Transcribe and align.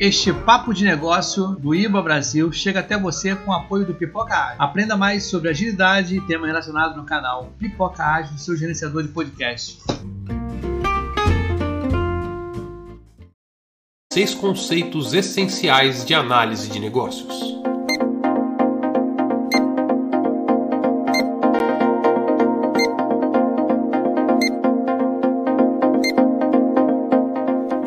Este 0.00 0.32
papo 0.32 0.72
de 0.72 0.82
negócio 0.82 1.48
do 1.56 1.74
IBA 1.74 2.00
Brasil 2.00 2.50
chega 2.50 2.80
até 2.80 2.98
você 2.98 3.36
com 3.36 3.50
o 3.50 3.54
apoio 3.54 3.84
do 3.84 3.92
Pipoca 3.94 4.34
Ágil. 4.34 4.56
Aprenda 4.58 4.96
mais 4.96 5.24
sobre 5.24 5.50
agilidade 5.50 6.16
e 6.16 6.20
temas 6.22 6.46
relacionados 6.46 6.96
no 6.96 7.04
canal 7.04 7.52
Pipoca 7.58 8.02
Ágil, 8.02 8.38
seu 8.38 8.56
gerenciador 8.56 9.02
de 9.02 9.10
podcast. 9.10 9.78
Seis 14.10 14.34
conceitos 14.34 15.12
essenciais 15.12 16.02
de 16.02 16.14
análise 16.14 16.70
de 16.70 16.80
negócios. 16.80 17.49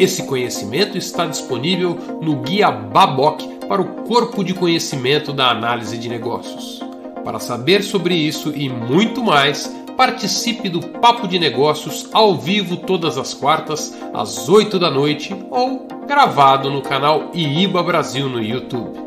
Esse 0.03 0.23
conhecimento 0.23 0.97
está 0.97 1.25
disponível 1.25 1.97
no 2.21 2.41
Guia 2.41 2.69
Baboc 2.69 3.41
para 3.69 3.81
o 3.81 4.03
Corpo 4.03 4.43
de 4.43 4.53
Conhecimento 4.53 5.31
da 5.31 5.49
Análise 5.49 5.97
de 5.97 6.09
Negócios. 6.09 6.81
Para 7.23 7.39
saber 7.39 7.81
sobre 7.83 8.13
isso 8.13 8.51
e 8.53 8.67
muito 8.67 9.23
mais, 9.23 9.73
participe 9.95 10.67
do 10.67 10.81
Papo 10.81 11.25
de 11.25 11.39
Negócios 11.39 12.09
ao 12.11 12.35
vivo 12.35 12.75
todas 12.75 13.17
as 13.17 13.33
quartas, 13.33 13.97
às 14.13 14.49
8 14.49 14.77
da 14.77 14.91
noite 14.91 15.33
ou 15.49 15.87
gravado 16.05 16.69
no 16.69 16.81
canal 16.81 17.31
IIBA 17.33 17.81
Brasil 17.81 18.27
no 18.27 18.43
YouTube. 18.43 19.02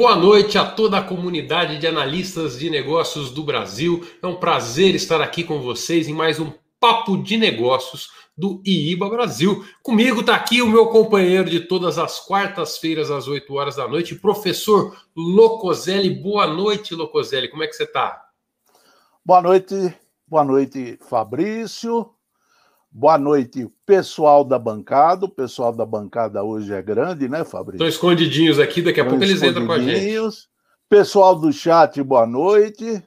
Boa 0.00 0.16
noite 0.16 0.56
a 0.56 0.64
toda 0.64 0.96
a 0.96 1.04
comunidade 1.04 1.76
de 1.76 1.86
analistas 1.86 2.58
de 2.58 2.70
negócios 2.70 3.30
do 3.30 3.44
Brasil. 3.44 4.02
É 4.22 4.26
um 4.26 4.36
prazer 4.36 4.94
estar 4.94 5.20
aqui 5.20 5.44
com 5.44 5.60
vocês 5.60 6.08
em 6.08 6.14
mais 6.14 6.40
um 6.40 6.50
Papo 6.80 7.22
de 7.22 7.36
Negócios 7.36 8.10
do 8.34 8.62
IIBA 8.64 9.10
Brasil. 9.10 9.62
Comigo 9.82 10.20
está 10.20 10.36
aqui 10.36 10.62
o 10.62 10.66
meu 10.66 10.86
companheiro 10.86 11.50
de 11.50 11.60
todas 11.60 11.98
as 11.98 12.18
quartas-feiras 12.18 13.10
às 13.10 13.28
8 13.28 13.52
horas 13.52 13.76
da 13.76 13.86
noite, 13.86 14.14
professor 14.14 14.96
Locoselli. 15.14 16.08
Boa 16.08 16.46
noite, 16.46 16.94
Locoselli. 16.94 17.50
Como 17.50 17.62
é 17.62 17.66
que 17.66 17.74
você 17.74 17.84
está? 17.84 18.24
Boa 19.22 19.42
noite, 19.42 19.94
boa 20.26 20.44
noite, 20.44 20.98
Fabrício. 21.10 22.10
Boa 22.92 23.16
noite, 23.16 23.68
pessoal 23.86 24.44
da 24.44 24.58
bancada. 24.58 25.24
O 25.26 25.28
pessoal 25.28 25.72
da 25.72 25.86
bancada 25.86 26.42
hoje 26.42 26.74
é 26.74 26.82
grande, 26.82 27.28
né, 27.28 27.44
Fabrício? 27.44 27.76
Estão 27.76 27.86
escondidinhos 27.86 28.58
aqui, 28.58 28.82
daqui 28.82 29.00
a 29.00 29.04
pouco 29.04 29.22
eles 29.22 29.40
entram 29.40 29.64
com 29.64 29.72
a 29.72 29.78
gente. 29.78 30.48
Pessoal 30.88 31.36
do 31.36 31.52
chat, 31.52 32.02
boa 32.02 32.26
noite. 32.26 33.00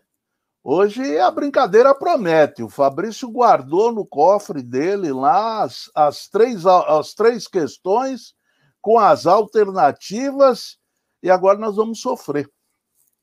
Hoje 0.63 1.19
a 1.19 1.29
brincadeira 1.29 1.93
promete. 1.93 2.63
O 2.63 2.69
Fabrício 2.69 3.29
guardou 3.29 3.91
no 3.91 4.05
cofre 4.05 4.63
dele 4.63 5.11
lá 5.11 5.63
as, 5.63 5.91
as, 5.93 6.29
três, 6.29 6.65
as 6.65 7.13
três 7.13 7.45
questões 7.45 8.33
com 8.81 8.97
as 8.97 9.27
alternativas 9.27 10.77
e 11.21 11.29
agora 11.29 11.59
nós 11.59 11.75
vamos 11.75 11.99
sofrer. 11.99 12.49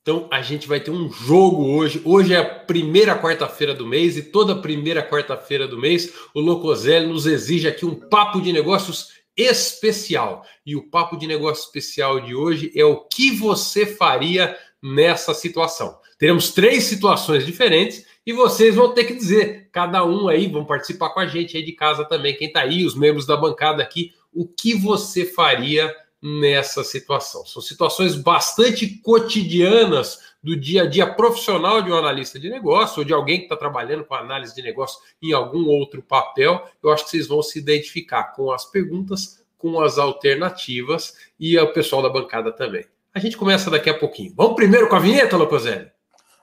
Então 0.02 0.26
a 0.30 0.40
gente 0.40 0.66
vai 0.66 0.80
ter 0.80 0.90
um 0.90 1.10
jogo 1.12 1.76
hoje. 1.76 2.00
Hoje 2.04 2.32
é 2.32 2.38
a 2.38 2.44
primeira 2.44 3.18
quarta-feira 3.20 3.74
do 3.74 3.86
mês 3.86 4.16
e 4.16 4.22
toda 4.22 4.56
primeira 4.56 5.06
quarta-feira 5.06 5.68
do 5.68 5.78
mês 5.78 6.12
o 6.34 6.40
Locoselli 6.40 7.06
nos 7.06 7.26
exige 7.26 7.68
aqui 7.68 7.84
um 7.84 7.94
papo 7.94 8.40
de 8.40 8.52
negócios 8.52 9.08
especial. 9.36 10.44
E 10.64 10.74
o 10.74 10.88
papo 10.90 11.16
de 11.16 11.26
negócio 11.26 11.64
especial 11.64 12.20
de 12.20 12.34
hoje 12.34 12.72
é 12.74 12.84
o 12.84 13.04
que 13.04 13.30
você 13.32 13.84
faria 13.84 14.56
nessa 14.82 15.34
situação. 15.34 15.98
Teremos 16.18 16.50
três 16.50 16.84
situações 16.84 17.44
diferentes 17.44 18.06
e 18.24 18.32
vocês 18.32 18.74
vão 18.74 18.94
ter 18.94 19.04
que 19.04 19.14
dizer, 19.14 19.68
cada 19.70 20.04
um 20.04 20.28
aí, 20.28 20.46
vão 20.46 20.64
participar 20.64 21.10
com 21.10 21.20
a 21.20 21.26
gente 21.26 21.56
aí 21.56 21.64
de 21.64 21.72
casa 21.72 22.04
também, 22.04 22.36
quem 22.36 22.48
está 22.48 22.60
aí, 22.60 22.84
os 22.84 22.94
membros 22.94 23.26
da 23.26 23.36
bancada 23.36 23.82
aqui, 23.82 24.12
o 24.32 24.46
que 24.46 24.74
você 24.74 25.24
faria 25.24 25.94
nessa 26.22 26.84
situação. 26.84 27.44
São 27.46 27.62
situações 27.62 28.14
bastante 28.14 28.86
cotidianas 28.86 30.30
do 30.42 30.56
dia 30.56 30.82
a 30.82 30.86
dia 30.86 31.06
profissional 31.14 31.82
de 31.82 31.90
um 31.90 31.96
analista 31.96 32.38
de 32.38 32.48
negócio 32.48 33.00
ou 33.00 33.04
de 33.04 33.12
alguém 33.12 33.38
que 33.38 33.44
está 33.44 33.56
trabalhando 33.56 34.04
com 34.04 34.14
análise 34.14 34.54
de 34.54 34.62
negócio 34.62 35.00
em 35.22 35.32
algum 35.32 35.66
outro 35.66 36.02
papel. 36.02 36.66
Eu 36.82 36.90
acho 36.90 37.04
que 37.04 37.10
vocês 37.10 37.26
vão 37.26 37.42
se 37.42 37.58
identificar 37.58 38.32
com 38.34 38.52
as 38.52 38.64
perguntas, 38.64 39.42
com 39.56 39.80
as 39.80 39.98
alternativas 39.98 41.14
e 41.38 41.58
o 41.58 41.72
pessoal 41.72 42.02
da 42.02 42.08
bancada 42.08 42.52
também. 42.52 42.84
A 43.12 43.18
gente 43.18 43.36
começa 43.36 43.70
daqui 43.70 43.90
a 43.90 43.98
pouquinho. 43.98 44.32
Vamos 44.36 44.54
primeiro 44.54 44.88
com 44.88 44.96
a 44.96 45.00
vinheta, 45.00 45.36
Locoselli? 45.36 45.90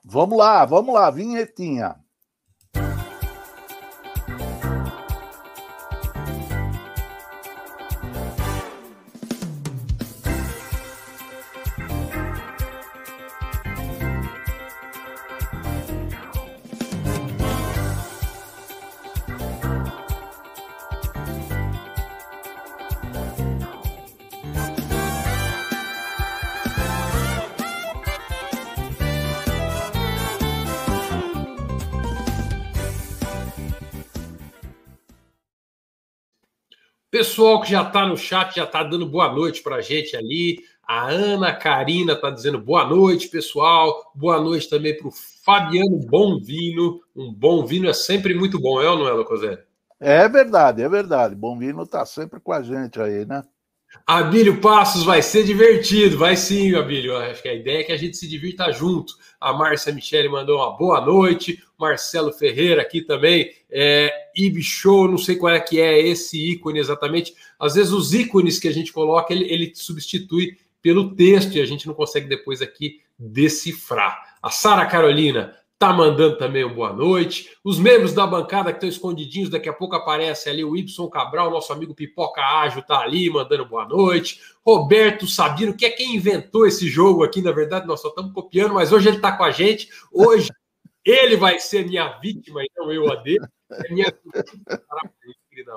Vamos 0.04 0.38
lá, 0.38 0.64
vamos 0.64 0.94
lá, 0.94 1.10
vinhetinha. 1.10 1.96
Pessoal 37.38 37.60
que 37.60 37.70
já 37.70 37.82
está 37.82 38.04
no 38.04 38.16
chat 38.16 38.56
já 38.56 38.64
está 38.64 38.82
dando 38.82 39.06
boa 39.06 39.32
noite 39.32 39.62
para 39.62 39.76
a 39.76 39.80
gente 39.80 40.16
ali. 40.16 40.58
A 40.82 41.06
Ana 41.08 41.54
Karina 41.54 42.14
está 42.14 42.30
dizendo 42.30 42.58
boa 42.58 42.84
noite, 42.84 43.28
pessoal. 43.28 44.10
Boa 44.12 44.40
noite 44.40 44.68
também 44.68 44.98
para 44.98 45.06
o 45.06 45.12
Fabiano 45.44 46.00
Bonvino. 46.00 47.00
Um 47.14 47.32
bom 47.32 47.64
vinho 47.64 47.88
é 47.88 47.92
sempre 47.92 48.34
muito 48.34 48.58
bom, 48.58 48.82
é 48.82 48.90
ou 48.90 48.98
não 48.98 49.06
é, 49.06 49.12
Locosé? 49.12 49.62
É 50.00 50.28
verdade, 50.28 50.82
é 50.82 50.88
verdade. 50.88 51.36
Bom 51.36 51.56
vinho 51.56 51.80
está 51.80 52.04
sempre 52.04 52.40
com 52.40 52.52
a 52.52 52.60
gente 52.60 53.00
aí, 53.00 53.24
né? 53.24 53.44
Abílio 54.06 54.60
Passos 54.60 55.04
vai 55.04 55.20
ser 55.20 55.44
divertido, 55.44 56.16
vai 56.16 56.36
sim, 56.36 56.74
Abílio. 56.74 57.16
Acho 57.16 57.42
que 57.42 57.48
a 57.48 57.54
ideia 57.54 57.80
é 57.80 57.84
que 57.84 57.92
a 57.92 57.96
gente 57.96 58.16
se 58.16 58.26
divirta 58.26 58.72
junto. 58.72 59.14
A 59.40 59.52
Márcia 59.52 59.92
Michele 59.92 60.28
mandou 60.28 60.58
uma 60.58 60.76
boa 60.76 61.00
noite. 61.00 61.62
Marcelo 61.78 62.32
Ferreira 62.32 62.82
aqui 62.82 63.02
também. 63.02 63.52
É, 63.70 64.10
não 64.84 65.18
sei 65.18 65.36
qual 65.36 65.52
é 65.52 65.60
que 65.60 65.80
é 65.80 66.00
esse 66.00 66.52
ícone 66.52 66.78
exatamente. 66.78 67.34
Às 67.58 67.74
vezes 67.74 67.92
os 67.92 68.14
ícones 68.14 68.58
que 68.58 68.68
a 68.68 68.72
gente 68.72 68.92
coloca, 68.92 69.32
ele, 69.32 69.44
ele 69.44 69.72
substitui 69.74 70.56
pelo 70.82 71.14
texto 71.14 71.56
e 71.56 71.60
a 71.60 71.66
gente 71.66 71.86
não 71.86 71.94
consegue 71.94 72.28
depois 72.28 72.62
aqui 72.62 73.00
decifrar. 73.18 74.36
A 74.42 74.50
Sara 74.50 74.86
Carolina, 74.86 75.54
tá 75.78 75.92
mandando 75.92 76.36
também 76.36 76.66
boa 76.66 76.92
noite. 76.92 77.50
Os 77.62 77.78
membros 77.78 78.12
da 78.12 78.26
bancada 78.26 78.72
que 78.72 78.78
estão 78.78 78.88
escondidinhos, 78.88 79.48
daqui 79.48 79.68
a 79.68 79.72
pouco 79.72 79.94
aparece 79.94 80.48
ali 80.48 80.64
o 80.64 80.76
Y 80.76 81.08
Cabral, 81.08 81.50
nosso 81.50 81.72
amigo 81.72 81.94
Pipoca 81.94 82.42
Ágil, 82.42 82.82
tá 82.82 82.98
ali 82.98 83.30
mandando 83.30 83.64
boa 83.64 83.86
noite. 83.86 84.40
Roberto 84.66 85.26
Sabino, 85.26 85.76
que 85.76 85.86
é 85.86 85.90
quem 85.90 86.16
inventou 86.16 86.66
esse 86.66 86.88
jogo 86.88 87.22
aqui, 87.22 87.40
na 87.40 87.52
verdade, 87.52 87.86
nós 87.86 88.00
só 88.00 88.08
estamos 88.08 88.32
copiando, 88.32 88.74
mas 88.74 88.92
hoje 88.92 89.08
ele 89.08 89.20
tá 89.20 89.30
com 89.30 89.44
a 89.44 89.52
gente. 89.52 89.88
Hoje 90.12 90.50
ele 91.04 91.36
vai 91.36 91.60
ser 91.60 91.86
minha 91.86 92.18
vítima, 92.18 92.62
então 92.64 92.90
eu 92.92 93.10
a 93.12 93.14
dele. 93.14 93.46
É 93.70 93.92
minha 93.92 94.12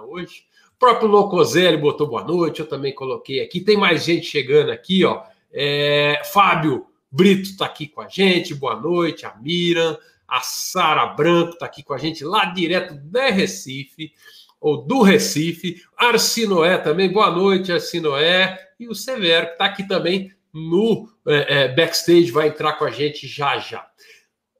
hoje. 0.07 0.45
O 0.75 0.79
próprio 0.79 1.07
Locoselli 1.07 1.77
botou 1.77 2.07
boa 2.07 2.23
noite, 2.23 2.59
eu 2.59 2.67
também 2.67 2.93
coloquei 2.93 3.39
aqui. 3.41 3.61
Tem 3.61 3.77
mais 3.77 4.03
gente 4.03 4.25
chegando 4.25 4.71
aqui, 4.71 5.05
ó. 5.05 5.23
É, 5.53 6.21
Fábio 6.25 6.87
Brito 7.11 7.49
está 7.49 7.65
aqui 7.65 7.87
com 7.87 7.99
a 7.99 8.07
gente, 8.07 8.55
boa 8.55 8.79
noite. 8.79 9.25
A 9.25 9.35
Miriam, 9.35 9.97
a 10.25 10.39
Sara 10.39 11.07
Branco 11.07 11.53
está 11.53 11.65
aqui 11.65 11.83
com 11.83 11.93
a 11.93 11.97
gente, 11.97 12.23
lá 12.23 12.45
direto 12.45 12.93
de 12.93 13.31
Recife, 13.31 14.13
ou 14.61 14.81
do 14.81 15.01
Recife. 15.01 15.83
Arcinoé 15.97 16.77
também, 16.77 17.11
boa 17.11 17.29
noite, 17.29 17.69
Arcinoé. 17.69 18.57
E 18.79 18.87
o 18.87 18.95
Severo, 18.95 19.47
que 19.47 19.51
está 19.53 19.65
aqui 19.65 19.85
também 19.85 20.31
no 20.53 21.09
é, 21.27 21.63
é, 21.63 21.67
backstage, 21.67 22.31
vai 22.31 22.47
entrar 22.47 22.73
com 22.73 22.85
a 22.85 22.91
gente 22.91 23.27
já 23.27 23.59
já. 23.59 23.85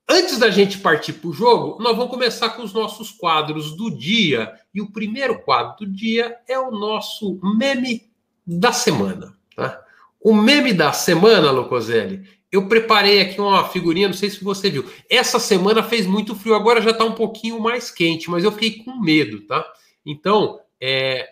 Antes 0.10 0.38
da 0.38 0.50
gente 0.50 0.80
partir 0.80 1.14
para 1.14 1.30
o 1.30 1.34
jogo, 1.34 1.81
nós 1.81 1.96
vamos 1.96 2.12
começar 2.12 2.50
com 2.50 2.64
os 2.64 2.74
nossos 2.74 3.12
quadros 3.12 3.78
do 3.78 3.90
dia. 3.90 4.54
E 4.74 4.81
o 4.81 4.92
primeiro 4.92 5.42
quadro 5.42 5.86
do 5.86 5.90
dia 5.90 6.38
é 6.50 6.60
o 6.60 6.70
nosso 6.70 7.40
meme 7.58 8.12
da 8.46 8.74
semana. 8.74 9.34
Tá? 9.56 9.81
O 10.20 10.36
meme 10.36 10.74
da 10.74 10.92
semana, 10.92 11.50
Locoselli, 11.50 12.28
eu 12.51 12.68
preparei 12.68 13.21
aqui 13.21 13.39
uma 13.39 13.68
figurinha, 13.69 14.07
não 14.07 14.13
sei 14.13 14.30
se 14.30 14.44
você 14.44 14.69
viu. 14.69 14.86
Essa 15.09 15.39
semana 15.39 15.81
fez 15.81 16.06
muito 16.06 16.36
frio, 16.36 16.53
agora 16.53 16.81
já 16.81 16.92
está 16.92 17.06
um 17.06 17.15
pouquinho 17.15 17.59
mais 17.59 17.89
quente, 17.89 18.30
mas 18.30 18.44
eu 18.44 18.51
fiquei 18.51 18.83
com 18.83 19.00
medo, 19.00 19.42
tá? 19.48 19.65
Então, 20.06 20.59
é, 20.80 21.30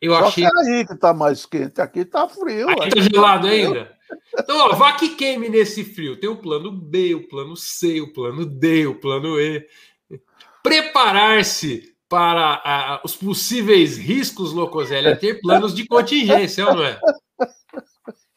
eu 0.00 0.12
Só 0.12 0.26
achei. 0.26 0.44
Aí 0.44 0.86
que 0.86 0.94
tá 0.96 1.14
mais 1.14 1.46
quente, 1.46 1.80
aqui 1.80 2.04
tá 2.04 2.28
frio. 2.28 2.68
Aqui 2.68 2.90
tá 2.90 3.00
gelado 3.00 3.46
tá 3.46 3.52
ainda? 3.52 3.98
Então, 4.38 4.58
ó, 4.58 4.74
vá 4.74 4.92
que 4.92 5.10
queime 5.10 5.48
nesse 5.48 5.84
frio. 5.84 6.18
Tem 6.18 6.28
o 6.28 6.36
plano 6.36 6.70
B, 6.70 7.14
o 7.14 7.28
plano 7.28 7.56
C, 7.56 8.00
o 8.00 8.12
plano 8.12 8.44
D, 8.44 8.86
o 8.86 8.94
plano 8.94 9.40
E. 9.40 9.66
preparar-se 10.62 11.94
para 12.08 13.00
os 13.04 13.14
possíveis 13.14 13.98
riscos, 13.98 14.52
Locoselli, 14.52 15.08
é 15.08 15.16
ter 15.16 15.40
planos 15.40 15.74
de 15.74 15.86
contingência, 15.86 16.64
não 16.64 16.82
é? 16.82 16.98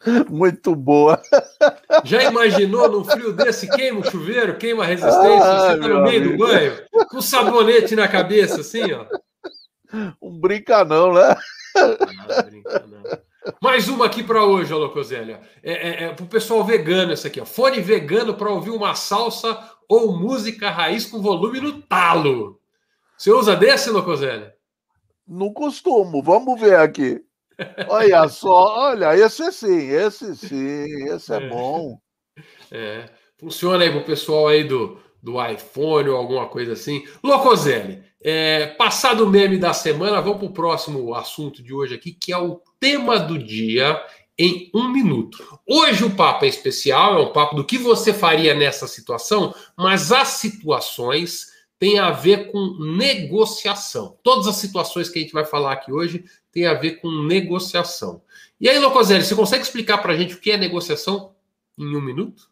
Muito 0.30 0.76
boa. 0.76 1.22
Já 2.04 2.24
imaginou 2.24 2.90
num 2.90 3.04
frio 3.04 3.34
desse, 3.34 3.70
queima 3.70 4.00
o 4.00 4.10
chuveiro, 4.10 4.58
queima 4.58 4.84
a 4.84 4.88
resistência, 4.88 5.44
ah, 5.44 5.72
você 5.72 5.80
tá 5.80 5.88
no 5.88 6.04
meio 6.04 6.22
amigo. 6.22 6.38
do 6.38 6.38
banho, 6.38 6.74
com 7.10 7.22
sabonete 7.22 7.96
na 7.96 8.08
cabeça, 8.08 8.62
assim, 8.62 8.92
ó. 8.92 9.06
Um 10.22 10.40
brinca 10.40 10.84
não, 10.86 11.14
né? 11.14 11.36
Ah, 11.76 12.42
brinca 12.44 12.86
não. 12.88 13.04
Mais 13.62 13.88
uma 13.88 14.06
aqui 14.06 14.24
para 14.24 14.46
hoje, 14.46 14.74
Locozélia. 14.74 15.42
É, 15.64 15.74
é, 15.74 16.04
é 16.06 16.14
para 16.14 16.24
o 16.24 16.28
pessoal 16.28 16.64
vegano 16.64 17.12
essa 17.12 17.28
aqui, 17.28 17.42
ó. 17.42 17.46
Fone 17.46 17.82
vegano 17.82 18.36
para 18.36 18.50
ouvir 18.50 18.70
uma 18.70 18.96
salsa 18.96 19.58
ou 19.90 20.18
música 20.18 20.70
raiz 20.70 21.06
com 21.06 21.22
volume 21.22 21.60
no 21.60 21.82
talo. 21.82 22.60
Você 23.18 23.32
usa 23.32 23.56
desse, 23.56 23.90
Locozélia? 23.90 24.54
Não 25.28 25.52
costumo. 25.52 26.22
Vamos 26.24 26.60
ver 26.60 26.76
aqui. 26.76 27.24
Olha 27.90 28.28
só, 28.28 28.90
olha, 28.90 29.16
esse 29.16 29.52
sim, 29.52 29.90
esse 29.90 30.36
sim, 30.36 31.10
esse 31.10 31.34
é, 31.34 31.38
é. 31.38 31.50
bom. 31.50 32.00
É, 32.72 33.06
funciona 33.38 33.84
aí 33.84 33.92
pro 33.92 34.04
pessoal 34.04 34.48
aí 34.48 34.64
do, 34.64 34.98
do 35.22 35.44
iPhone 35.44 36.10
ou 36.10 36.18
alguma 36.18 36.48
coisa 36.48 36.74
assim. 36.74 37.04
Locoselli, 37.24 38.04
é, 38.24 38.68
passado 38.68 39.26
o 39.26 39.30
meme 39.30 39.58
da 39.58 39.74
semana, 39.74 40.22
vamos 40.22 40.40
para 40.40 40.48
o 40.48 40.54
próximo 40.54 41.14
assunto 41.14 41.62
de 41.64 41.74
hoje 41.74 41.96
aqui, 41.96 42.12
que 42.12 42.32
é 42.32 42.38
o 42.38 42.62
tema 42.80 43.20
do 43.20 43.38
dia 43.38 44.02
em 44.38 44.72
um 44.74 44.92
minuto. 44.92 45.38
Hoje 45.68 46.04
o 46.04 46.16
papo 46.16 46.46
é 46.46 46.48
especial, 46.48 47.16
é 47.16 47.22
um 47.22 47.32
papo 47.34 47.56
do 47.56 47.66
que 47.66 47.78
você 47.78 48.14
faria 48.14 48.56
nessa 48.56 48.88
situação, 48.88 49.54
mas 49.78 50.12
as 50.12 50.30
situações 50.30 51.52
têm 51.78 52.00
a 52.00 52.12
ver 52.12 52.52
com 52.52 52.78
negociação. 52.96 54.18
Todas 54.24 54.48
as 54.48 54.56
situações 54.56 55.10
que 55.10 55.20
a 55.20 55.22
gente 55.22 55.34
vai 55.34 55.46
falar 55.46 55.74
aqui 55.74 55.92
hoje 55.92 56.24
têm 56.52 56.68
a 56.68 56.74
ver 56.74 57.02
com 57.02 57.10
negociação. 57.24 58.22
E 58.60 58.70
aí, 58.70 58.78
Locoselli, 58.80 59.24
você 59.24 59.36
consegue 59.36 59.64
explicar 59.64 60.00
para 60.00 60.14
a 60.14 60.18
gente 60.18 60.36
o 60.36 60.40
que 60.40 60.52
é 60.52 60.58
negociação 60.58 61.34
em 61.78 61.96
um 61.96 62.02
minuto? 62.02 62.50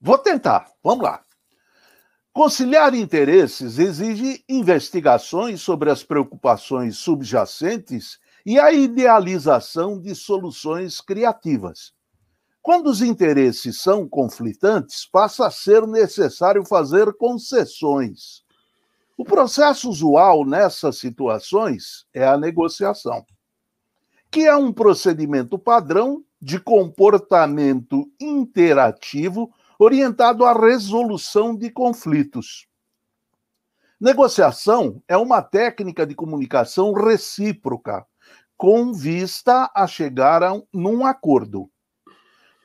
Vou 0.00 0.18
tentar. 0.18 0.70
Vamos 0.82 1.04
lá. 1.04 1.22
Conciliar 2.32 2.94
interesses 2.94 3.78
exige 3.78 4.44
investigações 4.48 5.60
sobre 5.62 5.90
as 5.90 6.02
preocupações 6.02 6.98
subjacentes 6.98 8.18
e 8.44 8.58
a 8.58 8.72
idealização 8.72 10.00
de 10.00 10.14
soluções 10.14 11.00
criativas. 11.00 11.92
Quando 12.60 12.88
os 12.88 13.02
interesses 13.02 13.80
são 13.80 14.08
conflitantes, 14.08 15.06
passa 15.06 15.46
a 15.46 15.50
ser 15.50 15.86
necessário 15.86 16.64
fazer 16.64 17.12
concessões. 17.12 18.42
O 19.16 19.24
processo 19.24 19.88
usual 19.88 20.44
nessas 20.44 20.98
situações 20.98 22.04
é 22.12 22.26
a 22.26 22.36
negociação, 22.36 23.24
que 24.34 24.44
é 24.44 24.56
um 24.56 24.72
procedimento 24.72 25.56
padrão 25.56 26.24
de 26.42 26.58
comportamento 26.58 28.10
interativo 28.20 29.54
orientado 29.78 30.44
à 30.44 30.52
resolução 30.52 31.54
de 31.54 31.70
conflitos. 31.70 32.66
Negociação 34.00 35.00
é 35.06 35.16
uma 35.16 35.40
técnica 35.40 36.04
de 36.04 36.16
comunicação 36.16 36.92
recíproca, 36.92 38.04
com 38.56 38.92
vista 38.92 39.70
a 39.72 39.86
chegar 39.86 40.42
a 40.42 40.52
um, 40.52 40.66
num 40.72 41.06
acordo. 41.06 41.70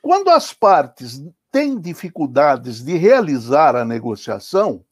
Quando 0.02 0.28
as 0.28 0.52
partes 0.52 1.22
têm 1.52 1.78
dificuldades 1.78 2.82
de 2.82 2.96
realizar 2.96 3.76
a 3.76 3.84
negociação, 3.84 4.84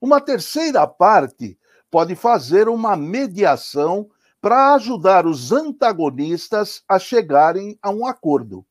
uma 0.00 0.18
terceira 0.18 0.86
parte 0.86 1.58
pode 1.90 2.14
fazer 2.14 2.70
uma 2.70 2.96
mediação 2.96 4.08
para 4.42 4.74
ajudar 4.74 5.24
os 5.24 5.52
antagonistas 5.52 6.82
a 6.88 6.98
chegarem 6.98 7.78
a 7.80 7.90
um 7.90 8.04
acordo. 8.04 8.66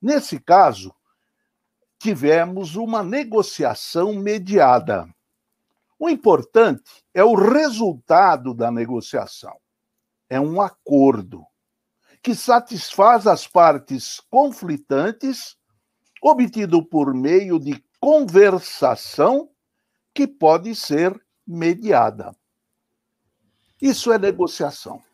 Nesse 0.00 0.38
caso, 0.38 0.94
tivemos 1.98 2.76
uma 2.76 3.02
negociação 3.02 4.12
mediada. 4.12 5.08
O 5.98 6.10
importante 6.10 7.02
é 7.14 7.24
o 7.24 7.34
resultado 7.34 8.52
da 8.52 8.70
negociação. 8.70 9.56
É 10.28 10.38
um 10.38 10.60
acordo 10.60 11.46
que 12.22 12.34
satisfaz 12.34 13.26
as 13.26 13.46
partes 13.46 14.20
conflitantes, 14.28 15.56
obtido 16.20 16.84
por 16.84 17.14
meio 17.14 17.58
de 17.58 17.82
conversação 17.98 19.48
que 20.12 20.26
pode 20.26 20.74
ser 20.74 21.18
mediada. 21.46 22.36
Isso 23.80 24.12
é 24.12 24.18
negociação. 24.18 25.05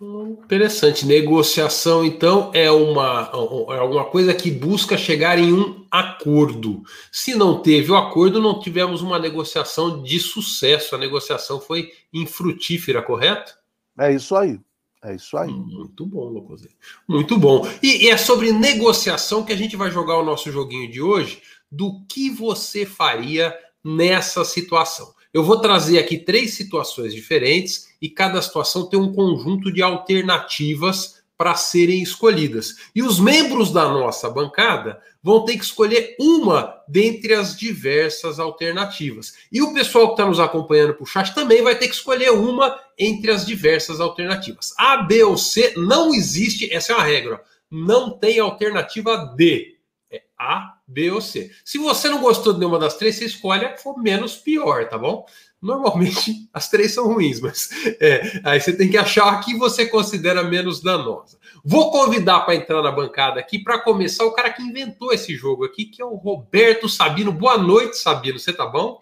Interessante. 0.00 1.06
Negociação, 1.06 2.04
então, 2.04 2.50
é 2.52 2.70
uma, 2.70 3.30
é 3.32 3.80
uma 3.80 4.04
coisa 4.04 4.34
que 4.34 4.50
busca 4.50 4.96
chegar 4.96 5.38
em 5.38 5.52
um 5.52 5.86
acordo. 5.90 6.82
Se 7.10 7.34
não 7.34 7.60
teve 7.62 7.90
o 7.90 7.96
acordo, 7.96 8.40
não 8.40 8.60
tivemos 8.60 9.00
uma 9.00 9.18
negociação 9.18 10.02
de 10.02 10.20
sucesso. 10.20 10.94
A 10.94 10.98
negociação 10.98 11.60
foi 11.60 11.92
infrutífera, 12.12 13.00
correto? 13.00 13.54
É 13.98 14.12
isso 14.12 14.36
aí. 14.36 14.60
É 15.02 15.14
isso 15.14 15.36
aí. 15.36 15.50
Muito 15.50 16.04
bom, 16.04 16.28
Locosinho. 16.28 16.74
Muito 17.08 17.38
bom. 17.38 17.66
E, 17.82 18.04
e 18.04 18.10
é 18.10 18.16
sobre 18.16 18.52
negociação 18.52 19.44
que 19.44 19.52
a 19.52 19.56
gente 19.56 19.76
vai 19.76 19.90
jogar 19.90 20.18
o 20.18 20.24
nosso 20.24 20.50
joguinho 20.50 20.90
de 20.90 21.00
hoje. 21.00 21.40
Do 21.70 22.04
que 22.06 22.28
você 22.28 22.84
faria 22.84 23.56
nessa 23.82 24.44
situação. 24.44 25.15
Eu 25.32 25.44
vou 25.44 25.60
trazer 25.60 25.98
aqui 25.98 26.18
três 26.18 26.54
situações 26.54 27.14
diferentes 27.14 27.88
e 28.00 28.08
cada 28.08 28.40
situação 28.40 28.88
tem 28.88 28.98
um 28.98 29.12
conjunto 29.12 29.72
de 29.72 29.82
alternativas 29.82 31.16
para 31.36 31.54
serem 31.54 32.02
escolhidas. 32.02 32.76
E 32.94 33.02
os 33.02 33.20
membros 33.20 33.70
da 33.70 33.88
nossa 33.88 34.30
bancada 34.30 35.00
vão 35.22 35.44
ter 35.44 35.58
que 35.58 35.64
escolher 35.64 36.16
uma 36.18 36.82
dentre 36.88 37.34
as 37.34 37.56
diversas 37.56 38.38
alternativas. 38.38 39.34
E 39.52 39.60
o 39.60 39.74
pessoal 39.74 40.06
que 40.06 40.12
está 40.14 40.24
nos 40.24 40.40
acompanhando 40.40 40.94
por 40.94 41.06
chat 41.06 41.34
também 41.34 41.62
vai 41.62 41.76
ter 41.76 41.88
que 41.88 41.94
escolher 41.94 42.30
uma 42.30 42.78
entre 42.98 43.30
as 43.30 43.44
diversas 43.44 44.00
alternativas. 44.00 44.72
A, 44.78 44.98
B 44.98 45.24
ou 45.24 45.36
C 45.36 45.74
não 45.76 46.14
existe, 46.14 46.72
essa 46.72 46.92
é 46.92 46.96
uma 46.96 47.04
regra. 47.04 47.42
Não 47.70 48.10
tem 48.10 48.38
alternativa 48.38 49.34
D. 49.36 49.76
É 50.10 50.22
A, 50.38 50.75
B 50.86 51.10
ou 51.10 51.20
C. 51.20 51.50
Se 51.64 51.78
você 51.78 52.08
não 52.08 52.20
gostou 52.20 52.52
de 52.52 52.60
nenhuma 52.60 52.78
das 52.78 52.96
três, 52.96 53.16
você 53.16 53.24
escolhe 53.24 53.64
a 53.64 53.72
que 53.72 53.82
for 53.82 54.00
menos 54.00 54.36
pior, 54.36 54.88
tá 54.88 54.96
bom? 54.96 55.26
Normalmente 55.60 56.48
as 56.54 56.68
três 56.68 56.94
são 56.94 57.06
ruins, 57.12 57.40
mas 57.40 57.70
é, 58.00 58.40
aí 58.44 58.60
você 58.60 58.72
tem 58.72 58.88
que 58.88 58.96
achar 58.96 59.32
a 59.32 59.38
que 59.40 59.56
você 59.56 59.86
considera 59.86 60.44
menos 60.44 60.80
danosa. 60.80 61.38
Vou 61.64 61.90
convidar 61.90 62.40
para 62.40 62.54
entrar 62.54 62.82
na 62.82 62.92
bancada 62.92 63.40
aqui 63.40 63.58
para 63.58 63.78
começar 63.78 64.24
o 64.24 64.32
cara 64.32 64.52
que 64.52 64.62
inventou 64.62 65.12
esse 65.12 65.34
jogo 65.34 65.64
aqui, 65.64 65.86
que 65.86 66.00
é 66.00 66.04
o 66.04 66.14
Roberto 66.14 66.88
Sabino. 66.88 67.32
Boa 67.32 67.58
noite, 67.58 67.96
Sabino. 67.96 68.38
Você 68.38 68.52
tá 68.52 68.66
bom? 68.66 69.00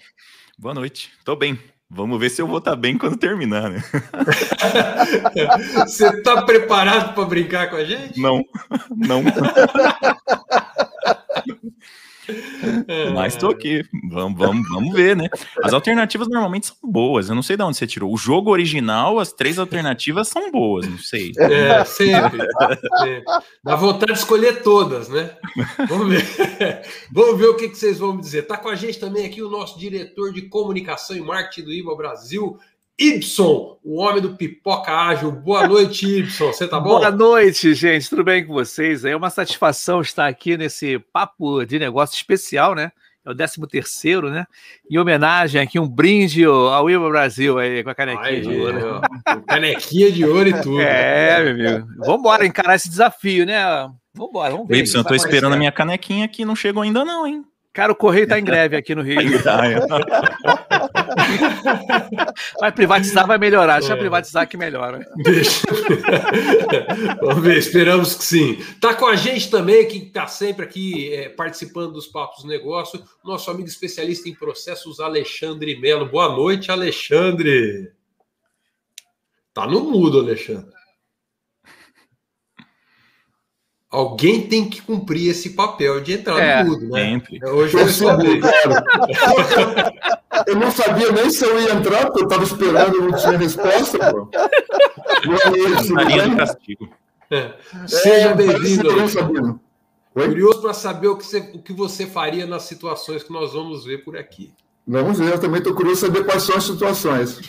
Boa 0.58 0.74
noite. 0.74 1.10
Tô 1.24 1.36
bem. 1.36 1.58
Vamos 1.90 2.18
ver 2.18 2.30
se 2.30 2.40
eu 2.40 2.46
vou 2.46 2.58
estar 2.58 2.72
tá 2.72 2.76
bem 2.76 2.96
quando 2.96 3.16
terminar, 3.16 3.70
né? 3.70 3.84
Você 5.86 6.22
tá 6.22 6.42
preparado 6.42 7.14
para 7.14 7.24
brincar 7.24 7.68
com 7.68 7.76
a 7.76 7.84
gente? 7.84 8.18
Não, 8.18 8.42
não. 8.90 9.22
Mas 13.14 13.36
tô 13.36 13.48
aqui. 13.48 13.84
Vamos, 14.10 14.38
vamos, 14.38 14.68
vamos 14.68 14.94
ver, 14.94 15.16
né? 15.16 15.28
As 15.62 15.72
alternativas 15.72 16.28
normalmente 16.28 16.66
são 16.66 16.76
boas. 16.82 17.28
Eu 17.28 17.34
não 17.34 17.42
sei 17.42 17.56
de 17.56 17.62
onde 17.62 17.76
você 17.76 17.86
tirou. 17.86 18.12
O 18.12 18.16
jogo 18.16 18.50
original, 18.50 19.18
as 19.18 19.32
três 19.32 19.58
alternativas 19.58 20.28
são 20.28 20.50
boas, 20.50 20.86
não 20.88 20.98
sei. 20.98 21.32
É, 21.38 21.84
sempre. 21.84 22.38
Dá 23.62 23.76
vontade 23.76 24.12
de 24.12 24.18
escolher 24.18 24.62
todas, 24.62 25.08
né? 25.08 25.36
Vamos 25.88 26.08
ver. 26.08 26.82
Vamos 27.12 27.38
ver 27.38 27.46
o 27.46 27.56
que, 27.56 27.68
que 27.68 27.76
vocês 27.76 27.98
vão 27.98 28.14
me 28.14 28.20
dizer. 28.20 28.42
Tá 28.42 28.56
com 28.56 28.68
a 28.68 28.74
gente 28.74 28.98
também 28.98 29.26
aqui 29.26 29.42
o 29.42 29.50
nosso 29.50 29.78
diretor 29.78 30.32
de 30.32 30.42
comunicação 30.42 31.16
e 31.16 31.20
marketing 31.20 31.62
do 31.62 31.72
IBA 31.72 31.96
Brasil, 31.96 32.58
Ibson, 32.98 33.76
o 33.82 33.96
homem 33.96 34.22
do 34.22 34.36
pipoca 34.36 34.92
ágil. 34.92 35.32
Boa 35.32 35.66
noite, 35.66 36.06
Ibson. 36.06 36.52
Você 36.52 36.68
tá 36.68 36.78
bom? 36.78 36.90
Boa 36.90 37.10
noite, 37.10 37.74
gente. 37.74 38.08
Tudo 38.08 38.22
bem 38.22 38.46
com 38.46 38.52
vocês? 38.52 39.04
É 39.04 39.16
uma 39.16 39.30
satisfação 39.30 40.00
estar 40.00 40.28
aqui 40.28 40.56
nesse 40.56 41.00
papo 41.12 41.64
de 41.64 41.78
negócio 41.78 42.14
especial, 42.14 42.72
né? 42.74 42.92
É 43.26 43.30
o 43.30 43.34
13 43.34 43.66
terceiro, 43.68 44.30
né? 44.30 44.46
Em 44.88 44.96
homenagem 44.96 45.60
aqui, 45.60 45.80
um 45.80 45.88
brinde 45.88 46.44
ao 46.44 46.88
Iba 46.88 47.08
Brasil 47.08 47.58
aí, 47.58 47.82
com 47.82 47.90
a 47.90 47.94
canequinha 47.94 48.28
Ai, 48.28 48.40
de 48.40 48.48
ouro. 48.48 49.00
canequinha 49.48 50.12
de 50.12 50.24
ouro 50.24 50.48
e 50.48 50.62
tudo. 50.62 50.80
É, 50.80 51.52
meu 51.52 51.70
amigo. 51.70 51.88
Vamos 51.98 52.40
encarar 52.42 52.76
esse 52.76 52.88
desafio, 52.88 53.44
né? 53.44 53.60
Vamos 54.14 54.30
embora, 54.30 54.52
vamos 54.52 54.68
ver. 54.68 54.76
Ibson, 54.78 54.98
eu 54.98 55.04
tô 55.04 55.14
esperando 55.14 55.54
a 55.54 55.56
minha 55.56 55.72
canequinha 55.72 56.26
aqui, 56.26 56.44
não 56.44 56.54
chegou 56.54 56.82
ainda 56.82 57.04
não, 57.04 57.26
hein? 57.26 57.44
Cara, 57.74 57.90
o 57.90 57.96
correio 57.96 58.28
tá 58.28 58.38
em 58.38 58.44
greve 58.44 58.76
aqui 58.76 58.94
no 58.94 59.02
Rio. 59.02 59.18
Vai 62.60 62.70
privatizar, 62.70 63.26
vai 63.26 63.36
melhorar. 63.36 63.80
Deixa 63.80 63.94
é. 63.94 63.96
privatizar 63.96 64.48
que 64.48 64.56
melhora. 64.56 65.04
Deixa. 65.16 65.66
Vamos 67.20 67.42
ver, 67.42 67.58
esperamos 67.58 68.14
que 68.14 68.22
sim. 68.24 68.64
Tá 68.80 68.94
com 68.94 69.06
a 69.06 69.16
gente 69.16 69.50
também, 69.50 69.88
que 69.88 69.98
está 69.98 70.28
sempre 70.28 70.64
aqui 70.64 71.12
é, 71.12 71.28
participando 71.28 71.94
dos 71.94 72.06
Papos 72.06 72.44
do 72.44 72.48
Negócio, 72.48 73.02
nosso 73.24 73.50
amigo 73.50 73.66
especialista 73.68 74.28
em 74.28 74.34
processos, 74.34 75.00
Alexandre 75.00 75.76
Melo. 75.80 76.06
Boa 76.06 76.28
noite, 76.28 76.70
Alexandre. 76.70 77.90
Tá 79.52 79.66
no 79.66 79.80
mudo, 79.80 80.20
Alexandre. 80.20 80.72
Alguém 83.94 84.48
tem 84.48 84.68
que 84.68 84.82
cumprir 84.82 85.30
esse 85.30 85.50
papel 85.50 86.00
de 86.00 86.14
entrar 86.14 86.40
é, 86.40 86.64
no 86.64 86.70
mudo, 86.70 86.88
né? 86.88 87.00
Sempre. 87.00 87.38
É, 87.40 87.48
hoje 87.48 87.78
eu, 87.78 87.88
sou 87.88 88.10
eu 90.48 90.56
não 90.56 90.68
sabia 90.72 91.12
nem 91.12 91.30
se 91.30 91.44
eu 91.44 91.60
ia 91.60 91.74
entrar, 91.74 92.06
porque 92.06 92.22
eu 92.22 92.24
estava 92.24 92.42
esperando, 92.42 93.00
não 93.00 93.16
tinha 93.16 93.38
resposta. 93.38 94.10
Pô. 94.10 94.28
Na 95.94 96.02
linha 96.02 96.28
do 96.28 96.36
castigo. 96.36 96.88
É. 97.30 97.52
Seja 97.86 98.30
é, 98.30 98.34
bem-vindo. 98.34 99.60
Curioso 100.12 100.60
para 100.60 100.74
saber 100.74 101.06
o 101.06 101.16
que, 101.16 101.24
você, 101.24 101.38
o 101.54 101.62
que 101.62 101.72
você 101.72 102.04
faria 102.04 102.46
nas 102.46 102.64
situações 102.64 103.22
que 103.22 103.32
nós 103.32 103.52
vamos 103.52 103.84
ver 103.84 103.98
por 103.98 104.16
aqui. 104.16 104.52
Vamos 104.86 105.18
ver, 105.18 105.32
eu 105.32 105.40
também 105.40 105.58
estou 105.58 105.74
curioso 105.74 106.02
saber 106.02 106.24
quais 106.24 106.42
são 106.42 106.56
as 106.56 106.64
situações. 106.64 107.40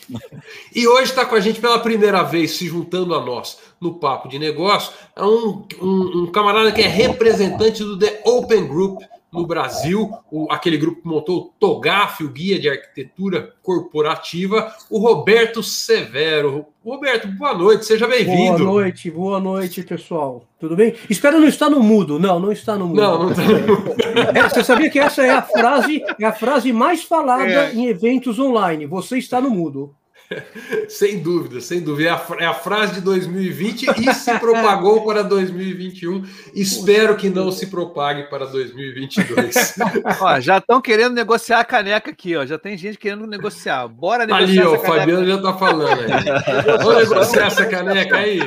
e 0.73 0.87
hoje 0.87 1.11
está 1.11 1.25
com 1.25 1.35
a 1.35 1.39
gente 1.41 1.59
pela 1.59 1.79
primeira 1.79 2.23
vez, 2.23 2.51
se 2.51 2.65
juntando 2.67 3.13
a 3.13 3.23
nós 3.23 3.57
no 3.79 3.95
Papo 3.95 4.29
de 4.29 4.39
Negócio, 4.39 4.93
é 5.13 5.23
um, 5.23 5.65
um, 5.81 6.23
um 6.23 6.31
camarada 6.31 6.71
que 6.71 6.81
é 6.81 6.87
representante 6.87 7.83
do 7.83 7.99
The 7.99 8.21
Open 8.23 8.67
Group 8.67 9.01
no 9.35 9.45
Brasil, 9.45 10.11
o, 10.31 10.47
aquele 10.51 10.77
grupo 10.77 11.01
que 11.01 11.07
montou 11.07 11.37
o 11.37 11.43
TOGAF, 11.59 12.23
o 12.23 12.29
Guia 12.29 12.59
de 12.59 12.69
Arquitetura 12.69 13.53
Corporativa, 13.61 14.73
o 14.89 14.97
Roberto 14.97 15.61
Severo. 15.61 16.65
Roberto, 16.83 17.27
boa 17.27 17.53
noite, 17.53 17.85
seja 17.85 18.07
bem-vindo. 18.07 18.59
Boa 18.59 18.59
noite, 18.59 19.11
boa 19.11 19.39
noite, 19.39 19.83
pessoal. 19.83 20.45
Tudo 20.59 20.75
bem? 20.75 20.95
Espero 21.09 21.39
não 21.39 21.47
estar 21.47 21.69
no 21.69 21.81
mudo. 21.81 22.19
Não, 22.19 22.39
não 22.39 22.51
está 22.51 22.77
no 22.77 22.87
mudo. 22.87 23.01
Não, 23.01 23.23
não 23.23 23.31
está 23.31 23.43
no 23.43 23.67
mudo. 23.67 23.95
É, 24.33 24.49
você 24.49 24.63
sabia 24.63 24.89
que 24.89 24.99
essa 24.99 25.25
é 25.25 25.29
a 25.29 25.41
frase, 25.41 26.01
é 26.19 26.25
a 26.25 26.31
frase 26.31 26.71
mais 26.71 27.03
falada 27.03 27.43
é. 27.45 27.73
em 27.73 27.87
eventos 27.87 28.39
online. 28.39 28.85
Você 28.85 29.17
está 29.17 29.41
no 29.41 29.49
mudo. 29.49 29.93
sem 30.89 31.21
dúvida, 31.21 31.61
sem 31.61 31.81
dúvida. 31.81 32.09
É 32.09 32.11
a, 32.11 32.25
é 32.39 32.45
a, 32.45 32.53
frase 32.53 32.95
de 32.95 33.01
2020 33.01 33.87
e 33.97 34.13
se 34.13 34.39
propagou 34.39 35.05
para 35.05 35.23
2021. 35.23 36.23
Espero 36.53 37.15
que 37.15 37.29
não 37.29 37.51
se 37.51 37.67
propague 37.67 38.23
para 38.23 38.45
2022. 38.45 39.75
ó, 40.21 40.39
já 40.39 40.57
estão 40.57 40.81
querendo 40.81 41.13
negociar 41.13 41.59
a 41.59 41.65
caneca 41.65 42.11
aqui, 42.11 42.35
ó. 42.35 42.45
Já 42.45 42.57
tem 42.57 42.77
gente 42.77 42.97
querendo 42.97 43.27
negociar. 43.27 43.87
Bora 43.87 44.25
negociar. 44.25 44.43
Ali, 44.45 44.61
ó, 44.61 44.75
o 44.75 44.79
Fabiano 44.79 45.25
já 45.25 45.35
está 45.35 45.53
falando 45.53 45.99
aí. 45.99 46.07
Vamos 46.83 47.09
negociar 47.09 47.47
essa 47.47 47.65
caneca 47.65 48.17
aí. 48.17 48.39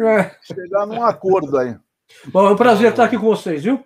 É. 0.00 0.30
Chegar 0.42 0.86
num 0.86 1.02
acordo 1.02 1.56
aí. 1.58 1.76
Bom, 2.26 2.46
é 2.46 2.50
um 2.50 2.56
prazer 2.56 2.90
estar 2.90 3.04
aqui 3.04 3.16
com 3.16 3.26
vocês, 3.26 3.64
viu? 3.64 3.82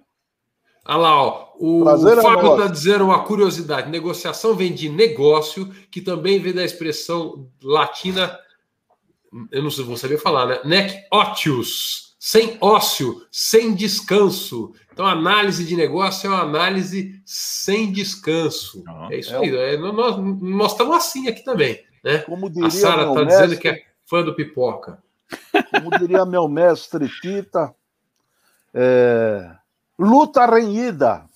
Olha 0.88 0.96
lá, 0.96 1.22
ó. 1.22 1.46
O 1.58 1.84
Prazer, 1.84 2.20
Fábio 2.20 2.54
está 2.54 2.66
dizendo 2.66 3.04
uma 3.04 3.24
curiosidade. 3.24 3.90
Negociação 3.90 4.54
vem 4.54 4.74
de 4.74 4.88
negócio, 4.88 5.72
que 5.90 6.00
também 6.00 6.38
vem 6.38 6.52
da 6.52 6.64
expressão 6.64 7.48
latina, 7.62 8.38
eu 9.50 9.62
não 9.62 9.70
sei, 9.70 9.84
vou 9.84 9.96
saber 9.96 10.18
falar, 10.18 10.46
né? 10.46 10.60
Nec 10.64 11.06
otius, 11.10 12.14
sem 12.18 12.58
ócio, 12.60 13.22
sem 13.30 13.74
descanso. 13.74 14.74
Então, 14.92 15.06
análise 15.06 15.64
de 15.64 15.74
negócio 15.76 16.26
é 16.26 16.30
uma 16.30 16.42
análise 16.42 17.20
sem 17.24 17.90
descanso. 17.90 18.84
é 19.10 19.18
isso 19.18 19.34
é 19.34 19.38
aí. 19.38 19.56
É, 19.56 19.76
nós, 19.78 20.16
nós 20.40 20.72
estamos 20.72 20.96
assim 20.96 21.28
aqui 21.28 21.42
também. 21.42 21.82
Né? 22.04 22.24
a 22.64 22.70
Sara 22.70 23.08
está 23.08 23.24
dizendo 23.24 23.58
que 23.58 23.68
é 23.68 23.82
fã 24.04 24.22
do 24.22 24.34
pipoca. 24.34 25.02
Como 25.72 25.98
diria 25.98 26.24
meu 26.24 26.46
mestre 26.48 27.08
Tita, 27.08 27.74
é, 28.72 29.55
Luta 29.98 30.46
renhida. 30.46 31.28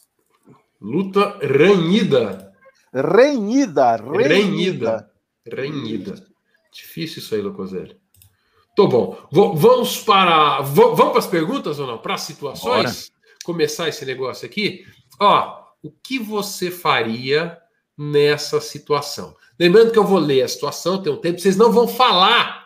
Luta 0.81 1.39
renhida. 1.41 2.53
Renhida, 2.93 3.97
renhida. 3.97 5.11
Renhida. 5.47 6.27
Difícil 6.73 7.19
isso 7.19 7.35
aí, 7.35 7.41
Locoselli. 7.41 7.97
Tô 8.77 8.89
bom. 8.89 9.17
V 9.31 9.53
vamos 9.55 9.99
para. 9.99 10.61
V 10.63 10.83
vamos 10.95 11.11
para 11.11 11.19
as 11.19 11.27
perguntas 11.27 11.79
ou 11.79 11.87
não? 11.87 11.99
Para 11.99 12.15
as 12.15 12.23
situações? 12.23 13.11
Bora. 13.11 13.37
Começar 13.45 13.89
esse 13.89 14.05
negócio 14.05 14.47
aqui. 14.47 14.85
Ó, 15.19 15.61
o 15.83 15.91
que 15.91 16.19
você 16.19 16.71
faria 16.71 17.59
nessa 17.97 18.61
situação? 18.61 19.35
Lembrando 19.59 19.93
que 19.93 19.99
eu 19.99 20.05
vou 20.05 20.19
ler 20.19 20.43
a 20.43 20.49
situação, 20.49 21.03
tem 21.03 21.13
um 21.13 21.17
tempo, 21.17 21.39
vocês 21.39 21.57
não 21.57 21.73
vão 21.73 21.87
falar 21.87 22.60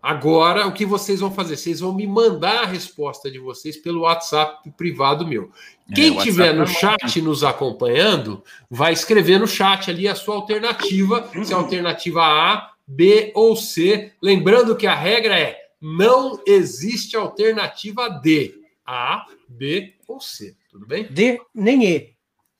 Agora, 0.00 0.66
o 0.66 0.72
que 0.72 0.86
vocês 0.86 1.18
vão 1.18 1.32
fazer? 1.32 1.56
Vocês 1.56 1.80
vão 1.80 1.92
me 1.92 2.06
mandar 2.06 2.62
a 2.62 2.66
resposta 2.66 3.28
de 3.30 3.38
vocês 3.38 3.76
pelo 3.76 4.02
WhatsApp 4.02 4.70
privado 4.76 5.26
meu. 5.26 5.50
É, 5.90 5.94
Quem 5.94 6.18
é, 6.18 6.22
tiver 6.22 6.52
no 6.54 6.66
chat 6.66 7.20
nos 7.20 7.42
acompanhando, 7.42 8.42
vai 8.70 8.92
escrever 8.92 9.40
no 9.40 9.48
chat 9.48 9.90
ali 9.90 10.06
a 10.06 10.14
sua 10.14 10.36
alternativa, 10.36 11.28
se 11.44 11.52
é 11.52 11.56
alternativa 11.56 12.22
A, 12.22 12.70
B 12.86 13.32
ou 13.34 13.56
C. 13.56 14.12
Lembrando 14.22 14.76
que 14.76 14.86
a 14.86 14.94
regra 14.94 15.38
é: 15.38 15.58
não 15.80 16.40
existe 16.46 17.16
alternativa 17.16 18.08
D. 18.08 18.54
A, 18.86 19.26
B 19.48 19.94
ou 20.06 20.20
C. 20.20 20.56
Tudo 20.70 20.86
bem? 20.86 21.04
D 21.10 21.40
nem 21.52 21.84
E. 21.84 22.14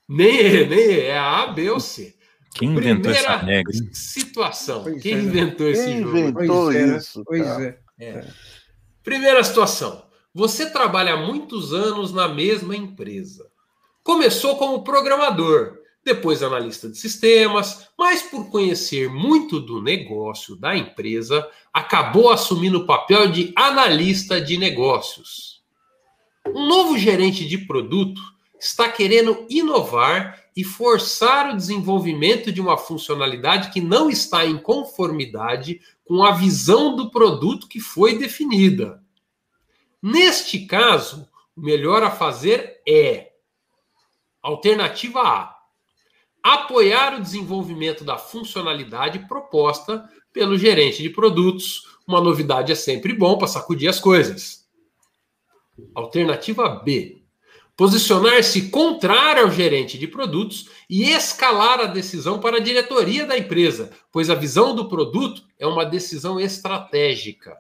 Nem 0.09 0.41
E, 0.41 0.67
nem 0.67 0.79
E. 0.79 1.01
É 1.03 1.19
A, 1.19 1.47
B 1.47 1.71
ou 1.71 1.79
C. 1.79 2.18
Quem 2.59 2.71
inventou 2.71 3.13
Primeira 3.13 3.19
essa 3.19 3.37
regra? 3.37 3.73
Situação. 3.93 4.83
Pois 4.83 5.03
Quem 5.03 5.15
é. 5.15 5.19
inventou 5.21 5.69
esse 5.69 5.85
Quem 5.85 6.03
jogo? 6.03 6.19
inventou 6.19 6.65
pois 6.65 6.77
é, 6.77 6.97
isso? 6.97 7.23
Pois 7.25 7.47
é. 7.47 7.79
é. 8.01 8.27
Primeira 9.03 9.45
situação. 9.45 10.05
Você 10.35 10.71
trabalha 10.71 11.15
há 11.15 11.17
muitos 11.17 11.73
anos 11.73 12.13
na 12.13 12.29
mesma 12.29 12.77
empresa. 12.77 13.49
Começou 14.03 14.57
como 14.57 14.83
programador, 14.83 15.79
depois 16.05 16.43
analista 16.43 16.89
de 16.89 16.99
sistemas, 16.99 17.89
mas 17.97 18.23
por 18.23 18.51
conhecer 18.51 19.09
muito 19.09 19.61
do 19.61 19.81
negócio 19.81 20.57
da 20.57 20.77
empresa, 20.77 21.49
acabou 21.73 22.31
assumindo 22.31 22.79
o 22.79 22.87
papel 22.87 23.31
de 23.31 23.53
analista 23.55 24.41
de 24.41 24.57
negócios. 24.57 25.63
Um 26.47 26.67
novo 26.67 26.99
gerente 26.99 27.47
de 27.47 27.59
produto 27.59 28.21
está 28.59 28.89
querendo 28.89 29.47
inovar 29.49 30.48
e 30.59 30.65
forçar 30.65 31.55
o 31.55 31.57
desenvolvimento 31.57 32.51
de 32.51 32.61
uma 32.61 32.77
funcionalidade 32.77 33.71
que 33.71 33.81
não 33.81 34.11
está 34.11 34.45
em 34.45 34.59
conformidade 34.59 35.81
com 36.05 36.25
a 36.25 36.33
visão 36.33 36.97
do 36.97 37.13
produto 37.13 37.69
que 37.69 37.79
foi 37.79 38.19
definida. 38.19 39.01
Neste 40.03 40.67
caso, 40.67 41.29
o 41.57 41.61
melhor 41.61 42.03
a 42.03 42.11
fazer 42.11 42.83
é 42.85 43.35
alternativa 44.43 45.21
A: 45.21 45.57
apoiar 46.43 47.15
o 47.15 47.23
desenvolvimento 47.23 48.03
da 48.03 48.19
funcionalidade 48.19 49.29
proposta 49.29 50.11
pelo 50.33 50.59
gerente 50.59 51.01
de 51.01 51.11
produtos. 51.11 51.85
Uma 52.05 52.21
novidade 52.21 52.73
é 52.73 52.75
sempre 52.75 53.13
bom 53.13 53.39
para 53.39 53.47
sacudir 53.47 53.89
as 53.89 54.01
coisas. 54.01 54.69
Alternativa 55.95 56.69
B: 56.69 57.18
posicionar-se 57.79 58.71
contrário 58.71 59.45
ao 59.45 59.53
gerente 59.53 59.97
de 59.97 60.09
produtos 60.09 60.69
e 60.91 61.13
escalar 61.13 61.79
a 61.79 61.87
decisão 61.87 62.41
para 62.41 62.57
a 62.57 62.61
diretoria 62.61 63.25
da 63.25 63.39
empresa, 63.39 63.93
pois 64.11 64.29
a 64.29 64.35
visão 64.35 64.75
do 64.75 64.89
produto 64.89 65.45
é 65.57 65.65
uma 65.65 65.85
decisão 65.85 66.41
estratégica. 66.41 67.57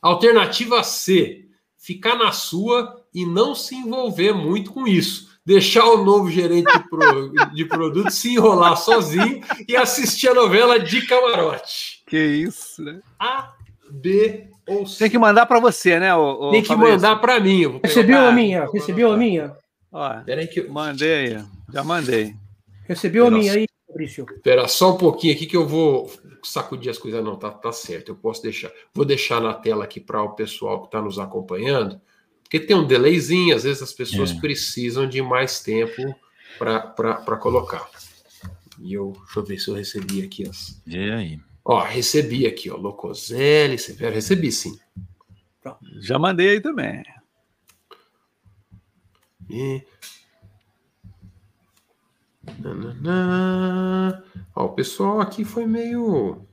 Alternativa 0.00 0.82
C: 0.82 1.46
ficar 1.76 2.16
na 2.16 2.32
sua 2.32 2.98
e 3.14 3.26
não 3.26 3.54
se 3.54 3.74
envolver 3.74 4.32
muito 4.32 4.72
com 4.72 4.88
isso. 4.88 5.34
Deixar 5.44 5.84
o 5.84 6.02
novo 6.02 6.30
gerente 6.30 6.72
de, 6.72 6.88
pro, 6.88 7.30
de 7.52 7.64
produtos 7.66 8.14
se 8.14 8.32
enrolar 8.32 8.78
sozinho 8.78 9.42
e 9.68 9.76
assistir 9.76 10.28
a 10.28 10.34
novela 10.34 10.80
de 10.80 11.06
camarote. 11.06 12.02
Que 12.06 12.18
isso, 12.18 12.82
né? 12.82 13.02
A, 13.18 13.52
B 13.90 14.53
ou 14.66 14.84
Tem 14.84 15.10
que 15.10 15.18
mandar 15.18 15.46
para 15.46 15.60
você, 15.60 15.98
né? 15.98 16.14
O, 16.14 16.48
o 16.48 16.50
Tem 16.50 16.62
que 16.62 16.68
Fabrício. 16.68 16.94
mandar 16.94 17.16
para 17.16 17.40
mim. 17.40 17.80
Recebeu 17.82 18.26
a 18.26 18.32
minha? 18.32 18.68
Recebeu 18.72 19.12
a 19.12 19.16
minha? 19.16 19.56
Ó, 19.92 20.20
Peraí 20.20 20.46
que 20.46 20.60
eu... 20.60 20.72
Mandei, 20.72 21.38
já 21.72 21.84
mandei. 21.84 22.34
Recebeu 22.88 23.26
a 23.26 23.30
minha 23.30 23.52
aí, 23.52 23.66
Fabrício? 23.86 24.26
Espera 24.30 24.66
só 24.68 24.94
um 24.94 24.98
pouquinho 24.98 25.34
aqui 25.34 25.46
que 25.46 25.56
eu 25.56 25.66
vou 25.66 26.10
sacudir 26.42 26.90
as 26.90 26.98
coisas. 26.98 27.22
Não, 27.22 27.36
tá, 27.36 27.50
tá 27.50 27.72
certo, 27.72 28.10
eu 28.10 28.16
posso 28.16 28.42
deixar. 28.42 28.70
Vou 28.92 29.04
deixar 29.04 29.40
na 29.40 29.54
tela 29.54 29.84
aqui 29.84 30.00
para 30.00 30.22
o 30.22 30.34
pessoal 30.34 30.80
que 30.80 30.86
está 30.86 31.00
nos 31.00 31.18
acompanhando, 31.18 32.00
porque 32.42 32.60
tem 32.60 32.76
um 32.76 32.86
delayzinho, 32.86 33.54
às 33.54 33.64
vezes 33.64 33.82
as 33.82 33.92
pessoas 33.92 34.30
é. 34.30 34.40
precisam 34.40 35.08
de 35.08 35.22
mais 35.22 35.60
tempo 35.60 36.14
para 36.58 37.36
colocar. 37.36 37.88
E 38.80 38.92
eu, 38.92 39.12
deixa 39.24 39.38
eu 39.38 39.44
ver 39.44 39.58
se 39.58 39.68
eu 39.68 39.74
recebi 39.74 40.22
aqui 40.22 40.48
as. 40.48 40.82
E 40.86 41.10
aí? 41.10 41.40
Ó, 41.64 41.82
recebi 41.82 42.46
aqui, 42.46 42.70
ó. 42.70 42.76
Locoselli, 42.76 43.78
Severo, 43.78 44.14
recebi 44.14 44.52
sim. 44.52 44.78
Já 46.00 46.18
mandei 46.18 46.50
aí 46.50 46.60
também. 46.60 47.02
E... 49.48 49.82
Nananã. 52.58 54.22
Ó, 54.54 54.68
pessoal 54.68 55.20
aqui 55.20 55.44
foi 55.44 55.66
meio. 55.66 56.46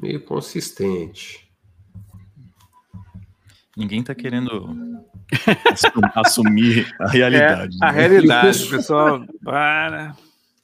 meio 0.00 0.22
consistente. 0.24 1.50
Ninguém 3.76 4.00
está 4.00 4.14
querendo 4.14 5.06
assumir 6.14 6.94
a 7.00 7.08
realidade. 7.08 7.78
É, 7.82 7.86
a 7.86 7.92
né? 7.92 7.98
realidade, 7.98 8.68
pessoal. 8.68 9.24
Para. 9.42 10.14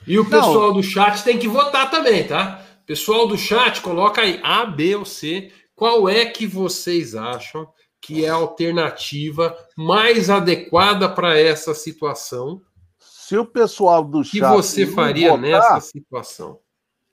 E 0.06 0.18
o 0.18 0.24
pessoal 0.24 0.68
Não. 0.68 0.74
do 0.74 0.82
chat 0.82 1.22
tem 1.24 1.38
que 1.38 1.48
votar 1.48 1.90
também, 1.90 2.26
tá? 2.26 2.62
Pessoal 2.86 3.26
do 3.26 3.36
chat, 3.36 3.80
coloca 3.80 4.20
aí 4.20 4.40
A, 4.42 4.64
B 4.64 4.94
ou 4.94 5.04
C. 5.04 5.50
Qual 5.74 6.08
é 6.08 6.24
que 6.24 6.46
vocês 6.46 7.14
acham 7.14 7.68
que 8.00 8.24
é 8.24 8.28
a 8.28 8.34
alternativa 8.34 9.56
mais 9.76 10.30
adequada 10.30 11.08
para 11.08 11.38
essa 11.38 11.74
situação? 11.74 12.62
Se 12.98 13.36
o 13.36 13.44
pessoal 13.44 14.04
do 14.04 14.22
chat. 14.22 14.32
que 14.32 14.40
você 14.40 14.86
faria 14.86 15.30
votar, 15.30 15.42
nessa 15.42 15.80
situação? 15.80 16.60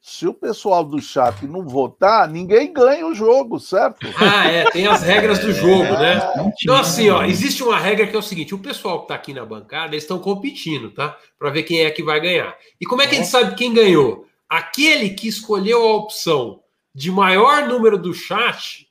Se 0.05 0.27
o 0.27 0.33
pessoal 0.33 0.83
do 0.83 1.01
chat 1.01 1.45
não 1.45 1.65
votar, 1.65 2.27
ninguém 2.27 2.73
ganha 2.73 3.07
o 3.07 3.15
jogo, 3.15 3.57
certo? 3.57 4.05
Ah, 4.19 4.45
é, 4.51 4.69
tem 4.69 4.85
as 4.85 5.01
regras 5.01 5.39
do 5.39 5.53
jogo, 5.53 5.93
né? 5.93 6.19
Então, 6.61 6.75
assim, 6.75 7.09
ó, 7.09 7.23
existe 7.23 7.63
uma 7.63 7.79
regra 7.79 8.05
que 8.05 8.13
é 8.13 8.19
o 8.19 8.21
seguinte: 8.21 8.53
o 8.53 8.59
pessoal 8.59 8.97
que 8.97 9.03
está 9.05 9.15
aqui 9.15 9.33
na 9.33 9.45
bancada, 9.45 9.93
eles 9.93 10.03
estão 10.03 10.19
competindo, 10.19 10.91
tá? 10.91 11.17
Para 11.39 11.51
ver 11.51 11.63
quem 11.63 11.85
é 11.85 11.89
que 11.89 12.03
vai 12.03 12.19
ganhar. 12.19 12.53
E 12.81 12.85
como 12.85 13.01
é 13.01 13.07
que 13.07 13.15
a 13.15 13.17
gente 13.17 13.29
sabe 13.29 13.55
quem 13.55 13.73
ganhou? 13.73 14.27
Aquele 14.49 15.11
que 15.11 15.29
escolheu 15.29 15.81
a 15.81 15.95
opção 15.95 16.59
de 16.93 17.09
maior 17.09 17.65
número 17.69 17.97
do 17.97 18.13
chat 18.13 18.85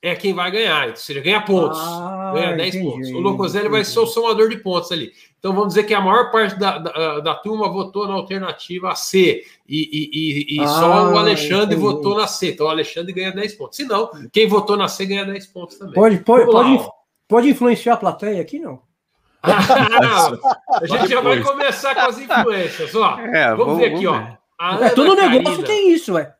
é 0.00 0.14
quem 0.14 0.32
vai 0.32 0.52
ganhar. 0.52 0.90
Ou 0.90 0.96
seja, 0.96 1.20
ganha 1.20 1.40
pontos. 1.40 1.80
Ah, 1.80 2.30
ganha 2.32 2.56
10 2.56 2.74
entendi, 2.76 2.92
pontos. 2.92 3.10
O 3.10 3.18
Locoselli 3.18 3.68
vai 3.68 3.84
ser 3.84 3.98
o 3.98 4.06
somador 4.06 4.48
de 4.48 4.58
pontos 4.58 4.92
ali. 4.92 5.12
Então 5.44 5.52
vamos 5.52 5.74
dizer 5.74 5.84
que 5.84 5.92
a 5.92 6.00
maior 6.00 6.30
parte 6.30 6.58
da, 6.58 6.78
da, 6.78 7.20
da 7.20 7.34
turma 7.34 7.68
votou 7.68 8.08
na 8.08 8.14
alternativa 8.14 8.94
C 8.94 9.44
e, 9.68 9.76
e, 9.76 10.54
e, 10.54 10.56
e 10.56 10.60
ah, 10.62 10.66
só 10.66 11.12
o 11.12 11.18
Alexandre 11.18 11.76
entendi. 11.76 11.82
votou 11.82 12.16
na 12.16 12.26
C. 12.26 12.52
Então 12.52 12.66
o 12.66 12.70
Alexandre 12.70 13.12
ganha 13.12 13.30
10 13.30 13.52
pontos. 13.56 13.76
Se 13.76 13.84
não, 13.84 14.10
quem 14.32 14.48
votou 14.48 14.74
na 14.74 14.88
C 14.88 15.04
ganha 15.04 15.26
10 15.26 15.46
pontos 15.48 15.76
também. 15.76 15.92
Pode, 15.92 16.16
pode, 16.20 16.50
pode, 16.50 16.88
pode 17.28 17.50
influenciar 17.50 17.92
a 17.92 17.98
plateia 17.98 18.40
aqui, 18.40 18.58
não? 18.58 18.80
a 19.44 20.86
gente 20.86 21.08
já 21.10 21.20
vai 21.20 21.42
começar 21.42 21.94
com 21.94 22.00
as 22.00 22.18
influências. 22.18 22.94
Ó, 22.94 23.18
é, 23.18 23.50
vamos, 23.50 23.66
vamos, 23.66 23.78
ver 23.80 23.94
aqui, 23.94 24.06
vamos 24.06 24.26
ver. 24.26 24.38
ó. 24.58 24.82
É, 24.82 24.90
todo 24.94 25.14
negócio 25.14 25.62
tem 25.62 25.92
isso, 25.92 26.14
ué. 26.14 26.34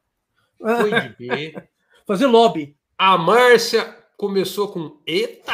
Foi 0.59 0.91
de 0.91 1.09
B. 1.19 1.55
Fazer 2.09 2.25
lobby. 2.25 2.75
A 2.97 3.19
Márcia 3.19 3.87
começou 4.17 4.69
com 4.69 4.97
Eita! 5.07 5.53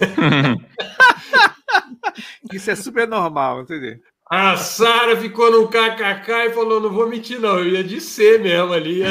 Isso 2.52 2.70
é 2.70 2.76
super 2.76 3.06
normal, 3.06 3.62
entendeu? 3.62 3.98
A 4.30 4.56
Sara 4.56 5.16
ficou 5.16 5.50
no 5.50 5.66
kkk 5.66 6.30
e 6.46 6.50
falou: 6.50 6.80
não 6.80 6.90
vou 6.90 7.08
mentir, 7.08 7.40
não. 7.40 7.58
Eu 7.58 7.68
ia 7.68 7.84
de 7.84 8.00
C 8.00 8.38
mesmo 8.38 8.72
ali. 8.72 9.02
É, 9.02 9.10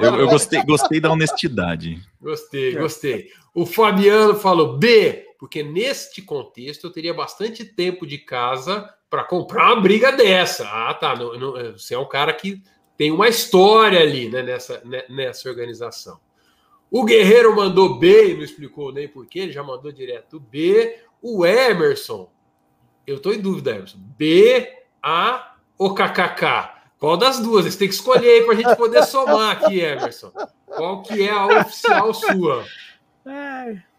eu, 0.00 0.14
eu 0.20 0.28
gostei, 0.28 0.62
gostei 0.62 1.00
da 1.00 1.10
honestidade. 1.10 2.00
Gostei, 2.20 2.74
gostei. 2.76 3.30
O 3.52 3.66
Fabiano 3.66 4.36
falou 4.36 4.78
B, 4.78 5.26
porque 5.40 5.62
neste 5.62 6.22
contexto 6.22 6.84
eu 6.84 6.92
teria 6.92 7.12
bastante 7.12 7.64
tempo 7.64 8.06
de 8.06 8.18
casa 8.18 8.88
para 9.10 9.24
comprar 9.24 9.72
uma 9.72 9.80
briga 9.80 10.12
dessa. 10.12 10.68
Ah, 10.68 10.94
tá. 10.94 11.16
Não, 11.16 11.36
não, 11.36 11.72
você 11.72 11.94
é 11.94 11.98
um 11.98 12.08
cara 12.08 12.32
que 12.32 12.62
tem 12.96 13.10
uma 13.10 13.28
história 13.28 14.00
ali 14.00 14.28
né, 14.28 14.42
nessa, 14.42 14.80
né, 14.84 15.04
nessa 15.08 15.48
organização. 15.48 16.20
O 16.90 17.04
Guerreiro 17.04 17.56
mandou 17.56 17.98
B 17.98 18.30
e 18.30 18.34
não 18.34 18.44
explicou 18.44 18.92
nem 18.92 19.08
porquê, 19.08 19.40
ele 19.40 19.52
já 19.52 19.64
mandou 19.64 19.90
direto 19.90 20.38
B. 20.38 20.96
O 21.26 21.46
Emerson, 21.46 22.30
eu 23.06 23.16
estou 23.16 23.32
em 23.32 23.40
dúvida, 23.40 23.70
Emerson. 23.70 23.96
B, 23.98 24.70
A 25.02 25.54
ou 25.78 25.94
KKK? 25.94 26.74
Qual 26.98 27.16
das 27.16 27.40
duas? 27.40 27.64
Você 27.64 27.78
tem 27.78 27.88
que 27.88 27.94
escolher 27.94 28.28
aí 28.28 28.42
para 28.42 28.52
a 28.52 28.56
gente 28.56 28.76
poder 28.76 29.02
somar 29.04 29.56
aqui, 29.56 29.80
Emerson. 29.80 30.30
Qual 30.66 31.02
que 31.02 31.22
é 31.22 31.30
a 31.30 31.46
oficial 31.46 32.12
sua? 32.12 32.66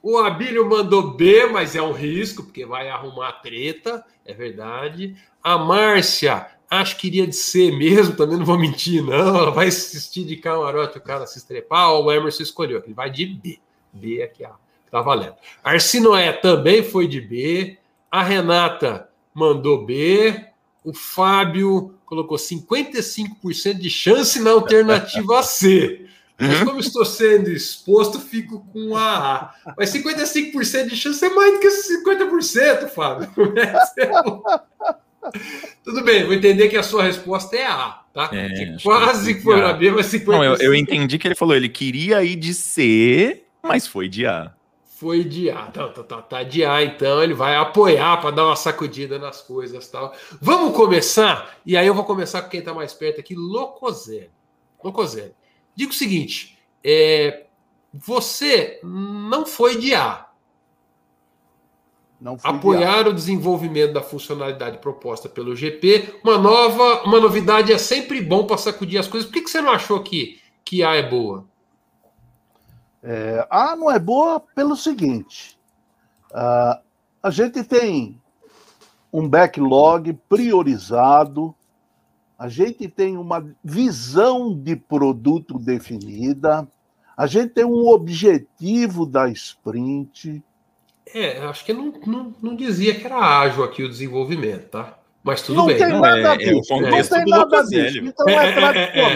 O 0.04 0.20
Abílio 0.20 0.70
mandou 0.70 1.16
B, 1.16 1.48
mas 1.48 1.76
é 1.76 1.82
um 1.82 1.94
risco, 1.94 2.44
porque 2.44 2.64
vai 2.64 2.90
arrumar 2.90 3.32
treta, 3.42 4.06
é 4.24 4.32
verdade. 4.32 5.18
A 5.42 5.58
Márcia, 5.58 6.46
acho 6.70 6.96
que 6.96 7.08
iria 7.08 7.26
de 7.26 7.36
C 7.36 7.72
mesmo, 7.72 8.16
também 8.16 8.38
não 8.38 8.46
vou 8.46 8.60
mentir, 8.60 9.04
não. 9.04 9.36
Ela 9.36 9.50
vai 9.50 9.66
assistir 9.70 10.26
de 10.26 10.36
camarote 10.36 11.00
o 11.00 11.02
cara 11.02 11.26
se 11.26 11.40
estrepar. 11.40 11.92
o 11.92 12.12
Emerson 12.12 12.44
escolheu, 12.44 12.84
ele 12.86 12.94
vai 12.94 13.10
de 13.10 13.26
B. 13.26 13.60
B 13.92 14.22
aqui, 14.22 14.46
ó, 14.46 14.64
tá 14.96 15.02
valendo. 15.02 15.36
Arsinoé 15.62 16.32
também 16.32 16.82
foi 16.82 17.06
de 17.06 17.20
B. 17.20 17.78
A 18.10 18.24
Renata 18.24 19.10
mandou 19.34 19.86
B. 19.86 20.46
O 20.86 20.94
Fábio 20.94 21.96
colocou 22.06 22.38
55% 22.38 23.74
de 23.74 23.90
chance 23.90 24.40
na 24.40 24.52
alternativa 24.52 25.44
C. 25.44 26.06
Mas 26.40 26.64
como 26.64 26.80
estou 26.80 27.04
sendo 27.04 27.50
exposto, 27.50 28.22
fico 28.22 28.66
com 28.72 28.96
a 28.96 29.52
A. 29.66 29.74
Mas 29.78 29.92
55% 29.92 30.88
de 30.88 30.96
chance 30.96 31.26
é 31.26 31.30
mais 31.30 31.54
do 31.54 31.60
que 31.60 31.68
50%, 31.68 32.88
Fábio. 32.88 33.30
Tudo 35.84 36.04
bem, 36.04 36.24
vou 36.24 36.34
entender 36.34 36.70
que 36.70 36.78
a 36.78 36.84
sua 36.84 37.04
resposta 37.04 37.56
é 37.56 37.66
A, 37.66 38.02
tá? 38.14 38.30
É, 38.32 38.78
quase 38.82 39.42
foi 39.42 39.60
na 39.60 39.74
B, 39.74 39.92
mas 39.92 40.06
50%. 40.08 40.26
Não, 40.28 40.44
eu, 40.44 40.56
eu 40.58 40.76
entendi 40.76 41.18
que 41.18 41.28
ele 41.28 41.36
falou, 41.36 41.56
ele 41.56 41.68
queria 41.68 42.24
ir 42.24 42.36
de 42.36 42.54
C, 42.54 43.44
mas 43.64 43.88
foi 43.88 44.08
de 44.08 44.28
A. 44.28 44.54
Foi 45.06 45.24
de 45.24 45.52
A, 45.52 45.68
tá, 45.68 45.88
tá, 45.90 46.20
tá, 46.20 46.42
de 46.42 46.66
A, 46.66 46.84
então 46.84 47.22
ele 47.22 47.36
vai 47.36 47.56
apoiar 47.56 48.18
para 48.18 48.32
dar 48.32 48.48
uma 48.48 48.56
sacudida 48.56 49.20
nas 49.20 49.40
coisas 49.40 49.88
tal. 49.88 50.12
Vamos 50.42 50.76
começar, 50.76 51.60
e 51.64 51.78
aí 51.78 51.86
eu 51.86 51.94
vou 51.94 52.04
começar 52.04 52.42
com 52.42 52.50
quem 52.50 52.60
está 52.60 52.74
mais 52.74 52.92
perto 52.92 53.20
aqui, 53.20 53.36
Locoselli. 53.36 54.32
Locoselli. 54.84 55.36
Digo 55.76 55.92
o 55.92 55.94
seguinte: 55.94 56.58
é, 56.84 57.46
você 57.94 58.80
não 58.84 59.46
foi 59.46 59.78
de 59.78 59.94
A, 59.94 60.26
apoiar 62.44 63.08
o 63.08 63.14
desenvolvimento 63.14 63.94
da 63.94 64.02
funcionalidade 64.02 64.80
proposta 64.80 65.30
pelo 65.30 65.56
GP. 65.56 66.16
Uma 66.24 66.40
nova, 66.40 67.04
uma 67.04 67.20
novidade 67.20 67.72
é 67.72 67.78
sempre 67.78 68.24
bom 68.24 68.48
para 68.48 68.58
sacudir 68.58 69.00
as 69.00 69.08
coisas. 69.08 69.30
Por 69.30 69.36
que, 69.36 69.44
que 69.44 69.52
você 69.52 69.62
não 69.62 69.70
achou 69.70 70.02
que, 70.02 70.42
que 70.64 70.82
A 70.82 70.96
é 70.96 71.08
boa? 71.08 71.46
É, 73.08 73.48
a 73.52 73.76
não 73.76 73.92
é 73.92 74.00
boa 74.00 74.40
pelo 74.40 74.76
seguinte: 74.76 75.60
uh, 76.32 76.82
a 77.22 77.30
gente 77.30 77.64
tem 77.64 78.20
um 79.14 79.30
backlog 79.30 80.12
priorizado, 80.28 81.54
a 82.38 82.50
gente 82.50 82.88
tem 82.88 83.16
uma 83.16 83.48
visão 83.64 84.58
de 84.58 84.76
produto 84.76 85.60
definida, 85.60 86.68
a 87.16 87.28
gente 87.28 87.54
tem 87.54 87.64
um 87.64 87.88
objetivo 87.88 89.06
da 89.06 89.30
sprint 89.30 90.44
é, 91.14 91.38
acho 91.46 91.64
que 91.64 91.72
não, 91.72 91.94
não, 92.06 92.34
não 92.42 92.56
dizia 92.56 92.96
que 92.96 93.06
era 93.06 93.18
ágil 93.18 93.64
aqui 93.64 93.84
o 93.84 93.90
desenvolvimento, 93.90 94.70
tá? 94.70 94.98
Mas 95.24 95.42
tudo 95.42 95.58
não 95.58 95.66
bem. 95.68 95.78
Tem 95.78 95.90
não, 95.90 96.02
nada 96.02 96.34
é, 96.34 96.38
disso, 96.38 96.74
é, 96.74 96.82
não 96.82 97.04
tem 97.04 97.26
nada 97.26 97.64
disso. 97.64 97.98
Então 98.00 98.28
é, 98.28 99.00
é, 99.00 99.16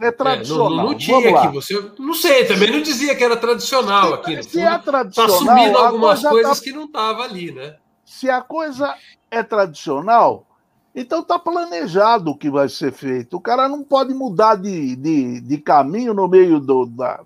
é 0.00 0.10
tradicional. 0.10 0.72
É, 0.72 0.76
não, 0.76 0.84
não 0.90 0.94
tinha 0.94 1.38
aqui, 1.38 1.54
você. 1.54 1.92
Não 1.98 2.14
sei, 2.14 2.46
também 2.46 2.70
não 2.70 2.80
dizia 2.80 3.14
que 3.14 3.22
era 3.22 3.36
tradicional 3.36 4.14
aqui. 4.14 4.42
Se 4.42 4.60
é 4.60 4.78
tradicional. 4.78 5.08
Está 5.08 5.52
assumindo 5.52 5.78
algumas 5.78 6.22
coisas 6.22 6.58
tá... 6.58 6.64
que 6.64 6.72
não 6.72 6.84
estavam 6.84 7.22
ali, 7.22 7.52
né? 7.52 7.76
Se 8.04 8.28
a 8.28 8.40
coisa 8.40 8.94
é 9.30 9.42
tradicional, 9.42 10.46
então 10.94 11.20
está 11.20 11.38
planejado 11.38 12.30
o 12.30 12.36
que 12.36 12.50
vai 12.50 12.68
ser 12.68 12.92
feito. 12.92 13.36
O 13.36 13.40
cara 13.40 13.68
não 13.68 13.84
pode 13.84 14.12
mudar 14.12 14.56
de, 14.56 14.96
de, 14.96 15.40
de 15.40 15.58
caminho 15.58 16.12
no 16.14 16.26
meio 16.26 16.58
do, 16.58 16.86
da, 16.86 17.20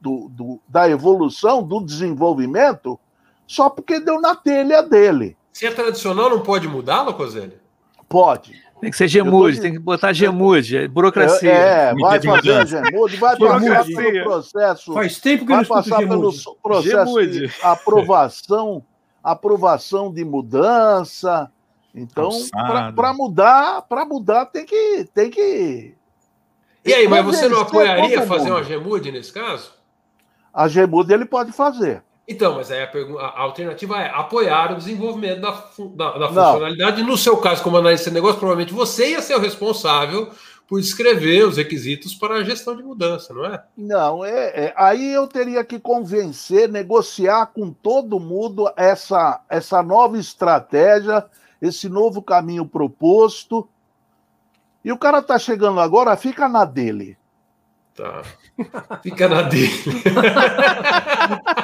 do, 0.00 0.28
do, 0.30 0.60
da 0.66 0.88
evolução, 0.88 1.62
do 1.62 1.80
desenvolvimento, 1.80 2.98
só 3.46 3.70
porque 3.70 4.00
deu 4.00 4.20
na 4.20 4.34
telha 4.34 4.82
dele. 4.82 5.36
Se 5.52 5.66
é 5.66 5.70
tradicional, 5.70 6.28
não 6.28 6.40
pode 6.40 6.66
mudar, 6.66 7.02
Locoselli? 7.02 7.58
Pode. 8.08 8.63
Tem 8.84 8.90
que 8.90 8.98
ser 8.98 9.08
Gemude, 9.08 9.60
tem 9.62 9.72
que 9.72 9.78
botar 9.78 10.12
Gemude, 10.12 10.76
é 10.76 10.86
burocracia. 10.86 11.50
É, 11.50 11.94
vai 11.94 12.20
fazer 12.20 12.66
Gemude, 12.66 13.16
vai 13.16 13.38
passar 13.38 13.84
pelo 13.86 14.24
processo. 14.24 14.92
Faz 14.92 15.18
tempo 15.18 15.46
que 15.46 15.54
vai 15.54 15.64
passar 15.64 15.98
pelo 16.06 16.30
processo 16.62 17.06
Gemude. 17.06 17.46
de 17.46 17.54
aprovação, 17.64 18.84
aprovação 19.22 20.12
de 20.12 20.22
mudança. 20.22 21.50
Então, 21.94 22.28
para 22.94 23.14
mudar, 23.14 23.82
para 23.88 24.04
mudar 24.04 24.44
tem 24.46 24.66
que 24.66 25.08
tem 25.14 25.30
que 25.30 25.94
E 26.84 26.92
aí, 26.92 27.08
mas 27.08 27.24
você 27.24 27.48
não 27.48 27.62
apoiaria 27.62 28.20
fazer 28.26 28.50
uma 28.50 28.62
Gemude 28.62 29.10
nesse 29.10 29.32
caso? 29.32 29.72
A 30.52 30.68
Gemude 30.68 31.14
ele 31.14 31.24
pode 31.24 31.52
fazer. 31.52 32.02
Então, 32.26 32.54
mas 32.54 32.70
aí 32.70 32.82
a, 32.82 32.86
pergunta, 32.86 33.20
a, 33.20 33.40
alternativa 33.40 34.00
é 34.00 34.08
apoiar 34.08 34.72
o 34.72 34.76
desenvolvimento 34.76 35.40
da, 35.40 35.50
da, 35.94 36.18
da 36.18 36.28
funcionalidade. 36.28 37.02
No 37.02 37.18
seu 37.18 37.36
caso, 37.36 37.62
como 37.62 37.76
analista 37.76 38.10
de 38.10 38.14
negócio, 38.14 38.38
provavelmente 38.38 38.72
você 38.72 39.10
ia 39.10 39.20
ser 39.20 39.36
o 39.36 39.40
responsável 39.40 40.30
por 40.66 40.80
descrever 40.80 41.46
os 41.46 41.58
requisitos 41.58 42.14
para 42.14 42.36
a 42.36 42.42
gestão 42.42 42.74
de 42.74 42.82
mudança, 42.82 43.34
não 43.34 43.44
é? 43.44 43.62
Não, 43.76 44.24
é, 44.24 44.66
é, 44.66 44.74
aí 44.76 45.12
eu 45.12 45.26
teria 45.26 45.62
que 45.62 45.78
convencer, 45.78 46.70
negociar 46.70 47.46
com 47.46 47.70
todo 47.70 48.18
mundo 48.18 48.72
essa, 48.74 49.42
essa 49.50 49.82
nova 49.82 50.18
estratégia. 50.18 51.26
esse 51.60 51.88
novo 51.88 52.22
caminho 52.22 52.66
proposto. 52.66 53.68
E 54.82 54.90
o 54.90 54.98
cara 54.98 55.18
está 55.18 55.38
chegando 55.38 55.80
agora, 55.80 56.16
fica 56.16 56.48
na 56.48 56.64
dele. 56.64 57.16
Tá. 57.96 58.22
Fica 59.02 59.28
na 59.28 59.42
dele. 59.42 59.70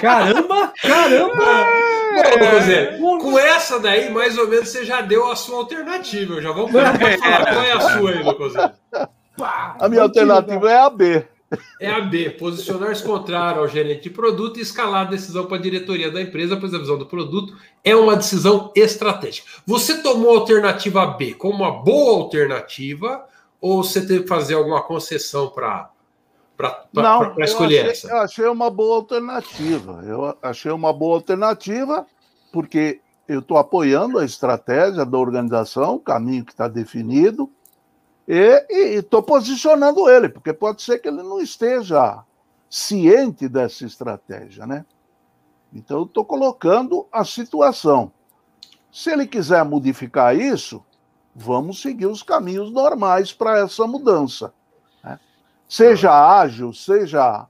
caramba, 0.00 0.72
caramba! 0.80 1.44
É, 2.14 2.98
com 2.98 3.36
essa 3.36 3.80
daí, 3.80 4.10
mais 4.10 4.38
ou 4.38 4.48
menos, 4.48 4.68
você 4.68 4.84
já 4.84 5.00
deu 5.00 5.28
a 5.28 5.34
sua 5.34 5.58
alternativa. 5.58 6.34
Eu 6.34 6.42
já 6.42 6.52
vamos 6.52 6.70
falar 6.70 6.96
qual 7.52 7.62
é 7.64 7.72
a 7.72 7.80
sua 7.80 8.10
aí, 8.10 8.22
Lucozé. 8.22 8.72
A 9.40 9.88
minha 9.88 10.02
alternativa 10.02 10.70
é 10.70 10.78
a 10.78 10.90
B. 10.90 11.24
É 11.80 11.90
a 11.90 12.00
B, 12.00 12.30
posicionar-se 12.30 13.02
contrário 13.02 13.60
ao 13.60 13.66
gerente 13.66 14.04
de 14.04 14.10
produto 14.10 14.58
e 14.58 14.62
escalar 14.62 15.08
a 15.08 15.10
decisão 15.10 15.46
para 15.46 15.56
a 15.56 15.60
diretoria 15.60 16.10
da 16.10 16.20
empresa, 16.22 16.56
pois 16.56 16.72
a 16.72 16.78
visão 16.78 16.96
do 16.96 17.06
produto 17.06 17.56
é 17.82 17.96
uma 17.96 18.14
decisão 18.14 18.70
estratégica. 18.76 19.48
Você 19.66 20.00
tomou 20.00 20.36
a 20.36 20.38
alternativa 20.40 21.04
B 21.06 21.34
como 21.34 21.64
uma 21.64 21.72
boa 21.72 22.22
alternativa 22.22 23.24
ou 23.60 23.82
você 23.82 24.06
teve 24.06 24.22
que 24.22 24.28
fazer 24.28 24.54
alguma 24.54 24.80
concessão 24.80 25.48
para 25.48 25.90
para 26.92 27.44
escolher 27.44 27.80
achei, 27.80 27.90
essa? 27.90 28.08
Eu 28.08 28.16
achei 28.18 28.46
uma 28.46 28.70
boa 28.70 28.96
alternativa. 28.96 30.02
Eu 30.04 30.36
achei 30.42 30.70
uma 30.70 30.92
boa 30.92 31.16
alternativa 31.16 32.06
porque 32.52 33.00
eu 33.28 33.40
estou 33.40 33.56
apoiando 33.56 34.18
a 34.18 34.24
estratégia 34.24 35.04
da 35.04 35.18
organização, 35.18 35.94
o 35.94 36.00
caminho 36.00 36.44
que 36.44 36.52
está 36.52 36.66
definido 36.66 37.50
e 38.26 38.96
estou 38.96 39.22
posicionando 39.22 40.08
ele, 40.08 40.28
porque 40.28 40.52
pode 40.52 40.82
ser 40.82 40.98
que 40.98 41.08
ele 41.08 41.22
não 41.22 41.40
esteja 41.40 42.24
ciente 42.68 43.48
dessa 43.48 43.84
estratégia, 43.84 44.66
né? 44.66 44.84
Então, 45.72 46.02
estou 46.02 46.24
colocando 46.24 47.06
a 47.10 47.24
situação. 47.24 48.12
Se 48.92 49.10
ele 49.10 49.26
quiser 49.26 49.64
modificar 49.64 50.36
isso, 50.36 50.84
vamos 51.34 51.80
seguir 51.80 52.06
os 52.06 52.22
caminhos 52.22 52.72
normais 52.72 53.32
para 53.32 53.58
essa 53.58 53.86
mudança. 53.86 54.52
Seja 55.70 56.10
ágil, 56.10 56.72
seja 56.72 57.46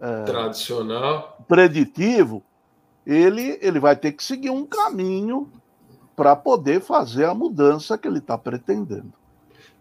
é, 0.00 0.22
tradicional, 0.22 1.44
preditivo, 1.48 2.40
ele, 3.04 3.58
ele 3.60 3.80
vai 3.80 3.96
ter 3.96 4.12
que 4.12 4.22
seguir 4.22 4.50
um 4.50 4.64
caminho 4.64 5.50
para 6.14 6.36
poder 6.36 6.80
fazer 6.80 7.24
a 7.24 7.34
mudança 7.34 7.98
que 7.98 8.06
ele 8.06 8.18
está 8.18 8.38
pretendendo. 8.38 9.12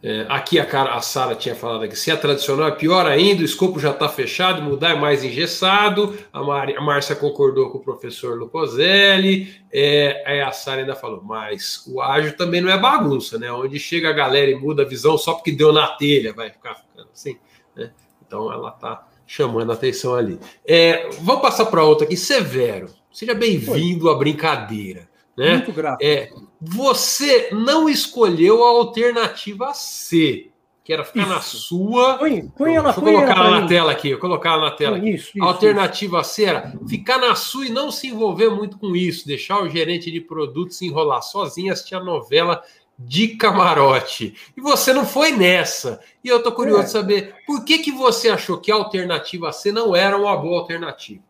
É, 0.02 0.26
aqui 0.28 0.60
a, 0.60 0.66
cara, 0.66 0.96
a 0.96 1.02
Sara 1.02 1.36
tinha 1.36 1.56
falado 1.56 1.88
que 1.88 1.96
se 1.96 2.10
é 2.10 2.16
tradicional 2.16 2.68
é 2.68 2.72
pior 2.72 3.06
ainda, 3.06 3.44
o 3.44 3.46
escopo 3.46 3.80
já 3.80 3.92
está 3.92 4.10
fechado, 4.10 4.62
mudar 4.64 4.90
é 4.90 4.96
mais 4.96 5.24
engessado. 5.24 6.18
A, 6.34 6.42
Mar, 6.44 6.68
a 6.76 6.82
Márcia 6.82 7.16
concordou 7.16 7.70
com 7.70 7.78
o 7.78 7.82
professor 7.82 8.38
Lucoselli. 8.40 9.56
É, 9.72 10.24
aí 10.26 10.42
a 10.42 10.52
Sara 10.52 10.82
ainda 10.82 10.96
falou, 10.96 11.22
mas 11.24 11.86
o 11.88 12.02
ágil 12.02 12.36
também 12.36 12.60
não 12.60 12.72
é 12.72 12.78
bagunça, 12.78 13.38
né? 13.38 13.52
Onde 13.52 13.78
chega 13.78 14.10
a 14.10 14.14
galera 14.14 14.50
e 14.50 14.56
muda 14.56 14.82
a 14.82 14.86
visão 14.86 15.16
só 15.16 15.36
porque 15.36 15.52
deu 15.52 15.72
na 15.72 15.88
telha, 15.90 16.34
vai 16.34 16.50
ficar 16.50 16.74
ficando 16.74 17.10
assim. 17.14 17.38
Né? 17.76 17.92
Então 18.26 18.52
ela 18.52 18.70
está 18.70 19.08
chamando 19.26 19.72
a 19.72 19.74
atenção 19.76 20.16
ali. 20.16 20.40
É, 20.66 21.10
vamos 21.22 21.42
passar 21.42 21.66
para 21.66 21.84
outra 21.84 22.06
aqui. 22.06 22.18
Severo, 22.18 22.88
seja 23.12 23.34
bem-vindo 23.34 24.10
à 24.10 24.16
brincadeira. 24.16 25.10
Né? 25.38 25.56
Muito 25.56 25.72
grato. 25.72 26.02
É, 26.02 26.30
você 26.62 27.50
não 27.52 27.90
escolheu 27.90 28.64
a 28.64 28.70
alternativa 28.70 29.74
C, 29.74 30.52
que 30.84 30.94
era 30.94 31.04
ficar 31.04 31.22
isso. 31.22 31.30
na 31.30 31.42
sua. 31.42 32.18
Põe, 32.18 32.48
põe 32.50 32.76
ela, 32.76 32.94
Deixa 32.94 33.00
eu 33.00 33.14
colocar 33.14 33.46
ela, 33.46 33.62
na 33.62 33.68
tela 33.68 33.92
aqui, 33.92 34.10
eu 34.10 34.20
colocar 34.20 34.50
ela 34.54 34.70
na 34.70 34.72
tela. 34.72 34.98
Isso, 35.00 35.32
isso, 35.36 35.44
a 35.44 35.48
alternativa 35.48 36.22
isso. 36.22 36.30
C 36.32 36.44
era 36.44 36.74
ficar 36.88 37.18
na 37.18 37.34
sua 37.36 37.66
e 37.66 37.70
não 37.70 37.90
se 37.90 38.08
envolver 38.08 38.50
muito 38.50 38.78
com 38.78 38.96
isso, 38.96 39.26
deixar 39.26 39.62
o 39.62 39.70
gerente 39.70 40.12
de 40.12 40.22
produto 40.22 40.74
se 40.74 40.86
enrolar 40.86 41.24
sozinho, 41.24 41.74
assistir 41.74 41.96
a 41.96 42.04
novela 42.04 42.62
de 42.98 43.30
camarote. 43.30 44.36
E 44.56 44.62
você 44.62 44.94
não 44.94 45.06
foi 45.06 45.32
nessa. 45.32 46.00
E 46.24 46.28
eu 46.28 46.42
tô 46.44 46.52
curioso 46.52 46.84
é. 46.84 46.88
saber 46.88 47.36
por 47.46 47.66
que, 47.66 47.80
que 47.80 47.92
você 47.92 48.30
achou 48.30 48.60
que 48.60 48.72
a 48.72 48.76
alternativa 48.76 49.52
C 49.52 49.72
não 49.72 49.96
era 49.96 50.18
uma 50.18 50.36
boa 50.38 50.60
alternativa 50.62 51.22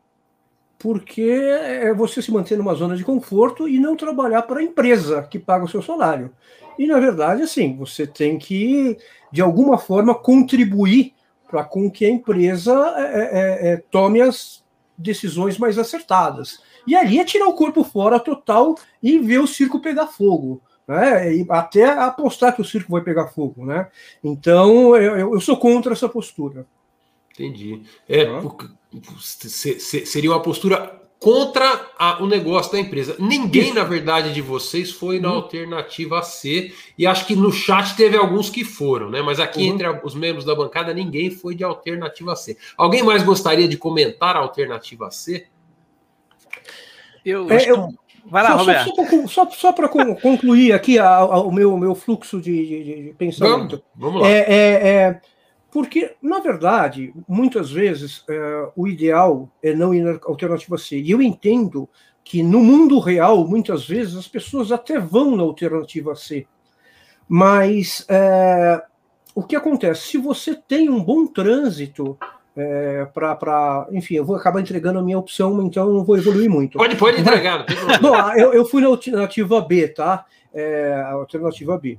porque 0.84 1.22
é 1.22 1.94
você 1.94 2.22
se 2.22 2.30
manter 2.30 2.58
numa 2.58 2.74
zona 2.74 2.98
de 2.98 3.06
conforto 3.06 3.70
e 3.70 3.80
não 3.80 3.96
trabalhar 3.96 4.42
para 4.42 4.60
a 4.60 4.64
empresa 4.64 5.24
que 5.24 5.40
paga 5.40 5.64
o 5.64 5.70
seu 5.70 5.82
salário. 5.82 6.30
E, 6.78 6.86
na 6.86 7.00
verdade, 7.00 7.42
assim, 7.42 7.74
você 7.78 8.06
tem 8.06 8.38
que, 8.38 8.98
de 9.32 9.42
alguma 9.42 9.78
forma, 9.78 10.14
contribuir 10.14 11.14
para 11.48 11.64
com 11.64 11.90
que 11.90 12.04
a 12.04 12.10
empresa 12.10 12.74
é, 12.98 13.04
é, 13.04 13.74
é, 13.74 13.78
tome 13.90 14.22
as 14.22 14.62
decisões 14.98 15.58
mais 15.58 15.80
acertadas. 15.80 16.60
E 16.86 16.98
ali 16.98 17.18
é 17.18 17.24
tirar 17.24 17.48
o 17.48 17.54
corpo 17.54 17.82
fora 17.86 18.20
total 18.20 18.76
e 19.02 19.18
ver 19.20 19.40
o 19.40 19.48
circo 19.48 19.80
pegar 19.80 20.08
fogo. 20.08 20.62
Né? 20.88 21.36
E 21.36 21.46
até 21.50 21.86
apostar 21.86 22.56
que 22.56 22.62
o 22.62 22.66
circo 22.66 22.92
vai 22.92 23.02
pegar 23.02 23.28
fogo. 23.28 23.66
Né? 23.66 23.88
Então, 24.24 24.96
eu, 24.96 25.34
eu 25.34 25.42
sou 25.42 25.58
contra 25.58 25.94
essa 25.94 26.10
postura. 26.10 26.66
Entendi. 27.32 27.82
É, 28.08 28.26
seria 30.06 30.32
uma 30.32 30.42
postura 30.42 31.04
contra 31.24 31.90
a, 31.98 32.22
o 32.22 32.28
negócio 32.28 32.74
da 32.74 32.80
empresa. 32.80 33.16
Ninguém, 33.18 33.68
Isso. 33.68 33.76
na 33.76 33.86
verdade, 33.86 34.34
de 34.34 34.42
vocês 34.42 34.92
foi 34.92 35.22
na 35.22 35.30
uhum. 35.30 35.36
alternativa 35.36 36.22
C, 36.22 36.74
e 36.98 37.08
acho 37.08 37.26
que 37.26 37.34
no 37.34 37.50
chat 37.50 37.96
teve 37.96 38.18
alguns 38.18 38.50
que 38.50 38.66
foram, 38.66 39.10
né? 39.10 39.22
Mas 39.22 39.40
aqui 39.40 39.62
uhum. 39.62 39.74
entre 39.74 39.88
os 40.04 40.14
membros 40.14 40.44
da 40.44 40.54
bancada, 40.54 40.94
ninguém 40.94 41.32
foi 41.32 41.56
de 41.56 41.64
alternativa 41.64 42.36
C. 42.36 42.58
Alguém 42.76 43.02
mais 43.02 43.24
gostaria 43.24 43.70
de 43.70 43.78
comentar 43.78 44.36
a 44.36 44.40
alternativa 44.40 45.10
C? 45.12 45.48
Eu, 47.24 47.50
é, 47.50 47.72
eu... 47.72 47.88
Vai 48.26 48.44
lá, 48.44 48.52
só, 48.52 48.58
Roberto. 48.58 48.96
Só, 48.96 49.28
só, 49.28 49.50
só 49.52 49.74
para 49.74 49.88
concluir 49.90 50.74
aqui 50.74 50.98
a, 50.98 51.18
a, 51.18 51.42
o 51.42 51.52
meu, 51.52 51.78
meu 51.78 51.94
fluxo 51.94 52.42
de, 52.42 52.66
de, 52.66 53.04
de 53.04 53.14
pensamento. 53.18 53.84
Vamos, 53.96 54.16
vamos 54.16 54.22
lá. 54.22 54.28
É, 54.30 54.40
é, 54.40 54.88
é 54.88 55.22
porque, 55.74 56.16
na 56.22 56.40
verdade, 56.40 57.12
muitas 57.28 57.72
vezes 57.72 58.24
é, 58.30 58.70
o 58.76 58.88
ideal 58.88 59.50
é 59.62 59.74
não 59.74 59.92
ir 59.92 60.04
na 60.04 60.20
alternativa 60.24 60.78
C. 60.78 61.00
E 61.00 61.10
eu 61.10 61.20
entendo 61.20 61.90
que 62.24 62.44
no 62.44 62.60
mundo 62.60 63.00
real, 63.00 63.48
muitas 63.48 63.86
vezes, 63.86 64.16
as 64.16 64.28
pessoas 64.28 64.72
até 64.72 65.00
vão 65.00 65.36
na 65.36 65.42
alternativa 65.42 66.16
C. 66.16 66.46
Mas 67.28 68.06
é, 68.08 68.84
o 69.34 69.44
que 69.44 69.56
acontece? 69.56 70.10
Se 70.10 70.18
você 70.20 70.56
tem 70.56 70.90
um 70.90 71.04
bom 71.04 71.26
trânsito 71.26 72.18
é, 72.56 73.06
para. 73.14 73.88
Enfim, 73.92 74.16
eu 74.16 74.26
vou 74.26 74.36
acabar 74.36 74.62
entregando 74.62 75.00
a 75.00 75.04
minha 75.04 75.18
opção, 75.18 75.62
então 75.64 75.92
não 75.92 76.04
vou 76.04 76.18
evoluir 76.18 76.50
muito. 76.50 76.78
Pode, 76.78 76.96
pode 76.96 77.20
entregar, 77.20 77.60
não. 77.60 77.66
Bom, 78.02 78.16
eu, 78.34 78.54
eu 78.54 78.66
fui 78.66 78.82
na 78.82 78.88
alternativa 78.88 79.62
B, 79.62 79.88
tá? 79.88 80.26
É, 80.54 80.94
a 80.94 81.12
alternativa 81.14 81.78
B. 81.78 81.98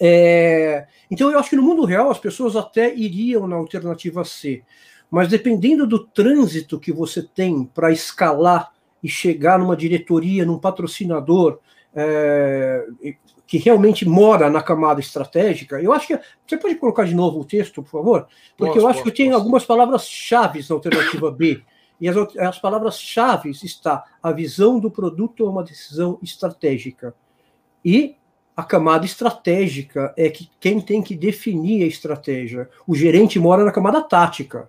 É, 0.00 0.86
então, 1.10 1.30
eu 1.30 1.38
acho 1.38 1.50
que 1.50 1.56
no 1.56 1.62
mundo 1.62 1.84
real 1.84 2.10
as 2.10 2.18
pessoas 2.18 2.54
até 2.54 2.94
iriam 2.94 3.48
na 3.48 3.56
alternativa 3.56 4.24
C, 4.24 4.62
mas 5.10 5.28
dependendo 5.28 5.86
do 5.86 6.06
trânsito 6.06 6.78
que 6.78 6.92
você 6.92 7.22
tem 7.22 7.64
para 7.64 7.90
escalar 7.90 8.72
e 9.02 9.08
chegar 9.08 9.58
numa 9.58 9.76
diretoria, 9.76 10.44
num 10.44 10.58
patrocinador 10.58 11.58
é, 11.94 12.86
que 13.48 13.56
realmente 13.56 14.06
mora 14.06 14.50
na 14.50 14.62
camada 14.62 15.00
estratégica, 15.00 15.80
eu 15.80 15.90
acho 15.90 16.06
que. 16.06 16.20
Você 16.46 16.58
pode 16.58 16.74
colocar 16.74 17.04
de 17.04 17.14
novo 17.14 17.40
o 17.40 17.44
texto, 17.44 17.82
por 17.82 17.90
favor? 17.90 18.28
Porque 18.54 18.74
posso, 18.74 18.84
eu 18.84 18.88
acho 18.88 18.98
posso, 18.98 19.10
que 19.10 19.16
tem 19.16 19.30
posso. 19.30 19.38
algumas 19.38 19.64
palavras-chave 19.64 20.60
na 20.68 20.74
alternativa 20.76 21.30
B. 21.30 21.62
E 21.98 22.08
as, 22.08 22.16
as 22.36 22.58
palavras-chave 22.58 23.50
está 23.50 24.04
a 24.22 24.30
visão 24.32 24.78
do 24.78 24.90
produto 24.90 25.46
é 25.46 25.48
uma 25.48 25.64
decisão 25.64 26.18
estratégica. 26.22 27.14
E 27.82 28.16
a 28.54 28.62
camada 28.62 29.06
estratégica 29.06 30.12
é 30.14 30.28
que 30.28 30.50
quem 30.60 30.78
tem 30.78 31.02
que 31.02 31.16
definir 31.16 31.84
a 31.84 31.86
estratégia. 31.86 32.68
O 32.86 32.94
gerente 32.94 33.40
mora 33.40 33.64
na 33.64 33.72
camada 33.72 34.02
tática. 34.02 34.68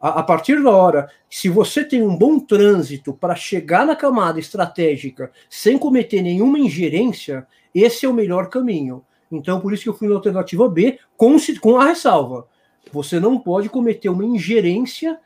A, 0.00 0.20
a 0.20 0.22
partir 0.22 0.62
da 0.62 0.70
hora, 0.70 1.10
se 1.28 1.48
você 1.48 1.84
tem 1.84 2.02
um 2.02 2.16
bom 2.16 2.38
trânsito 2.38 3.12
para 3.12 3.34
chegar 3.34 3.84
na 3.84 3.94
camada 3.94 4.40
estratégica 4.40 5.30
sem 5.48 5.76
cometer 5.76 6.22
nenhuma 6.22 6.58
ingerência, 6.58 7.46
esse 7.74 8.06
é 8.06 8.08
o 8.08 8.14
melhor 8.14 8.48
caminho. 8.48 9.04
Então, 9.30 9.60
por 9.60 9.72
isso 9.72 9.84
que 9.84 9.88
eu 9.88 9.94
fui 9.94 10.08
na 10.08 10.14
alternativa 10.14 10.68
B 10.68 10.98
com, 11.16 11.36
com 11.60 11.78
a 11.78 11.84
ressalva. 11.84 12.46
Você 12.92 13.20
não 13.20 13.38
pode 13.38 13.68
cometer 13.68 14.08
uma 14.08 14.24
ingerência 14.24 15.20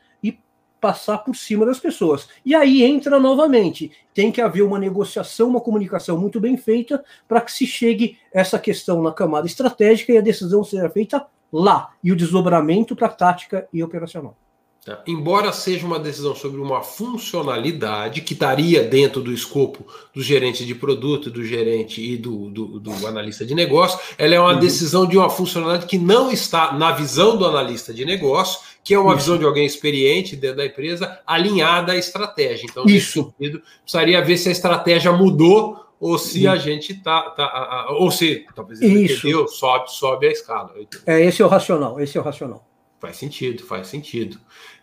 passar 0.85 1.17
por 1.17 1.35
cima 1.35 1.65
das 1.65 1.79
pessoas. 1.79 2.27
E 2.45 2.53
aí 2.53 2.83
entra 2.83 3.19
novamente, 3.19 3.91
tem 4.13 4.31
que 4.31 4.39
haver 4.39 4.61
uma 4.61 4.77
negociação, 4.77 5.49
uma 5.49 5.59
comunicação 5.59 6.15
muito 6.15 6.39
bem 6.39 6.55
feita 6.57 7.03
para 7.27 7.41
que 7.41 7.51
se 7.51 7.65
chegue 7.65 8.19
essa 8.31 8.59
questão 8.59 9.01
na 9.01 9.11
camada 9.11 9.47
estratégica 9.47 10.13
e 10.13 10.17
a 10.19 10.21
decisão 10.21 10.63
seja 10.63 10.87
feita 10.87 11.25
lá, 11.51 11.91
e 12.03 12.11
o 12.11 12.15
desdobramento 12.15 12.95
para 12.95 13.09
tática 13.09 13.67
e 13.73 13.81
operacional. 13.81 14.37
Tá? 14.85 15.01
Embora 15.07 15.51
seja 15.51 15.83
uma 15.83 15.97
decisão 15.97 16.35
sobre 16.35 16.61
uma 16.61 16.83
funcionalidade 16.83 18.21
que 18.21 18.33
estaria 18.33 18.83
dentro 18.83 19.19
do 19.19 19.33
escopo 19.33 19.83
do 20.13 20.21
gerente 20.21 20.63
de 20.63 20.75
produto, 20.75 21.31
do 21.31 21.43
gerente 21.43 21.99
e 21.99 22.15
do, 22.15 22.51
do, 22.51 22.79
do 22.79 23.07
analista 23.07 23.43
de 23.43 23.55
negócio, 23.55 23.99
ela 24.15 24.35
é 24.35 24.39
uma 24.39 24.53
uhum. 24.53 24.59
decisão 24.59 25.07
de 25.07 25.17
uma 25.17 25.27
funcionalidade 25.27 25.87
que 25.87 25.97
não 25.97 26.31
está 26.31 26.71
na 26.73 26.91
visão 26.91 27.35
do 27.35 27.47
analista 27.47 27.91
de 27.91 28.05
negócio, 28.05 28.59
que 28.83 28.93
é 28.93 28.99
uma 28.99 29.15
Isso. 29.15 29.23
visão 29.23 29.39
de 29.39 29.45
alguém 29.45 29.65
experiente 29.65 30.35
dentro 30.35 30.57
da 30.57 30.67
empresa, 30.67 31.19
alinhada 31.25 31.93
à 31.93 31.97
estratégia. 31.97 32.67
Então, 32.69 32.85
nesse 32.85 33.13
sentido, 33.13 33.63
precisaria 33.81 34.23
ver 34.23 34.37
se 34.37 34.49
a 34.49 34.51
estratégia 34.51 35.11
mudou 35.11 35.83
ou 35.99 36.19
se 36.19 36.47
a 36.47 36.57
gente 36.57 36.93
tá, 36.93 37.31
tá 37.31 37.87
ou 37.89 38.11
se 38.11 38.45
talvez 38.53 38.79
Isso. 38.79 39.27
entendeu, 39.27 39.47
sobe, 39.47 39.91
sobe 39.91 40.27
a 40.27 40.31
escala. 40.31 40.75
É, 41.07 41.25
esse 41.25 41.41
é 41.41 41.45
o 41.45 41.47
racional, 41.47 41.99
esse 41.99 42.15
é 42.19 42.21
o 42.21 42.23
racional. 42.23 42.74
Faz 43.05 43.17
sentido, 43.17 43.63
faz 43.63 43.87
sentido. 43.87 44.39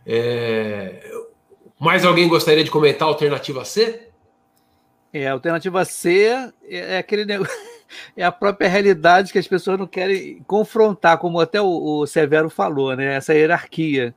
É... 0.07 1.11
Mais 1.81 2.05
alguém 2.05 2.29
gostaria 2.29 2.63
de 2.63 2.71
comentar 2.71 3.09
a 3.09 3.11
alternativa 3.11 3.65
C? 3.65 4.09
É, 5.13 5.27
a 5.27 5.33
alternativa 5.33 5.85
C 5.85 6.29
é, 6.63 6.95
é 6.95 6.99
aquele 6.99 7.25
negócio, 7.25 7.53
é 8.17 8.23
a 8.23 8.31
própria 8.31 8.69
realidade 8.69 9.33
que 9.33 9.41
as 9.41 9.49
pessoas 9.49 9.77
não 9.77 9.89
querem 9.89 10.41
confrontar, 10.47 11.19
como 11.19 11.41
até 11.41 11.61
o, 11.61 12.07
Severo 12.07 12.49
falou, 12.49 12.95
né? 12.95 13.17
Essa 13.17 13.35
hierarquia. 13.35 14.15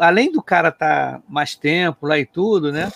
Além 0.00 0.32
do 0.32 0.42
cara 0.42 0.70
estar 0.70 1.18
tá 1.18 1.22
mais 1.28 1.54
tempo 1.54 2.06
lá 2.06 2.18
e 2.18 2.24
tudo, 2.24 2.72
né? 2.72 2.90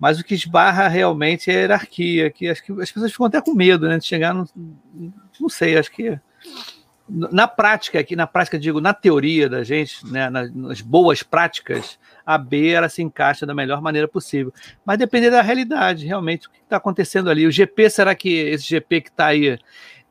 Mas 0.00 0.18
o 0.18 0.24
que 0.24 0.34
esbarra 0.34 0.88
realmente 0.88 1.50
é 1.50 1.56
a 1.56 1.60
hierarquia, 1.60 2.30
que 2.30 2.48
acho 2.48 2.64
que 2.64 2.72
as 2.72 2.90
pessoas 2.90 3.12
ficam 3.12 3.26
até 3.26 3.42
com 3.42 3.52
medo, 3.52 3.86
né? 3.86 3.98
De 3.98 4.06
chegar 4.06 4.32
no. 4.32 4.48
Não 5.38 5.50
sei, 5.50 5.76
acho 5.76 5.92
que. 5.92 6.18
Na 7.08 7.46
prática, 7.46 8.00
aqui 8.00 8.16
na 8.16 8.26
prática, 8.26 8.58
digo, 8.58 8.80
na 8.80 8.92
teoria 8.92 9.48
da 9.48 9.62
gente, 9.62 10.04
né, 10.06 10.28
nas 10.28 10.80
boas 10.80 11.22
práticas, 11.22 11.98
a 12.24 12.36
B 12.36 12.70
ela 12.70 12.88
se 12.88 13.00
encaixa 13.00 13.46
da 13.46 13.54
melhor 13.54 13.80
maneira 13.80 14.08
possível. 14.08 14.52
Mas 14.84 14.98
depender 14.98 15.30
da 15.30 15.40
realidade, 15.40 16.04
realmente, 16.04 16.48
o 16.48 16.50
que 16.50 16.58
está 16.58 16.78
acontecendo 16.78 17.30
ali. 17.30 17.46
O 17.46 17.52
GP, 17.52 17.88
será 17.90 18.14
que 18.14 18.28
esse 18.28 18.64
GP 18.68 19.02
que 19.02 19.08
está 19.08 19.26
aí, 19.26 19.56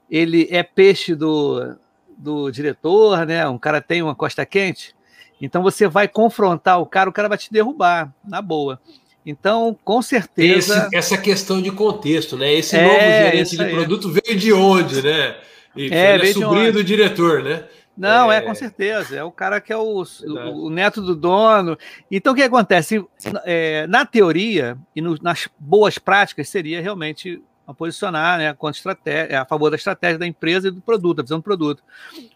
ele 0.09 0.47
é 0.49 0.63
peixe 0.63 1.13
do, 1.15 1.75
do 2.17 2.49
diretor, 2.49 3.25
né? 3.25 3.45
Um 3.47 3.57
cara 3.57 3.81
tem 3.81 4.01
uma 4.01 4.15
costa 4.15 4.45
quente? 4.45 4.95
Então 5.41 5.61
você 5.61 5.87
vai 5.87 6.07
confrontar 6.07 6.79
o 6.79 6.85
cara, 6.85 7.09
o 7.09 7.13
cara 7.13 7.27
vai 7.27 7.37
te 7.37 7.51
derrubar, 7.51 8.13
na 8.23 8.41
boa. 8.41 8.79
Então, 9.25 9.77
com 9.83 10.01
certeza. 10.01 10.85
Esse, 10.85 10.95
essa 10.95 11.17
questão 11.17 11.61
de 11.61 11.71
contexto, 11.71 12.37
né? 12.37 12.53
Esse 12.53 12.75
é, 12.75 12.83
novo 12.83 12.99
gerente 12.99 13.57
de 13.57 13.65
produto 13.65 14.11
veio 14.11 14.37
de 14.37 14.53
onde, 14.53 15.01
né? 15.01 15.35
E 15.75 15.93
é, 15.93 16.15
é 16.15 16.33
sobrinho 16.33 16.73
do 16.73 16.83
diretor, 16.83 17.43
né? 17.43 17.65
Não, 17.97 18.31
é... 18.31 18.37
é... 18.37 18.41
com 18.41 18.53
certeza. 18.53 19.15
É 19.15 19.23
o 19.23 19.31
cara 19.31 19.61
que 19.61 19.71
é 19.71 19.77
o, 19.77 20.03
o, 20.03 20.65
o 20.65 20.69
neto 20.69 21.01
do 21.01 21.15
dono. 21.15 21.77
Então, 22.09 22.33
o 22.33 22.35
que 22.35 22.43
acontece? 22.43 23.03
É, 23.45 23.87
na 23.87 24.05
teoria 24.05 24.77
e 24.95 25.01
no, 25.01 25.17
nas 25.21 25.47
boas 25.59 25.97
práticas, 25.97 26.49
seria 26.49 26.81
realmente 26.81 27.41
a 27.67 27.73
posicionar 27.73 28.37
né, 28.37 28.53
contra 28.53 28.77
estratégia, 28.77 29.41
a 29.41 29.45
favor 29.45 29.71
da 29.71 29.75
estratégia 29.75 30.19
da 30.19 30.27
empresa 30.27 30.67
e 30.67 30.71
do 30.71 30.81
produto, 30.81 31.17
da 31.17 31.23
visão 31.23 31.39
do 31.39 31.43
produto. 31.43 31.83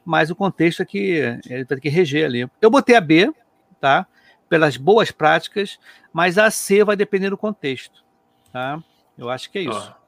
Mas 0.04 0.32
o 0.32 0.36
contexto 0.36 0.82
é 0.82 0.86
que 0.86 0.99
ele 1.45 1.58
vai 1.58 1.65
ter 1.65 1.80
que 1.80 1.89
reger 1.89 2.25
ali. 2.25 2.49
Eu 2.60 2.71
botei 2.71 2.95
a 2.95 3.02
B, 3.02 3.32
tá? 3.80 4.08
Pelas 4.47 4.75
boas 4.78 5.12
práticas, 5.12 5.78
mas 6.12 6.39
a 6.39 6.49
C 6.49 6.84
vai 6.84 6.95
depender 6.95 7.30
do 7.30 7.38
contexto. 7.38 8.04
Tá? 8.52 8.82
Eu 9.15 9.30
acho 9.30 9.52
que 9.52 9.60
é 9.60 9.62
isso. 9.63 9.93
Ah. 9.93 9.98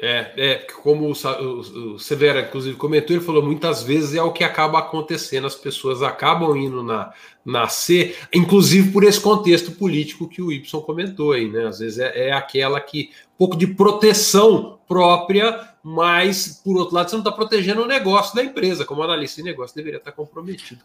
É, 0.00 0.32
é, 0.36 0.54
como 0.82 1.06
o, 1.06 1.12
o, 1.12 1.98
Severa, 1.98 2.42
inclusive, 2.42 2.76
comentou, 2.76 3.16
ele 3.16 3.24
falou 3.24 3.42
muitas 3.42 3.82
vezes 3.82 4.14
é 4.14 4.22
o 4.22 4.32
que 4.32 4.44
acaba 4.44 4.78
acontecendo, 4.78 5.46
as 5.46 5.56
pessoas 5.56 6.04
acabam 6.04 6.56
indo 6.56 6.84
na, 6.84 7.12
na 7.44 7.66
C, 7.66 8.14
inclusive 8.32 8.92
por 8.92 9.02
esse 9.02 9.20
contexto 9.20 9.72
político 9.72 10.28
que 10.28 10.40
o 10.40 10.52
Y 10.52 10.80
comentou 10.82 11.32
aí, 11.32 11.48
né? 11.48 11.66
Às 11.66 11.80
vezes 11.80 11.98
é, 11.98 12.28
é 12.28 12.32
aquela 12.32 12.80
que, 12.80 13.10
um 13.34 13.38
pouco 13.38 13.56
de 13.56 13.66
proteção 13.66 14.78
própria, 14.86 15.68
mas, 15.82 16.60
por 16.62 16.76
outro 16.76 16.94
lado, 16.94 17.10
você 17.10 17.16
não 17.16 17.22
está 17.22 17.32
protegendo 17.32 17.82
o 17.82 17.86
negócio 17.86 18.36
da 18.36 18.44
empresa, 18.44 18.84
como 18.84 19.02
analista 19.02 19.42
de 19.42 19.48
negócio 19.48 19.74
deveria 19.74 19.98
estar 19.98 20.12
comprometido. 20.12 20.80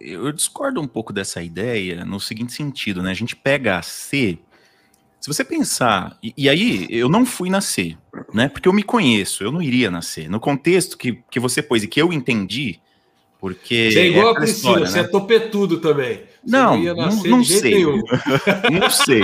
Eu, 0.00 0.24
eu 0.26 0.32
discordo 0.32 0.80
um 0.80 0.86
pouco 0.86 1.12
dessa 1.12 1.42
ideia 1.42 2.04
no 2.04 2.18
seguinte 2.18 2.52
sentido, 2.52 3.02
né? 3.02 3.10
A 3.10 3.14
gente 3.14 3.36
pega 3.36 3.78
a 3.78 3.82
C 3.82 4.38
se 5.20 5.28
você 5.28 5.44
pensar, 5.44 6.16
e, 6.22 6.32
e, 6.36 6.48
aí 6.48 6.86
eu 6.90 7.08
não 7.08 7.26
fui 7.26 7.50
nascer, 7.50 7.96
né? 8.32 8.48
Porque 8.48 8.68
eu 8.68 8.72
me 8.72 8.82
conheço, 8.82 9.42
eu 9.42 9.50
não 9.50 9.62
iria 9.62 9.90
nascer. 9.90 10.28
No 10.28 10.38
contexto 10.38 10.96
que, 10.96 11.20
que 11.30 11.40
você 11.40 11.62
pôs 11.62 11.82
e 11.82 11.88
que 11.88 12.00
eu 12.00 12.12
entendi, 12.12 12.78
porque. 13.40 13.90
Você 13.90 14.00
é 14.00 14.06
igual 14.08 14.28
é 14.28 14.30
a 14.30 14.34
Priscila, 14.34 14.56
história, 14.56 14.86
você 14.86 15.02
né? 15.02 15.04
é 15.04 15.08
topetudo 15.08 15.78
também. 15.78 16.16
Você 16.44 16.56
não, 16.56 16.78
não, 16.78 16.94
não, 16.94 17.22
não 17.24 17.44
sei. 17.44 17.84
não 18.72 18.90
sei. 18.90 19.22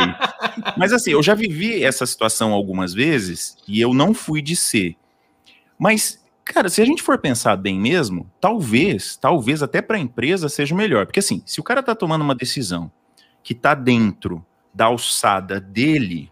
Mas 0.77 0.93
assim, 0.93 1.13
eu 1.13 1.23
já 1.23 1.35
vivi 1.35 1.83
essa 1.83 2.05
situação 2.05 2.53
algumas 2.53 2.93
vezes 2.93 3.57
e 3.67 3.81
eu 3.81 3.95
não 3.95 4.13
fui 4.13 4.43
de 4.43 4.57
ser. 4.57 4.97
Mas, 5.79 6.23
cara, 6.45 6.69
se 6.69 6.83
a 6.83 6.85
gente 6.85 7.03
for 7.03 7.19
pensar 7.19 7.57
bem 7.57 7.79
mesmo, 7.79 8.31
talvez, 8.41 9.17
talvez 9.17 9.63
até 9.63 9.81
para 9.81 9.97
a 9.97 10.01
empresa 10.01 10.49
seja 10.49 10.75
melhor. 10.75 11.07
Porque 11.07 11.21
assim, 11.21 11.43
se 11.47 11.61
o 11.61 11.63
cara 11.65 11.83
tá 11.83 11.95
tomando 11.95 12.23
uma 12.23 12.35
decisão 12.35 12.91
que 13.43 13.55
tá 13.55 13.75
dentro 13.75 14.45
da 14.75 14.87
alçada 14.87 15.61
dele, 15.61 16.31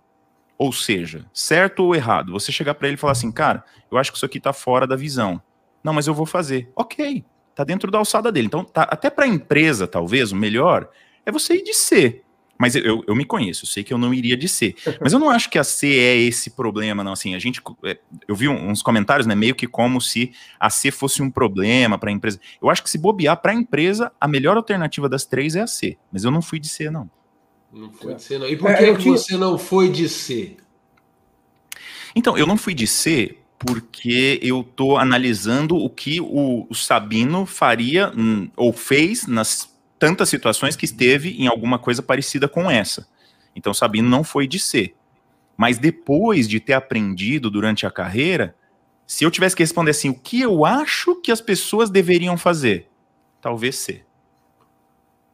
ou 0.57 0.73
seja, 0.73 1.27
certo 1.33 1.85
ou 1.85 1.95
errado, 1.95 2.33
você 2.33 2.53
chegar 2.53 2.75
para 2.75 2.89
ele 2.89 2.95
e 2.95 2.99
falar 2.99 3.13
assim, 3.13 3.33
cara, 3.33 3.65
eu 3.91 3.99
acho 3.99 4.11
que 4.11 4.17
isso 4.17 4.27
aqui 4.27 4.39
está 4.39 4.53
fora 4.53 4.87
da 4.87 4.97
visão. 4.97 5.41
Não, 5.83 5.93
mas 5.93 6.07
eu 6.07 6.15
vou 6.15 6.27
fazer. 6.27 6.71
Ok, 6.77 7.25
tá 7.55 7.65
dentro 7.65 7.91
da 7.91 7.99
alçada 7.99 8.31
dele. 8.31 8.47
Então, 8.47 8.65
tá, 8.65 8.83
até 8.83 9.11
para 9.11 9.25
a 9.25 9.29
empresa, 9.29 9.87
talvez, 9.87 10.33
o 10.33 10.37
melhor 10.37 10.91
é 11.25 11.33
você 11.33 11.55
ir 11.55 11.65
de 11.65 11.75
C. 11.75 12.23
Mas 12.59 12.77
eu, 12.77 12.83
eu, 12.83 13.05
eu, 13.09 13.17
me 13.17 13.25
conheço, 13.25 13.65
eu 13.65 13.69
sei 13.69 13.83
que 13.83 13.95
eu 13.95 13.97
não 13.97 14.13
iria 14.13 14.37
de 14.37 14.47
C. 14.47 14.75
Mas 15.01 15.15
eu 15.15 15.19
não 15.19 15.31
acho 15.31 15.49
que 15.49 15.59
a 15.59 15.65
C 15.65 15.87
é 15.99 16.17
esse 16.19 16.51
problema, 16.51 17.03
não. 17.03 17.13
Assim, 17.13 17.35
a 17.35 17.39
gente. 17.39 17.63
É, 17.83 17.99
eu 18.29 18.37
vi 18.37 18.49
uns 18.49 18.83
comentários, 18.83 19.27
né? 19.27 19.35
Meio 19.35 19.55
que 19.55 19.67
como 19.67 19.99
se 19.99 20.33
a 20.59 20.69
C 20.69 20.91
fosse 20.91 21.23
um 21.23 21.31
problema 21.31 21.97
para 21.97 22.11
a 22.11 22.13
empresa. 22.13 22.39
Eu 22.61 22.69
acho 22.69 22.83
que 22.83 22.91
se 22.91 22.99
bobear 22.99 23.41
para 23.41 23.53
a 23.53 23.55
empresa, 23.55 24.13
a 24.21 24.29
melhor 24.29 24.59
alternativa 24.59 25.09
das 25.09 25.25
três 25.25 25.57
é 25.57 25.63
a 25.63 25.67
C. 25.67 25.97
Mas 26.13 26.23
eu 26.23 26.31
não 26.31 26.43
fui 26.43 26.61
de 26.61 26.69
C, 26.69 26.91
não. 26.91 27.11
Não 27.73 27.93
foi 27.93 28.15
de 28.15 28.23
C, 28.23 28.39
não. 28.39 28.49
E 28.49 28.57
por 28.57 28.71
é, 28.71 28.77
que, 28.77 28.97
que 28.97 29.09
você 29.11 29.37
não 29.37 29.59
foi 29.59 29.89
de 29.89 30.09
C? 30.09 30.57
Então, 32.15 32.37
eu 32.37 32.47
não 32.47 32.57
fui 32.57 32.75
de 32.75 32.87
C 32.87 33.37
porque 33.59 34.41
eu 34.43 34.63
estou 34.63 34.97
analisando 34.97 35.77
o 35.77 35.91
que 35.91 36.21
o, 36.21 36.67
o 36.69 36.75
Sabino 36.75 37.45
faria 37.45 38.11
hum, 38.17 38.51
ou 38.57 38.73
fez 38.73 39.27
nas 39.27 39.71
tantas 39.99 40.31
situações 40.31 40.75
que 40.75 40.87
esteve 40.87 41.37
em 41.41 41.47
alguma 41.47 41.79
coisa 41.79 42.03
parecida 42.03 42.49
com 42.49 42.71
essa. 42.71 43.07
Então, 43.55 43.75
Sabino 43.75 44.09
não 44.09 44.25
foi 44.25 44.47
de 44.47 44.59
C. 44.59 44.95
Mas 45.57 45.79
depois 45.79 46.49
de 46.49 46.59
ter 46.59 46.73
aprendido 46.73 47.51
durante 47.51 47.87
a 47.87 47.91
carreira, 47.91 48.57
se 49.07 49.25
eu 49.25 49.31
tivesse 49.31 49.55
que 49.55 49.63
responder 49.63 49.91
assim, 49.91 50.09
o 50.09 50.15
que 50.15 50.41
eu 50.41 50.65
acho 50.65 51.17
que 51.17 51.31
as 51.31 51.41
pessoas 51.41 51.91
deveriam 51.91 52.39
fazer? 52.39 52.89
Talvez 53.43 53.77
C. 53.77 54.03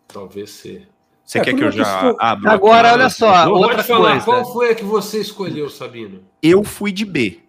Talvez 0.09 0.51
C. 0.51 0.88
Você 1.27 1.41
é, 1.41 1.43
quer 1.43 1.55
que 1.57 1.65
eu 1.65 1.73
já 1.73 2.15
abra? 2.21 2.53
Agora, 2.53 2.93
olha 2.93 3.11
só. 3.11 3.51
Outra 3.51 3.83
falar, 3.83 4.23
coisa. 4.23 4.25
qual 4.25 4.53
foi 4.53 4.71
a 4.71 4.75
que 4.77 4.85
você 4.85 5.21
escolheu, 5.21 5.69
Sabino? 5.69 6.23
Eu 6.41 6.62
fui 6.62 6.93
de 6.93 7.05
B. 7.05 7.41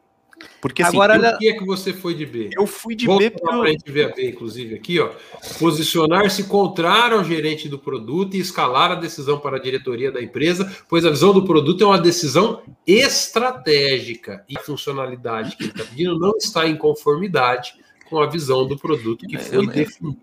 Porque 0.60 0.82
assim, 0.82 0.98
Agora, 0.98 1.32
por 1.32 1.40
que 1.40 1.50
é 1.50 1.54
que 1.54 1.66
você 1.66 1.94
foi 1.94 2.16
de 2.16 2.26
B? 2.26 2.50
Eu 2.52 2.66
fui 2.66 2.96
de 2.96 3.06
Vou 3.06 3.20
B 3.20 3.30
para 3.30 3.56
a 3.56 3.68
gente 3.68 3.92
ver 3.92 4.12
a 4.12 4.16
B, 4.16 4.30
inclusive, 4.30 4.76
aqui, 4.76 5.00
ó. 5.00 5.12
Posicionar-se 5.60 6.46
contrário 6.46 7.18
ao 7.18 7.24
gerente 7.24 7.70
do 7.70 7.78
produto 7.78 8.36
e 8.36 8.40
escalar 8.40 8.92
a 8.92 8.96
decisão 8.96 9.40
para 9.40 9.58
a 9.58 9.60
diretoria 9.60 10.12
da 10.12 10.22
empresa, 10.22 10.72
pois 10.90 11.06
a 11.06 11.10
visão 11.12 11.32
do 11.32 11.46
produto 11.46 11.84
é 11.84 11.88
uma 11.88 12.00
decisão 12.00 12.62
estratégica 12.86 14.44
e 14.50 14.60
funcionalidade 14.60 15.56
que 15.56 15.64
ele 15.64 15.72
está 15.72 15.84
pedindo 15.84 16.20
não 16.20 16.36
está 16.36 16.68
em 16.68 16.76
conformidade 16.76 17.74
com 18.10 18.20
a 18.20 18.26
visão 18.26 18.68
do 18.68 18.78
produto 18.78 19.28
que 19.28 19.38
foi 19.38 19.58
eu, 19.58 19.68
definida. 19.68 20.18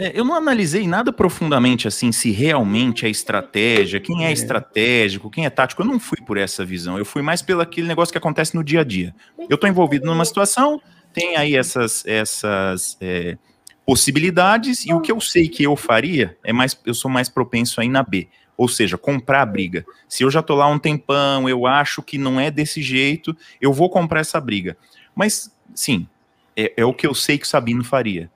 É, 0.00 0.18
eu 0.18 0.24
não 0.24 0.34
analisei 0.34 0.88
nada 0.88 1.12
profundamente 1.12 1.86
assim, 1.86 2.10
se 2.10 2.30
realmente 2.30 3.04
é 3.04 3.10
estratégia, 3.10 4.00
quem 4.00 4.24
é, 4.24 4.30
é 4.30 4.32
estratégico, 4.32 5.28
quem 5.28 5.44
é 5.44 5.50
tático. 5.50 5.82
Eu 5.82 5.86
não 5.86 6.00
fui 6.00 6.16
por 6.24 6.38
essa 6.38 6.64
visão. 6.64 6.96
Eu 6.96 7.04
fui 7.04 7.20
mais 7.20 7.42
pelo 7.42 7.60
aquele 7.60 7.86
negócio 7.86 8.10
que 8.10 8.16
acontece 8.16 8.54
no 8.54 8.64
dia 8.64 8.80
a 8.80 8.84
dia. 8.84 9.14
Eu 9.38 9.56
estou 9.56 9.68
envolvido 9.68 10.06
numa 10.06 10.24
situação, 10.24 10.80
tem 11.12 11.36
aí 11.36 11.54
essas, 11.54 12.02
essas 12.06 12.96
é, 12.98 13.36
possibilidades, 13.84 14.86
e 14.86 14.94
o 14.94 15.02
que 15.02 15.12
eu 15.12 15.20
sei 15.20 15.50
que 15.50 15.64
eu 15.64 15.76
faria 15.76 16.34
é 16.42 16.50
mais, 16.50 16.80
eu 16.86 16.94
sou 16.94 17.10
mais 17.10 17.28
propenso 17.28 17.78
aí 17.78 17.88
na 17.90 18.02
B. 18.02 18.26
Ou 18.56 18.68
seja, 18.68 18.96
comprar 18.96 19.42
a 19.42 19.46
briga. 19.46 19.84
Se 20.08 20.24
eu 20.24 20.30
já 20.30 20.40
tô 20.40 20.54
lá 20.54 20.66
um 20.66 20.78
tempão, 20.78 21.46
eu 21.46 21.66
acho 21.66 22.02
que 22.02 22.16
não 22.16 22.40
é 22.40 22.50
desse 22.50 22.80
jeito, 22.80 23.36
eu 23.60 23.70
vou 23.70 23.90
comprar 23.90 24.20
essa 24.20 24.40
briga. 24.40 24.78
Mas, 25.14 25.54
sim, 25.74 26.08
é, 26.56 26.72
é 26.78 26.84
o 26.86 26.94
que 26.94 27.06
eu 27.06 27.14
sei 27.14 27.36
que 27.36 27.44
o 27.44 27.48
Sabino 27.48 27.84
faria 27.84 28.30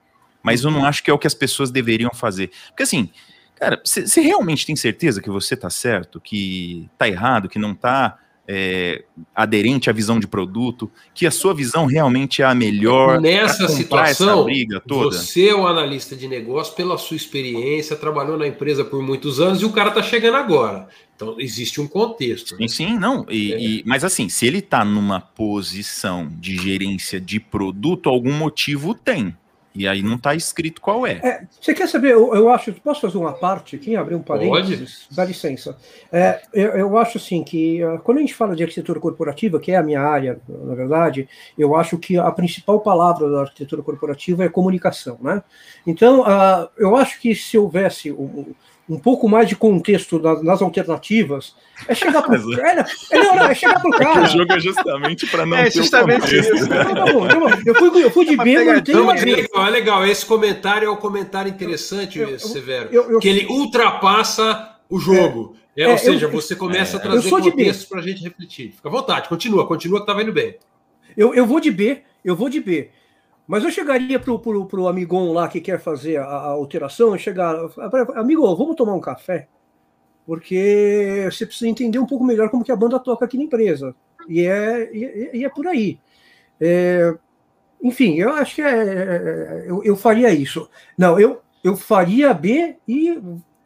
mas 0.45 0.63
eu 0.63 0.71
não 0.71 0.85
acho 0.85 1.03
que 1.03 1.11
é 1.11 1.15
o 1.15 1.19
que 1.19 1.27
as 1.27 1.35
pessoas 1.35 1.71
deveriam 1.71 2.11
fazer. 2.13 2.51
Porque 2.69 2.83
assim, 2.83 3.09
cara, 3.57 3.81
você 3.83 4.21
realmente 4.21 4.67
tem 4.67 4.77
certeza 4.77 5.23
que 5.23 5.31
você 5.31 5.57
tá 5.57 5.71
certo, 5.71 6.21
que 6.21 6.89
tá 6.99 7.09
errado, 7.09 7.49
que 7.49 7.59
não 7.59 7.75
tá 7.75 8.19
é, 8.47 9.05
aderente 9.35 9.89
à 9.89 9.93
visão 9.93 10.21
de 10.21 10.27
produto, 10.27 10.91
que 11.15 11.27
a 11.27 11.31
sua 11.31 11.55
visão 11.55 11.87
realmente 11.87 12.43
é 12.43 12.45
a 12.45 12.55
melhor. 12.55 13.21
Nessa 13.21 13.69
situação, 13.69 14.47
você 14.87 15.49
é 15.49 15.57
um 15.57 15.67
analista 15.67 16.15
de 16.15 16.29
negócio, 16.29 16.75
pela 16.75 16.99
sua 16.99 17.17
experiência, 17.17 17.97
trabalhou 17.97 18.37
na 18.37 18.47
empresa 18.47 18.85
por 18.85 19.03
muitos 19.03 19.41
anos 19.41 19.63
e 19.63 19.65
o 19.65 19.73
cara 19.73 19.91
tá 19.91 20.03
chegando 20.03 20.37
agora. 20.37 20.89
Então 21.17 21.37
existe 21.39 21.81
um 21.81 21.87
contexto. 21.87 22.57
Sim, 22.57 22.69
sim, 22.69 22.99
não. 22.99 23.25
E, 23.31 23.53
é. 23.53 23.61
e, 23.61 23.83
mas 23.87 24.05
assim, 24.05 24.29
se 24.29 24.47
ele 24.47 24.61
tá 24.61 24.85
numa 24.85 25.21
posição 25.21 26.29
de 26.39 26.57
gerência 26.57 27.21
de 27.21 27.41
produto, 27.41 28.11
algum 28.11 28.33
motivo 28.33 28.95
tem. 28.95 29.35
E 29.75 29.89
aí 29.89 30.03
não 30.03 30.15
está 30.15 30.37
escrito 30.37 30.81
qual 30.81 31.05
é. 31.05 31.15
é. 31.15 31.47
Você 31.61 31.75
quer 31.75 31.89
saber? 31.89 32.13
Eu, 32.13 32.33
eu, 32.33 32.49
acho. 32.49 32.73
Posso 32.75 33.01
fazer 33.01 33.19
uma 33.19 33.33
parte 33.33 33.75
aqui, 33.75 33.97
abrir 33.97 34.15
um 34.15 34.23
parênteses? 34.23 35.07
Pode. 35.07 35.17
Dá 35.17 35.25
licença. 35.25 35.77
É, 36.13 36.43
eu, 36.53 36.71
eu, 36.71 36.97
acho 36.97 37.19
assim 37.19 37.43
que 37.43 37.83
uh, 37.83 37.99
quando 37.99 38.19
a 38.19 38.21
gente 38.21 38.35
fala 38.35 38.55
de 38.55 38.63
arquitetura 38.63 39.01
corporativa, 39.01 39.59
que 39.59 39.73
é 39.73 39.77
a 39.77 39.83
minha 39.83 40.01
área, 40.01 40.39
na 40.49 40.77
verdade, 40.77 41.29
eu 41.59 41.75
acho 41.75 41.99
que 41.99 42.17
a 42.17 42.31
principal 42.31 42.79
palavra 42.81 43.29
da 43.29 43.41
arquitetura 43.41 43.83
corporativa 43.83 44.45
é 44.45 44.49
comunicação, 44.49 45.19
né? 45.21 45.43
Então, 45.85 46.21
uh, 46.21 46.69
eu 46.79 46.95
acho 46.95 47.21
que 47.21 47.35
se 47.35 47.59
houvesse 47.59 48.13
um, 48.13 48.55
um 48.89 48.99
pouco 48.99 49.29
mais 49.29 49.49
de 49.49 49.57
contexto 49.57 50.19
nas, 50.19 50.43
nas 50.43 50.63
alternativas, 50.63 51.55
é 51.89 51.95
chegar 51.95 52.23
pro, 52.23 52.35
é, 52.61 52.85
é, 53.11 53.19
não, 53.19 53.37
não, 53.37 53.45
é 53.47 53.55
chegar 53.55 53.81
pro 53.81 53.91
cara. 53.91 54.21
É 54.21 54.23
o 54.25 54.27
jogo 54.27 54.53
é 54.53 54.61
justamente 54.61 55.27
para 55.27 55.47
não 55.47 55.57
é, 55.57 55.65
ter 55.65 55.73
justamente 55.73 56.39
isso. 56.39 56.69
Não, 56.69 56.95
não, 56.95 57.41
não, 57.41 57.51
eu, 57.65 57.75
fui, 57.75 58.05
eu 58.05 58.11
fui 58.11 58.27
de 58.27 58.37
bem, 58.37 58.65
não 58.65 58.83
tem 58.83 58.95
é 58.95 59.25
legal, 59.25 59.67
é 59.67 59.71
legal. 59.71 60.07
Esse 60.07 60.27
comentário 60.27 60.87
é 60.87 60.91
um 60.91 60.97
comentário 60.97 61.51
interessante, 61.51 62.19
eu, 62.19 62.39
Severo, 62.39 62.89
eu, 62.93 63.13
eu, 63.13 63.19
que 63.19 63.29
ele 63.29 63.47
ultrapassa 63.47 64.77
o 64.89 64.99
jogo. 64.99 65.57
É, 65.77 65.85
é 65.85 65.89
ou 65.89 65.99
seja, 65.99 66.29
você 66.29 66.55
começa 66.55 66.99
a 66.99 67.01
trazer 67.01 67.29
contextos 67.29 67.87
para 67.87 68.01
a 68.01 68.03
gente 68.03 68.23
refletir. 68.23 68.73
Fica 68.73 68.89
à 68.89 68.93
vontade, 68.93 69.29
continua, 69.29 69.67
continua 69.67 69.99
que 69.99 70.05
estava 70.05 70.23
indo 70.23 70.33
bem. 70.33 70.57
Eu, 71.17 71.35
eu 71.35 71.47
vou 71.47 71.59
de 71.59 71.71
B, 71.71 72.03
eu 72.25 72.37
vou 72.37 72.49
de 72.49 72.61
B. 72.61 72.91
Mas 73.47 73.63
eu 73.63 73.71
chegaria 73.71 74.19
pro, 74.19 74.39
pro, 74.39 74.67
pro 74.67 74.89
amigon 74.89 75.33
lá 75.33 75.49
que 75.49 75.61
quer 75.61 75.79
fazer 75.79 76.17
a, 76.17 76.25
a 76.25 76.47
alteração, 76.49 77.13
eu 77.13 77.19
chegar, 77.19 77.55
amigo, 78.15 78.55
vamos 78.57 78.77
tomar 78.77 78.95
um 78.95 79.01
café? 79.01 79.49
Porque 80.27 81.29
você 81.31 81.45
precisa 81.45 81.69
entender 81.69 81.99
um 81.99 82.07
pouco 82.07 82.25
melhor 82.25 82.49
como 82.49 82.65
que 82.65 82.73
a 82.73 82.77
banda 82.77 82.99
toca 82.99 83.27
aqui 83.27 83.37
na 83.37 83.45
empresa. 83.45 83.95
E 84.27 84.47
é, 84.47 84.91
e, 84.95 85.39
e 85.39 85.45
é 85.45 85.49
por 85.51 85.67
aí. 85.67 86.01
É, 86.59 87.15
enfim, 87.83 88.15
eu 88.15 88.33
acho 88.33 88.55
que 88.55 88.63
é, 88.63 88.71
é, 88.71 88.81
é, 88.81 89.65
eu, 89.71 89.85
eu 89.85 89.97
faria 89.97 90.31
isso. 90.31 90.71
Não, 90.97 91.21
eu, 91.21 91.43
eu 91.63 91.77
faria 91.77 92.33
B 92.33 92.77
e 92.89 93.21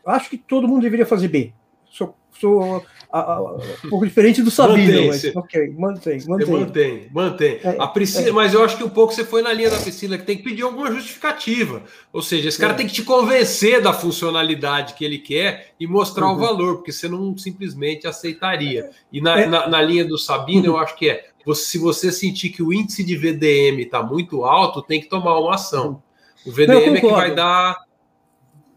acho 0.05 0.31
que 0.31 0.37
todo 0.37 0.67
mundo 0.67 0.83
deveria 0.83 1.07
fazer 1.07 1.29
B. 1.29 1.53
Sou, 1.87 2.17
sou 2.33 2.85
um 3.11 3.89
pouco 3.89 4.07
diferente 4.07 4.43
do 4.43 4.51
Sabino, 4.51 4.93
mantém, 4.93 5.07
mas 5.09 5.37
ok, 5.37 5.75
mantém, 5.79 6.21
mantém. 6.27 6.47
Mantém, 6.47 7.09
mantém. 7.11 7.61
É, 7.65 7.77
a 7.79 7.87
Priscila, 7.87 8.29
é. 8.29 8.33
Mas 8.33 8.53
eu 8.53 8.63
acho 8.63 8.77
que 8.77 8.85
um 8.85 8.89
pouco 8.91 9.15
você 9.15 9.25
foi 9.25 9.41
na 9.41 9.51
linha 9.51 9.71
da 9.71 9.79
Priscila, 9.79 10.19
que 10.19 10.27
tem 10.27 10.37
que 10.37 10.43
pedir 10.43 10.63
alguma 10.63 10.93
justificativa. 10.93 11.83
Ou 12.13 12.21
seja, 12.21 12.51
esse 12.51 12.59
cara 12.59 12.75
é. 12.75 12.77
tem 12.77 12.87
que 12.87 12.93
te 12.93 13.03
convencer 13.03 13.81
da 13.81 13.95
funcionalidade 13.95 14.93
que 14.93 15.07
ele 15.07 15.19
quer 15.19 15.73
e 15.81 15.87
mostrar 15.87 16.27
uhum. 16.27 16.35
o 16.35 16.39
valor, 16.39 16.77
porque 16.77 16.93
você 16.93 17.09
não 17.09 17.37
simplesmente 17.39 18.07
aceitaria. 18.07 18.91
E 19.11 19.23
na, 19.23 19.41
é. 19.41 19.47
na, 19.47 19.67
na, 19.69 19.81
linha 19.81 20.05
do 20.05 20.19
Sabino, 20.19 20.73
uhum. 20.73 20.77
eu 20.77 20.79
acho 20.79 20.95
que 20.95 21.09
é, 21.09 21.29
se 21.55 21.79
você 21.79 22.13
sentir 22.13 22.51
que 22.51 22.63
o 22.63 22.75
índice 22.75 23.03
de 23.03 23.17
VDM 23.17 23.81
está 23.81 24.03
muito 24.03 24.45
alto, 24.45 24.83
tem 24.83 25.01
que 25.01 25.09
tomar 25.09 25.39
uma 25.39 25.55
ação. 25.55 26.03
O 26.45 26.53
VDM 26.53 26.69
não, 26.69 26.97
é 26.97 27.01
que 27.01 27.07
vai 27.07 27.35
dar 27.35 27.88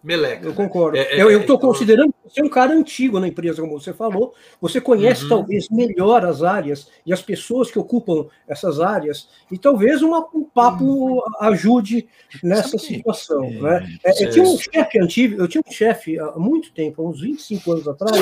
meleca. 0.04 0.46
Eu 0.46 0.54
concordo. 0.54 0.98
É, 0.98 1.20
é, 1.20 1.22
eu 1.22 1.30
estou 1.40 1.56
então... 1.56 1.70
considerando 1.70 2.14
você 2.24 2.42
é 2.42 2.44
um 2.44 2.50
cara 2.50 2.74
antigo 2.74 3.20
na 3.20 3.28
empresa, 3.28 3.62
como 3.62 3.80
você 3.80 3.94
falou. 3.94 4.34
Você 4.62 4.80
conhece 4.80 5.24
uhum. 5.24 5.30
talvez 5.30 5.68
melhor 5.70 6.26
as 6.26 6.42
áreas 6.42 6.90
e 7.06 7.12
as 7.12 7.22
pessoas 7.22 7.70
que 7.70 7.78
ocupam 7.78 8.28
essas 8.48 8.80
áreas, 8.80 9.28
e 9.52 9.58
talvez 9.58 10.02
uma, 10.02 10.26
um 10.34 10.44
papo 10.44 10.84
uhum. 10.84 11.22
ajude 11.42 12.08
nessa 12.42 12.78
situação. 12.78 13.44
É, 13.44 13.50
né? 13.60 13.98
É, 14.06 14.24
eu 14.24 14.30
tinha 14.30 14.46
um 14.46 14.58
chefe 14.58 15.00
antigo, 15.00 15.42
eu 15.42 15.48
tinha 15.48 15.64
um 15.66 15.72
chefe 15.72 16.18
há 16.18 16.32
muito 16.38 16.72
tempo, 16.74 17.02
há 17.02 17.10
uns 17.10 17.22
25 17.22 17.72
anos 17.72 17.88
atrás, 17.88 18.18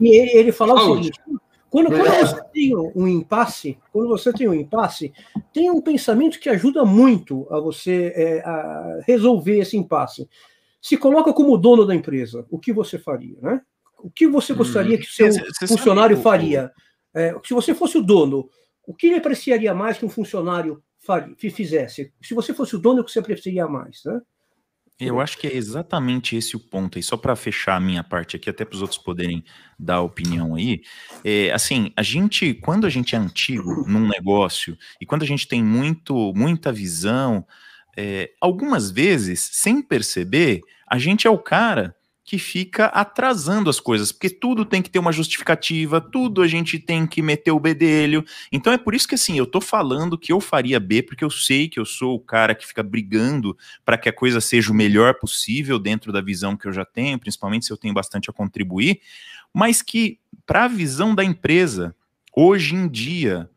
e 0.00 0.08
ele, 0.08 0.30
ele 0.38 0.52
falava 0.52 0.80
o 0.80 0.96
seguinte. 0.96 1.20
Quando, 1.68 1.90
quando, 1.90 2.04
você 2.04 2.40
tem 2.52 2.76
um 2.76 3.08
impasse, 3.08 3.76
quando 3.92 4.08
você 4.08 4.32
tem 4.32 4.48
um 4.48 4.54
impasse, 4.54 5.12
tem 5.52 5.68
um 5.72 5.80
pensamento 5.80 6.38
que 6.38 6.48
ajuda 6.48 6.84
muito 6.84 7.48
a 7.50 7.58
você 7.58 8.12
é, 8.14 8.38
a 8.44 9.00
resolver 9.04 9.58
esse 9.58 9.76
impasse 9.76 10.28
se 10.84 10.98
coloca 10.98 11.32
como 11.32 11.56
dono 11.56 11.86
da 11.86 11.94
empresa, 11.94 12.44
o 12.50 12.58
que 12.58 12.70
você 12.70 12.98
faria, 12.98 13.38
né? 13.40 13.62
O 14.00 14.10
que 14.10 14.26
você 14.26 14.52
hum. 14.52 14.56
gostaria 14.56 14.98
que 14.98 15.06
o 15.06 15.10
seu 15.10 15.32
você 15.32 15.66
funcionário 15.66 16.14
faria? 16.18 16.70
É, 17.14 17.34
se 17.42 17.54
você 17.54 17.74
fosse 17.74 17.96
o 17.96 18.02
dono, 18.02 18.50
o 18.86 18.94
que 18.94 19.06
ele 19.06 19.16
apreciaria 19.16 19.72
mais 19.72 19.96
que 19.96 20.04
um 20.04 20.10
funcionário 20.10 20.82
faria, 21.00 21.34
fizesse? 21.38 22.12
Se 22.22 22.34
você 22.34 22.52
fosse 22.52 22.76
o 22.76 22.78
dono, 22.78 23.00
o 23.00 23.04
que 23.04 23.10
você 23.10 23.18
apreciaria 23.18 23.66
mais, 23.66 24.02
né? 24.04 24.20
Eu 25.00 25.20
acho 25.20 25.38
que 25.38 25.46
é 25.46 25.56
exatamente 25.56 26.36
esse 26.36 26.54
o 26.54 26.60
ponto. 26.60 26.98
E 26.98 27.02
só 27.02 27.16
para 27.16 27.34
fechar 27.34 27.76
a 27.76 27.80
minha 27.80 28.04
parte 28.04 28.36
aqui, 28.36 28.50
até 28.50 28.62
para 28.62 28.76
os 28.76 28.82
outros 28.82 28.98
poderem 28.98 29.42
dar 29.78 30.02
opinião 30.02 30.54
aí, 30.54 30.82
é, 31.24 31.50
assim, 31.50 31.94
a 31.96 32.02
gente, 32.02 32.52
quando 32.52 32.86
a 32.86 32.90
gente 32.90 33.14
é 33.14 33.18
antigo 33.18 33.88
num 33.88 34.06
negócio 34.06 34.76
e 35.00 35.06
quando 35.06 35.22
a 35.22 35.26
gente 35.26 35.48
tem 35.48 35.64
muito, 35.64 36.30
muita 36.36 36.70
visão, 36.70 37.46
é, 37.96 38.30
algumas 38.40 38.90
vezes, 38.90 39.40
sem 39.52 39.82
perceber, 39.82 40.60
a 40.86 40.98
gente 40.98 41.26
é 41.26 41.30
o 41.30 41.38
cara 41.38 41.94
que 42.24 42.38
fica 42.38 42.86
atrasando 42.86 43.68
as 43.68 43.78
coisas, 43.78 44.10
porque 44.10 44.30
tudo 44.30 44.64
tem 44.64 44.80
que 44.80 44.88
ter 44.88 44.98
uma 44.98 45.12
justificativa, 45.12 46.00
tudo 46.00 46.40
a 46.40 46.46
gente 46.48 46.78
tem 46.78 47.06
que 47.06 47.20
meter 47.20 47.50
o 47.50 47.60
bedelho. 47.60 48.24
Então 48.50 48.72
é 48.72 48.78
por 48.78 48.94
isso 48.94 49.06
que 49.06 49.14
assim, 49.14 49.36
eu 49.36 49.44
tô 49.44 49.60
falando 49.60 50.16
que 50.16 50.32
eu 50.32 50.40
faria 50.40 50.80
B, 50.80 51.02
porque 51.02 51.22
eu 51.22 51.28
sei 51.28 51.68
que 51.68 51.78
eu 51.78 51.84
sou 51.84 52.14
o 52.14 52.20
cara 52.20 52.54
que 52.54 52.66
fica 52.66 52.82
brigando 52.82 53.56
para 53.84 53.98
que 53.98 54.08
a 54.08 54.12
coisa 54.12 54.40
seja 54.40 54.72
o 54.72 54.74
melhor 54.74 55.14
possível 55.14 55.78
dentro 55.78 56.10
da 56.10 56.22
visão 56.22 56.56
que 56.56 56.66
eu 56.66 56.72
já 56.72 56.84
tenho, 56.84 57.18
principalmente 57.18 57.66
se 57.66 57.72
eu 57.72 57.76
tenho 57.76 57.92
bastante 57.92 58.30
a 58.30 58.32
contribuir, 58.32 59.00
mas 59.52 59.82
que 59.82 60.18
para 60.46 60.64
a 60.64 60.68
visão 60.68 61.14
da 61.14 61.22
empresa, 61.22 61.94
hoje 62.34 62.74
em 62.74 62.88
dia, 62.88 63.50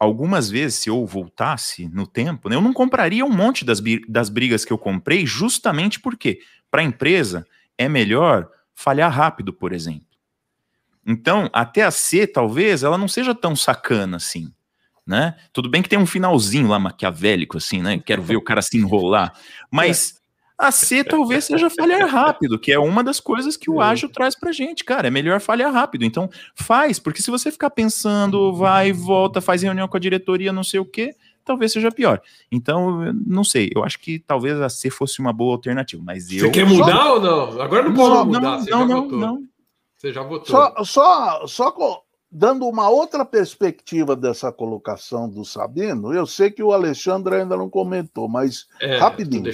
algumas 0.00 0.48
vezes, 0.48 0.78
se 0.78 0.88
eu 0.88 1.04
voltasse 1.04 1.86
no 1.88 2.06
tempo, 2.06 2.48
né, 2.48 2.56
eu 2.56 2.62
não 2.62 2.72
compraria 2.72 3.24
um 3.24 3.30
monte 3.30 3.66
das, 3.66 3.82
das 4.08 4.30
brigas 4.30 4.64
que 4.64 4.72
eu 4.72 4.78
comprei, 4.78 5.26
justamente 5.26 6.00
porque, 6.00 6.40
para 6.70 6.80
a 6.80 6.84
empresa, 6.84 7.46
é 7.76 7.86
melhor 7.86 8.48
falhar 8.74 9.12
rápido, 9.12 9.52
por 9.52 9.72
exemplo. 9.72 10.06
Então, 11.06 11.50
até 11.52 11.82
a 11.82 11.90
C, 11.90 12.26
talvez, 12.26 12.82
ela 12.82 12.96
não 12.96 13.08
seja 13.08 13.34
tão 13.34 13.54
sacana 13.54 14.16
assim. 14.16 14.50
Né? 15.06 15.34
Tudo 15.52 15.68
bem 15.68 15.82
que 15.82 15.88
tem 15.88 15.98
um 15.98 16.06
finalzinho 16.06 16.68
lá 16.68 16.78
maquiavélico, 16.78 17.58
assim, 17.58 17.82
né? 17.82 17.98
Quero 17.98 18.22
ver 18.22 18.36
o 18.36 18.44
cara 18.44 18.62
se 18.62 18.78
enrolar. 18.78 19.34
Mas 19.70 20.19
a 20.60 20.70
C 20.70 21.02
talvez 21.02 21.44
seja 21.44 21.70
falhar 21.70 22.06
rápido, 22.06 22.58
que 22.58 22.70
é 22.70 22.78
uma 22.78 23.02
das 23.02 23.18
coisas 23.18 23.56
que 23.56 23.70
o 23.70 23.80
ágil 23.80 24.10
traz 24.10 24.38
pra 24.38 24.52
gente, 24.52 24.84
cara. 24.84 25.08
É 25.08 25.10
melhor 25.10 25.40
falhar 25.40 25.72
rápido. 25.72 26.04
Então, 26.04 26.28
faz, 26.54 26.98
porque 26.98 27.22
se 27.22 27.30
você 27.30 27.50
ficar 27.50 27.70
pensando, 27.70 28.52
vai, 28.52 28.92
volta, 28.92 29.40
faz 29.40 29.62
reunião 29.62 29.88
com 29.88 29.96
a 29.96 30.00
diretoria, 30.00 30.52
não 30.52 30.62
sei 30.62 30.78
o 30.78 30.84
quê, 30.84 31.16
talvez 31.46 31.72
seja 31.72 31.90
pior. 31.90 32.20
Então, 32.52 33.10
não 33.26 33.42
sei. 33.42 33.70
Eu 33.74 33.82
acho 33.82 33.98
que 33.98 34.18
talvez 34.18 34.60
a 34.60 34.68
C 34.68 34.90
fosse 34.90 35.18
uma 35.18 35.32
boa 35.32 35.54
alternativa. 35.54 36.02
Mas 36.04 36.30
eu. 36.30 36.40
Você 36.40 36.50
quer 36.50 36.66
mudar 36.66 37.04
só... 37.04 37.14
ou 37.14 37.20
não? 37.20 37.62
Agora 37.62 37.88
não 37.88 37.94
pode 37.94 38.26
mudar. 38.26 38.40
Não, 38.40 38.60
você 38.60 38.70
não, 38.70 38.78
já 38.80 38.86
não, 38.86 39.02
votou. 39.02 39.18
não. 39.18 39.42
Você 39.96 40.12
já 40.12 40.22
votou. 40.22 40.46
Só, 40.46 40.84
só, 40.84 41.46
só 41.46 42.02
dando 42.30 42.68
uma 42.68 42.88
outra 42.88 43.24
perspectiva 43.24 44.14
dessa 44.14 44.52
colocação 44.52 45.28
do 45.28 45.44
Sabino, 45.44 46.14
eu 46.14 46.26
sei 46.26 46.50
que 46.50 46.62
o 46.62 46.72
Alexandre 46.72 47.36
ainda 47.36 47.56
não 47.56 47.68
comentou, 47.68 48.28
mas 48.28 48.68
é, 48.80 48.98
rapidinho. 48.98 49.50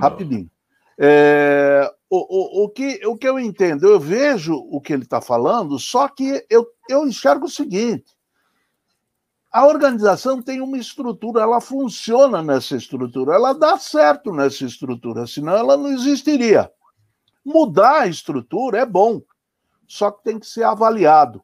Rapidinho. 0.00 0.50
É, 0.96 1.92
o, 2.08 2.62
o, 2.62 2.64
o, 2.64 2.68
que, 2.68 3.04
o 3.04 3.16
que 3.16 3.28
eu 3.28 3.38
entendo, 3.38 3.86
eu 3.86 3.98
vejo 4.00 4.54
o 4.54 4.80
que 4.80 4.92
ele 4.92 5.02
está 5.02 5.20
falando, 5.20 5.78
só 5.78 6.08
que 6.08 6.46
eu, 6.48 6.66
eu 6.88 7.06
enxergo 7.06 7.46
o 7.46 7.50
seguinte: 7.50 8.16
a 9.52 9.66
organização 9.66 10.40
tem 10.40 10.60
uma 10.60 10.78
estrutura, 10.78 11.42
ela 11.42 11.60
funciona 11.60 12.42
nessa 12.42 12.76
estrutura, 12.76 13.34
ela 13.34 13.52
dá 13.52 13.76
certo 13.78 14.32
nessa 14.32 14.64
estrutura, 14.64 15.26
senão 15.26 15.54
ela 15.56 15.76
não 15.76 15.92
existiria. 15.92 16.70
Mudar 17.44 18.02
a 18.02 18.06
estrutura 18.06 18.78
é 18.78 18.86
bom, 18.86 19.20
só 19.86 20.10
que 20.10 20.24
tem 20.24 20.38
que 20.38 20.46
ser 20.46 20.62
avaliado. 20.62 21.42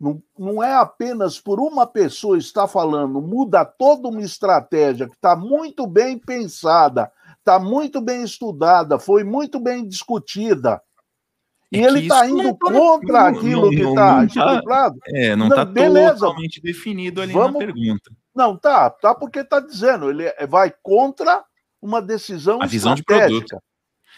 Não, 0.00 0.22
não 0.38 0.62
é 0.62 0.74
apenas 0.74 1.38
por 1.38 1.60
uma 1.60 1.86
pessoa 1.86 2.38
estar 2.38 2.66
falando, 2.66 3.20
muda 3.20 3.66
toda 3.66 4.08
uma 4.08 4.22
estratégia 4.22 5.06
que 5.06 5.14
está 5.14 5.36
muito 5.36 5.86
bem 5.86 6.18
pensada, 6.18 7.12
está 7.38 7.58
muito 7.58 8.00
bem 8.00 8.22
estudada, 8.22 8.98
foi 8.98 9.24
muito 9.24 9.60
bem 9.60 9.86
discutida. 9.86 10.80
E 11.70 11.78
é 11.78 11.84
ele 11.84 12.00
está 12.00 12.26
indo 12.26 12.56
contra 12.56 13.30
não, 13.30 13.38
aquilo 13.38 13.62
não, 13.62 13.70
que 13.70 13.82
está 13.82 14.24
estipulado. 14.24 14.98
É, 15.08 15.36
não 15.36 15.48
está 15.48 15.66
totalmente 15.66 16.62
definido 16.62 17.20
ali 17.20 17.32
Vamos, 17.32 17.60
na 17.60 17.66
pergunta. 17.66 18.10
Não, 18.34 18.56
tá, 18.56 18.88
tá 18.88 19.14
porque 19.14 19.40
está 19.40 19.60
dizendo, 19.60 20.08
ele 20.08 20.24
é, 20.24 20.46
vai 20.46 20.72
contra 20.82 21.44
uma 21.80 22.00
decisão 22.00 22.60
a 22.62 22.66
visão 22.66 22.94
de 22.94 23.04
produto. 23.04 23.56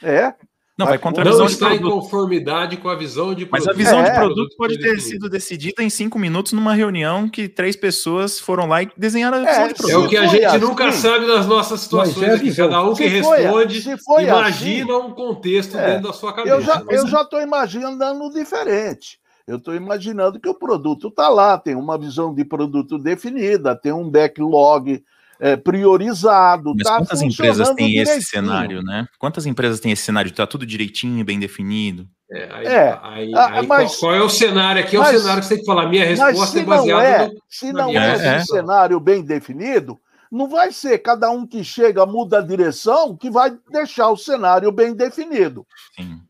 É, 0.03 0.35
não, 0.79 0.87
vai 0.87 0.99
contra 0.99 1.23
a 1.23 1.31
visão 1.31 1.47
de 1.47 1.57
produto. 1.57 1.81
em 1.81 1.91
conformidade 1.91 2.77
com 2.79 2.89
a 2.89 2.95
visão 2.95 3.35
de 3.35 3.45
produto. 3.45 3.67
Mas 3.67 3.69
a 3.69 3.73
visão 3.77 4.01
é, 4.01 4.11
de 4.11 4.17
produto 4.17 4.57
pode 4.57 4.79
ter 4.79 4.99
sido 5.01 5.29
decidida 5.29 5.83
em 5.83 5.91
cinco 5.91 6.19
minutos 6.19 6.53
numa 6.53 6.73
reunião 6.73 7.29
que 7.29 7.47
três 7.47 7.77
pessoas 7.77 8.41
foram 8.41 8.67
lá 8.67 8.83
e 8.83 8.91
desenharam 8.97 9.39
a 9.39 9.41
visão 9.41 9.65
é, 9.65 9.69
de 9.69 9.75
produto. 9.75 9.95
É 9.95 9.99
o 9.99 10.09
que 10.09 10.17
a 10.17 10.27
gente 10.27 10.45
assim, 10.45 10.59
nunca 10.59 10.93
sabe 10.93 11.27
nas 11.27 11.47
nossas 11.47 11.81
situações 11.81 12.23
é 12.23 12.35
aqui. 12.35 12.55
Cada 12.55 12.83
um 12.83 12.95
que 12.95 13.07
responde 13.07 13.83
imagina 14.23 14.97
assim, 14.97 15.07
um 15.07 15.11
contexto 15.11 15.77
é, 15.77 15.87
dentro 15.87 16.09
da 16.09 16.13
sua 16.15 16.33
cabeça. 16.33 16.55
Eu 16.91 17.07
já 17.07 17.21
estou 17.21 17.41
imaginando 17.41 18.31
diferente. 18.31 19.21
Eu 19.47 19.57
estou 19.57 19.75
imaginando 19.75 20.41
que 20.41 20.49
o 20.49 20.55
produto 20.55 21.09
está 21.09 21.29
lá, 21.29 21.59
tem 21.59 21.75
uma 21.75 21.99
visão 21.99 22.33
de 22.33 22.45
produto 22.45 22.97
definida, 22.97 23.75
tem 23.75 23.93
um 23.93 24.09
backlog 24.09 25.03
é, 25.43 25.57
priorizado. 25.57 26.73
Mas 26.73 26.85
tá 26.85 26.99
quantas 26.99 27.21
empresas 27.21 27.69
têm 27.71 27.97
esse 27.97 28.23
cenário, 28.23 28.81
né? 28.81 29.09
Quantas 29.19 29.45
empresas 29.45 29.81
têm 29.81 29.91
esse 29.91 30.05
cenário? 30.05 30.29
Está 30.29 30.47
tudo 30.47 30.65
direitinho, 30.65 31.25
bem 31.25 31.41
definido? 31.41 32.07
É, 32.31 32.49
aí, 32.53 32.67
é, 32.67 32.99
aí, 33.03 33.35
ah, 33.35 33.59
aí 33.59 33.67
mas, 33.67 33.97
qual, 33.97 34.13
qual, 34.13 34.15
é 34.15 34.25
o 34.25 34.29
cenário 34.29 34.81
aqui? 34.81 34.95
É 34.95 35.01
o 35.01 35.05
cenário 35.05 35.41
que 35.41 35.49
você 35.49 35.55
tem 35.57 35.65
que 35.65 35.67
falar. 35.67 35.89
Minha 35.89 36.05
resposta 36.05 36.61
é 36.61 36.63
baseada 36.63 37.07
é, 37.07 37.27
no, 37.27 37.35
Se 37.49 37.73
não 37.73 37.91
é, 37.91 38.39
um 38.39 38.45
cenário 38.45 39.01
bem 39.01 39.25
definido, 39.25 39.99
não 40.31 40.49
vai 40.49 40.71
ser 40.71 40.99
cada 40.99 41.29
um 41.29 41.45
que 41.45 41.65
chega, 41.65 42.07
muda 42.07 42.39
a 42.39 42.43
direção, 42.43 43.17
que 43.17 43.29
vai 43.29 43.53
deixar 43.71 44.11
o 44.11 44.17
cenário 44.17 44.71
bem 44.71 44.95
definido. 44.95 45.67
Sim, 45.97 46.21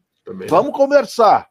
Vamos 0.48 0.72
conversar. 0.74 1.46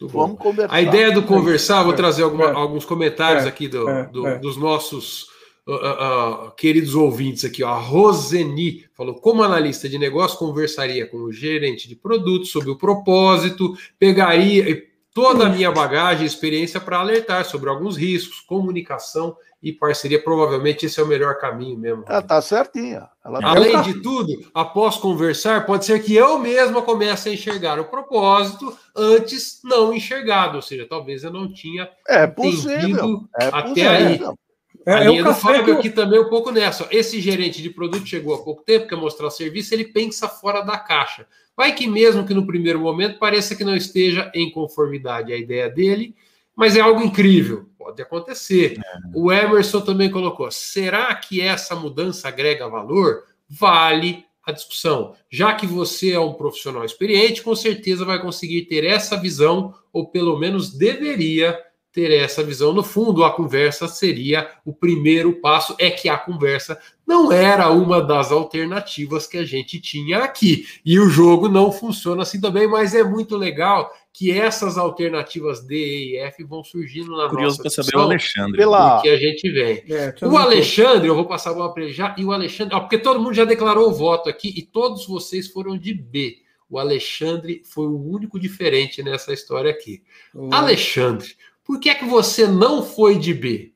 Vamos 0.00 0.36
conversar. 0.36 0.74
A 0.74 0.82
ideia 0.82 1.12
do 1.12 1.22
conversar, 1.22 1.84
vou 1.84 1.92
é, 1.92 1.96
trazer 1.96 2.24
alguma, 2.24 2.52
alguns 2.52 2.84
comentários 2.84 3.46
aqui 3.46 3.68
do, 3.68 3.86
do, 4.10 4.40
dos 4.40 4.56
nossos 4.56 5.32
uh, 5.66 6.46
uh, 6.46 6.50
queridos 6.52 6.94
ouvintes 6.94 7.44
aqui, 7.44 7.62
ó, 7.62 7.70
a 7.70 7.78
Roseni 7.78 8.84
falou: 8.94 9.14
como 9.14 9.42
analista 9.42 9.88
de 9.88 9.98
negócio, 9.98 10.38
conversaria 10.38 11.06
com 11.06 11.18
o 11.18 11.32
gerente 11.32 11.88
de 11.88 11.96
produto 11.96 12.46
sobre 12.46 12.70
o 12.70 12.76
propósito, 12.76 13.74
pegaria 13.98 14.84
toda 15.14 15.46
a 15.46 15.48
minha 15.48 15.70
bagagem 15.70 16.24
e 16.24 16.26
experiência 16.26 16.80
para 16.80 16.98
alertar 16.98 17.44
sobre 17.44 17.70
alguns 17.70 17.96
riscos, 17.96 18.40
comunicação 18.40 19.36
e 19.62 19.72
parceria. 19.72 20.22
Provavelmente 20.22 20.86
esse 20.86 20.98
é 20.98 21.02
o 21.02 21.06
melhor 21.06 21.38
caminho 21.38 21.78
mesmo. 21.78 22.04
Ela 22.08 22.20
tá 22.20 22.42
certinha. 22.42 23.08
Tá 23.22 23.38
Além 23.42 23.80
de 23.82 24.02
tudo, 24.02 24.44
após 24.52 24.96
conversar, 24.96 25.64
pode 25.64 25.84
ser 25.84 26.02
que 26.02 26.14
eu 26.14 26.38
mesma 26.38 26.82
comece 26.82 27.28
a 27.28 27.32
enxergar 27.32 27.78
o 27.78 27.84
propósito 27.84 28.76
antes 28.94 29.60
não 29.62 29.94
enxergado, 29.94 30.56
ou 30.56 30.62
seja, 30.62 30.84
talvez 30.86 31.22
eu 31.22 31.32
não 31.32 31.50
tinha 31.50 31.88
é 32.06 32.26
possível, 32.26 33.24
é 33.40 33.46
até 33.46 33.62
possível. 33.62 34.30
aí. 34.30 34.43
É, 34.86 34.92
a 34.92 35.04
linha 35.04 35.20
é 35.20 35.24
do 35.24 35.34
Fábio 35.34 35.74
eu... 35.74 35.78
aqui 35.78 35.90
também 35.90 36.20
um 36.20 36.28
pouco 36.28 36.50
nessa. 36.50 36.86
Esse 36.90 37.20
gerente 37.20 37.62
de 37.62 37.70
produto 37.70 38.06
chegou 38.06 38.34
há 38.34 38.42
pouco 38.42 38.62
tempo, 38.62 38.86
quer 38.86 38.96
mostrar 38.96 39.30
serviço, 39.30 39.74
ele 39.74 39.84
pensa 39.84 40.28
fora 40.28 40.60
da 40.60 40.78
caixa. 40.78 41.26
Vai 41.56 41.72
que 41.72 41.86
mesmo 41.86 42.26
que 42.26 42.34
no 42.34 42.46
primeiro 42.46 42.80
momento 42.80 43.18
pareça 43.18 43.54
que 43.54 43.64
não 43.64 43.76
esteja 43.76 44.30
em 44.34 44.50
conformidade 44.50 45.32
a 45.32 45.36
ideia 45.36 45.70
dele, 45.70 46.14
mas 46.54 46.76
é 46.76 46.80
algo 46.80 47.02
incrível, 47.02 47.66
pode 47.78 48.00
acontecer. 48.02 48.78
É. 48.78 48.98
O 49.14 49.32
Emerson 49.32 49.80
também 49.80 50.10
colocou: 50.10 50.50
será 50.50 51.14
que 51.14 51.40
essa 51.40 51.74
mudança 51.74 52.28
agrega 52.28 52.68
valor? 52.68 53.24
Vale 53.48 54.24
a 54.44 54.52
discussão. 54.52 55.14
Já 55.30 55.54
que 55.54 55.66
você 55.66 56.12
é 56.12 56.20
um 56.20 56.34
profissional 56.34 56.84
experiente, 56.84 57.42
com 57.42 57.54
certeza 57.54 58.04
vai 58.04 58.20
conseguir 58.20 58.62
ter 58.62 58.84
essa 58.84 59.16
visão, 59.16 59.74
ou 59.92 60.08
pelo 60.08 60.38
menos 60.38 60.70
deveria 60.76 61.58
ter 61.94 62.10
essa 62.10 62.42
visão. 62.42 62.72
No 62.72 62.82
fundo, 62.82 63.24
a 63.24 63.30
conversa 63.30 63.86
seria 63.86 64.50
o 64.64 64.74
primeiro 64.74 65.34
passo, 65.34 65.76
é 65.78 65.88
que 65.88 66.08
a 66.08 66.18
conversa 66.18 66.76
não 67.06 67.30
era 67.30 67.70
uma 67.70 68.02
das 68.02 68.32
alternativas 68.32 69.28
que 69.28 69.38
a 69.38 69.44
gente 69.44 69.80
tinha 69.80 70.18
aqui. 70.18 70.66
E 70.84 70.98
o 70.98 71.08
jogo 71.08 71.48
não 71.48 71.70
funciona 71.70 72.22
assim 72.22 72.40
também, 72.40 72.66
mas 72.66 72.94
é 72.94 73.04
muito 73.04 73.36
legal 73.36 73.92
que 74.12 74.32
essas 74.32 74.76
alternativas 74.76 75.64
D, 75.64 75.76
E 75.76 76.14
e 76.14 76.18
F 76.18 76.42
vão 76.44 76.64
surgindo 76.64 77.16
na 77.16 77.28
Curioso 77.28 77.58
nossa 77.58 77.62
para 77.62 77.84
saber 77.84 77.96
o 77.96 78.00
Alexandre. 78.00 78.56
Pela... 78.58 79.00
que 79.00 79.08
a 79.08 79.16
gente 79.16 79.50
vem. 79.50 79.84
É, 79.88 80.14
o 80.22 80.36
Alexandre, 80.36 81.08
eu 81.08 81.14
vou 81.14 81.26
passar 81.26 81.50
a 81.50 81.54
bola 81.54 81.72
para 81.72 81.84
ele 81.84 81.92
já, 81.92 82.14
e 82.18 82.24
o 82.24 82.32
Alexandre, 82.32 82.74
ó, 82.74 82.80
porque 82.80 82.98
todo 82.98 83.20
mundo 83.20 83.34
já 83.34 83.44
declarou 83.44 83.88
o 83.88 83.94
voto 83.94 84.28
aqui 84.28 84.52
e 84.56 84.62
todos 84.62 85.06
vocês 85.06 85.48
foram 85.48 85.78
de 85.78 85.94
B. 85.94 86.38
O 86.68 86.78
Alexandre 86.78 87.62
foi 87.64 87.86
o 87.86 88.10
único 88.10 88.40
diferente 88.40 89.02
nessa 89.02 89.32
história 89.32 89.70
aqui. 89.70 90.02
Uhum. 90.34 90.52
Alexandre, 90.52 91.36
por 91.64 91.80
que 91.80 91.88
é 91.88 91.94
que 91.94 92.04
você 92.04 92.46
não 92.46 92.82
foi 92.82 93.18
de 93.18 93.32
B? 93.32 93.72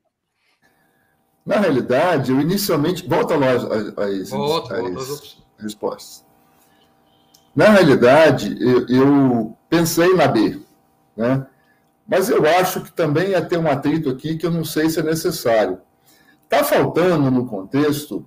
Na 1.44 1.56
realidade, 1.56 2.30
eu 2.30 2.40
inicialmente. 2.40 3.08
Volta 3.08 3.36
lá 3.36 3.52
as, 3.52 3.64
as, 3.64 4.30
volta, 4.30 4.74
as, 4.74 4.82
volta 4.82 5.02
as 5.02 5.38
respostas. 5.58 6.26
Na 7.56 7.70
realidade, 7.70 8.56
eu, 8.60 8.86
eu, 8.86 9.56
pensei 9.68 10.14
na 10.14 10.28
B, 10.28 10.60
né? 11.16 11.46
mas 12.06 12.28
eu 12.28 12.44
acho 12.60 12.82
que 12.82 12.92
também 12.92 13.30
ia 13.30 13.44
ter 13.44 13.58
um 13.58 13.68
atrito 13.68 14.08
aqui 14.08 14.36
que 14.36 14.46
eu 14.46 14.50
não 14.50 14.64
sei 14.64 14.88
se 14.88 15.00
é 15.00 15.02
necessário. 15.02 15.80
Está 16.44 16.62
faltando 16.62 17.30
no 17.30 17.46
contexto 17.46 18.24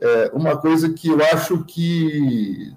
é, 0.00 0.30
uma 0.34 0.56
coisa 0.56 0.92
que 0.92 1.08
eu 1.08 1.18
acho 1.32 1.64
que 1.64 2.74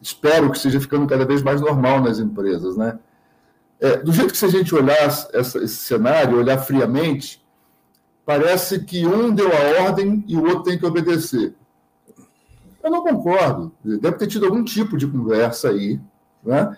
espero 0.00 0.50
que 0.50 0.58
seja 0.58 0.80
ficando 0.80 1.06
cada 1.06 1.26
vez 1.26 1.42
mais 1.42 1.60
normal 1.60 2.00
nas 2.00 2.18
empresas, 2.18 2.76
né? 2.76 2.98
É, 3.80 3.96
do 3.98 4.12
jeito 4.12 4.32
que 4.32 4.38
se 4.38 4.44
a 4.44 4.50
gente 4.50 4.74
olhar 4.74 4.96
essa, 4.96 5.58
esse 5.58 5.76
cenário, 5.76 6.38
olhar 6.38 6.58
friamente, 6.58 7.44
parece 8.24 8.80
que 8.80 9.06
um 9.06 9.34
deu 9.34 9.48
a 9.48 9.82
ordem 9.82 10.24
e 10.26 10.36
o 10.36 10.44
outro 10.44 10.64
tem 10.64 10.78
que 10.78 10.86
obedecer. 10.86 11.54
Eu 12.82 12.90
não 12.90 13.02
concordo. 13.02 13.72
Deve 13.84 14.16
ter 14.16 14.26
tido 14.26 14.46
algum 14.46 14.62
tipo 14.62 14.96
de 14.96 15.06
conversa 15.06 15.70
aí. 15.70 16.00
Né? 16.42 16.76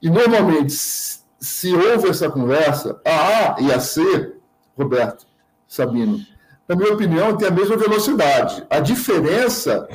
E, 0.00 0.10
normalmente, 0.10 0.72
se 0.72 1.74
houve 1.74 2.08
essa 2.08 2.30
conversa, 2.30 3.00
a 3.04 3.54
A 3.56 3.60
e 3.60 3.72
a 3.72 3.80
C, 3.80 4.34
Roberto 4.76 5.26
Sabino, 5.66 6.20
na 6.68 6.76
minha 6.76 6.92
opinião, 6.92 7.36
tem 7.36 7.48
a 7.48 7.50
mesma 7.50 7.76
velocidade. 7.76 8.64
A 8.70 8.78
diferença 8.78 9.88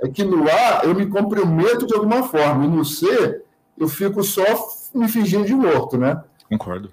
é 0.00 0.08
que 0.08 0.24
no 0.24 0.48
A 0.48 0.80
eu 0.84 0.94
me 0.94 1.06
comprometo 1.06 1.86
de 1.86 1.94
alguma 1.94 2.22
forma, 2.22 2.64
e 2.64 2.68
no 2.68 2.84
C 2.84 3.42
eu 3.76 3.86
fico 3.86 4.22
só 4.22 4.42
me 4.94 5.08
fingindo 5.08 5.44
de 5.44 5.54
morto, 5.54 5.96
né? 5.96 6.22
Concordo. 6.48 6.92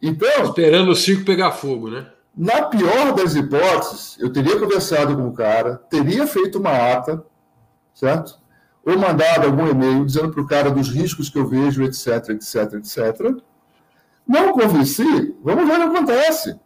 Então. 0.00 0.44
Esperando 0.44 0.90
o 0.90 0.96
circo 0.96 1.24
pegar 1.24 1.52
fogo, 1.52 1.90
né? 1.90 2.06
Na 2.36 2.62
pior 2.62 3.14
das 3.14 3.34
hipóteses, 3.34 4.16
eu 4.20 4.32
teria 4.32 4.58
conversado 4.58 5.16
com 5.16 5.26
o 5.26 5.32
cara, 5.32 5.76
teria 5.90 6.26
feito 6.26 6.58
uma 6.58 6.70
ata, 6.92 7.24
certo? 7.92 8.38
Ou 8.86 8.96
mandado 8.96 9.46
algum 9.46 9.66
e-mail 9.66 10.04
dizendo 10.04 10.30
para 10.30 10.40
o 10.40 10.46
cara 10.46 10.70
dos 10.70 10.88
riscos 10.88 11.28
que 11.28 11.38
eu 11.38 11.46
vejo, 11.46 11.82
etc, 11.82 12.28
etc, 12.30 12.74
etc. 12.74 13.42
Não 14.26 14.52
convenci, 14.52 15.36
vamos 15.42 15.66
ver 15.66 15.80
o 15.80 15.90
que 15.90 15.96
acontece. 15.96 16.60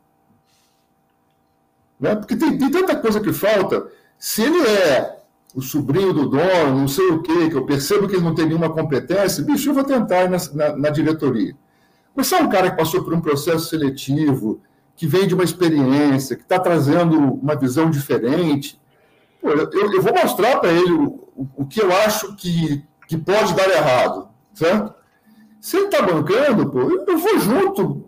Né? 1.98 2.16
Porque 2.16 2.36
tem, 2.36 2.58
tem 2.58 2.70
tanta 2.70 2.96
coisa 2.96 3.20
que 3.20 3.32
falta. 3.32 3.86
Se 4.18 4.42
ele 4.42 4.60
é 4.60 5.21
o 5.54 5.60
sobrinho 5.60 6.12
do 6.12 6.28
dono, 6.28 6.78
não 6.78 6.88
sei 6.88 7.08
o 7.08 7.20
quê, 7.20 7.50
que 7.50 7.56
eu 7.56 7.66
percebo 7.66 8.08
que 8.08 8.14
ele 8.14 8.24
não 8.24 8.34
tem 8.34 8.46
nenhuma 8.46 8.70
competência, 8.70 9.44
bicho, 9.44 9.68
eu 9.68 9.74
vou 9.74 9.84
tentar 9.84 10.28
na, 10.28 10.38
na, 10.54 10.76
na 10.76 10.90
diretoria. 10.90 11.54
Você 12.14 12.34
é 12.34 12.38
um 12.38 12.48
cara 12.48 12.70
que 12.70 12.76
passou 12.76 13.02
por 13.02 13.12
um 13.12 13.20
processo 13.20 13.68
seletivo, 13.68 14.60
que 14.96 15.06
vem 15.06 15.26
de 15.26 15.34
uma 15.34 15.44
experiência, 15.44 16.36
que 16.36 16.42
está 16.42 16.58
trazendo 16.58 17.18
uma 17.18 17.54
visão 17.56 17.90
diferente. 17.90 18.80
Pô, 19.40 19.50
eu, 19.50 19.92
eu, 19.92 20.02
vou 20.02 20.12
mostrar 20.14 20.58
para 20.58 20.70
ele 20.72 20.92
o, 20.92 21.28
o, 21.36 21.48
o, 21.56 21.66
que 21.66 21.80
eu 21.80 21.90
acho 21.90 22.34
que, 22.36 22.84
que 23.08 23.16
pode 23.16 23.54
dar 23.54 23.68
errado, 23.68 24.28
certo? 24.54 24.94
Se 25.60 25.76
ele 25.76 25.86
está 25.86 26.02
bancando, 26.02 26.70
pô, 26.70 26.80
eu, 26.80 27.04
eu 27.06 27.18
vou 27.18 27.38
junto. 27.38 28.06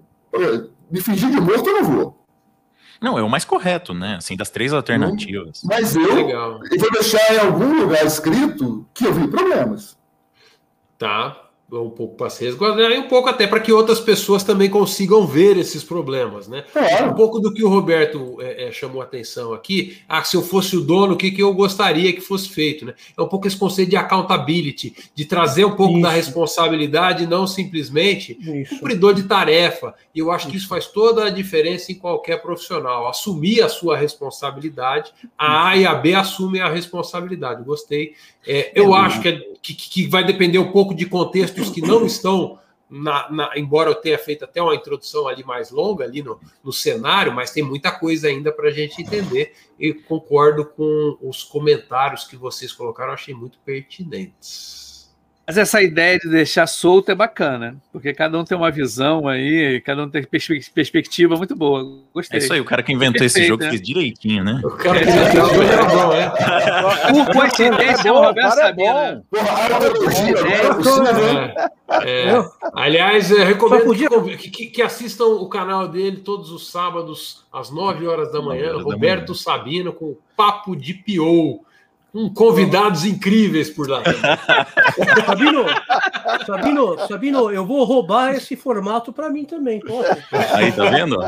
Me 0.90 1.00
fingir 1.00 1.30
de 1.30 1.40
morto, 1.40 1.68
eu 1.68 1.82
não 1.82 1.84
vou. 1.84 2.13
Não, 3.00 3.18
é 3.18 3.22
o 3.22 3.28
mais 3.28 3.44
correto, 3.44 3.92
né? 3.92 4.16
Assim, 4.16 4.36
das 4.36 4.50
três 4.50 4.72
alternativas. 4.72 5.62
Mas 5.64 5.94
eu, 5.94 6.28
eu 6.28 6.58
vou 6.78 6.90
deixar 6.92 7.34
em 7.34 7.38
algum 7.38 7.80
lugar 7.80 8.04
escrito 8.04 8.86
que 8.94 9.06
eu 9.06 9.12
vi 9.12 9.28
problemas. 9.28 9.98
Tá 10.98 11.43
um 11.82 11.90
pouco 11.90 12.16
para 12.16 12.30
se 12.30 12.44
resguardar 12.44 12.90
e 12.90 12.98
um 12.98 13.08
pouco 13.08 13.28
até 13.28 13.46
para 13.46 13.60
que 13.60 13.72
outras 13.72 14.00
pessoas 14.00 14.42
também 14.42 14.68
consigam 14.68 15.26
ver 15.26 15.56
esses 15.56 15.82
problemas, 15.82 16.48
né? 16.48 16.64
É. 16.74 17.04
Um 17.04 17.14
pouco 17.14 17.40
do 17.40 17.52
que 17.52 17.64
o 17.64 17.68
Roberto 17.68 18.36
é, 18.40 18.68
é, 18.68 18.72
chamou 18.72 19.00
a 19.00 19.04
atenção 19.04 19.52
aqui. 19.52 19.98
Ah, 20.08 20.22
se 20.22 20.36
eu 20.36 20.42
fosse 20.42 20.76
o 20.76 20.80
dono, 20.80 21.14
o 21.14 21.16
que, 21.16 21.30
que 21.30 21.42
eu 21.42 21.52
gostaria 21.54 22.12
que 22.12 22.20
fosse 22.20 22.48
feito, 22.48 22.84
né? 22.84 22.94
É 23.16 23.22
um 23.22 23.28
pouco 23.28 23.46
esse 23.46 23.56
conceito 23.56 23.90
de 23.90 23.96
accountability, 23.96 24.94
de 25.14 25.24
trazer 25.24 25.64
um 25.64 25.74
pouco 25.76 25.94
isso. 25.94 26.02
da 26.02 26.10
responsabilidade, 26.10 27.26
não 27.26 27.46
simplesmente 27.46 28.38
isso. 28.40 28.76
cumpridor 28.76 29.14
de 29.14 29.24
tarefa. 29.24 29.94
E 30.14 30.18
eu 30.18 30.30
acho 30.30 30.48
que 30.48 30.56
isso 30.56 30.68
faz 30.68 30.86
toda 30.86 31.24
a 31.24 31.30
diferença 31.30 31.90
em 31.90 31.94
qualquer 31.94 32.40
profissional. 32.42 33.08
Assumir 33.08 33.62
a 33.62 33.68
sua 33.68 33.96
responsabilidade, 33.96 35.12
a 35.36 35.68
A 35.68 35.76
e 35.76 35.86
a 35.86 35.94
B 35.94 36.14
assumem 36.14 36.60
a 36.60 36.68
responsabilidade. 36.68 37.64
Gostei. 37.64 38.14
É, 38.46 38.72
eu 38.74 38.94
é 38.94 38.98
acho 39.00 39.20
que, 39.20 39.28
é, 39.28 39.40
que, 39.62 39.74
que 39.74 40.06
vai 40.06 40.24
depender 40.24 40.58
um 40.58 40.70
pouco 40.70 40.94
de 40.94 41.06
contexto 41.06 41.72
que 41.72 41.80
não 41.80 42.04
estão 42.04 42.58
na, 42.88 43.30
na, 43.30 43.50
embora 43.56 43.90
eu 43.90 43.94
tenha 43.94 44.18
feito 44.18 44.44
até 44.44 44.62
uma 44.62 44.74
introdução 44.74 45.26
ali 45.26 45.42
mais 45.42 45.70
longa 45.70 46.04
ali 46.04 46.22
no, 46.22 46.38
no 46.62 46.72
cenário, 46.72 47.32
mas 47.32 47.50
tem 47.50 47.62
muita 47.62 47.90
coisa 47.90 48.28
ainda 48.28 48.52
para 48.52 48.68
a 48.68 48.72
gente 48.72 49.02
entender 49.02 49.54
e 49.78 49.92
concordo 49.92 50.64
com 50.64 51.18
os 51.20 51.42
comentários 51.42 52.24
que 52.24 52.36
vocês 52.36 52.72
colocaram, 52.72 53.12
achei 53.12 53.34
muito 53.34 53.58
pertinentes. 53.64 54.83
Mas 55.46 55.58
essa 55.58 55.82
ideia 55.82 56.18
de 56.18 56.26
deixar 56.28 56.66
solto 56.66 57.10
é 57.10 57.14
bacana, 57.14 57.76
porque 57.92 58.14
cada 58.14 58.38
um 58.38 58.44
tem 58.44 58.56
uma 58.56 58.70
visão 58.70 59.28
aí, 59.28 59.78
cada 59.82 60.02
um 60.02 60.08
tem 60.08 60.24
perspectiva 60.24 61.36
muito 61.36 61.54
boa. 61.54 61.84
Gostei. 62.14 62.40
É 62.40 62.42
isso 62.42 62.52
aí, 62.54 62.60
o 62.62 62.64
cara 62.64 62.82
que 62.82 62.92
inventou 62.92 63.20
Perfeito, 63.20 63.38
esse 63.38 63.48
jogo 63.48 63.62
né? 63.62 63.68
fez 63.68 63.82
direitinho, 63.82 64.42
né? 64.42 64.62
O 64.64 64.70
cara 64.70 65.00
que 65.00 65.10
inventou 65.10 65.44
esse 65.44 65.54
jogo 65.54 65.62
era 65.62 65.84
bom, 65.84 66.12
é. 66.14 66.30
Por 67.12 67.34
coincidência, 67.34 68.08
é 68.08 68.12
o 68.12 68.20
Roberto 68.22 68.54
Sabina. 68.54 69.24
É. 72.06 72.44
Aliás, 72.72 73.30
eu 73.30 73.44
recomendo 73.44 73.94
que, 74.38 74.50
que, 74.50 74.66
que, 74.66 74.82
assistam 74.82 75.26
o 75.26 75.48
canal 75.48 75.86
dele 75.86 76.18
todos 76.18 76.50
os 76.50 76.70
sábados, 76.70 77.44
às 77.52 77.70
9 77.70 78.06
horas 78.06 78.32
da 78.32 78.40
manhã, 78.40 78.78
Roberto 78.78 79.34
Sabino, 79.34 79.92
com 79.92 80.16
Papo 80.34 80.74
de 80.74 80.94
Piou 80.94 81.64
com 82.14 82.32
convidados 82.32 83.04
incríveis 83.04 83.68
por 83.68 83.88
lá. 83.88 84.00
Sabino, 85.26 85.64
Sabino, 86.46 87.08
Sabino, 87.08 87.50
eu 87.50 87.66
vou 87.66 87.82
roubar 87.82 88.36
esse 88.36 88.54
formato 88.54 89.12
para 89.12 89.28
mim 89.28 89.44
também. 89.44 89.80
Pode? 89.80 90.24
Aí, 90.52 90.70
tá 90.70 90.84
vendo? 90.90 91.18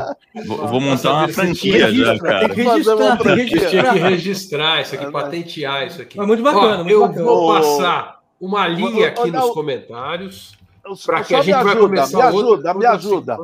Vou, 0.45 0.65
vou 0.65 0.79
montar 0.79 1.11
uma 1.11 1.27
franquia 1.27 1.93
já, 1.93 2.17
cara. 2.17 2.47
Tem 2.47 2.55
que 2.55 2.61
registrar, 2.63 3.17
tem 3.17 3.35
que 3.35 3.41
registrar. 3.41 3.69
Tinha 3.69 3.91
que 3.91 3.99
registrar 3.99 4.81
isso 4.81 4.95
aqui, 4.95 5.11
patentear 5.11 5.87
isso 5.87 6.01
aqui. 6.01 6.17
É 6.17 6.25
muito 6.25 6.41
bacana. 6.41 6.75
Ó, 6.75 6.77
muito 6.77 6.89
eu 6.89 7.01
bacana. 7.01 7.25
vou 7.25 7.53
passar 7.53 8.21
uma 8.39 8.65
linha 8.65 9.09
aqui 9.09 9.29
nos 9.29 9.49
comentários 9.49 10.56
para 11.05 11.23
que 11.23 11.35
a 11.35 11.41
gente 11.41 11.53
ajuda, 11.53 11.73
vai 11.73 11.81
começar 11.81 12.17
me 12.17 12.23
ajuda, 12.23 12.47
outra, 12.47 12.73
me 12.73 12.85
ajuda. 12.85 13.37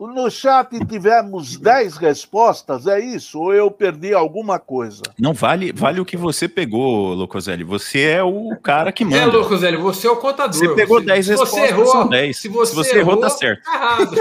No 0.00 0.30
chat 0.30 0.84
tivemos 0.86 1.56
10 1.56 1.96
respostas, 1.96 2.86
é 2.86 3.00
isso? 3.00 3.40
Ou 3.40 3.54
eu 3.54 3.70
perdi 3.70 4.14
alguma 4.14 4.58
coisa? 4.58 5.02
Não, 5.18 5.32
vale, 5.32 5.72
vale 5.72 6.00
o 6.00 6.04
que 6.04 6.16
você 6.16 6.48
pegou, 6.48 7.14
Locoselli. 7.14 7.64
Você 7.64 8.02
é 8.02 8.22
o 8.22 8.56
cara 8.62 8.92
que 8.92 9.04
manda. 9.04 9.16
É, 9.16 9.26
Locoselli, 9.26 9.76
você 9.76 10.06
é 10.06 10.10
o 10.10 10.16
contador. 10.16 10.54
Você 10.54 10.68
pegou 10.74 11.00
10 11.00 11.28
respostas, 11.28 11.58
você 11.58 11.66
errou, 11.66 11.86
são 11.86 12.08
10. 12.08 12.36
Se 12.36 12.48
você, 12.48 12.70
se 12.70 12.76
você 12.76 12.98
errou, 12.98 13.12
errou, 13.12 13.20
tá 13.22 13.30
certo. 13.30 13.62
Tá 13.62 13.74
errado. 13.74 14.16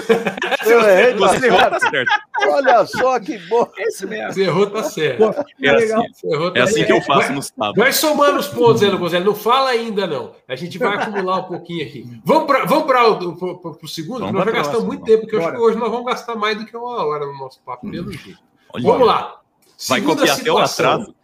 eu 0.65 0.89
errei, 0.89 1.13
você 1.13 1.45
errou, 1.47 1.59
tá 1.59 1.79
certo. 1.79 2.11
Olha 2.47 2.85
só 2.85 3.19
que 3.19 3.37
bom. 3.47 3.67
Esse 3.77 4.05
mesmo. 4.05 4.33
Você 4.33 4.43
errou, 4.43 4.69
tá 4.69 4.83
certo. 4.83 5.23
É 5.61 5.69
assim, 5.69 6.31
errou, 6.31 6.51
tá 6.51 6.59
é 6.59 6.63
assim 6.63 6.85
que 6.85 6.91
eu 6.91 7.01
faço 7.01 7.33
no 7.33 7.41
sábado. 7.41 7.75
Vai 7.75 7.91
somando 7.91 8.39
os 8.39 8.47
pontos, 8.47 8.81
Locoselli. 8.81 9.25
Não 9.25 9.35
fala 9.35 9.69
ainda, 9.69 10.07
não. 10.07 10.31
A 10.47 10.55
gente 10.55 10.77
vai 10.77 10.95
acumular 10.95 11.37
um 11.37 11.43
pouquinho 11.43 11.85
aqui. 11.85 12.05
Vamos 12.23 12.44
para 12.45 12.65
vamos 12.65 12.85
para 12.85 13.09
o 13.11 13.87
segundo, 13.87 14.19
vamos 14.19 14.33
nós 14.33 14.45
já 14.45 14.51
gastamos 14.51 14.85
muito 14.85 15.03
tempo, 15.03 15.21
porque 15.21 15.35
acho 15.37 15.51
que 15.51 15.57
hoje 15.57 15.77
nós 15.77 15.91
vamos 15.91 16.05
gastar 16.05 16.35
mais 16.35 16.57
do 16.57 16.65
que 16.65 16.75
uma 16.75 17.05
hora 17.05 17.25
no 17.25 17.37
nosso 17.37 17.61
papo, 17.61 17.89
pelo 17.89 18.11
jeito. 18.11 18.39
Vamos 18.81 19.07
lá. 19.07 19.41
Vai 19.87 20.01
copiar 20.01 20.39
até 20.39 20.51
o 20.51 20.57
atraso. 20.57 21.15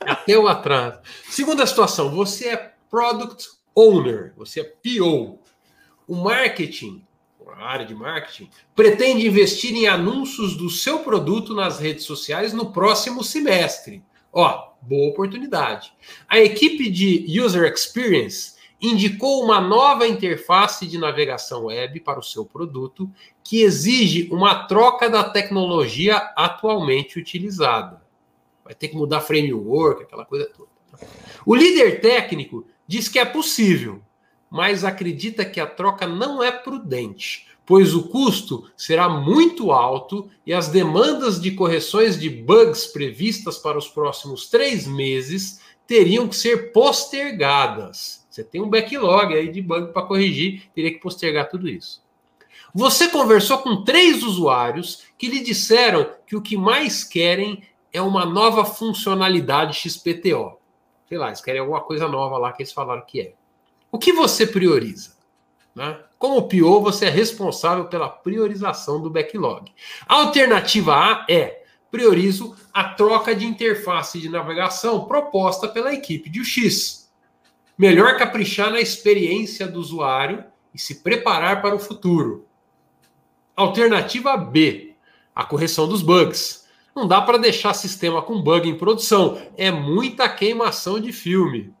Até 0.00 0.38
o 0.38 0.48
atraso. 0.48 1.00
Segunda 1.28 1.66
situação, 1.66 2.10
você 2.10 2.48
é 2.48 2.74
Product 2.90 3.48
Owner, 3.74 4.34
você 4.36 4.60
é 4.60 4.64
PO. 4.64 5.38
O 6.06 6.16
marketing, 6.16 7.06
a 7.56 7.64
área 7.64 7.86
de 7.86 7.94
marketing, 7.94 8.50
pretende 8.74 9.26
investir 9.26 9.74
em 9.74 9.86
anúncios 9.86 10.56
do 10.56 10.68
seu 10.68 10.98
produto 11.00 11.54
nas 11.54 11.78
redes 11.78 12.04
sociais 12.04 12.52
no 12.52 12.72
próximo 12.72 13.24
semestre. 13.24 14.02
Ó, 14.32 14.72
boa 14.82 15.10
oportunidade. 15.10 15.92
A 16.28 16.38
equipe 16.38 16.90
de 16.90 17.40
User 17.40 17.70
Experience 17.72 18.54
indicou 18.82 19.44
uma 19.44 19.60
nova 19.60 20.08
interface 20.08 20.88
de 20.88 20.98
navegação 20.98 21.66
web 21.66 22.00
para 22.00 22.18
o 22.18 22.22
seu 22.22 22.44
produto 22.44 23.08
que 23.44 23.62
exige 23.62 24.28
uma 24.32 24.66
troca 24.66 25.08
da 25.08 25.22
tecnologia 25.22 26.16
atualmente 26.36 27.18
utilizada. 27.18 28.02
Vai 28.64 28.74
ter 28.74 28.88
que 28.88 28.96
mudar 28.96 29.20
framework, 29.20 30.02
aquela 30.02 30.24
coisa 30.24 30.46
toda. 30.46 30.68
O 31.46 31.54
líder 31.54 32.00
técnico 32.00 32.66
diz 32.86 33.08
que 33.08 33.18
é 33.18 33.24
possível, 33.24 34.02
mas 34.50 34.84
acredita 34.84 35.44
que 35.44 35.60
a 35.60 35.66
troca 35.66 36.06
não 36.06 36.42
é 36.42 36.50
prudente, 36.50 37.46
pois 37.64 37.94
o 37.94 38.08
custo 38.08 38.70
será 38.76 39.08
muito 39.08 39.70
alto 39.70 40.28
e 40.44 40.52
as 40.52 40.68
demandas 40.68 41.40
de 41.40 41.52
correções 41.52 42.18
de 42.18 42.28
bugs 42.28 42.86
previstas 42.86 43.58
para 43.58 43.78
os 43.78 43.88
próximos 43.88 44.48
três 44.48 44.86
meses 44.86 45.60
teriam 45.86 46.28
que 46.28 46.36
ser 46.36 46.72
postergadas. 46.72 48.21
Você 48.32 48.42
tem 48.42 48.62
um 48.62 48.70
backlog 48.70 49.34
aí 49.34 49.48
de 49.48 49.60
bug 49.60 49.92
para 49.92 50.06
corrigir, 50.06 50.70
teria 50.74 50.90
que 50.90 51.00
postergar 51.00 51.50
tudo 51.50 51.68
isso. 51.68 52.02
Você 52.74 53.08
conversou 53.08 53.58
com 53.58 53.84
três 53.84 54.22
usuários 54.22 55.04
que 55.18 55.28
lhe 55.28 55.40
disseram 55.40 56.10
que 56.26 56.34
o 56.34 56.40
que 56.40 56.56
mais 56.56 57.04
querem 57.04 57.62
é 57.92 58.00
uma 58.00 58.24
nova 58.24 58.64
funcionalidade 58.64 59.76
XPTO. 59.76 60.58
Sei 61.06 61.18
lá, 61.18 61.26
eles 61.26 61.42
querem 61.42 61.60
alguma 61.60 61.82
coisa 61.82 62.08
nova 62.08 62.38
lá 62.38 62.52
que 62.52 62.62
eles 62.62 62.72
falaram 62.72 63.04
que 63.04 63.20
é. 63.20 63.34
O 63.90 63.98
que 63.98 64.14
você 64.14 64.46
prioriza? 64.46 65.14
Né? 65.74 66.00
Como 66.18 66.48
PO, 66.48 66.80
você 66.80 67.04
é 67.04 67.10
responsável 67.10 67.84
pela 67.84 68.08
priorização 68.08 69.02
do 69.02 69.10
backlog. 69.10 69.70
A 70.08 70.14
alternativa 70.14 70.94
A 70.94 71.26
é 71.28 71.64
priorizo 71.90 72.56
a 72.72 72.84
troca 72.84 73.34
de 73.34 73.44
interface 73.44 74.18
de 74.18 74.30
navegação 74.30 75.04
proposta 75.04 75.68
pela 75.68 75.92
equipe 75.92 76.30
de 76.30 76.40
UX. 76.40 77.01
Melhor 77.82 78.16
caprichar 78.16 78.70
na 78.70 78.80
experiência 78.80 79.66
do 79.66 79.80
usuário 79.80 80.44
e 80.72 80.78
se 80.78 81.02
preparar 81.02 81.60
para 81.60 81.74
o 81.74 81.80
futuro. 81.80 82.46
Alternativa 83.56 84.36
B: 84.36 84.94
a 85.34 85.44
correção 85.44 85.88
dos 85.88 86.00
bugs. 86.00 86.64
Não 86.94 87.08
dá 87.08 87.20
para 87.20 87.38
deixar 87.38 87.74
sistema 87.74 88.22
com 88.22 88.40
bug 88.40 88.68
em 88.68 88.78
produção, 88.78 89.36
é 89.56 89.72
muita 89.72 90.28
queimação 90.28 91.00
de 91.00 91.12
filme. 91.12 91.74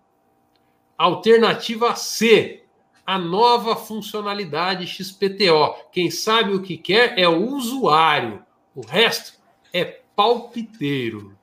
Alternativa 0.98 1.94
C: 1.94 2.64
a 3.06 3.16
nova 3.16 3.76
funcionalidade 3.76 4.88
XPTO. 4.88 5.72
Quem 5.92 6.10
sabe 6.10 6.52
o 6.52 6.62
que 6.62 6.76
quer 6.76 7.16
é 7.16 7.28
o 7.28 7.46
usuário, 7.46 8.44
o 8.74 8.84
resto 8.84 9.34
é 9.72 9.84
palpiteiro. 10.16 11.38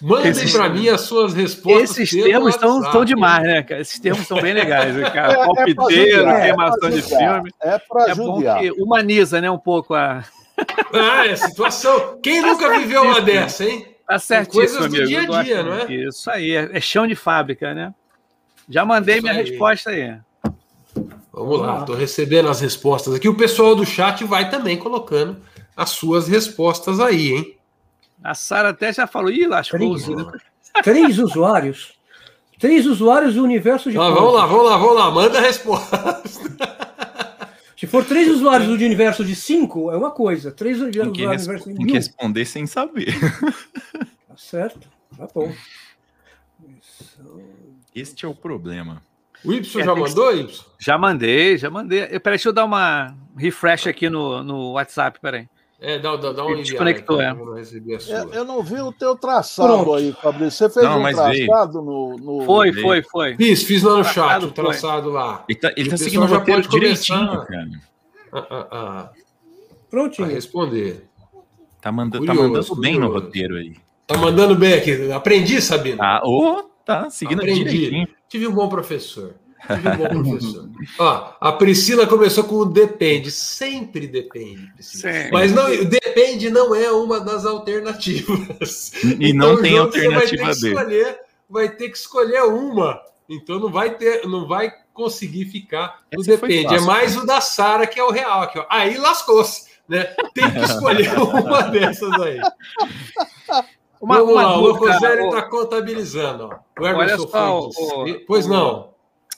Mandem 0.00 0.32
para 0.50 0.68
mim 0.68 0.88
as 0.88 1.02
suas 1.02 1.34
respostas. 1.34 1.98
Esses 1.98 2.22
termos 2.22 2.54
estão, 2.54 2.80
estão 2.80 3.04
demais, 3.04 3.42
né, 3.42 3.62
cara? 3.62 3.80
Esses 3.80 3.98
termos 3.98 4.26
são 4.26 4.40
bem 4.40 4.54
legais, 4.54 4.94
né, 4.94 5.10
cara. 5.10 5.32
É, 5.40 5.46
Palpiteiro, 5.46 6.28
é 6.28 6.40
queimação 6.42 6.88
é 6.88 6.92
de 6.92 7.02
filme. 7.02 7.50
É 7.62 7.78
para 7.78 8.10
é 8.10 8.14
bom 8.14 8.40
que 8.40 8.70
humaniza, 8.72 9.40
né, 9.40 9.50
um 9.50 9.58
pouco 9.58 9.94
a. 9.94 10.24
Ah, 10.92 11.26
é 11.26 11.36
situação. 11.36 12.18
Quem 12.22 12.42
nunca 12.42 12.78
viveu 12.78 13.02
uma 13.02 13.20
dessa, 13.20 13.64
hein? 13.64 13.86
Tá 14.06 14.18
certo. 14.18 14.52
Coisas 14.52 14.78
do 14.78 15.06
dia 15.06 15.20
a 15.20 15.42
dia, 15.42 15.62
não 15.62 15.72
é? 15.74 15.92
Isso 15.92 16.30
aí, 16.30 16.52
é 16.52 16.80
chão 16.80 17.06
de 17.06 17.14
fábrica, 17.14 17.72
né? 17.72 17.94
Já 18.68 18.84
mandei 18.84 19.16
Isso 19.16 19.22
minha 19.22 19.34
aí. 19.34 19.48
resposta 19.48 19.90
aí. 19.90 20.18
Vamos 21.32 21.60
lá, 21.60 21.80
estou 21.80 21.94
recebendo 21.94 22.48
as 22.48 22.60
respostas 22.60 23.14
aqui. 23.14 23.28
O 23.28 23.36
pessoal 23.36 23.74
do 23.74 23.86
chat 23.86 24.24
vai 24.24 24.50
também 24.50 24.76
colocando 24.76 25.38
as 25.76 25.90
suas 25.90 26.28
respostas 26.28 27.00
aí, 27.00 27.32
hein? 27.32 27.56
A 28.22 28.34
Sara 28.34 28.70
até 28.70 28.92
já 28.92 29.06
falou, 29.06 29.30
ih, 29.30 29.46
lascou. 29.46 29.78
Três, 29.78 30.06
três 30.82 31.18
usuários. 31.18 31.98
Três 32.58 32.86
usuários 32.86 33.34
do 33.34 33.42
universo 33.42 33.90
de. 33.90 33.96
Ah, 33.96 34.10
vamos 34.10 34.34
lá, 34.34 34.44
vamos 34.44 34.64
lá, 34.66 34.76
vamos 34.76 34.94
lá, 34.94 35.10
manda 35.10 35.38
a 35.38 35.40
resposta. 35.40 36.22
Se 37.74 37.86
for 37.86 38.04
três 38.04 38.28
usuários 38.28 38.68
do 38.68 38.74
universo 38.74 39.24
de 39.24 39.34
cinco, 39.34 39.90
é 39.90 39.96
uma 39.96 40.10
coisa. 40.10 40.52
Três 40.52 40.76
usuários 40.76 41.06
do 41.06 41.12
universo 41.14 41.56
de 41.56 41.74
Tem 41.74 41.86
que 41.86 41.92
responder 41.94 42.44
sem 42.44 42.66
saber. 42.66 43.14
Tá 44.28 44.36
certo, 44.36 44.86
tá 45.16 45.26
bom. 45.34 45.50
Este 47.94 48.26
é 48.26 48.28
o 48.28 48.34
problema. 48.34 49.02
O 49.42 49.52
Y 49.52 49.80
é, 49.80 49.84
já 49.84 49.94
mandou, 49.94 50.36
Y? 50.36 50.64
Já 50.78 50.98
mandei, 50.98 51.56
já 51.56 51.70
mandei. 51.70 52.00
Peraí, 52.06 52.36
deixa 52.36 52.50
eu 52.50 52.52
dar 52.52 52.66
uma 52.66 53.16
refresh 53.36 53.86
aqui 53.86 54.10
no, 54.10 54.42
no 54.42 54.72
WhatsApp, 54.72 55.18
peraí. 55.18 55.48
É, 55.82 55.98
dá, 55.98 56.14
dá, 56.16 56.32
dá 56.32 56.44
um 56.44 56.56
Desconectou, 56.56 57.22
é. 57.22 57.30
Eu, 57.30 58.32
eu, 58.34 58.44
não 58.44 58.62
vi 58.62 58.80
o 58.82 58.92
teu 58.92 59.16
traçado 59.16 59.66
Pronto. 59.66 59.94
aí, 59.94 60.12
Fabrício. 60.12 60.58
Você 60.58 60.74
fez 60.74 60.84
não, 60.84 61.00
um 61.00 61.10
traçado 61.10 61.80
no, 61.80 62.16
no, 62.18 62.44
Foi, 62.44 62.70
foi, 62.70 63.02
foi. 63.02 63.34
Fiz, 63.36 63.62
fiz 63.62 63.82
lá 63.82 63.96
no 63.96 64.04
chat, 64.04 64.44
o 64.44 64.50
traçado 64.50 65.08
lá. 65.08 65.42
Ele 65.48 65.58
tá, 65.58 65.72
ele 65.74 65.88
tá 65.88 65.96
seguindo 65.96 66.24
o 66.24 66.26
roteiro 66.26 66.68
direitinho, 66.68 67.46
cara. 67.46 67.70
Ah, 68.30 68.46
ah, 68.50 68.68
ah. 68.70 69.10
Prontinho. 69.88 70.26
Vai 70.26 70.34
responder. 70.34 71.08
Tá, 71.80 71.90
manda, 71.90 72.18
curioso, 72.18 72.38
tá 72.38 72.42
mandando 72.42 72.66
curioso. 72.66 72.80
bem 72.80 72.98
no 72.98 73.10
roteiro 73.10 73.56
aí. 73.56 73.76
Tá 74.06 74.18
mandando 74.18 74.54
bem 74.54 74.74
aqui. 74.74 75.10
Aprendi, 75.10 75.62
Sabino. 75.62 76.02
Ah, 76.02 76.20
oh, 76.22 76.62
tá 76.84 77.08
seguindo 77.08 77.38
Aprendi. 77.38 77.64
direitinho. 77.64 78.08
Tive 78.28 78.46
um 78.46 78.52
bom 78.52 78.68
professor. 78.68 79.34
Bom 79.68 80.22
professor. 80.22 80.68
Ó, 80.98 81.32
a 81.40 81.52
Priscila 81.52 82.06
começou 82.06 82.44
com 82.44 82.56
o 82.56 82.64
depende. 82.64 83.30
Sempre 83.30 84.06
depende, 84.06 84.72
Sempre. 84.80 85.30
Mas 85.30 85.52
não, 85.52 85.68
depende 85.84 86.50
não 86.50 86.74
é 86.74 86.90
uma 86.90 87.20
das 87.20 87.44
alternativas. 87.44 88.92
E 89.04 89.30
então, 89.30 89.54
não 89.54 89.62
tem 89.62 89.78
alternativa 89.78 90.44
vai 90.44 90.54
ter, 90.54 90.68
escolher, 90.68 91.18
vai 91.48 91.68
ter 91.68 91.88
que 91.88 91.96
escolher 91.96 92.42
uma. 92.44 93.00
Então 93.28 93.60
não 93.60 93.70
vai 93.70 93.96
ter, 93.96 94.26
não 94.26 94.46
vai 94.48 94.72
conseguir 94.92 95.46
ficar 95.46 96.00
no 96.12 96.22
depende. 96.22 96.74
É 96.74 96.80
mais 96.80 97.16
o 97.16 97.24
da 97.24 97.40
Sara 97.40 97.86
que 97.86 98.00
é 98.00 98.04
o 98.04 98.10
real 98.10 98.42
aqui, 98.42 98.58
ó. 98.58 98.66
Aí 98.68 98.96
lascou-se, 98.96 99.70
né? 99.88 100.04
Tem 100.34 100.50
que 100.50 100.58
escolher 100.58 101.12
uma 101.20 101.62
dessas 101.62 102.12
aí. 102.20 102.40
Uma, 104.00 104.16
Vamos 104.16 104.32
uma 104.32 104.42
lá, 104.42 104.54
dúvida, 104.54 104.72
o 104.72 104.92
Rogério 104.92 105.28
está 105.28 105.42
contabilizando. 105.42 106.44
Ó. 106.44 106.82
O 106.82 106.86
Emerson 106.86 107.28
Olha 107.32 107.70
só, 107.72 108.04
o, 108.04 108.26
Pois 108.26 108.46
não. 108.46 108.89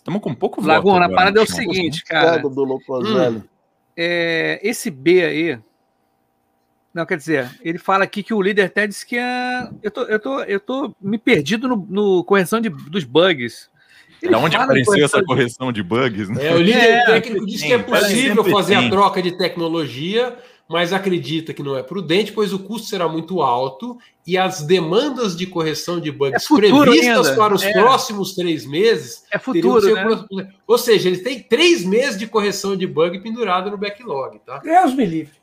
Estamos 0.03 0.21
com 0.21 0.31
um 0.31 0.35
pouco 0.35 0.61
Laguna, 0.61 1.07
a 1.07 1.09
parada 1.09 1.39
é 1.39 1.43
o 1.45 1.47
seguinte, 1.47 2.03
cara. 2.05 2.39
Do 2.39 2.49
hum, 2.49 3.43
é, 3.97 4.59
esse 4.61 4.91
B 4.91 5.25
aí. 5.25 5.59
Não, 6.93 7.07
quer 7.07 7.17
dizer, 7.17 7.49
ele 7.63 7.79
fala 7.79 8.03
aqui 8.03 8.21
que 8.21 8.35
o 8.35 8.43
líder 8.43 8.65
até 8.65 8.85
disse 8.85 9.07
que 9.07 9.17
é. 9.17 9.71
Eu 9.81 9.91
tô, 9.93 10.03
eu 10.03 10.19
tô, 10.19 10.41
eu 10.41 10.59
tô 10.59 10.95
me 11.01 11.19
perdido 11.19 11.69
no, 11.69 11.87
no 11.89 12.25
correção 12.25 12.61
de, 12.61 12.69
dos 12.69 13.05
bugs. 13.05 13.71
Ele 14.21 14.33
da 14.33 14.39
onde 14.39 14.57
apareceu 14.57 15.05
essa 15.05 15.23
correção 15.23 15.73
de 15.73 15.85
bugs? 15.85 16.29
Né? 16.29 16.49
É, 16.49 16.55
o 16.55 16.59
líder 16.59 16.81
é, 16.81 17.07
técnico 17.07 17.47
diz 17.47 17.63
que 17.63 17.73
é 17.73 17.79
possível 17.79 18.45
fazer 18.45 18.77
tem. 18.77 18.89
a 18.89 18.91
troca 18.91 19.23
de 19.23 19.39
tecnologia, 19.39 20.37
mas 20.73 20.91
acredita 20.91 21.53
que 21.53 21.63
não 21.63 21.77
é 21.77 21.83
prudente, 21.83 22.33
pois 22.33 22.51
o 22.55 22.59
custo 22.59 22.89
será 22.89 23.07
muito 23.07 23.43
alto 23.43 23.99
e 24.27 24.39
as 24.39 24.63
demandas 24.63 25.37
de 25.37 25.47
correção 25.47 26.01
de 26.01 26.11
bugs 26.11 26.51
é 26.51 26.57
previstas 26.57 27.27
ainda. 27.29 27.37
para 27.37 27.55
os 27.55 27.63
é. 27.63 27.73
próximos 27.73 28.35
três 28.35 28.65
meses. 28.65 29.23
É 29.31 29.39
futuro. 29.39 29.95
Né? 30.33 30.49
Ou 30.67 30.79
seja, 30.79 31.11
ele 31.11 31.19
tem 31.19 31.43
três 31.43 31.85
meses 31.85 32.19
de 32.19 32.27
correção 32.27 32.75
de 32.75 32.87
bug 32.87 33.21
pendurado 33.21 33.71
no 33.71 33.77
backlog. 33.77 34.39
Tá? 34.47 34.61
Deus 34.61 34.95
me 34.95 35.05
livre. 35.05 35.35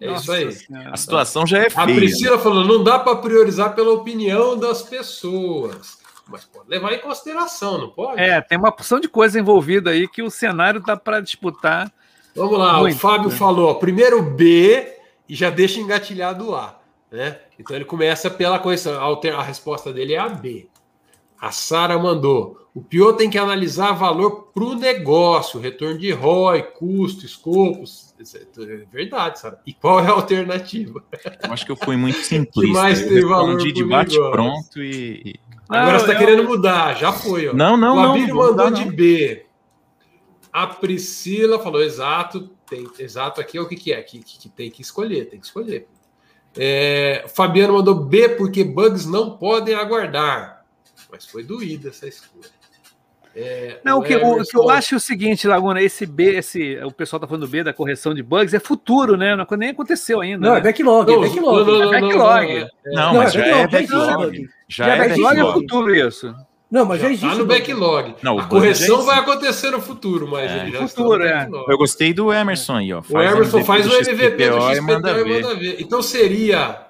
É 0.00 0.08
Nossa 0.08 0.22
isso 0.22 0.32
aí. 0.32 0.52
Senhora. 0.52 0.90
A 0.92 0.96
situação 0.96 1.46
já 1.46 1.58
é 1.58 1.70
feia. 1.70 1.84
A 1.84 1.86
Priscila 1.86 2.38
falou: 2.40 2.64
não 2.64 2.82
dá 2.82 2.98
para 2.98 3.14
priorizar 3.14 3.76
pela 3.76 3.92
opinião 3.92 4.58
das 4.58 4.82
pessoas. 4.82 5.96
Mas 6.26 6.44
pode 6.44 6.68
levar 6.68 6.92
em 6.92 6.98
consideração, 6.98 7.78
não 7.78 7.88
pode? 7.88 8.20
É, 8.20 8.40
tem 8.40 8.58
uma 8.58 8.72
porção 8.72 8.98
de 8.98 9.08
coisa 9.08 9.38
envolvida 9.38 9.90
aí 9.90 10.08
que 10.08 10.22
o 10.22 10.30
cenário 10.30 10.80
dá 10.80 10.96
para 10.96 11.20
disputar. 11.20 11.92
Vamos 12.34 12.58
lá, 12.58 12.78
muito, 12.78 12.96
o 12.96 12.98
Fábio 12.98 13.28
né? 13.28 13.36
falou: 13.36 13.74
primeiro 13.76 14.22
B 14.22 14.92
e 15.28 15.34
já 15.34 15.50
deixa 15.50 15.80
engatilhado 15.80 16.50
o 16.50 16.54
A. 16.54 16.78
Né? 17.10 17.38
Então 17.58 17.76
ele 17.76 17.84
começa 17.84 18.30
pela 18.30 18.58
coisa. 18.58 18.98
A 18.98 19.42
resposta 19.42 19.92
dele 19.92 20.14
é 20.14 20.18
a 20.18 20.28
B. 20.28 20.66
A 21.40 21.50
Sara 21.50 21.98
mandou. 21.98 22.58
O 22.74 22.80
pior 22.80 23.12
tem 23.12 23.28
que 23.28 23.36
analisar 23.36 23.92
valor 23.92 24.48
para 24.54 24.64
o 24.64 24.74
negócio, 24.74 25.60
retorno 25.60 25.98
de 25.98 26.10
ROI, 26.10 26.62
custo, 26.62 27.26
escopos. 27.26 28.14
É 28.58 28.86
verdade, 28.90 29.40
Sara. 29.40 29.60
E 29.66 29.74
qual 29.74 30.00
é 30.00 30.06
a 30.06 30.12
alternativa? 30.12 31.04
Eu 31.44 31.52
acho 31.52 31.66
que 31.66 31.72
eu 31.72 31.76
fui 31.76 31.96
muito 31.96 32.18
simplista. 32.24 32.60
que 32.60 32.72
mais 32.72 33.06
tem 33.06 33.20
valor 33.26 33.58
de 33.58 33.84
bate 33.84 34.16
pronto 34.16 34.82
e. 34.82 35.34
Agora 35.68 35.98
você 35.98 36.04
está 36.04 36.12
eu... 36.14 36.18
querendo 36.18 36.44
mudar, 36.44 36.96
já 36.96 37.12
foi. 37.12 37.48
Ó. 37.48 37.52
Não, 37.52 37.76
não, 37.76 37.96
o 37.96 38.02
não. 38.02 38.14
O 38.14 38.34
mandou 38.34 38.70
de 38.70 38.84
B. 38.84 39.46
A 40.52 40.66
Priscila 40.66 41.58
falou 41.58 41.82
exato. 41.82 42.50
Tem, 42.68 42.86
exato 42.98 43.40
aqui 43.40 43.56
é 43.56 43.60
o 43.60 43.68
que, 43.68 43.76
que 43.76 43.92
é? 43.92 44.02
Que, 44.02 44.18
que, 44.18 44.38
que 44.38 44.48
tem 44.48 44.70
que 44.70 44.82
escolher, 44.82 45.28
tem 45.28 45.40
que 45.40 45.46
escolher. 45.46 45.88
É, 46.56 47.24
Fabiano 47.34 47.74
mandou 47.74 47.94
B 47.94 48.30
porque 48.30 48.62
bugs 48.62 49.06
não 49.06 49.38
podem 49.38 49.74
aguardar 49.74 50.62
mas 51.12 51.26
foi 51.26 51.44
doída 51.44 51.90
essa 51.90 52.08
escolha. 52.08 52.50
É, 53.34 53.80
não, 53.82 53.98
o 53.98 54.02
que, 54.02 54.14
o, 54.14 54.40
o 54.40 54.44
que, 54.44 54.56
eu 54.56 54.68
acho 54.68 54.94
é 54.94 54.96
o 54.96 55.00
seguinte, 55.00 55.46
Laguna, 55.46 55.80
esse 55.80 56.04
B, 56.04 56.36
esse, 56.36 56.76
o 56.84 56.90
pessoal 56.90 57.20
tá 57.20 57.26
falando 57.26 57.48
B 57.48 57.64
da 57.64 57.72
correção 57.72 58.14
de 58.14 58.22
bugs, 58.22 58.52
é 58.52 58.60
futuro, 58.60 59.16
né? 59.16 59.34
Não, 59.34 59.46
nem 59.56 59.70
aconteceu 59.70 60.20
ainda. 60.20 60.46
Não, 60.46 60.54
né? 60.54 60.60
é 60.60 60.62
backlog, 60.62 61.10
não, 61.10 61.24
é 61.24 61.28
backlog. 61.28 61.70
Não, 61.70 61.78
não, 61.78 61.94
é 61.94 62.00
backlog. 62.00 62.66
Não, 62.84 62.92
não, 62.94 63.14
mas 63.14 63.32
já 63.32 63.46
é 63.46 63.66
backlog. 63.66 64.48
Já, 64.68 64.84
já 64.86 64.94
é 64.94 65.08
backlog. 65.08 65.38
é 65.38 65.52
futuro 65.52 65.94
isso. 65.94 66.34
Não, 66.72 66.86
mas 66.86 67.00
já, 67.00 67.08
já 67.08 67.12
existe. 67.12 67.28
Tá 67.28 67.34
no 67.34 67.44
backlog. 67.44 68.14
Não, 68.22 68.38
a 68.38 68.46
correção 68.46 69.02
vai 69.02 69.18
acontecer 69.18 69.70
no 69.70 69.80
futuro, 69.80 70.26
mas 70.26 70.50
é, 70.50 70.60
ele 70.62 70.72
já 70.72 70.88
futuro, 70.88 71.22
é. 71.22 71.46
Eu 71.68 71.76
gostei 71.76 72.14
do 72.14 72.32
Emerson 72.32 72.76
aí, 72.76 72.92
ó. 72.94 73.02
o 73.06 73.20
Emerson 73.20 73.62
faz 73.62 73.86
o 73.86 73.94
MVP 73.94 74.48
do 74.48 74.60
XPTO 74.60 74.72
e 74.72 74.80
manda, 74.80 75.12
ver. 75.12 75.42
manda 75.42 75.54
ver. 75.54 75.76
Então 75.78 76.00
seria 76.00 76.86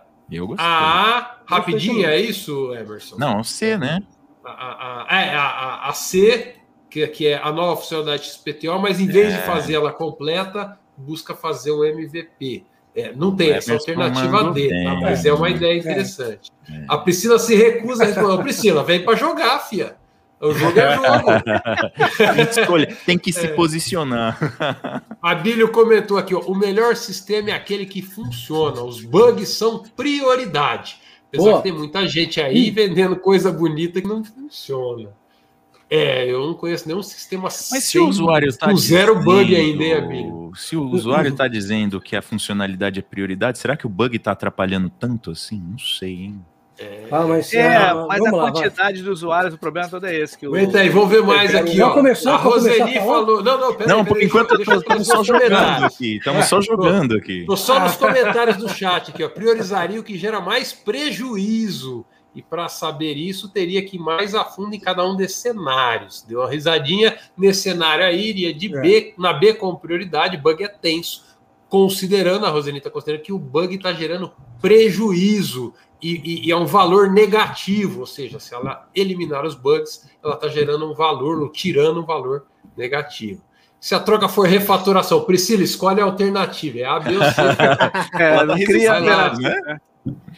a 0.57 1.18
A 1.18 1.41
rapidinho, 1.45 2.07
é 2.07 2.18
isso, 2.20 2.72
Emerson? 2.72 3.16
Não, 3.18 3.43
C, 3.43 3.76
né? 3.76 4.01
a, 4.45 5.07
a, 5.09 5.20
é, 5.20 5.35
a, 5.35 5.89
a, 5.89 5.93
C, 5.93 6.55
que, 6.89 7.07
que 7.09 7.26
é 7.26 7.41
a 7.43 7.53
nova 7.53 7.76
funcionalidade 7.76 8.30
XPTO, 8.30 8.78
mas 8.80 9.01
em 9.01 9.07
vez 9.07 9.33
é. 9.33 9.37
de 9.37 9.43
fazer 9.47 9.74
ela 9.74 9.93
completa, 9.93 10.78
busca 10.97 11.35
fazer 11.35 11.70
o 11.70 11.85
MVP. 11.85 12.66
É, 12.95 13.12
não 13.14 13.34
tem 13.34 13.53
essa 13.53 13.72
alternativa 13.72 14.53
D, 14.53 14.68
tá? 14.84 14.95
mas 15.01 15.24
é 15.24 15.32
uma 15.32 15.49
ideia 15.49 15.78
interessante. 15.78 16.53
É. 16.70 16.84
A 16.88 16.99
Priscila 16.99 17.38
se 17.38 17.55
recusa 17.55 18.05
a 18.05 18.07
responder. 18.07 18.43
Priscila, 18.43 18.84
vem 18.84 19.03
para 19.03 19.16
jogar, 19.16 19.59
fia. 19.61 19.97
O 20.43 20.53
jogo 20.53 20.78
é 20.78 20.97
jogo. 20.97 21.07
tem, 22.34 22.47
que 22.47 22.61
escolher, 22.61 22.97
tem 23.07 23.18
que 23.18 23.32
se 23.32 23.47
é. 23.47 23.49
posicionar. 23.51 24.36
A 25.22 25.34
Bílio 25.36 25.70
comentou 25.70 26.18
aqui: 26.18 26.34
ó, 26.34 26.40
o 26.40 26.55
melhor 26.55 26.97
sistema 26.97 27.51
é 27.51 27.53
aquele 27.53 27.86
que 27.86 28.03
funciona. 28.03 28.82
Os 28.82 29.01
bugs 29.05 29.51
são 29.51 29.84
prioridade. 29.97 31.01
Apesar 31.28 31.45
Boa. 31.45 31.57
que 31.59 31.62
tem 31.62 31.72
muita 31.72 32.07
gente 32.09 32.40
aí 32.40 32.70
vendendo 32.70 33.14
coisa 33.16 33.53
bonita 33.53 34.03
que 34.03 34.09
não 34.09 34.24
funciona. 34.24 35.11
É, 35.88 36.28
eu 36.28 36.47
não 36.47 36.55
conheço 36.55 36.88
nenhum 36.88 37.03
sistema 37.03 37.45
Mas 37.45 37.55
sem, 37.55 37.80
se 37.80 37.99
o 37.99 38.09
usuário 38.09 38.49
está 38.49 38.68
com 38.68 38.76
zero 38.76 39.22
bug 39.22 39.55
ainda, 39.55 39.84
hein, 39.84 40.41
Se 40.55 40.76
o 40.76 40.84
usuário 40.84 41.30
está 41.30 41.48
dizendo 41.48 42.00
que 42.00 42.16
a 42.16 42.22
funcionalidade 42.22 42.98
é 42.98 43.03
prioridade, 43.03 43.59
será 43.59 43.76
que 43.76 43.86
o 43.86 43.88
bug 43.88 44.16
está 44.16 44.32
atrapalhando 44.32 44.90
tanto 44.90 45.30
assim? 45.30 45.61
Não 45.61 45.78
sei, 45.78 46.24
hein? 46.24 46.44
É, 46.78 47.07
ah, 47.11 47.26
mas, 47.26 47.53
é, 47.53 47.76
ah, 47.76 48.07
mas 48.09 48.24
a 48.24 48.30
lá, 48.30 48.50
quantidade 48.50 48.94
vai. 48.94 49.03
de 49.03 49.11
usuários, 49.11 49.55
o 49.55 49.59
problema 49.59 49.88
todo 49.88 50.07
é 50.07 50.16
esse. 50.16 50.36
Que 50.36 50.48
o, 50.48 50.55
Aguenta 50.55 50.78
aí, 50.78 50.88
vamos 50.88 51.11
ver 51.11 51.22
mais 51.22 51.55
aqui. 51.55 51.80
Ó. 51.80 51.90
Começar, 51.90 52.34
a 52.34 52.36
Roseli 52.36 52.94
falou. 52.94 53.42
Não, 53.42 53.61
não, 53.61 53.74
pera 53.74 53.88
Não, 53.88 54.05
por 54.05 54.20
enquanto 54.20 54.61
estamos 54.61 55.07
só 55.07 55.22
jogando 55.22 55.84
aqui. 55.84 56.16
Estamos 56.16 56.46
só 56.46 56.61
jogando 56.61 57.16
aqui. 57.16 57.40
Estou 57.40 57.57
só 57.57 57.78
nos 57.78 57.96
comentários 57.96 58.57
do 58.57 58.68
chat 58.68 59.11
aqui, 59.11 59.22
ó. 59.22 59.28
Priorizaria 59.28 60.00
o 60.00 60.03
que 60.03 60.16
gera 60.18 60.40
mais 60.40 60.72
prejuízo. 60.72 62.05
E 62.35 62.41
para 62.41 62.68
saber 62.68 63.14
isso, 63.14 63.49
teria 63.49 63.85
que 63.85 63.97
ir 63.97 64.01
mais 64.01 64.35
a 64.35 64.45
fundo 64.45 64.74
em 64.74 64.80
cada 64.80 65.05
um 65.05 65.14
desses 65.14 65.39
cenários. 65.39 66.22
Deu 66.22 66.41
uma 66.41 66.51
risadinha 66.51 67.18
nesse 67.37 67.62
cenário 67.62 68.05
aí, 68.05 68.28
iria 68.28 68.55
de 68.55 68.68
B, 68.68 69.14
é. 69.16 69.20
na 69.20 69.33
B 69.33 69.55
como 69.55 69.78
prioridade, 69.78 70.37
bug 70.37 70.64
é 70.64 70.68
tenso. 70.68 71.24
Considerando, 71.68 72.47
a 72.47 72.51
Rosenita 72.51 72.91
considerando 72.91 73.22
que 73.22 73.33
o 73.33 73.39
bug 73.39 73.74
está 73.74 73.93
gerando 73.93 74.33
prejuízo 74.61 75.74
e, 76.01 76.16
e, 76.16 76.49
e, 76.49 76.51
é 76.51 76.57
um 76.57 76.66
valor 76.66 77.11
negativo, 77.11 78.01
ou 78.01 78.07
seja, 78.07 78.41
se 78.41 78.55
ela 78.55 78.89
eliminar 78.95 79.45
os 79.45 79.55
bugs, 79.55 80.11
ela 80.22 80.35
está 80.35 80.49
gerando 80.49 80.91
um 80.91 80.95
valor, 80.95 81.41
ou 81.41 81.49
tirando 81.49 82.01
um 82.01 82.05
valor 82.05 82.47
negativo. 82.76 83.41
Se 83.78 83.95
a 83.95 84.01
troca 84.01 84.28
for 84.28 84.47
refatoração, 84.47 85.22
Priscila, 85.22 85.62
escolhe 85.62 86.01
a 86.01 86.05
alternativa, 86.05 86.78
é 86.78 86.85
A, 86.85 86.99
B 86.99 87.16
ou 87.16 87.22
C. 87.24 87.41
é, 88.18 88.45
não 88.45 88.57
cria 88.57 89.01
nada, 89.01 89.39
né? 89.39 89.80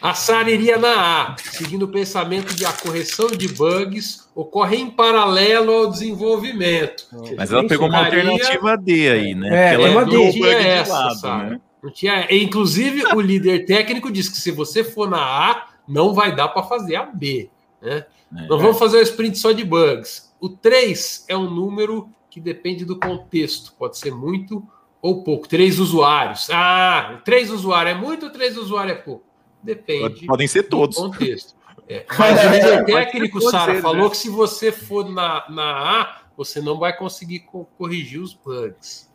A 0.01 0.13
SAR 0.13 0.47
iria 0.47 0.77
na 0.77 1.29
A, 1.29 1.35
seguindo 1.39 1.83
o 1.83 1.87
pensamento 1.87 2.53
de 2.53 2.65
a 2.65 2.71
correção 2.71 3.27
de 3.27 3.47
bugs 3.47 4.29
ocorre 4.35 4.77
em 4.77 4.89
paralelo 4.89 5.71
ao 5.71 5.89
desenvolvimento. 5.89 7.07
Mas 7.35 7.51
ela 7.51 7.67
pegou 7.67 7.87
uma 7.87 8.05
alternativa 8.05 8.77
D 8.77 9.09
aí, 9.09 9.33
né? 9.33 9.71
É, 9.71 9.73
ela 9.73 9.87
é 9.87 9.91
uma 9.91 10.05
D. 10.05 10.43
essa, 10.43 10.93
lado, 10.93 11.49
né? 11.49 11.61
Não 11.81 11.91
tinha. 11.91 12.27
Inclusive, 12.29 13.05
o 13.15 13.21
líder 13.21 13.65
técnico 13.65 14.11
diz 14.11 14.29
que 14.29 14.37
se 14.37 14.51
você 14.51 14.83
for 14.83 15.09
na 15.09 15.19
A, 15.19 15.67
não 15.87 16.13
vai 16.13 16.35
dar 16.35 16.49
para 16.49 16.63
fazer 16.63 16.95
a 16.95 17.05
B. 17.05 17.49
Né? 17.81 18.05
É, 18.37 18.47
não 18.47 18.59
vamos 18.59 18.77
fazer 18.77 18.97
o 18.97 19.01
sprint 19.01 19.37
só 19.37 19.51
de 19.51 19.63
bugs. 19.63 20.33
O 20.39 20.49
3 20.49 21.25
é 21.27 21.37
um 21.37 21.49
número 21.49 22.09
que 22.29 22.39
depende 22.39 22.85
do 22.85 22.99
contexto. 22.99 23.73
Pode 23.77 23.97
ser 23.97 24.11
muito 24.11 24.63
ou 25.01 25.23
pouco. 25.23 25.47
Três 25.47 25.79
usuários. 25.79 26.49
Ah, 26.51 27.21
três 27.23 27.51
usuários 27.51 27.95
é 27.95 27.99
muito 27.99 28.25
ou 28.25 28.31
três 28.31 28.57
usuários 28.57 28.97
é 28.97 29.01
pouco? 29.01 29.23
Depende. 29.65 30.25
Podem 30.25 30.47
ser 30.47 30.63
todos. 30.63 30.95
Do 30.95 31.09
contexto. 31.09 31.55
É. 31.87 32.03
Mas 32.17 32.43
o 32.43 32.49
líder 32.49 32.85
técnico, 32.85 33.39
Sara, 33.41 33.79
falou 33.79 34.05
né? 34.05 34.09
que 34.09 34.17
se 34.17 34.27
você 34.27 34.71
for 34.71 35.07
na, 35.07 35.45
na 35.51 36.01
A, 36.01 36.21
você 36.35 36.59
não 36.59 36.79
vai 36.79 36.97
conseguir 36.97 37.45
corrigir 37.77 38.19
os 38.19 38.33
bugs. 38.33 39.07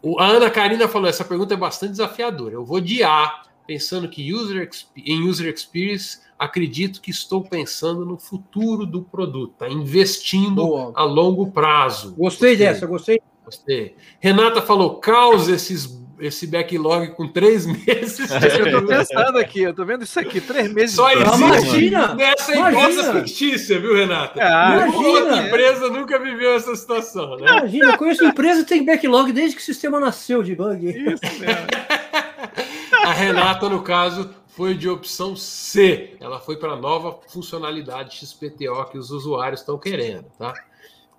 O, 0.00 0.18
a 0.18 0.28
Ana 0.28 0.48
Karina 0.48 0.88
falou: 0.88 1.06
essa 1.06 1.24
pergunta 1.24 1.52
é 1.52 1.56
bastante 1.56 1.90
desafiadora. 1.90 2.54
Eu 2.54 2.64
vou 2.64 2.80
de 2.80 3.02
A, 3.02 3.42
pensando 3.66 4.08
que 4.08 4.32
user, 4.32 4.68
em 4.96 5.22
user 5.28 5.52
experience, 5.52 6.20
acredito 6.38 7.00
que 7.02 7.10
estou 7.10 7.42
pensando 7.42 8.06
no 8.06 8.16
futuro 8.16 8.86
do 8.86 9.02
produto, 9.02 9.54
tá? 9.58 9.68
investindo 9.68 10.66
Boa. 10.66 10.92
a 10.94 11.04
longo 11.04 11.50
prazo. 11.50 12.14
Gostei, 12.14 12.50
gostei. 12.50 12.56
dessa, 12.56 12.86
gostei. 12.86 13.22
Gostei. 13.44 13.96
Renata 14.20 14.62
falou: 14.62 14.96
causa 14.96 15.54
esses 15.54 16.03
esse 16.18 16.46
backlog 16.46 17.08
com 17.14 17.28
três 17.28 17.66
meses. 17.66 18.30
eu 18.30 18.70
tô 18.70 18.86
pensando 18.86 19.38
aqui, 19.38 19.62
eu 19.62 19.74
tô 19.74 19.84
vendo 19.84 20.02
isso 20.02 20.18
aqui, 20.18 20.40
três 20.40 20.72
meses. 20.72 20.96
Só 20.96 21.10
existe 21.10 21.36
imagina, 21.36 22.14
nessa 22.14 22.56
empresa 22.56 23.12
fictícia, 23.14 23.80
viu, 23.80 23.94
Renata? 23.94 24.42
Ah, 24.42 24.86
outra 24.94 25.46
empresa 25.46 25.88
nunca 25.90 26.18
viveu 26.18 26.54
essa 26.54 26.74
situação, 26.76 27.36
né? 27.36 27.50
Imagina, 27.50 27.92
eu 27.92 27.98
conheço 27.98 28.24
empresa 28.24 28.62
que 28.62 28.68
tem 28.68 28.84
backlog 28.84 29.32
desde 29.32 29.56
que 29.56 29.62
o 29.62 29.64
sistema 29.64 30.00
nasceu 30.00 30.42
de 30.42 30.54
bug. 30.54 30.86
Isso 30.86 31.40
mesmo. 31.40 31.66
A 33.04 33.12
Renata, 33.12 33.68
no 33.68 33.82
caso, 33.82 34.30
foi 34.48 34.74
de 34.74 34.88
opção 34.88 35.36
C. 35.36 36.16
Ela 36.20 36.40
foi 36.40 36.56
para 36.56 36.72
a 36.72 36.76
nova 36.76 37.18
funcionalidade 37.28 38.16
XPTO 38.16 38.84
que 38.90 38.96
os 38.96 39.10
usuários 39.10 39.60
estão 39.60 39.78
querendo, 39.78 40.24
tá? 40.38 40.54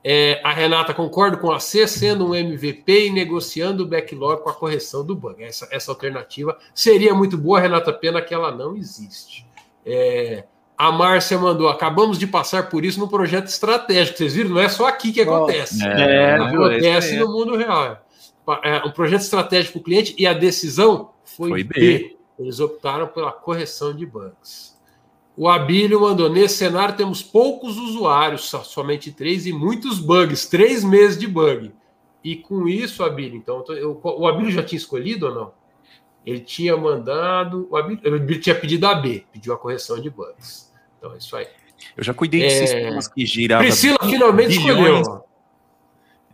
É, 0.07 0.39
a 0.43 0.53
Renata 0.53 0.93
concorda 0.93 1.35
com 1.35 1.51
a 1.51 1.59
C 1.59 1.87
sendo 1.87 2.29
um 2.29 2.35
MVP 2.35 3.07
e 3.07 3.09
negociando 3.09 3.81
o 3.81 3.87
backlog 3.87 4.43
com 4.43 4.51
a 4.51 4.53
correção 4.53 5.03
do 5.03 5.15
bug. 5.15 5.43
Essa, 5.43 5.67
essa 5.71 5.91
alternativa 5.91 6.55
seria 6.75 7.11
muito 7.15 7.35
boa, 7.35 7.59
Renata, 7.59 7.91
pena 7.91 8.21
que 8.21 8.31
ela 8.31 8.51
não 8.51 8.77
existe. 8.77 9.47
É, 9.83 10.43
A 10.77 10.91
Márcia 10.91 11.39
mandou: 11.39 11.69
acabamos 11.69 12.19
de 12.19 12.27
passar 12.27 12.69
por 12.69 12.85
isso 12.85 12.99
no 12.99 13.07
projeto 13.07 13.47
estratégico. 13.47 14.19
Vocês 14.19 14.35
viram? 14.35 14.51
Não 14.51 14.61
é 14.61 14.69
só 14.69 14.85
aqui 14.85 15.11
que 15.11 15.21
acontece. 15.21 15.83
É, 15.83 16.01
é 16.01 16.31
acontece 16.35 17.15
é. 17.15 17.19
no 17.19 17.31
mundo 17.31 17.57
real. 17.57 18.05
É 18.63 18.85
um 18.85 18.91
projeto 18.91 19.21
estratégico 19.21 19.73
para 19.73 19.81
o 19.81 19.83
cliente 19.85 20.13
e 20.19 20.27
a 20.27 20.33
decisão 20.33 21.13
foi, 21.23 21.49
foi 21.49 21.63
B. 21.63 21.79
B. 21.79 22.17
Eles 22.37 22.59
optaram 22.59 23.07
pela 23.07 23.31
correção 23.31 23.91
de 23.91 24.05
bugs. 24.05 24.74
O 25.37 25.49
Abílio 25.49 26.01
mandou: 26.01 26.29
nesse 26.29 26.57
cenário 26.57 26.95
temos 26.95 27.21
poucos 27.21 27.77
usuários, 27.77 28.43
somente 28.63 29.11
três, 29.11 29.45
e 29.45 29.51
muitos 29.53 29.99
bugs, 29.99 30.45
três 30.45 30.83
meses 30.83 31.17
de 31.17 31.27
bug. 31.27 31.71
E 32.23 32.35
com 32.35 32.67
isso, 32.67 33.03
Abílio, 33.03 33.35
então, 33.35 33.63
eu, 33.69 33.99
o 34.03 34.27
Abílio 34.27 34.51
já 34.51 34.63
tinha 34.63 34.77
escolhido 34.77 35.27
ou 35.27 35.35
não? 35.35 35.51
Ele 36.25 36.39
tinha 36.39 36.75
mandado, 36.75 37.67
o 37.69 37.77
Abílio, 37.77 37.99
ele 38.03 38.39
tinha 38.39 38.55
pedido 38.55 38.87
a 38.87 38.95
B, 38.95 39.23
pediu 39.31 39.53
a 39.53 39.57
correção 39.57 39.99
de 40.01 40.09
bugs. 40.09 40.71
Então 40.97 41.13
é 41.13 41.17
isso 41.17 41.35
aí. 41.35 41.47
Eu 41.95 42.03
já 42.03 42.13
cuidei 42.13 42.41
de 42.41 42.47
é... 42.47 42.49
sistemas 42.49 43.07
que 43.07 43.25
giravam. 43.25 43.65
Priscila 43.65 43.97
finalmente 44.01 44.57
bilhões. 44.57 45.01
escolheu. 45.01 45.25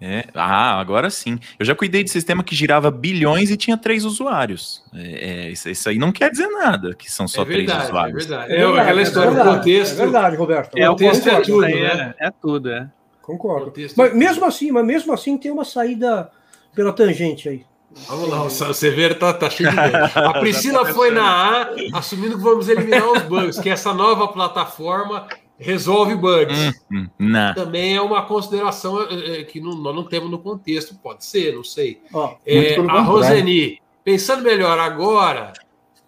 É, 0.03 0.25
ah, 0.33 0.79
agora 0.79 1.11
sim. 1.11 1.39
Eu 1.59 1.65
já 1.65 1.75
cuidei 1.75 2.03
de 2.03 2.09
sistema 2.09 2.43
que 2.43 2.55
girava 2.55 2.89
bilhões 2.89 3.51
e 3.51 3.55
tinha 3.55 3.77
três 3.77 4.03
usuários. 4.03 4.83
É, 4.91 5.29
é, 5.47 5.49
isso, 5.51 5.69
isso, 5.69 5.87
aí 5.87 5.99
não 5.99 6.11
quer 6.11 6.31
dizer 6.31 6.47
nada, 6.47 6.95
que 6.95 7.11
são 7.11 7.27
só 7.27 7.43
é 7.43 7.45
verdade, 7.45 7.67
três 7.67 7.89
usuários. 7.89 8.25
É 8.25 8.27
verdade. 8.27 8.51
É, 8.51 8.57
verdade, 8.57 8.79
aquela 8.79 9.01
história 9.03 9.31
do 9.31 9.43
contexto. 9.43 9.93
É 9.93 9.95
verdade, 9.95 10.35
Roberto. 10.35 10.75
É, 10.75 10.89
o 10.89 10.93
contexto 10.93 11.29
é 11.29 11.41
tudo, 11.41 11.61
né? 11.61 12.15
É, 12.19 12.31
tudo, 12.31 12.71
é. 12.71 12.89
Concordo. 13.21 13.71
Mas 13.95 14.15
mesmo 14.15 14.45
assim, 14.45 14.71
mas 14.71 14.83
mesmo 14.83 15.13
assim 15.13 15.37
tem 15.37 15.51
uma 15.51 15.63
saída 15.63 16.31
pela 16.73 16.91
tangente 16.91 17.47
aí. 17.47 17.63
Vamos 18.07 18.29
lá, 18.29 18.43
o 18.43 18.49
Severo 18.49 19.15
tá, 19.15 19.33
tá 19.33 19.49
cheio 19.49 19.69
de 19.69 19.77
A 20.17 20.39
Priscila 20.39 20.85
foi 20.85 21.11
na 21.11 21.61
A, 21.61 21.67
assumindo 21.93 22.37
que 22.37 22.43
vamos 22.43 22.69
eliminar 22.69 23.05
os 23.05 23.21
bugs, 23.23 23.59
que 23.59 23.69
essa 23.69 23.93
nova 23.93 24.29
plataforma 24.29 25.27
resolve 25.61 26.15
bugs. 26.15 26.57
Hum, 26.91 27.07
hum, 27.19 27.33
Também 27.55 27.95
é 27.95 28.01
uma 28.01 28.23
consideração 28.23 29.01
é, 29.03 29.43
que 29.43 29.61
não, 29.61 29.75
nós 29.75 29.95
não 29.95 30.03
temos 30.03 30.29
no 30.29 30.39
contexto, 30.39 30.95
pode 30.95 31.23
ser, 31.23 31.55
não 31.55 31.63
sei. 31.63 32.01
Oh, 32.11 32.31
é, 32.45 32.75
a 32.75 33.01
Roseni, 33.01 33.79
pensando 34.03 34.43
melhor 34.43 34.79
agora, 34.79 35.53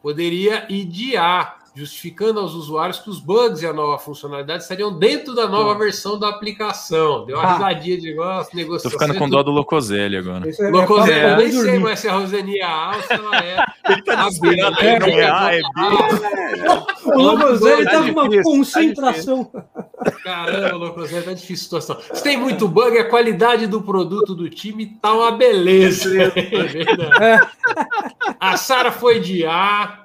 poderia 0.01 0.66
idear 0.70 1.62
justificando 1.76 2.40
aos 2.40 2.54
usuários 2.54 3.00
que 3.00 3.10
os 3.10 3.20
bugs 3.20 3.62
e 3.62 3.68
a 3.68 3.74
nova 3.74 3.98
funcionalidade 3.98 4.64
estariam 4.64 4.98
dentro 4.98 5.34
da 5.34 5.48
nova 5.48 5.78
versão 5.78 6.20
da 6.20 6.30
aplicação. 6.30 7.26
Deu 7.26 7.38
uma 7.38 7.46
ah. 7.46 7.54
risadinha 7.54 7.98
de 7.98 8.10
negócio, 8.10 8.56
negociação. 8.56 8.92
Tô 8.92 9.06
ficando 9.06 9.18
com 9.18 9.30
dó 9.30 9.42
do 9.42 9.52
Locoselli 9.52 10.18
agora. 10.18 10.50
É, 10.50 10.70
Locoselli, 10.70 11.20
é, 11.20 11.32
eu 11.32 11.38
nem 11.38 11.52
sei 11.52 11.80
mais 11.80 12.00
se 12.00 12.08
a 12.08 12.14
Rosenia 12.14 12.68
A 12.68 12.96
ou 12.96 13.04
se 13.04 13.14
ela 13.14 13.38
é. 13.38 13.66
Ele 13.90 14.02
tá 14.04 14.16
desesperado 14.28 14.78
aí, 14.80 15.00
não 15.00 15.08
é 15.08 15.30
A, 15.30 15.56
é 15.56 15.60
B. 15.60 17.16
O 17.16 17.22
Locoselli 17.22 17.86
tá 17.86 18.04
com 18.04 18.12
uma 18.12 18.44
concentração. 18.44 19.52
Caramba, 20.24 20.76
Locoselli, 20.76 21.26
tá 21.26 21.34
difícil 21.34 21.78
a 21.78 21.82
situação. 21.82 22.16
Se 22.16 22.24
tem 22.24 22.38
muito 22.38 22.68
bug, 22.68 22.98
a 22.98 23.10
qualidade 23.10 23.68
do 23.68 23.82
produto 23.82 24.36
do 24.36 24.50
time 24.50 24.86
tá 25.02 25.14
uma 25.14 25.32
beleza. 25.32 26.12
É 27.22 27.40
a 28.40 28.58
Sara 28.58 28.92
foi 28.92 29.20
de 29.20 29.46
A, 29.46 30.03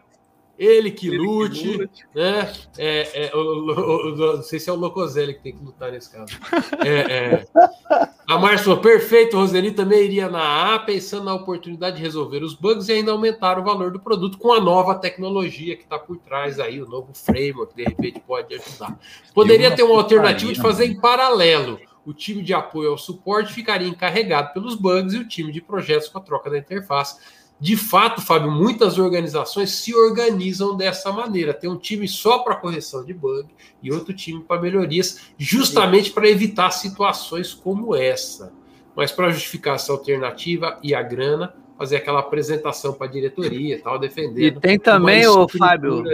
ele 0.59 0.91
que 0.91 1.07
ele 1.07 1.19
lute, 1.19 1.61
que 1.61 1.77
lute. 1.77 2.05
né? 2.13 2.53
É, 2.77 3.27
é, 3.27 3.37
o, 3.37 3.39
o, 3.39 4.13
o, 4.13 4.37
não 4.37 4.43
sei 4.43 4.59
se 4.59 4.69
é 4.69 4.73
o 4.73 4.77
Locoselli 4.77 5.35
que 5.35 5.43
tem 5.43 5.57
que 5.57 5.65
lutar 5.65 5.93
nesse 5.93 6.11
caso. 6.11 6.37
É, 6.85 6.99
é. 6.99 7.47
a 8.27 8.39
Márcia 8.39 8.77
perfeito, 8.77 9.37
Roseli 9.37 9.71
também 9.71 10.05
iria 10.05 10.29
na 10.29 10.75
A, 10.75 10.79
pensando 10.81 11.25
na 11.25 11.35
oportunidade 11.35 11.99
de 11.99 12.03
resolver 12.03 12.43
os 12.43 12.55
bugs 12.55 12.89
e 12.89 12.93
ainda 12.93 13.13
aumentar 13.13 13.59
o 13.59 13.63
valor 13.63 13.93
do 13.93 14.01
produto 14.01 14.37
com 14.37 14.53
a 14.53 14.61
nova 14.61 14.97
tecnologia 14.97 15.77
que 15.77 15.85
está 15.85 15.97
por 15.97 16.19
trás 16.19 16.59
aí, 16.59 16.83
o 16.83 16.89
novo 16.89 17.15
framework, 17.15 17.77
de 17.77 17.85
repente 17.85 18.21
pode 18.27 18.53
ajudar. 18.55 18.99
Poderia 19.33 19.71
ter 19.75 19.85
uma 19.85 19.97
alternativa 19.97 20.53
de 20.53 20.61
fazer 20.61 20.87
em 20.87 21.01
paralelo. 21.01 21.79
O 22.05 22.15
time 22.15 22.43
de 22.43 22.55
apoio 22.55 22.91
ao 22.91 22.99
suporte 22.99 23.53
ficaria 23.53 23.87
encarregado 23.87 24.55
pelos 24.55 24.75
bugs 24.75 25.13
e 25.13 25.19
o 25.19 25.29
time 25.29 25.53
de 25.53 25.61
projetos 25.61 26.09
com 26.09 26.19
a 26.19 26.23
troca 26.23 26.49
da 26.49 26.59
interface 26.59 27.19
de 27.61 27.77
fato, 27.77 28.23
Fábio, 28.23 28.51
muitas 28.51 28.99
organizações 28.99 29.71
se 29.71 29.95
organizam 29.95 30.77
dessa 30.77 31.11
maneira. 31.11 31.53
Tem 31.53 31.69
um 31.69 31.77
time 31.77 32.07
só 32.07 32.39
para 32.39 32.55
correção 32.55 33.05
de 33.05 33.13
bug 33.13 33.49
e 33.83 33.91
outro 33.91 34.15
time 34.15 34.41
para 34.41 34.61
melhorias, 34.61 35.33
justamente 35.37 36.13
para 36.13 36.29
evitar 36.29 36.71
situações 36.71 37.53
como 37.53 37.97
essa. 37.97 38.53
Mas 38.95 39.11
para 39.11 39.31
justificar 39.31 39.75
essa 39.75 39.91
alternativa 39.91 40.79
e 40.83 40.95
a 40.95 41.03
grana, 41.03 41.53
fazer 41.77 41.97
aquela 41.97 42.21
apresentação 42.21 42.93
para 42.93 43.09
a 43.09 43.11
diretoria 43.11 43.75
e 43.75 43.79
tal, 43.79 43.99
defender. 43.99 44.47
E 44.47 44.61
tem 44.61 44.79
também, 44.79 45.27
o 45.27 45.49
Fábio, 45.49 46.05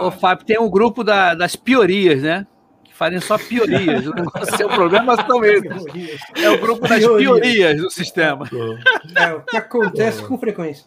o 0.00 0.10
Fábio, 0.10 0.46
tem 0.46 0.58
um 0.58 0.70
grupo 0.70 1.02
da, 1.02 1.34
das 1.34 1.56
piorias, 1.56 2.22
né? 2.22 2.46
Fazem 3.00 3.18
só 3.18 3.38
piorias. 3.38 4.06
O 4.06 4.12
é 4.60 4.66
o 4.66 4.68
problema 4.68 5.16
são 5.16 5.42
esses. 5.42 6.20
É 6.36 6.50
o 6.50 6.60
grupo 6.60 6.86
das 6.86 6.98
piorias 6.98 7.80
do 7.80 7.90
sistema. 7.90 8.46
É 9.16 9.32
o 9.32 9.40
que 9.40 9.56
acontece 9.56 10.22
com 10.22 10.36
frequência. 10.36 10.84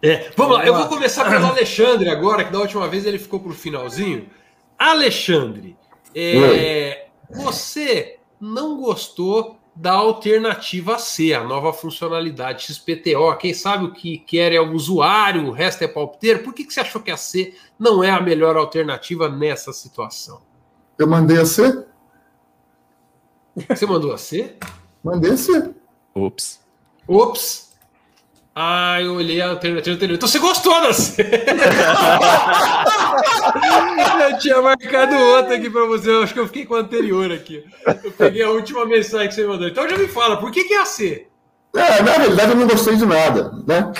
É, 0.00 0.30
vamos 0.36 0.56
lá, 0.56 0.64
eu 0.64 0.72
vou 0.72 0.86
começar 0.86 1.28
pelo 1.28 1.46
Alexandre 1.46 2.08
agora, 2.08 2.44
que 2.44 2.52
da 2.52 2.60
última 2.60 2.86
vez 2.86 3.04
ele 3.04 3.18
ficou 3.18 3.40
para 3.40 3.50
o 3.50 3.54
finalzinho. 3.54 4.30
Alexandre, 4.78 5.76
é, 6.14 7.08
você 7.28 8.20
não 8.40 8.80
gostou 8.80 9.58
da 9.74 9.92
alternativa 9.92 10.96
C, 10.98 11.34
a 11.34 11.42
nova 11.42 11.72
funcionalidade 11.72 12.72
XPTO. 12.72 13.36
Quem 13.36 13.52
sabe 13.52 13.86
o 13.86 13.92
que 13.92 14.18
quer 14.18 14.52
é 14.52 14.60
o 14.60 14.72
usuário, 14.72 15.48
o 15.48 15.50
resto 15.50 15.82
é 15.82 15.88
palpiteiro. 15.88 16.44
Por 16.44 16.54
que, 16.54 16.64
que 16.64 16.72
você 16.72 16.80
achou 16.80 17.02
que 17.02 17.10
a 17.10 17.16
C 17.16 17.54
não 17.76 18.04
é 18.04 18.10
a 18.10 18.20
melhor 18.20 18.56
alternativa 18.56 19.28
nessa 19.28 19.72
situação? 19.72 20.47
Eu 20.98 21.06
mandei 21.06 21.38
a 21.40 21.46
C? 21.46 21.84
Você 23.68 23.86
mandou 23.86 24.12
a 24.12 24.18
C? 24.18 24.56
Mandei 25.02 25.30
a 25.32 25.36
C. 25.36 25.70
Ops. 26.14 26.60
Ops. 27.06 27.68
Ah, 28.54 29.00
eu 29.00 29.14
olhei 29.14 29.40
a 29.40 29.50
alternativa 29.50 29.94
anterior. 29.94 30.16
Então 30.16 30.28
você 30.28 30.40
gostou 30.40 30.72
da 30.82 30.92
C? 30.92 31.22
eu 34.28 34.38
tinha 34.38 34.60
marcado 34.60 35.14
outra 35.16 35.54
aqui 35.54 35.70
para 35.70 35.86
você. 35.86 36.10
Eu 36.10 36.24
acho 36.24 36.34
que 36.34 36.40
eu 36.40 36.46
fiquei 36.48 36.66
com 36.66 36.74
a 36.74 36.80
anterior 36.80 37.30
aqui. 37.30 37.64
Eu 38.02 38.10
peguei 38.10 38.42
a 38.42 38.50
última 38.50 38.84
mensagem 38.84 39.28
que 39.28 39.34
você 39.34 39.46
mandou. 39.46 39.68
Então 39.68 39.88
já 39.88 39.96
me 39.96 40.08
fala, 40.08 40.38
por 40.38 40.50
que, 40.50 40.64
que 40.64 40.74
é 40.74 40.80
a 40.80 40.84
C? 40.84 41.28
É, 41.76 42.02
na 42.02 42.12
realidade 42.12 42.50
eu 42.50 42.56
não 42.56 42.66
gostei 42.66 42.96
de 42.96 43.06
nada, 43.06 43.52
né? 43.64 43.92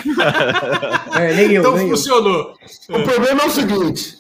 É, 1.15 1.35
nem 1.35 1.53
eu, 1.53 1.61
então 1.61 1.77
nem 1.77 1.89
funcionou. 1.89 2.55
Eu. 2.89 3.01
O 3.01 3.05
problema 3.05 3.43
é 3.43 3.47
o 3.47 3.51
seguinte: 3.51 4.18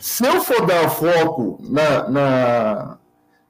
se 0.00 0.26
eu 0.26 0.40
for 0.40 0.64
dar 0.64 0.88
foco 0.90 1.58
na, 1.60 2.08
na, 2.08 2.98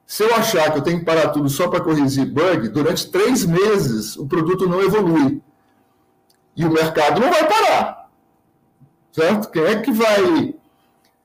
Se 0.05 0.23
eu 0.23 0.33
achar 0.35 0.71
que 0.71 0.79
eu 0.79 0.81
tenho 0.81 0.99
que 0.99 1.05
parar 1.05 1.29
tudo 1.29 1.49
só 1.49 1.67
para 1.67 1.81
corrigir 1.81 2.25
bug, 2.25 2.69
durante 2.69 3.09
três 3.11 3.45
meses 3.45 4.17
o 4.17 4.25
produto 4.25 4.67
não 4.67 4.81
evolui. 4.81 5.41
E 6.55 6.65
o 6.65 6.71
mercado 6.71 7.21
não 7.21 7.29
vai 7.29 7.47
parar. 7.47 8.09
Certo? 9.11 9.49
Quem 9.49 9.63
é 9.63 9.81
que 9.81 9.91
vai. 9.91 10.55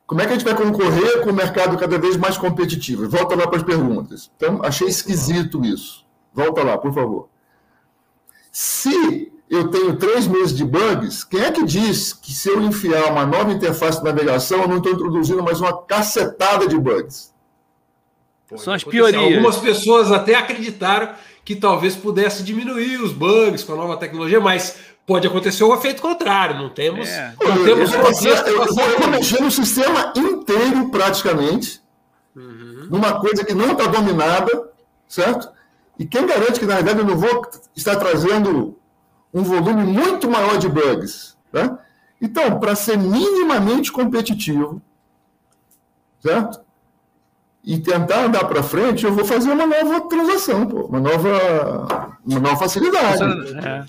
Como 0.07 0.21
é 0.21 0.27
que 0.27 0.33
a 0.33 0.37
gente 0.37 0.45
vai 0.45 0.55
concorrer 0.55 1.23
com 1.23 1.31
o 1.31 1.35
mercado 1.35 1.79
cada 1.79 1.99
vez 1.99 2.17
mais 2.17 2.37
competitivo? 2.37 3.09
Volta 3.09 3.35
lá 3.35 3.47
para 3.47 3.57
as 3.57 3.63
perguntas. 3.63 4.31
Então, 4.37 4.61
achei 4.63 4.87
esquisito 4.87 5.65
isso. 5.65 6.05
Volta 6.33 6.63
lá, 6.63 6.77
por 6.77 6.93
favor. 6.93 7.29
Se 8.53 9.33
eu 9.49 9.69
tenho 9.69 9.97
três 9.97 10.27
meses 10.27 10.57
de 10.57 10.65
bugs, 10.65 11.23
quem 11.25 11.41
é 11.41 11.51
que 11.51 11.65
diz 11.65 12.13
que 12.13 12.33
se 12.33 12.49
eu 12.49 12.63
enfiar 12.63 13.13
uma 13.13 13.27
nova 13.27 13.53
interface 13.53 13.99
de 13.99 14.05
navegação, 14.05 14.63
eu 14.63 14.69
não 14.69 14.79
estou 14.79 14.93
introduzindo 14.93 15.43
mais 15.43 15.61
uma 15.61 15.83
cacetada 15.83 16.67
de 16.67 16.79
bugs? 16.79 17.33
São 18.57 18.73
as 18.73 18.85
piorias. 18.85 19.23
Algumas 19.23 19.57
pessoas 19.57 20.13
até 20.13 20.35
acreditaram 20.35 21.15
que 21.45 21.57
talvez 21.57 21.95
pudesse 21.97 22.43
diminuir 22.43 23.01
os 23.01 23.13
bugs 23.13 23.65
com 23.65 23.73
a 23.73 23.77
nova 23.77 23.97
tecnologia, 23.97 24.41
mas 24.41 24.77
pode 25.07 25.27
acontecer 25.27 25.65
o 25.65 25.75
efeito 25.75 26.01
contrário. 26.01 26.57
Não 26.57 26.71
temos. 26.71 27.09
É. 27.09 27.35
Não 27.41 27.65
temos 27.65 27.93
eu, 27.93 28.01
eu, 28.01 28.63
eu 28.63 28.75
vou 28.75 29.09
mexer 29.09 29.43
no 29.43 29.51
sistema 29.51 30.13
inteiro, 30.17 30.89
praticamente, 30.91 31.83
uhum. 32.35 32.87
numa 32.91 33.21
coisa 33.21 33.45
que 33.45 33.55
não 33.55 33.73
está 33.73 33.87
dominada, 33.87 34.71
certo? 35.09 35.49
E 35.99 36.07
quem 36.07 36.27
garante 36.27 36.59
que, 36.59 36.67
na 36.67 36.77
verdade, 36.77 37.01
eu 37.01 37.05
não 37.05 37.17
vou 37.17 37.47
estar 37.75 37.97
trazendo 37.97 38.77
um 39.35 39.43
volume 39.43 39.83
muito 39.83 40.31
maior 40.31 40.57
de 40.57 40.69
bugs. 40.69 41.37
Né? 41.53 41.77
Então, 42.23 42.59
para 42.61 42.77
ser 42.77 42.97
minimamente 42.97 43.91
competitivo, 43.91 44.81
certo? 46.21 46.61
E 47.65 47.79
tentar 47.79 48.27
andar 48.27 48.45
para 48.45 48.63
frente, 48.63 49.05
eu 49.05 49.13
vou 49.13 49.25
fazer 49.25 49.51
uma 49.51 49.67
nova 49.67 50.03
transação, 50.03 50.67
pô, 50.67 50.83
uma 50.83 51.01
nova, 51.01 52.19
uma 52.25 52.41
nova 52.41 52.57
facilidade. 52.57 53.23
É. 53.67 53.85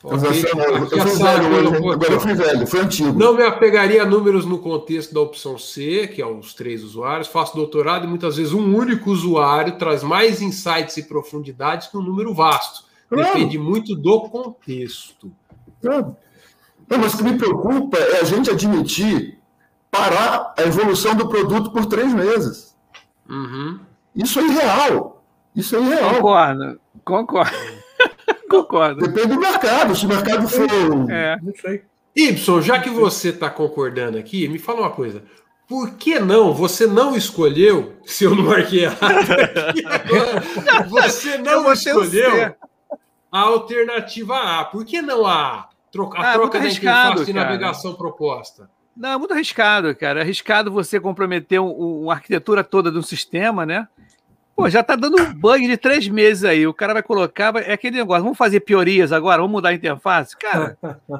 Transação, 0.00 0.60
eu, 0.60 0.76
eu 0.76 0.86
fui 0.86 1.16
velho, 1.16 1.92
agora 1.92 2.12
eu 2.12 2.20
fui 2.20 2.34
velho, 2.34 2.66
foi 2.66 2.80
antigo. 2.80 3.18
Não 3.18 3.34
me 3.34 3.42
apegaria 3.42 4.04
a 4.04 4.06
números 4.06 4.46
no 4.46 4.58
contexto 4.58 5.12
da 5.12 5.20
opção 5.20 5.58
C, 5.58 6.06
que 6.06 6.22
é 6.22 6.26
os 6.26 6.54
três 6.54 6.84
usuários. 6.84 7.26
Faço 7.26 7.56
doutorado 7.56 8.04
e 8.04 8.08
muitas 8.08 8.36
vezes 8.36 8.52
um 8.52 8.76
único 8.76 9.10
usuário 9.10 9.76
traz 9.76 10.04
mais 10.04 10.40
insights 10.40 10.96
e 10.96 11.02
profundidades 11.02 11.88
que 11.88 11.96
um 11.96 12.02
número 12.02 12.32
vasto. 12.32 12.87
Claro. 13.08 13.32
Depende 13.32 13.58
muito 13.58 13.94
do 13.94 14.28
contexto. 14.28 15.32
Claro. 15.80 16.16
Não, 16.88 16.98
mas 16.98 17.14
o 17.14 17.18
que 17.18 17.24
me 17.24 17.38
preocupa 17.38 17.98
é 17.98 18.20
a 18.20 18.24
gente 18.24 18.50
admitir 18.50 19.38
parar 19.90 20.54
a 20.56 20.62
evolução 20.62 21.14
do 21.14 21.28
produto 21.28 21.70
por 21.70 21.86
três 21.86 22.12
meses. 22.12 22.76
Uhum. 23.28 23.80
Isso 24.14 24.38
é 24.40 24.44
irreal. 24.44 25.24
Isso 25.54 25.76
é 25.76 25.80
irreal. 25.80 26.14
Concordo, 26.14 26.80
concordo. 27.04 27.56
concordo. 28.48 29.00
Depende 29.00 29.34
do 29.34 29.40
mercado. 29.40 29.94
Se 29.94 30.06
o 30.06 30.08
mercado 30.08 30.48
for. 30.48 31.10
É, 31.10 31.38
não 31.42 31.52
sei. 31.54 31.82
Y, 32.16 32.62
já 32.62 32.80
que 32.80 32.90
você 32.90 33.28
está 33.28 33.48
concordando 33.48 34.18
aqui, 34.18 34.48
me 34.48 34.58
fala 34.58 34.80
uma 34.80 34.90
coisa. 34.90 35.22
Por 35.68 35.94
que 35.96 36.18
não? 36.18 36.54
Você 36.54 36.86
não 36.86 37.14
escolheu, 37.14 37.96
se 38.04 38.24
eu 38.24 38.34
não 38.34 38.44
marquei 38.44 38.84
errado, 38.84 39.26
você 40.88 41.36
não 41.36 41.70
escolheu 41.70 42.56
a 43.30 43.40
alternativa 43.40 44.60
A. 44.60 44.64
Por 44.64 44.84
que 44.84 45.02
não 45.02 45.26
a, 45.26 45.68
troca, 45.90 46.18
a 46.18 46.30
ah, 46.30 46.32
troca 46.34 46.58
da 46.58 46.68
interface 46.68 47.24
de 47.26 47.32
navegação 47.32 47.94
proposta? 47.94 48.70
Não, 48.96 49.10
é 49.10 49.16
muito 49.16 49.32
arriscado, 49.32 49.94
cara. 49.94 50.20
É 50.20 50.22
arriscado 50.22 50.72
você 50.72 50.98
comprometer 50.98 51.60
uma 51.60 52.14
arquitetura 52.14 52.64
toda 52.64 52.90
de 52.90 52.98
um 52.98 53.02
sistema, 53.02 53.64
né? 53.64 53.86
Pô, 54.56 54.68
já 54.68 54.82
tá 54.82 54.96
dando 54.96 55.24
bug 55.34 55.68
de 55.68 55.76
três 55.76 56.08
meses 56.08 56.42
aí. 56.42 56.66
O 56.66 56.74
cara 56.74 56.92
vai 56.92 57.02
colocar, 57.02 57.54
é 57.62 57.74
aquele 57.74 57.98
negócio. 57.98 58.24
Vamos 58.24 58.36
fazer 58.36 58.58
piorias 58.58 59.12
agora? 59.12 59.40
Vamos 59.40 59.52
mudar 59.52 59.68
a 59.68 59.74
interface? 59.74 60.36
Cara, 60.36 60.76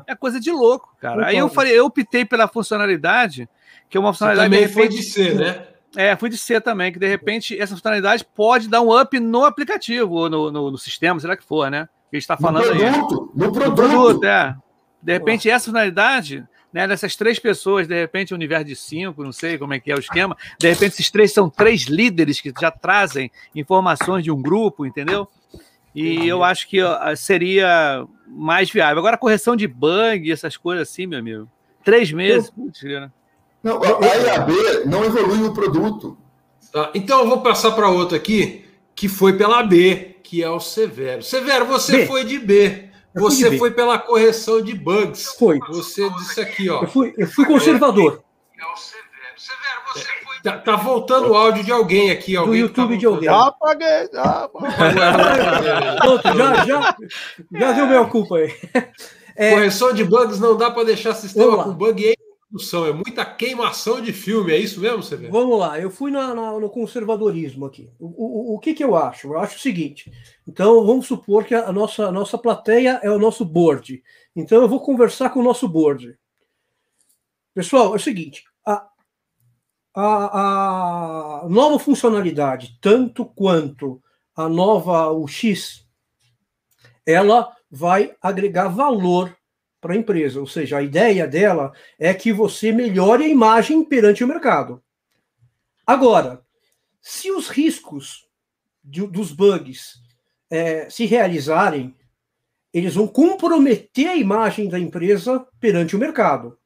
é 0.08 0.16
coisa 0.16 0.40
de 0.40 0.50
louco, 0.50 0.92
cara. 1.00 1.26
Aí 1.26 1.38
eu 1.38 1.48
falei, 1.48 1.78
eu 1.78 1.86
optei 1.86 2.24
pela 2.24 2.48
funcionalidade, 2.48 3.48
que 3.88 3.96
é 3.96 4.00
uma 4.00 4.12
funcionalidade. 4.12 4.50
Você 4.50 4.60
também 4.60 4.74
foi 4.74 4.88
de 4.88 5.02
C, 5.04 5.34
né? 5.34 5.68
É, 5.96 6.16
fui 6.16 6.28
de 6.28 6.36
C 6.36 6.60
também, 6.60 6.92
que 6.92 6.98
de 6.98 7.06
repente 7.06 7.56
essa 7.58 7.74
funcionalidade 7.74 8.26
pode 8.34 8.68
dar 8.68 8.82
um 8.82 9.00
up 9.00 9.18
no 9.20 9.44
aplicativo 9.44 10.14
ou 10.14 10.28
no, 10.28 10.50
no, 10.50 10.70
no 10.72 10.78
sistema, 10.78 11.18
será 11.20 11.36
que 11.36 11.44
for, 11.44 11.70
né? 11.70 11.88
Que 12.10 12.16
a 12.16 12.20
gente 12.20 12.22
está 12.22 12.36
falando 12.36 12.64
no 12.64 12.76
produto, 12.76 13.30
aí. 13.34 13.46
No 13.46 13.52
produto. 13.52 13.82
No 13.82 13.88
produto, 13.88 14.24
é. 14.24 14.56
De 15.02 15.12
repente, 15.12 15.48
essa 15.48 15.66
funcionalidade 15.66 16.46
né, 16.72 16.86
dessas 16.86 17.16
três 17.16 17.38
pessoas, 17.38 17.86
de 17.86 17.94
repente, 17.94 18.34
um 18.34 18.36
universo 18.36 18.66
de 18.66 18.76
cinco, 18.76 19.24
não 19.24 19.32
sei 19.32 19.56
como 19.58 19.74
é 19.74 19.80
que 19.80 19.90
é 19.90 19.94
o 19.94 19.98
esquema, 19.98 20.36
de 20.58 20.68
repente, 20.68 20.92
esses 20.92 21.10
três 21.10 21.32
são 21.32 21.48
três 21.48 21.82
líderes 21.82 22.40
que 22.40 22.52
já 22.60 22.70
trazem 22.70 23.30
informações 23.54 24.24
de 24.24 24.30
um 24.30 24.40
grupo, 24.40 24.84
entendeu? 24.84 25.28
E 25.94 26.28
eu 26.28 26.44
acho 26.44 26.68
que 26.68 26.78
seria 27.16 28.06
mais 28.26 28.70
viável. 28.70 28.98
Agora, 28.98 29.16
correção 29.16 29.56
de 29.56 29.66
bug, 29.66 30.30
essas 30.30 30.56
coisas 30.56 30.88
assim, 30.88 31.06
meu 31.06 31.18
amigo. 31.18 31.48
Três 31.82 32.12
meses. 32.12 32.50
Putz, 32.50 32.82
né? 32.82 33.10
Não, 33.62 33.82
a 33.82 34.04
A 34.04 34.16
e 34.16 34.30
a 34.30 34.38
B 34.40 34.52
não 34.86 35.04
evolui 35.04 35.42
o 35.48 35.52
produto. 35.52 36.16
Tá, 36.70 36.90
então 36.94 37.20
eu 37.20 37.28
vou 37.28 37.40
passar 37.40 37.72
para 37.72 37.88
outro 37.88 38.16
aqui, 38.16 38.64
que 38.94 39.08
foi 39.08 39.36
pela 39.36 39.62
B, 39.62 40.17
que 40.28 40.42
é 40.42 40.50
o 40.50 40.60
Severo. 40.60 41.22
Severo, 41.22 41.64
você 41.64 42.00
B. 42.00 42.06
foi 42.06 42.22
de 42.22 42.38
B. 42.38 42.90
Você 43.14 43.56
foi 43.56 43.70
pela 43.70 43.98
correção 43.98 44.60
de 44.60 44.74
bugs. 44.74 45.34
Foi. 45.38 45.58
Você 45.70 46.08
disse 46.10 46.38
aqui, 46.38 46.68
ó. 46.68 46.82
Eu 46.82 46.88
fui, 46.88 47.14
eu 47.16 47.26
fui 47.26 47.46
conservador. 47.46 48.22
É, 48.60 48.64
o 48.66 48.76
Severo. 48.76 49.08
Severo, 49.38 49.80
você 49.86 50.06
foi. 50.22 50.36
Tá, 50.42 50.58
tá 50.58 50.76
voltando 50.76 51.30
o 51.30 51.34
áudio 51.34 51.64
de 51.64 51.72
alguém 51.72 52.10
aqui. 52.10 52.36
Alguém 52.36 52.60
Do 52.60 52.66
YouTube 52.66 52.92
tá 52.92 52.96
de 52.98 53.06
alguém. 53.06 53.24
Já 53.24 53.46
apaguei, 53.46 54.08
já 54.12 54.22
apaguei. 54.44 55.96
Pronto, 55.98 56.36
já, 56.36 56.64
já, 56.66 56.96
já 57.50 57.72
deu 57.72 57.86
minha 57.86 58.04
culpa 58.04 58.36
aí. 58.36 58.54
É... 59.34 59.52
Correção 59.52 59.92
de 59.94 60.04
bugs 60.04 60.38
não 60.38 60.56
dá 60.56 60.70
para 60.70 60.84
deixar 60.84 61.14
sistema 61.14 61.64
com 61.64 61.72
bug 61.72 62.12
produção. 62.48 62.86
É 62.86 62.92
muita 62.92 63.24
queimação 63.24 64.00
de 64.00 64.12
filme. 64.12 64.52
É 64.52 64.56
isso 64.56 64.80
mesmo, 64.80 65.02
Severo? 65.02 65.32
Vamos 65.32 65.58
lá. 65.58 65.78
Eu 65.78 65.90
fui 65.90 66.10
na, 66.10 66.34
na, 66.34 66.58
no 66.58 66.70
conservadorismo 66.70 67.66
aqui. 67.66 67.90
O, 67.98 68.06
o, 68.06 68.54
o 68.54 68.58
que, 68.58 68.74
que 68.74 68.82
eu 68.82 68.96
acho? 68.96 69.28
Eu 69.28 69.38
acho 69.38 69.56
o 69.56 69.60
seguinte. 69.60 70.10
Então, 70.46 70.84
vamos 70.84 71.06
supor 71.06 71.44
que 71.44 71.54
a 71.54 71.70
nossa, 71.70 72.06
a 72.06 72.12
nossa 72.12 72.38
plateia 72.38 73.00
é 73.02 73.10
o 73.10 73.18
nosso 73.18 73.44
board. 73.44 74.02
Então, 74.34 74.62
eu 74.62 74.68
vou 74.68 74.80
conversar 74.80 75.30
com 75.30 75.40
o 75.40 75.44
nosso 75.44 75.68
board. 75.68 76.18
Pessoal, 77.54 77.92
é 77.92 77.96
o 77.96 78.00
seguinte: 78.00 78.44
a, 78.64 78.88
a, 79.94 81.42
a 81.44 81.48
nova 81.48 81.78
funcionalidade, 81.78 82.78
tanto 82.80 83.24
quanto 83.24 84.02
a 84.34 84.48
nova 84.48 85.10
UX, 85.12 85.86
ela 87.04 87.52
vai 87.70 88.14
agregar 88.22 88.68
valor 88.68 89.37
para 89.80 89.94
a 89.94 89.96
empresa. 89.96 90.40
Ou 90.40 90.46
seja, 90.46 90.78
a 90.78 90.82
ideia 90.82 91.26
dela 91.26 91.72
é 91.98 92.12
que 92.14 92.32
você 92.32 92.72
melhore 92.72 93.24
a 93.24 93.28
imagem 93.28 93.84
perante 93.84 94.24
o 94.24 94.28
mercado. 94.28 94.82
Agora, 95.86 96.42
se 97.00 97.30
os 97.30 97.48
riscos 97.48 98.26
de, 98.84 99.06
dos 99.06 99.32
bugs 99.32 99.94
é, 100.50 100.88
se 100.90 101.06
realizarem, 101.06 101.94
eles 102.72 102.94
vão 102.94 103.06
comprometer 103.06 104.08
a 104.08 104.16
imagem 104.16 104.68
da 104.68 104.78
empresa 104.78 105.46
perante 105.58 105.96
o 105.96 105.98
mercado. 105.98 106.58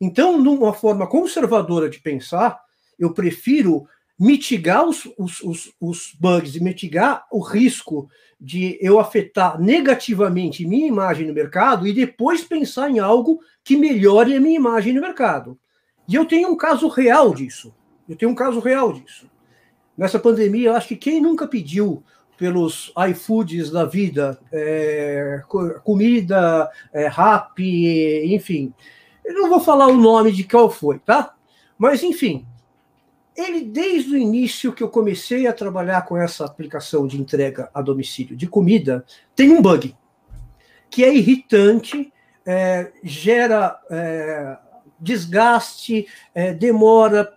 Então, 0.00 0.36
numa 0.36 0.72
forma 0.72 1.06
conservadora 1.06 1.88
de 1.88 2.00
pensar, 2.00 2.60
eu 2.98 3.12
prefiro 3.14 3.86
mitigar 4.18 4.86
os, 4.86 5.06
os, 5.18 5.40
os, 5.42 5.72
os, 5.80 6.16
bugs 6.18 6.56
e 6.56 6.62
mitigar 6.62 7.26
o 7.30 7.40
risco 7.40 8.08
de 8.40 8.78
eu 8.80 8.98
afetar 8.98 9.60
negativamente 9.60 10.66
minha 10.66 10.88
imagem 10.88 11.26
no 11.26 11.34
mercado 11.34 11.86
e 11.86 11.92
depois 11.92 12.42
pensar 12.42 12.90
em 12.90 12.98
algo 12.98 13.40
que 13.62 13.76
melhore 13.76 14.34
a 14.34 14.40
minha 14.40 14.56
imagem 14.56 14.92
no 14.92 15.00
mercado. 15.00 15.58
E 16.08 16.14
eu 16.14 16.24
tenho 16.24 16.48
um 16.48 16.56
caso 16.56 16.88
real 16.88 17.34
disso. 17.34 17.74
Eu 18.08 18.16
tenho 18.16 18.30
um 18.30 18.34
caso 18.34 18.60
real 18.60 18.92
disso. 18.92 19.28
Nessa 19.96 20.18
pandemia, 20.18 20.68
eu 20.68 20.74
acho 20.74 20.88
que 20.88 20.96
quem 20.96 21.20
nunca 21.20 21.46
pediu 21.46 22.02
pelos 22.36 22.92
iFoods 23.10 23.70
da 23.70 23.84
vida, 23.84 24.38
é, 24.52 25.42
comida, 25.82 26.70
é, 26.92 27.08
rap, 27.08 27.58
enfim. 28.32 28.72
Eu 29.24 29.34
não 29.34 29.48
vou 29.48 29.60
falar 29.60 29.86
o 29.88 29.96
nome 29.96 30.30
de 30.30 30.44
qual 30.44 30.70
foi, 30.70 30.98
tá? 30.98 31.34
Mas, 31.78 32.02
enfim, 32.02 32.46
ele, 33.36 33.62
desde 33.62 34.14
o 34.14 34.16
início 34.16 34.72
que 34.72 34.82
eu 34.82 34.88
comecei 34.88 35.46
a 35.46 35.52
trabalhar 35.52 36.02
com 36.06 36.16
essa 36.16 36.44
aplicação 36.44 37.06
de 37.06 37.20
entrega 37.20 37.70
a 37.74 37.82
domicílio 37.82 38.36
de 38.36 38.46
comida, 38.46 39.04
tem 39.34 39.50
um 39.50 39.60
bug 39.60 39.94
que 40.88 41.04
é 41.04 41.14
irritante, 41.14 42.12
é, 42.44 42.92
gera 43.02 43.78
é, 43.90 44.56
desgaste, 44.98 46.06
é, 46.34 46.54
demora, 46.54 47.32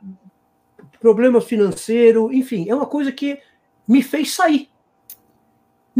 problema 1.00 1.42
financeiro, 1.42 2.32
enfim, 2.34 2.70
é 2.70 2.76
uma 2.76 2.86
coisa 2.86 3.12
que 3.12 3.40
me 3.88 4.04
fez 4.04 4.34
sair 4.34 4.70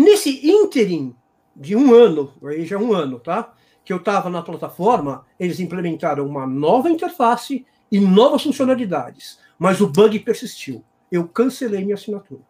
Nesse 0.02 0.48
ínterim 0.50 1.14
de 1.54 1.76
um 1.76 1.94
ano, 1.94 2.34
aí 2.44 2.66
já 2.66 2.78
é 2.78 2.80
um 2.80 2.94
ano, 2.94 3.20
tá? 3.20 3.54
Que 3.84 3.92
eu 3.92 3.98
estava 3.98 4.30
na 4.30 4.42
plataforma, 4.42 5.26
eles 5.38 5.60
implementaram 5.60 6.26
uma 6.26 6.48
nova 6.48 6.90
interface 6.90 7.66
e 7.92 8.00
novas 8.00 8.44
funcionalidades, 8.44 9.40
mas 9.58 9.82
o 9.82 9.88
bug 9.88 10.20
persistiu. 10.20 10.84
Eu 11.12 11.28
cancelei 11.28 11.84
minha 11.84 11.96
assinatura. 11.96 12.42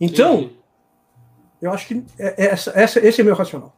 Então, 0.00 0.50
eu 1.60 1.72
acho 1.72 1.86
que 1.86 2.04
é, 2.18 2.44
é 2.44 2.46
essa, 2.50 2.72
essa, 2.74 3.06
esse 3.06 3.20
é 3.20 3.24
meu 3.24 3.34
racional. 3.34 3.74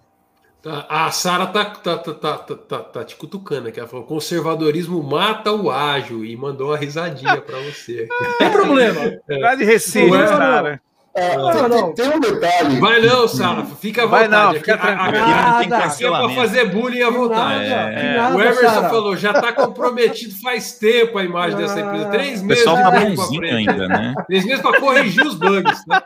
Tá, 0.63 0.87
a 0.91 1.11
Sara 1.11 1.47
tá, 1.47 1.65
tá, 1.65 1.97
tá, 1.97 2.37
tá, 2.37 2.79
tá, 2.81 3.05
te 3.05 3.17
cutucando 3.17 3.69
aqui. 3.69 3.81
Ela 3.81 3.89
falou: 3.89 4.05
conservadorismo 4.05 5.03
mata 5.03 5.53
o 5.53 5.71
ágil 5.71 6.23
e 6.23 6.37
mandou 6.37 6.69
uma 6.69 6.77
risadinha 6.77 7.41
para 7.41 7.59
você. 7.61 8.07
Tem 8.39 8.51
problema. 8.51 9.19
É. 9.27 9.57
de 9.57 9.65
Recife, 9.65 10.11
Sara. 10.11 10.81
É, 11.13 11.37
não, 11.37 11.69
não. 11.69 11.93
Tem, 11.93 12.09
um 12.09 12.21
detalhe. 12.21 12.79
Vai 12.79 13.01
não, 13.01 13.27
Sara, 13.27 13.65
fica 13.65 14.05
à 14.05 14.07
vontade. 14.07 14.29
Vai 14.29 14.45
não, 14.45 14.55
fica 14.55 14.79
tranquilo. 14.79 15.09
Aqui 15.09 15.19
não 15.19 15.59
tem 15.59 15.73
Aqui 15.79 16.05
é 16.05 16.09
para 16.09 16.29
fazer 16.31 16.65
bullying 16.67 17.03
à 17.03 17.11
vontade. 17.11 17.69
Nada, 17.69 17.91
é. 17.91 18.17
nada, 18.17 18.37
o 18.37 18.41
Emerson 18.41 18.61
Sarah. 18.61 18.89
falou, 18.91 19.17
já 19.17 19.31
está 19.33 19.53
comprometido 19.53 20.35
faz 20.41 20.79
tempo 20.79 21.19
a 21.19 21.25
imagem 21.25 21.59
ah, 21.59 21.63
dessa 21.63 21.81
empresa. 21.81 22.09
Três 22.11 22.43
meses. 22.43 22.45
O 22.45 22.49
pessoal 22.49 22.77
tá 22.77 23.01
bonzinho 23.01 23.43
ainda, 23.45 23.89
né? 23.89 24.15
Três 24.29 24.45
meses 24.45 24.63
para 24.63 24.79
corrigir 24.79 25.27
os 25.27 25.35
bugs. 25.35 25.85
Né? 25.87 26.01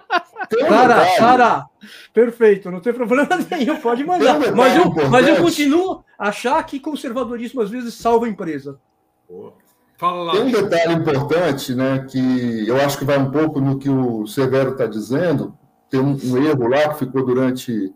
Sara, 0.68 1.06
Sara, 1.16 1.66
perfeito, 2.12 2.70
não 2.70 2.80
tem 2.80 2.94
problema 2.94 3.28
nenhum, 3.50 3.76
pode 3.76 4.04
mandar. 4.04 4.38
Mas, 4.54 4.76
eu, 4.76 5.10
mas 5.10 5.28
eu 5.28 5.36
continuo 5.36 6.02
a 6.18 6.28
achar 6.28 6.62
que 6.64 6.80
conservadorismo 6.80 7.60
às 7.60 7.68
vezes 7.68 7.92
salva 7.94 8.24
a 8.24 8.28
empresa. 8.28 8.80
Pô. 9.28 9.52
Fala. 9.96 10.32
Tem 10.32 10.42
um 10.42 10.50
detalhe 10.50 10.94
importante, 10.94 11.74
né, 11.74 12.04
que 12.10 12.68
eu 12.68 12.76
acho 12.76 12.98
que 12.98 13.04
vai 13.04 13.18
um 13.18 13.30
pouco 13.30 13.60
no 13.60 13.78
que 13.78 13.88
o 13.88 14.26
Severo 14.26 14.72
está 14.72 14.86
dizendo. 14.86 15.56
Tem 15.88 16.00
um, 16.00 16.18
um, 16.24 16.36
erro 16.36 16.66
lá 16.66 16.88
que 16.88 16.98
ficou 16.98 17.24
durante 17.24 17.94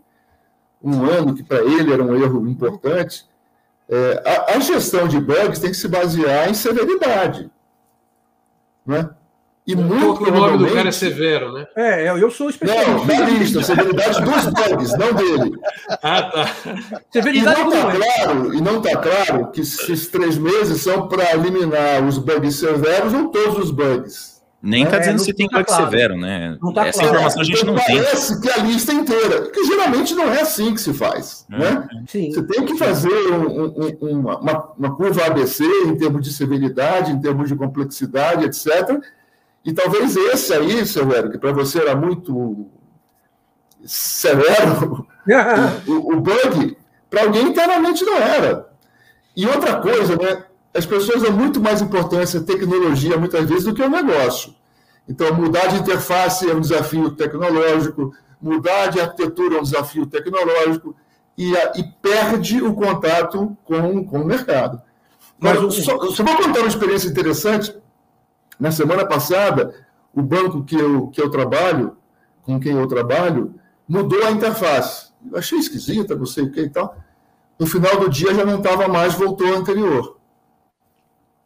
um 0.82 1.04
ano, 1.04 1.34
que 1.34 1.42
para 1.42 1.58
ele 1.58 1.92
era 1.92 2.02
um 2.02 2.14
erro 2.14 2.46
importante. 2.48 3.26
É, 3.88 4.22
a, 4.24 4.56
a, 4.56 4.60
gestão 4.60 5.08
de 5.08 5.18
bugs 5.18 5.58
tem 5.58 5.70
que 5.70 5.76
se 5.76 5.88
basear 5.88 6.48
em 6.48 6.54
severidade. 6.54 7.50
Né? 8.86 9.10
E 9.68 9.76
muito 9.76 10.24
o 10.24 10.30
nome 10.30 10.56
do 10.56 10.72
cara 10.72 10.88
é 10.88 10.92
severo, 10.92 11.52
né? 11.52 11.66
É, 11.76 12.08
eu 12.10 12.30
sou 12.30 12.48
especialista. 12.48 12.90
Não, 12.90 13.06
da 13.06 13.20
lista, 13.28 13.62
severidade 13.62 14.22
dos 14.22 14.46
bugs, 14.46 14.92
não 14.96 15.12
dele. 15.12 15.60
Ah, 16.02 16.22
tá. 16.22 16.56
Severidade 17.10 17.60
e 17.60 17.64
não 17.64 17.70
está 17.76 17.92
claro, 17.92 18.54
e 18.54 18.60
não 18.62 18.78
está 18.78 18.96
claro 18.96 19.50
que 19.52 19.60
esses 19.60 20.08
três 20.08 20.38
meses 20.38 20.80
são 20.80 21.06
para 21.06 21.34
eliminar 21.34 22.02
os 22.02 22.16
bugs 22.16 22.56
severos 22.56 23.12
ou 23.12 23.28
todos 23.28 23.64
os 23.64 23.70
bugs. 23.70 24.38
Nem 24.62 24.84
está 24.84 24.96
é, 24.96 25.00
dizendo 25.00 25.18
se 25.20 25.34
tem 25.34 25.46
tá 25.46 25.58
bug 25.58 25.68
claro. 25.68 25.84
severo, 25.84 26.16
né? 26.16 26.56
Tá 26.74 26.86
Essa 26.86 27.00
claro. 27.00 27.14
informação 27.14 27.42
a 27.42 27.44
gente 27.44 27.66
não 27.66 27.74
parece 27.74 27.92
tem. 27.92 28.02
Parece 28.02 28.40
que 28.40 28.50
a 28.50 28.56
lista 28.64 28.92
inteira, 28.94 29.50
que 29.50 29.64
geralmente 29.64 30.14
não 30.14 30.32
é 30.32 30.40
assim 30.40 30.72
que 30.72 30.80
se 30.80 30.94
faz. 30.94 31.46
É. 31.52 31.58
Né? 31.58 31.88
Sim. 32.08 32.32
Você 32.32 32.42
tem 32.42 32.64
que 32.64 32.76
fazer 32.78 33.32
um, 33.32 33.66
um, 34.00 34.20
uma, 34.20 34.72
uma, 34.72 34.96
curva 34.96 35.26
ABC 35.26 35.62
em 35.86 35.96
termos 35.96 36.24
de 36.24 36.32
severidade, 36.32 37.12
em 37.12 37.20
termos 37.20 37.48
de 37.50 37.54
complexidade, 37.54 38.46
etc. 38.46 38.98
E 39.64 39.72
talvez 39.72 40.16
esse 40.16 40.52
aí, 40.52 40.86
seu 40.86 41.12
Hélio, 41.12 41.30
que 41.30 41.38
para 41.38 41.52
você 41.52 41.80
era 41.80 41.94
muito 41.94 42.66
severo, 43.84 45.06
o, 45.86 46.14
o 46.14 46.20
bug, 46.20 46.76
para 47.10 47.22
alguém 47.22 47.48
internamente 47.48 48.04
não 48.04 48.16
era. 48.16 48.68
E 49.36 49.46
outra 49.46 49.80
coisa, 49.80 50.16
né? 50.16 50.44
as 50.74 50.86
pessoas 50.86 51.22
dão 51.22 51.32
muito 51.32 51.60
mais 51.60 51.80
importância 51.80 52.40
à 52.40 52.42
tecnologia, 52.42 53.16
muitas 53.16 53.48
vezes, 53.48 53.64
do 53.64 53.74
que 53.74 53.82
ao 53.82 53.90
negócio. 53.90 54.54
Então, 55.08 55.34
mudar 55.34 55.66
de 55.68 55.80
interface 55.80 56.48
é 56.48 56.54
um 56.54 56.60
desafio 56.60 57.10
tecnológico, 57.12 58.14
mudar 58.40 58.88
de 58.88 59.00
arquitetura 59.00 59.56
é 59.56 59.60
um 59.60 59.62
desafio 59.62 60.06
tecnológico, 60.06 60.94
e, 61.36 61.52
e 61.52 61.84
perde 62.02 62.60
o 62.60 62.74
contato 62.74 63.56
com, 63.64 64.04
com 64.04 64.20
o 64.20 64.24
mercado. 64.24 64.82
Mas 65.38 65.54
eu 65.54 65.70
só, 65.70 65.98
só 66.10 66.24
vou 66.24 66.36
contar 66.36 66.60
uma 66.60 66.68
experiência 66.68 67.08
interessante. 67.08 67.72
Na 68.58 68.70
semana 68.70 69.06
passada, 69.06 69.86
o 70.12 70.22
banco 70.22 70.64
que 70.64 70.74
eu, 70.74 71.08
que 71.08 71.20
eu 71.20 71.30
trabalho, 71.30 71.96
com 72.42 72.58
quem 72.58 72.72
eu 72.72 72.86
trabalho, 72.86 73.54
mudou 73.88 74.24
a 74.24 74.30
interface. 74.30 75.12
Eu 75.30 75.38
achei 75.38 75.58
esquisita, 75.58 76.14
não 76.14 76.26
sei 76.26 76.44
o 76.44 76.52
que 76.52 76.60
e 76.60 76.70
tal. 76.70 76.96
No 77.58 77.66
final 77.66 77.98
do 77.98 78.08
dia 78.08 78.34
já 78.34 78.44
não 78.44 78.58
estava 78.58 78.88
mais, 78.88 79.14
voltou 79.14 79.46
ao 79.46 79.56
anterior. 79.56 80.18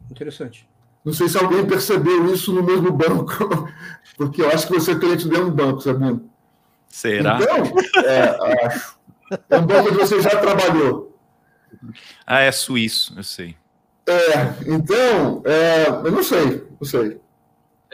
Interessante. 0.09 0.67
Não 1.03 1.11
sei 1.11 1.27
se 1.27 1.37
alguém 1.37 1.65
percebeu 1.65 2.33
isso 2.33 2.53
no 2.53 2.63
mesmo 2.63 2.91
banco, 2.91 3.67
porque 4.15 4.41
eu 4.41 4.49
acho 4.49 4.67
que 4.67 4.73
você 4.73 4.91
é 4.91 4.99
cliente 4.99 5.27
de 5.27 5.35
um 5.35 5.49
banco, 5.49 5.81
Sabino. 5.81 6.29
Será? 6.87 7.39
Então, 7.41 8.03
é, 8.03 8.65
acho. 8.67 8.97
É 9.49 9.57
um 9.57 9.65
banco 9.65 9.89
que 9.89 9.95
você 9.95 10.21
já 10.21 10.29
trabalhou. 10.29 11.17
Ah, 12.25 12.39
é 12.39 12.51
suíço, 12.51 13.13
eu 13.17 13.23
sei. 13.23 13.55
É, 14.07 14.53
então, 14.67 15.41
é, 15.45 15.87
eu 15.87 16.11
não 16.11 16.23
sei, 16.23 16.63
não 16.79 16.87
sei. 16.87 17.17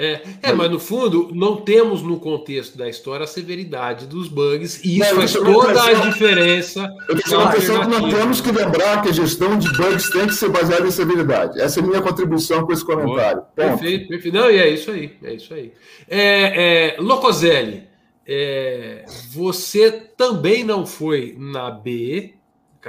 É, 0.01 0.21
é, 0.43 0.53
mas 0.53 0.71
no 0.71 0.79
fundo, 0.79 1.29
não 1.33 1.57
temos 1.57 2.01
no 2.01 2.21
contexto 2.21 2.77
da 2.77 2.87
história 2.87 3.25
a 3.25 3.27
severidade 3.27 4.07
dos 4.07 4.29
bugs, 4.29 4.81
e 4.81 4.97
isso 4.97 5.09
não, 5.09 5.17
faz 5.17 5.33
toda 5.33 5.83
a 5.83 5.93
diferença. 6.09 6.89
Eu 7.09 7.17
estou 7.17 7.51
pensando 7.51 7.81
que 7.81 7.99
nós 7.99 8.13
temos 8.13 8.39
que 8.39 8.49
lembrar 8.49 9.01
que 9.01 9.09
a 9.09 9.11
gestão 9.11 9.59
de 9.59 9.69
bugs 9.75 10.09
tem 10.09 10.25
que 10.25 10.33
ser 10.33 10.47
baseada 10.47 10.87
em 10.87 10.91
severidade. 10.91 11.59
Essa 11.59 11.81
é 11.81 11.83
a 11.83 11.85
minha 11.85 12.01
contribuição 12.01 12.65
com 12.65 12.71
esse 12.71 12.85
comentário. 12.85 13.43
Perfeito, 13.53 14.07
perfeito. 14.07 14.33
Não, 14.33 14.49
e 14.49 14.57
é 14.57 14.69
isso 14.69 14.89
aí, 14.89 15.17
é 15.21 15.33
isso 15.33 15.53
aí. 15.53 15.73
É, 16.07 16.95
é, 16.95 17.01
Locoselli, 17.01 17.83
é, 18.25 19.03
você 19.31 19.91
também 19.91 20.63
não 20.63 20.85
foi 20.85 21.35
na 21.37 21.69
B, 21.69 22.35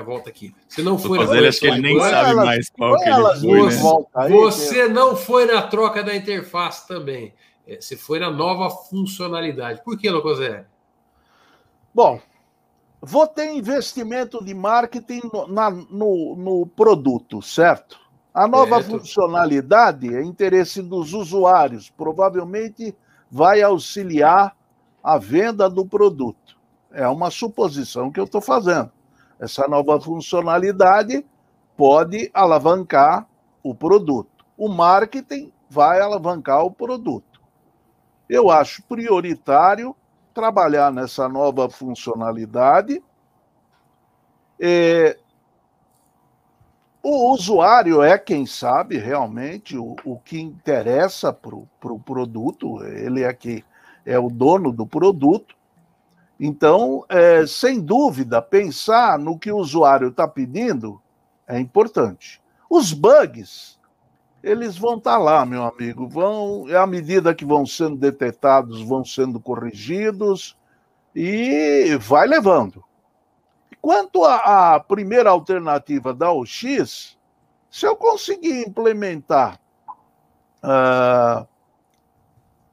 volta 0.04 0.30
aqui. 0.30 0.54
Você 0.68 0.82
não 0.82 0.96
foi 0.96 1.18
na 1.18 1.36
ele 1.36 1.48
acho 1.48 1.60
que 1.60 1.66
ele 1.66 1.80
nem 1.80 1.98
sabe 1.98 2.34
mais 2.34 2.70
qual 2.70 2.96
que 2.96 3.08
ele 3.08 3.40
foi, 3.40 3.62
né? 3.68 4.28
Você 4.28 4.88
não 4.88 5.16
foi 5.16 5.46
na 5.46 5.62
troca 5.62 6.02
da 6.02 6.14
interface 6.14 6.86
também. 6.86 7.34
É, 7.66 7.80
você 7.80 7.96
foi 7.96 8.20
na 8.20 8.30
nova 8.30 8.70
funcionalidade. 8.70 9.82
Por 9.84 9.98
que, 9.98 10.08
Locozé? 10.08 10.66
Bom, 11.92 12.20
vou 13.00 13.26
ter 13.26 13.52
investimento 13.52 14.44
de 14.44 14.54
marketing 14.54 15.22
no, 15.32 15.48
na, 15.48 15.70
no, 15.70 16.36
no 16.36 16.66
produto, 16.66 17.42
certo? 17.42 17.98
A 18.32 18.46
nova 18.46 18.76
certo. 18.76 18.98
funcionalidade 18.98 20.14
é 20.14 20.22
interesse 20.22 20.80
dos 20.80 21.12
usuários. 21.12 21.90
Provavelmente 21.90 22.94
vai 23.30 23.60
auxiliar 23.62 24.56
a 25.02 25.18
venda 25.18 25.68
do 25.68 25.84
produto. 25.84 26.58
É 26.92 27.06
uma 27.08 27.30
suposição 27.30 28.10
que 28.10 28.20
eu 28.20 28.24
estou 28.24 28.40
fazendo. 28.40 28.90
Essa 29.40 29.66
nova 29.66 29.98
funcionalidade 29.98 31.24
pode 31.76 32.30
alavancar 32.34 33.26
o 33.62 33.74
produto. 33.74 34.44
O 34.56 34.68
marketing 34.68 35.50
vai 35.68 36.00
alavancar 36.00 36.62
o 36.64 36.70
produto. 36.70 37.40
Eu 38.28 38.50
acho 38.50 38.82
prioritário 38.82 39.96
trabalhar 40.34 40.92
nessa 40.92 41.28
nova 41.28 41.70
funcionalidade. 41.70 43.02
É, 44.60 45.16
o 47.02 47.32
usuário 47.32 48.02
é 48.02 48.18
quem 48.18 48.44
sabe 48.44 48.98
realmente 48.98 49.76
o, 49.76 49.96
o 50.04 50.18
que 50.18 50.38
interessa 50.38 51.32
para 51.32 51.54
o 51.54 51.66
pro 51.80 51.98
produto, 51.98 52.84
ele 52.84 53.22
é 53.22 53.32
que 53.32 53.64
é 54.04 54.18
o 54.18 54.28
dono 54.28 54.70
do 54.70 54.86
produto. 54.86 55.56
Então, 56.42 57.04
é, 57.10 57.46
sem 57.46 57.78
dúvida, 57.78 58.40
pensar 58.40 59.18
no 59.18 59.38
que 59.38 59.52
o 59.52 59.58
usuário 59.58 60.08
está 60.08 60.26
pedindo 60.26 60.98
é 61.46 61.60
importante. 61.60 62.40
Os 62.70 62.94
bugs, 62.94 63.78
eles 64.42 64.78
vão 64.78 64.96
estar 64.96 65.12
tá 65.12 65.18
lá, 65.18 65.44
meu 65.44 65.64
amigo. 65.64 66.08
Vão, 66.08 66.66
é 66.66 66.78
à 66.78 66.86
medida 66.86 67.34
que 67.34 67.44
vão 67.44 67.66
sendo 67.66 67.96
detectados, 67.96 68.80
vão 68.80 69.04
sendo 69.04 69.38
corrigidos 69.38 70.56
e 71.14 71.98
vai 72.00 72.26
levando. 72.26 72.82
Quanto 73.82 74.24
à 74.24 74.80
primeira 74.80 75.28
alternativa 75.28 76.14
da 76.14 76.32
OX, 76.32 77.18
se 77.70 77.86
eu 77.86 77.94
conseguir 77.96 78.66
implementar 78.66 79.60
uh, 80.64 81.46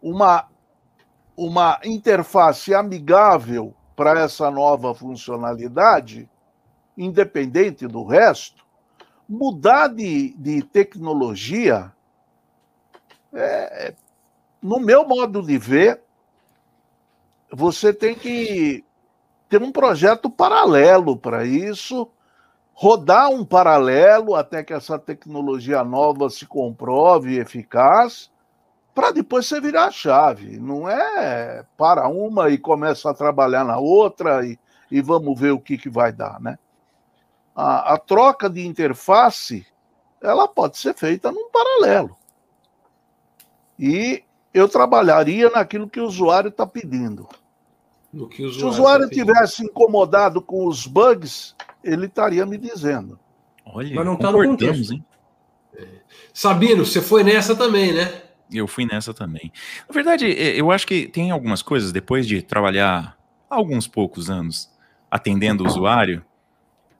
uma 0.02 0.48
uma 1.38 1.80
interface 1.86 2.74
amigável 2.74 3.76
para 3.96 4.20
essa 4.20 4.50
nova 4.50 4.96
funcionalidade, 4.96 6.28
independente 6.98 7.88
do 7.88 8.04
resto, 8.04 8.66
mudar 9.30 9.88
de, 9.88 10.34
de 10.36 10.64
tecnologia, 10.64 11.94
é, 13.32 13.94
no 14.62 14.80
meu 14.80 15.08
modo 15.08 15.44
de 15.44 15.60
ver, 15.60 16.02
você 17.52 17.94
tem 17.94 18.16
que 18.16 18.84
ter 19.48 19.62
um 19.62 19.72
projeto 19.72 20.30
paralelo 20.30 21.16
para 21.16 21.46
isso, 21.46 22.10
rodar 22.74 23.30
um 23.30 23.46
paralelo 23.46 24.36
até 24.36 24.64
que 24.64 24.74
essa 24.74 24.98
tecnologia 24.98 25.84
nova 25.84 26.30
se 26.30 26.46
comprove 26.48 27.38
eficaz 27.38 28.32
para 28.98 29.12
depois 29.12 29.46
você 29.46 29.62
virar 29.62 29.86
a 29.86 29.92
chave. 29.92 30.58
Não 30.58 30.90
é 30.90 31.64
para 31.78 32.08
uma 32.08 32.50
e 32.50 32.58
começa 32.58 33.12
a 33.12 33.14
trabalhar 33.14 33.64
na 33.64 33.78
outra 33.78 34.44
e, 34.44 34.58
e 34.90 35.04
vamos 35.04 35.40
ver 35.40 35.52
o 35.52 35.60
que, 35.60 35.78
que 35.78 35.88
vai 35.88 36.12
dar, 36.12 36.42
né? 36.42 36.58
A, 37.56 37.94
a 37.94 37.98
troca 38.00 38.50
de 38.50 38.66
interface 38.66 39.68
ela 40.20 40.48
pode 40.48 40.80
ser 40.80 40.96
feita 40.96 41.32
num 41.32 41.48
paralelo. 41.52 42.18
E 43.78 44.24
eu 44.52 44.68
trabalharia 44.68 45.52
naquilo 45.52 45.88
que 45.88 46.00
o 46.00 46.08
usuário 46.08 46.50
está 46.50 46.66
pedindo. 46.66 47.30
O 48.12 48.26
usuário 48.26 48.52
Se 48.52 48.64
o 48.64 48.68
usuário 48.68 49.08
tá 49.08 49.14
tivesse 49.14 49.64
incomodado 49.64 50.42
com 50.42 50.66
os 50.66 50.88
bugs, 50.88 51.56
ele 51.84 52.08
estaria 52.08 52.48
me 52.48 52.58
dizendo. 52.58 53.20
Olha, 53.64 53.94
Mas 53.94 54.06
não 54.08 54.16
está 54.16 54.32
no 54.32 54.44
contexto. 54.44 54.94
Hein? 54.94 55.06
É. 55.76 55.88
Sabino, 56.34 56.84
você 56.84 57.00
foi 57.00 57.24
nessa 57.24 57.56
também, 57.56 57.94
né? 57.94 58.24
Eu 58.52 58.68
fui 58.68 58.86
nessa 58.86 59.14
também. 59.14 59.52
Na 59.88 59.94
verdade, 59.94 60.26
eu 60.28 60.72
acho 60.72 60.88
que 60.88 61.08
tem 61.08 61.32
algumas 61.32 61.62
coisas, 61.62 61.92
depois 61.92 62.28
de 62.28 62.42
trabalhar 62.42 63.18
alguns 63.50 63.88
poucos 63.88 64.30
anos 64.30 64.70
atendendo 65.10 65.64
o 65.64 65.68
usuário, 65.68 66.24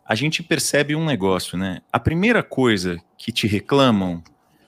a 0.06 0.16
gente 0.16 0.42
percebe 0.42 0.96
um 0.96 1.06
negócio, 1.06 1.58
né? 1.58 1.82
A 1.92 2.00
primeira 2.00 2.42
coisa 2.42 2.98
que 3.18 3.32
te 3.32 3.48
reclamam, 3.48 4.24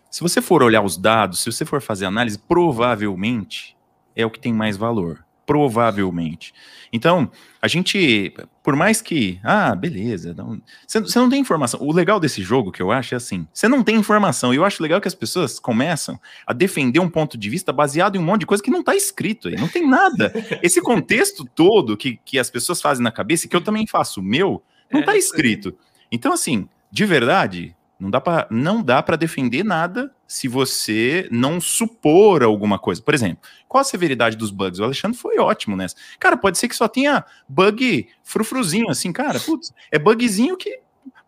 se 0.10 0.22
você 0.22 0.42
for 0.42 0.62
olhar 0.62 0.82
os 0.82 0.98
dados, 0.98 1.40
se 1.40 1.52
você 1.52 1.66
for 1.66 1.82
fazer 1.82 2.06
análise, 2.06 2.38
provavelmente 2.38 3.78
é 4.16 4.26
o 4.26 4.30
que 4.30 4.40
tem 4.40 4.54
mais 4.54 4.76
valor 4.76 5.24
provavelmente. 5.50 6.54
Então, 6.94 7.32
a 7.60 7.68
gente, 7.68 8.32
por 8.62 8.76
mais 8.76 9.02
que, 9.02 9.40
ah, 9.44 9.74
beleza, 9.74 10.32
não, 10.38 10.62
você, 10.86 11.00
você 11.00 11.18
não 11.18 11.28
tem 11.28 11.42
informação. 11.42 11.80
O 11.82 11.92
legal 11.92 12.20
desse 12.20 12.44
jogo 12.44 12.72
que 12.72 12.84
eu 12.84 12.92
acho 12.92 13.16
é 13.16 13.18
assim: 13.18 13.48
você 13.52 13.68
não 13.68 13.84
tem 13.84 13.96
informação. 13.96 14.54
E 14.54 14.58
eu 14.58 14.64
acho 14.64 14.84
legal 14.84 15.02
que 15.02 15.08
as 15.08 15.16
pessoas 15.16 15.58
começam 15.60 16.20
a 16.46 16.54
defender 16.54 17.00
um 17.00 17.10
ponto 17.10 17.36
de 17.36 17.50
vista 17.50 17.74
baseado 17.74 18.16
em 18.16 18.20
um 18.20 18.24
monte 18.24 18.42
de 18.42 18.46
coisa 18.46 18.62
que 18.62 18.70
não 18.70 18.82
está 18.82 18.96
escrito 18.96 19.48
aí, 19.48 19.56
não 19.56 19.68
tem 19.68 19.88
nada. 19.88 20.32
Esse 20.62 20.80
contexto 20.84 21.44
todo 21.44 21.98
que, 21.98 22.20
que 22.24 22.38
as 22.38 22.52
pessoas 22.52 22.80
fazem 22.80 23.04
na 23.04 23.12
cabeça, 23.12 23.48
que 23.48 23.56
eu 23.56 23.62
também 23.62 23.88
faço 23.88 24.20
o 24.20 24.24
meu, 24.24 24.62
não 24.94 25.00
está 25.00 25.16
é, 25.16 25.18
escrito. 25.18 25.76
Então, 26.12 26.32
assim, 26.32 26.70
de 26.92 27.06
verdade, 27.08 27.76
não 28.00 28.10
dá 28.10 28.22
para 28.22 28.48
não 28.50 28.82
dá 28.82 29.04
para 29.04 29.16
defender 29.16 29.64
nada 29.64 30.14
se 30.26 30.48
você 30.48 31.28
não 31.32 31.60
supor 31.60 32.44
alguma 32.44 32.80
coisa. 32.80 33.02
Por 33.02 33.14
exemplo, 33.14 33.40
qual 33.68 33.82
a 33.82 33.84
severidade 33.84 34.38
dos 34.38 34.52
bugs? 34.52 34.80
O 34.80 34.84
Alexandre 34.84 35.18
foi 35.18 35.38
ótimo 35.38 35.76
nessa. 35.76 35.96
Cara, 36.20 36.38
pode 36.38 36.58
ser 36.58 36.68
que 36.68 36.76
só 36.76 36.88
tenha 36.88 37.26
bug 37.48 38.08
frufruzinho 38.24 38.90
assim, 38.90 39.12
cara, 39.12 39.40
putz, 39.40 39.74
é 39.92 40.00
bugzinho 40.00 40.56
que 40.56 40.80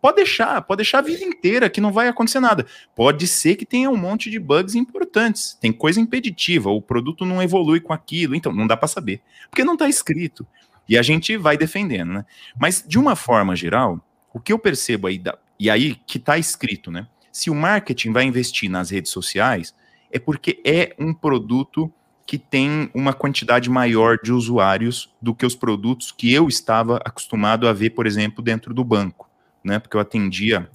Pode 0.02 0.16
deixar, 0.16 0.60
pode 0.62 0.78
deixar 0.78 0.98
a 0.98 1.02
vida 1.02 1.22
inteira 1.22 1.70
que 1.70 1.80
não 1.80 1.92
vai 1.92 2.08
acontecer 2.08 2.40
nada. 2.40 2.66
Pode 2.92 3.28
ser 3.28 3.54
que 3.54 3.64
tenha 3.64 3.88
um 3.88 3.96
monte 3.96 4.28
de 4.30 4.40
bugs 4.40 4.74
importantes, 4.74 5.56
tem 5.60 5.72
coisa 5.72 6.00
impeditiva, 6.00 6.70
o 6.70 6.82
produto 6.82 7.24
não 7.24 7.40
evolui 7.40 7.78
com 7.78 7.92
aquilo, 7.92 8.34
então 8.34 8.52
não 8.52 8.66
dá 8.66 8.76
para 8.76 8.88
saber, 8.88 9.22
porque 9.48 9.62
não 9.62 9.74
está 9.74 9.88
escrito. 9.88 10.44
E 10.88 10.98
a 10.98 11.02
gente 11.02 11.36
vai 11.36 11.56
defendendo, 11.56 12.14
né? 12.14 12.24
Mas 12.58 12.84
de 12.84 12.98
uma 12.98 13.14
forma 13.14 13.54
geral, 13.54 14.04
o 14.34 14.40
que 14.40 14.52
eu 14.52 14.58
percebo 14.58 15.06
aí, 15.06 15.18
da, 15.18 15.38
e 15.62 15.70
aí 15.70 15.94
que 16.06 16.18
está 16.18 16.38
escrito, 16.38 16.90
né? 16.90 17.06
Se 17.30 17.50
o 17.50 17.54
marketing 17.54 18.12
vai 18.12 18.24
investir 18.24 18.70
nas 18.70 18.90
redes 18.90 19.10
sociais, 19.10 19.74
é 20.10 20.18
porque 20.18 20.60
é 20.64 20.94
um 20.98 21.14
produto 21.14 21.92
que 22.26 22.38
tem 22.38 22.90
uma 22.94 23.12
quantidade 23.12 23.68
maior 23.68 24.18
de 24.22 24.32
usuários 24.32 25.12
do 25.20 25.34
que 25.34 25.44
os 25.44 25.54
produtos 25.54 26.12
que 26.12 26.32
eu 26.32 26.48
estava 26.48 26.98
acostumado 26.98 27.66
a 27.66 27.72
ver, 27.72 27.90
por 27.90 28.06
exemplo, 28.06 28.42
dentro 28.42 28.72
do 28.72 28.84
banco 28.84 29.32
né? 29.64 29.78
Porque 29.78 29.96
eu 29.96 30.00
atendia 30.00 30.68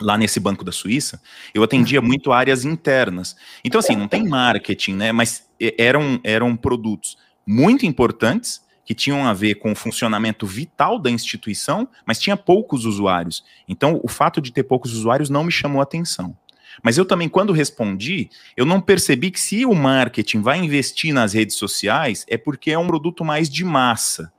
lá 0.00 0.16
nesse 0.16 0.40
banco 0.40 0.64
da 0.64 0.72
Suíça, 0.72 1.20
eu 1.52 1.62
atendia 1.62 2.00
muito 2.00 2.32
áreas 2.32 2.64
internas. 2.64 3.36
Então, 3.62 3.78
assim, 3.78 3.94
não 3.94 4.08
tem 4.08 4.26
marketing, 4.26 4.94
né? 4.94 5.12
Mas 5.12 5.46
eram, 5.78 6.18
eram 6.24 6.56
produtos 6.56 7.18
muito 7.46 7.84
importantes 7.84 8.62
que 8.90 8.94
tinham 8.94 9.24
a 9.24 9.32
ver 9.32 9.54
com 9.54 9.70
o 9.70 9.76
funcionamento 9.76 10.44
vital 10.44 10.98
da 10.98 11.08
instituição, 11.08 11.86
mas 12.04 12.18
tinha 12.18 12.36
poucos 12.36 12.84
usuários. 12.84 13.44
Então, 13.68 14.00
o 14.02 14.08
fato 14.08 14.40
de 14.40 14.50
ter 14.50 14.64
poucos 14.64 14.92
usuários 14.92 15.30
não 15.30 15.44
me 15.44 15.52
chamou 15.52 15.80
atenção. 15.80 16.36
Mas 16.82 16.98
eu 16.98 17.04
também, 17.04 17.28
quando 17.28 17.52
respondi, 17.52 18.28
eu 18.56 18.66
não 18.66 18.80
percebi 18.80 19.30
que 19.30 19.38
se 19.38 19.64
o 19.64 19.76
marketing 19.76 20.40
vai 20.40 20.58
investir 20.58 21.14
nas 21.14 21.32
redes 21.32 21.54
sociais, 21.54 22.26
é 22.28 22.36
porque 22.36 22.72
é 22.72 22.78
um 22.80 22.88
produto 22.88 23.24
mais 23.24 23.48
de 23.48 23.64
massa. 23.64 24.32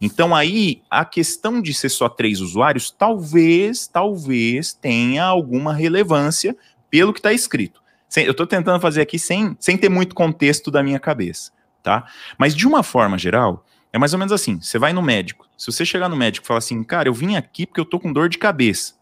Então 0.00 0.34
aí 0.34 0.80
a 0.90 1.04
questão 1.04 1.60
de 1.60 1.74
ser 1.74 1.90
só 1.90 2.08
três 2.08 2.40
usuários 2.40 2.90
talvez, 2.90 3.86
talvez 3.86 4.72
tenha 4.72 5.24
alguma 5.24 5.74
relevância 5.74 6.56
pelo 6.88 7.12
que 7.12 7.18
está 7.18 7.34
escrito. 7.34 7.82
Eu 8.16 8.30
estou 8.30 8.46
tentando 8.46 8.80
fazer 8.80 9.02
aqui 9.02 9.18
sem, 9.18 9.54
sem 9.60 9.76
ter 9.76 9.90
muito 9.90 10.14
contexto 10.14 10.70
da 10.70 10.82
minha 10.82 10.98
cabeça, 10.98 11.52
tá? 11.82 12.06
Mas 12.38 12.56
de 12.56 12.66
uma 12.66 12.82
forma 12.82 13.18
geral, 13.18 13.66
é 13.92 13.98
mais 13.98 14.12
ou 14.12 14.18
menos 14.18 14.32
assim: 14.32 14.60
você 14.60 14.78
vai 14.78 14.92
no 14.92 15.02
médico. 15.02 15.48
Se 15.56 15.70
você 15.70 15.84
chegar 15.84 16.08
no 16.08 16.16
médico 16.16 16.44
e 16.44 16.48
falar 16.48 16.58
assim, 16.58 16.82
cara, 16.82 17.08
eu 17.08 17.14
vim 17.14 17.36
aqui 17.36 17.66
porque 17.66 17.80
eu 17.80 17.84
tô 17.84 17.98
com 17.98 18.12
dor 18.12 18.28
de 18.28 18.38
cabeça. 18.38 18.94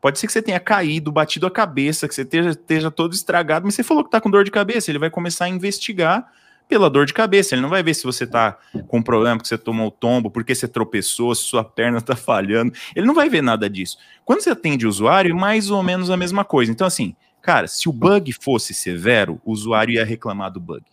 Pode 0.00 0.18
ser 0.18 0.26
que 0.26 0.32
você 0.32 0.42
tenha 0.42 0.60
caído, 0.60 1.10
batido 1.10 1.46
a 1.46 1.50
cabeça, 1.50 2.06
que 2.06 2.14
você 2.14 2.22
esteja, 2.22 2.50
esteja 2.50 2.90
todo 2.90 3.12
estragado, 3.14 3.64
mas 3.64 3.74
você 3.74 3.82
falou 3.82 4.04
que 4.04 4.10
tá 4.10 4.20
com 4.20 4.30
dor 4.30 4.44
de 4.44 4.50
cabeça. 4.50 4.90
Ele 4.90 4.98
vai 4.98 5.10
começar 5.10 5.46
a 5.46 5.48
investigar 5.48 6.30
pela 6.68 6.90
dor 6.90 7.06
de 7.06 7.14
cabeça. 7.14 7.54
Ele 7.54 7.62
não 7.62 7.68
vai 7.68 7.82
ver 7.82 7.94
se 7.94 8.04
você 8.04 8.26
tá 8.26 8.58
com 8.88 9.02
problema, 9.02 9.36
porque 9.36 9.48
você 9.48 9.58
tomou 9.58 9.88
o 9.88 9.90
tombo, 9.90 10.30
porque 10.30 10.54
você 10.54 10.68
tropeçou, 10.68 11.34
se 11.34 11.42
sua 11.42 11.64
perna 11.64 12.00
tá 12.00 12.14
falhando. 12.14 12.72
Ele 12.94 13.06
não 13.06 13.14
vai 13.14 13.28
ver 13.28 13.42
nada 13.42 13.68
disso. 13.68 13.98
Quando 14.24 14.40
você 14.40 14.50
atende 14.50 14.86
o 14.86 14.88
usuário, 14.88 15.30
é 15.30 15.34
mais 15.34 15.70
ou 15.70 15.82
menos 15.82 16.10
a 16.10 16.16
mesma 16.16 16.44
coisa. 16.44 16.70
Então, 16.70 16.86
assim, 16.86 17.16
cara, 17.40 17.66
se 17.66 17.88
o 17.88 17.92
bug 17.92 18.32
fosse 18.32 18.74
severo, 18.74 19.40
o 19.44 19.52
usuário 19.52 19.94
ia 19.94 20.04
reclamar 20.04 20.52
do 20.52 20.60
bug 20.60 20.84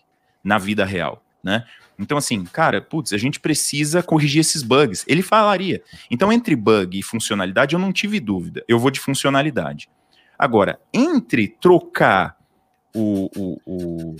na 0.43 0.57
vida 0.57 0.85
real, 0.85 1.23
né? 1.43 1.65
Então, 1.97 2.17
assim, 2.17 2.43
cara, 2.45 2.81
putz, 2.81 3.13
a 3.13 3.17
gente 3.17 3.39
precisa 3.39 4.01
corrigir 4.01 4.41
esses 4.41 4.63
bugs. 4.63 5.05
Ele 5.07 5.21
falaria. 5.21 5.81
Então, 6.09 6.31
entre 6.31 6.55
bug 6.55 6.97
e 6.97 7.03
funcionalidade, 7.03 7.75
eu 7.75 7.79
não 7.79 7.93
tive 7.93 8.19
dúvida. 8.19 8.63
Eu 8.67 8.79
vou 8.79 8.91
de 8.91 8.99
funcionalidade. 8.99 9.89
Agora, 10.37 10.79
entre 10.93 11.47
trocar 11.47 12.35
o, 12.93 13.29
o, 13.35 13.59
o 13.65 14.15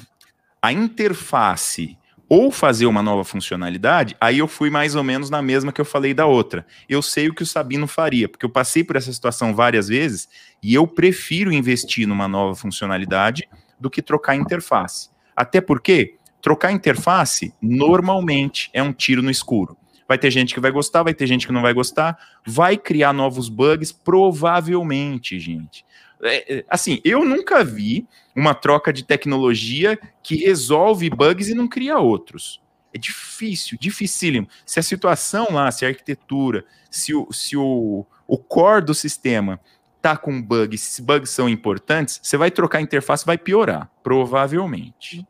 a 0.61 0.71
interface 0.71 1.97
ou 2.29 2.49
fazer 2.49 2.85
uma 2.85 3.03
nova 3.03 3.23
funcionalidade, 3.23 4.15
aí 4.19 4.39
eu 4.39 4.47
fui 4.47 4.69
mais 4.69 4.95
ou 4.95 5.03
menos 5.03 5.29
na 5.29 5.41
mesma 5.41 5.71
que 5.71 5.81
eu 5.81 5.85
falei 5.85 6.13
da 6.13 6.25
outra. 6.25 6.65
Eu 6.87 7.01
sei 7.01 7.27
o 7.27 7.33
que 7.33 7.43
o 7.43 7.45
Sabino 7.45 7.85
faria, 7.85 8.29
porque 8.29 8.45
eu 8.45 8.49
passei 8.49 8.83
por 8.83 8.95
essa 8.95 9.11
situação 9.11 9.53
várias 9.53 9.87
vezes 9.87 10.29
e 10.61 10.73
eu 10.73 10.87
prefiro 10.87 11.51
investir 11.51 12.07
numa 12.07 12.27
nova 12.27 12.55
funcionalidade 12.55 13.47
do 13.79 13.89
que 13.89 14.01
trocar 14.01 14.31
a 14.31 14.35
interface. 14.37 15.09
Até 15.35 15.59
porque 15.59 16.15
trocar 16.43 16.73
interface 16.73 17.53
normalmente 17.61 18.69
é 18.73 18.83
um 18.83 18.91
tiro 18.91 19.23
no 19.23 19.31
escuro. 19.31 19.77
Vai 20.05 20.17
ter 20.17 20.29
gente 20.29 20.53
que 20.53 20.59
vai 20.59 20.71
gostar, 20.71 21.01
vai 21.01 21.13
ter 21.13 21.25
gente 21.25 21.47
que 21.47 21.53
não 21.53 21.61
vai 21.61 21.73
gostar, 21.73 22.19
vai 22.45 22.75
criar 22.77 23.13
novos 23.13 23.47
bugs, 23.47 23.93
provavelmente, 23.93 25.39
gente. 25.39 25.85
É, 26.21 26.57
é, 26.57 26.65
assim, 26.69 26.99
eu 27.05 27.23
nunca 27.23 27.63
vi 27.63 28.05
uma 28.35 28.53
troca 28.53 28.91
de 28.91 29.05
tecnologia 29.05 29.97
que 30.21 30.35
resolve 30.35 31.09
bugs 31.09 31.47
e 31.47 31.53
não 31.53 31.65
cria 31.65 31.97
outros. 31.97 32.61
É 32.93 32.97
difícil, 32.97 33.77
dificílimo. 33.79 34.47
Se 34.65 34.81
a 34.81 34.83
situação 34.83 35.47
lá, 35.49 35.71
se 35.71 35.85
a 35.85 35.87
arquitetura, 35.87 36.65
se 36.91 37.15
o, 37.15 37.31
se 37.31 37.55
o, 37.55 38.05
o 38.27 38.37
core 38.37 38.85
do 38.85 38.93
sistema 38.93 39.61
tá 40.01 40.17
com 40.17 40.41
bugs, 40.41 40.81
se 40.81 41.01
bugs 41.01 41.29
são 41.29 41.47
importantes, 41.47 42.19
você 42.21 42.35
vai 42.35 42.51
trocar 42.51 42.79
a 42.79 42.81
interface, 42.81 43.25
vai 43.25 43.37
piorar, 43.37 43.89
provavelmente, 44.03 45.25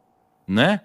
né? 0.48 0.82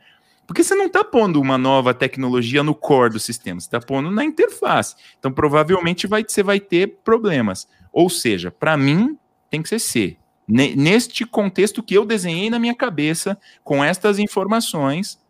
Porque 0.49 0.65
você 0.65 0.75
não 0.75 0.87
está 0.87 1.05
pondo 1.05 1.39
uma 1.43 1.59
nova 1.59 1.93
tecnologia 1.93 2.63
no 2.63 2.75
core 2.75 3.13
do 3.13 3.21
sistema, 3.21 3.61
você 3.61 3.67
está 3.67 3.79
pondo 3.79 4.11
na 4.11 4.25
interface. 4.25 4.97
Então, 5.19 5.31
provavelmente 5.31 6.07
vai, 6.07 6.25
você 6.27 6.43
vai 6.43 6.59
ter 6.59 7.01
problemas. 7.05 7.69
Ou 7.93 8.09
seja, 8.09 8.51
para 8.51 8.75
mim, 8.75 9.19
tem 9.51 9.63
que 9.63 9.69
ser 9.69 9.79
C. 9.79 10.17
Neste 10.49 11.27
contexto 11.27 11.83
que 11.83 11.93
eu 11.93 12.07
desenhei 12.07 12.49
na 12.49 12.59
minha 12.59 12.75
cabeça, 12.75 13.39
com 13.63 13.85
estas 13.85 14.19
informações, 14.19 15.21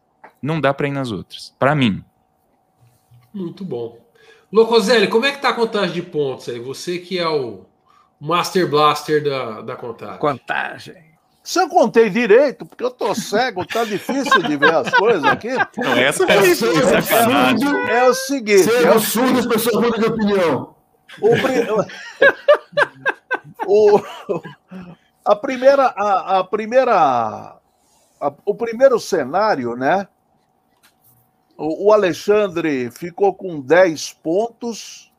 não 0.40 0.60
dá 0.60 0.72
para 0.72 0.86
ir 0.86 0.92
nas 0.92 1.10
outras. 1.10 1.52
Para 1.58 1.74
mim. 1.74 2.04
Muito 3.34 3.64
bom. 3.64 3.98
Locoselli, 4.52 5.08
como 5.08 5.26
é 5.26 5.32
que 5.32 5.42
tá 5.42 5.48
a 5.48 5.54
contagem 5.54 5.94
de 5.96 6.02
pontos 6.02 6.48
aí? 6.48 6.60
Você 6.60 6.96
que 6.98 7.18
é 7.18 7.28
o 7.28 7.66
Master 8.20 8.70
Blaster 8.70 9.24
da, 9.24 9.62
da 9.62 9.74
contagem. 9.74 10.18
Contagem. 10.18 11.07
Se 11.48 11.58
eu 11.58 11.66
contei 11.66 12.10
direito, 12.10 12.66
porque 12.66 12.84
eu 12.84 12.90
tô 12.90 13.14
cego, 13.14 13.64
tá 13.64 13.82
difícil 13.82 14.42
de 14.42 14.54
ver 14.54 14.74
as 14.74 14.90
coisas 14.90 15.24
aqui. 15.24 15.48
Não, 15.78 15.94
essa 15.94 16.24
é, 16.24 16.36
é, 16.36 17.94
é, 17.94 18.00
é 18.00 18.04
o 18.06 18.12
seguinte. 18.12 18.64
Ser 18.64 18.84
é 18.84 18.94
o 18.94 19.00
surdo, 19.00 19.38
as 19.38 19.46
pessoas 19.46 19.76
mudam 19.76 19.98
de 19.98 20.04
opinião. 20.04 20.76
O, 23.66 23.96
o, 23.96 24.02
a 25.24 25.34
primeira, 25.34 25.86
a, 25.86 26.40
a 26.40 26.44
primeira, 26.44 26.92
a, 28.20 28.32
o 28.44 28.54
primeiro 28.54 29.00
cenário, 29.00 29.74
né? 29.74 30.06
O, 31.56 31.86
o 31.86 31.92
Alexandre 31.94 32.90
ficou 32.90 33.34
com 33.34 33.58
10 33.58 34.12
pontos. 34.22 35.10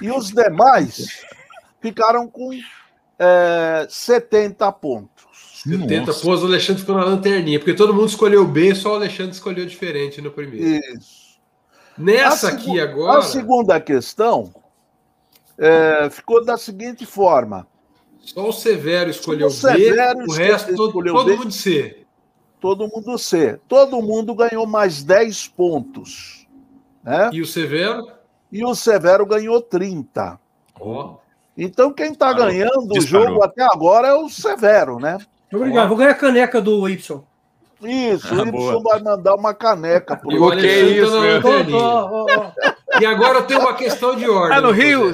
E 0.00 0.10
os 0.10 0.30
demais 0.30 1.28
ficaram 1.80 2.28
com 2.28 2.50
é, 3.18 3.86
70 3.88 4.70
pontos. 4.72 5.62
70 5.64 6.06
pontos, 6.06 6.24
o 6.42 6.46
Alexandre 6.46 6.80
ficou 6.80 6.96
na 6.96 7.04
lanterninha, 7.04 7.58
porque 7.58 7.74
todo 7.74 7.92
mundo 7.92 8.08
escolheu 8.08 8.46
B, 8.46 8.74
só 8.74 8.92
o 8.92 8.94
Alexandre 8.94 9.32
escolheu 9.32 9.66
diferente 9.66 10.20
no 10.22 10.30
primeiro. 10.30 10.82
Isso. 10.96 11.38
Nessa 11.98 12.48
aqui 12.48 12.80
agora. 12.80 13.18
A 13.18 13.22
segunda 13.22 13.78
questão 13.78 14.54
é, 15.58 16.08
ficou 16.08 16.42
da 16.42 16.56
seguinte 16.56 17.04
forma. 17.04 17.66
Só 18.20 18.48
o 18.48 18.52
Severo 18.52 19.10
escolheu 19.10 19.48
o 19.48 19.50
Severo 19.50 20.18
B, 20.20 20.24
o 20.28 20.32
resto 20.32 20.74
todo, 20.74 20.92
todo 20.92 21.24
B, 21.24 21.36
mundo 21.36 21.52
C. 21.52 22.06
Todo 22.58 22.88
mundo 22.88 23.18
C. 23.18 23.60
Todo 23.68 24.02
mundo 24.02 24.34
ganhou 24.34 24.66
mais 24.66 25.02
10 25.02 25.48
pontos. 25.48 26.46
Né? 27.02 27.30
E 27.32 27.40
o 27.40 27.46
Severo? 27.46 28.06
E 28.50 28.64
o 28.64 28.74
Severo 28.74 29.26
ganhou 29.26 29.60
30. 29.60 30.38
Oh. 30.78 31.16
Então 31.56 31.92
quem 31.92 32.12
está 32.12 32.32
ganhando 32.32 32.92
o 32.96 33.00
jogo 33.00 33.42
até 33.42 33.62
agora 33.62 34.08
é 34.08 34.14
o 34.14 34.28
Severo, 34.28 34.98
né? 34.98 35.18
Obrigado. 35.52 35.88
Vou 35.88 35.96
ganhar 35.96 36.12
a 36.12 36.14
caneca 36.14 36.60
do 36.60 36.88
Y. 36.88 37.22
Isso, 37.82 38.28
ah, 38.30 38.42
o 38.42 38.46
Y 38.46 38.50
boa. 38.50 38.82
vai 38.82 39.02
mandar 39.02 39.34
uma 39.34 39.54
caneca 39.54 40.16
pro 40.16 40.28
o 40.28 40.50
que 40.52 40.66
é 40.66 40.80
isso, 40.82 41.16
E 43.00 43.06
agora 43.06 43.38
eu 43.38 43.46
tenho 43.46 43.60
uma 43.60 43.74
questão 43.74 44.14
de 44.14 44.28
ordem. 44.28 44.58
Ah, 44.58 44.60
no 44.60 44.70
Rio? 44.70 45.12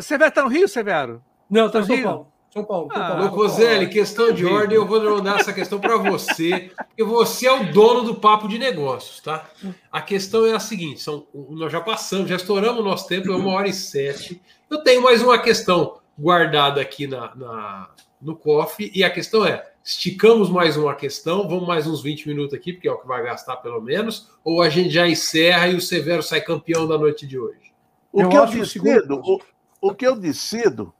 Severo 0.00 0.30
tá 0.30 0.42
no 0.42 0.48
Rio, 0.48 0.66
Severo? 0.66 1.22
Não, 1.48 1.70
tá 1.70 1.80
no 1.80 1.86
São 1.86 2.02
Paulo. 2.02 2.28
São 2.50 2.64
Paulo. 2.64 2.88
Ah, 2.92 3.20
Locoselli, 3.20 3.88
questão 3.88 4.32
de 4.32 4.46
ordem, 4.46 4.76
eu 4.76 4.86
vou 4.86 5.02
mandar 5.02 5.40
essa 5.40 5.52
questão 5.52 5.78
para 5.78 5.96
você, 5.96 6.70
porque 6.76 7.04
você 7.04 7.46
é 7.46 7.52
o 7.52 7.72
dono 7.72 8.02
do 8.02 8.14
papo 8.14 8.48
de 8.48 8.58
negócios, 8.58 9.20
tá? 9.20 9.48
A 9.92 10.00
questão 10.00 10.46
é 10.46 10.54
a 10.54 10.60
seguinte: 10.60 11.02
são, 11.02 11.26
nós 11.50 11.70
já 11.70 11.80
passamos, 11.80 12.28
já 12.28 12.36
estouramos 12.36 12.80
o 12.80 12.84
nosso 12.84 13.06
tempo, 13.06 13.30
é 13.30 13.36
uma 13.36 13.52
hora 13.52 13.68
e 13.68 13.72
sete. 13.72 14.40
Eu 14.70 14.82
tenho 14.82 15.02
mais 15.02 15.22
uma 15.22 15.38
questão 15.38 15.98
guardada 16.18 16.80
aqui 16.80 17.06
na, 17.06 17.34
na 17.34 17.90
no 18.20 18.34
cofre, 18.34 18.90
e 18.94 19.04
a 19.04 19.10
questão 19.10 19.44
é: 19.44 19.64
esticamos 19.84 20.50
mais 20.50 20.76
uma 20.76 20.94
questão, 20.94 21.48
vamos 21.48 21.66
mais 21.66 21.86
uns 21.86 22.02
20 22.02 22.28
minutos 22.28 22.54
aqui, 22.54 22.72
porque 22.72 22.88
é 22.88 22.92
o 22.92 22.98
que 22.98 23.06
vai 23.06 23.22
gastar 23.22 23.56
pelo 23.56 23.80
menos, 23.80 24.30
ou 24.42 24.62
a 24.62 24.68
gente 24.68 24.90
já 24.90 25.08
encerra 25.08 25.68
e 25.68 25.76
o 25.76 25.80
Severo 25.80 26.22
sai 26.22 26.40
campeão 26.40 26.86
da 26.86 26.98
noite 26.98 27.26
de 27.26 27.38
hoje? 27.38 27.72
O 28.12 28.22
eu 28.22 28.28
que 28.28 28.36
eu 28.36 28.46
decido, 28.46 29.20
o, 29.22 29.40
o, 29.80 29.94
que 29.94 30.06
eu 30.06 30.16
decido, 30.16 30.92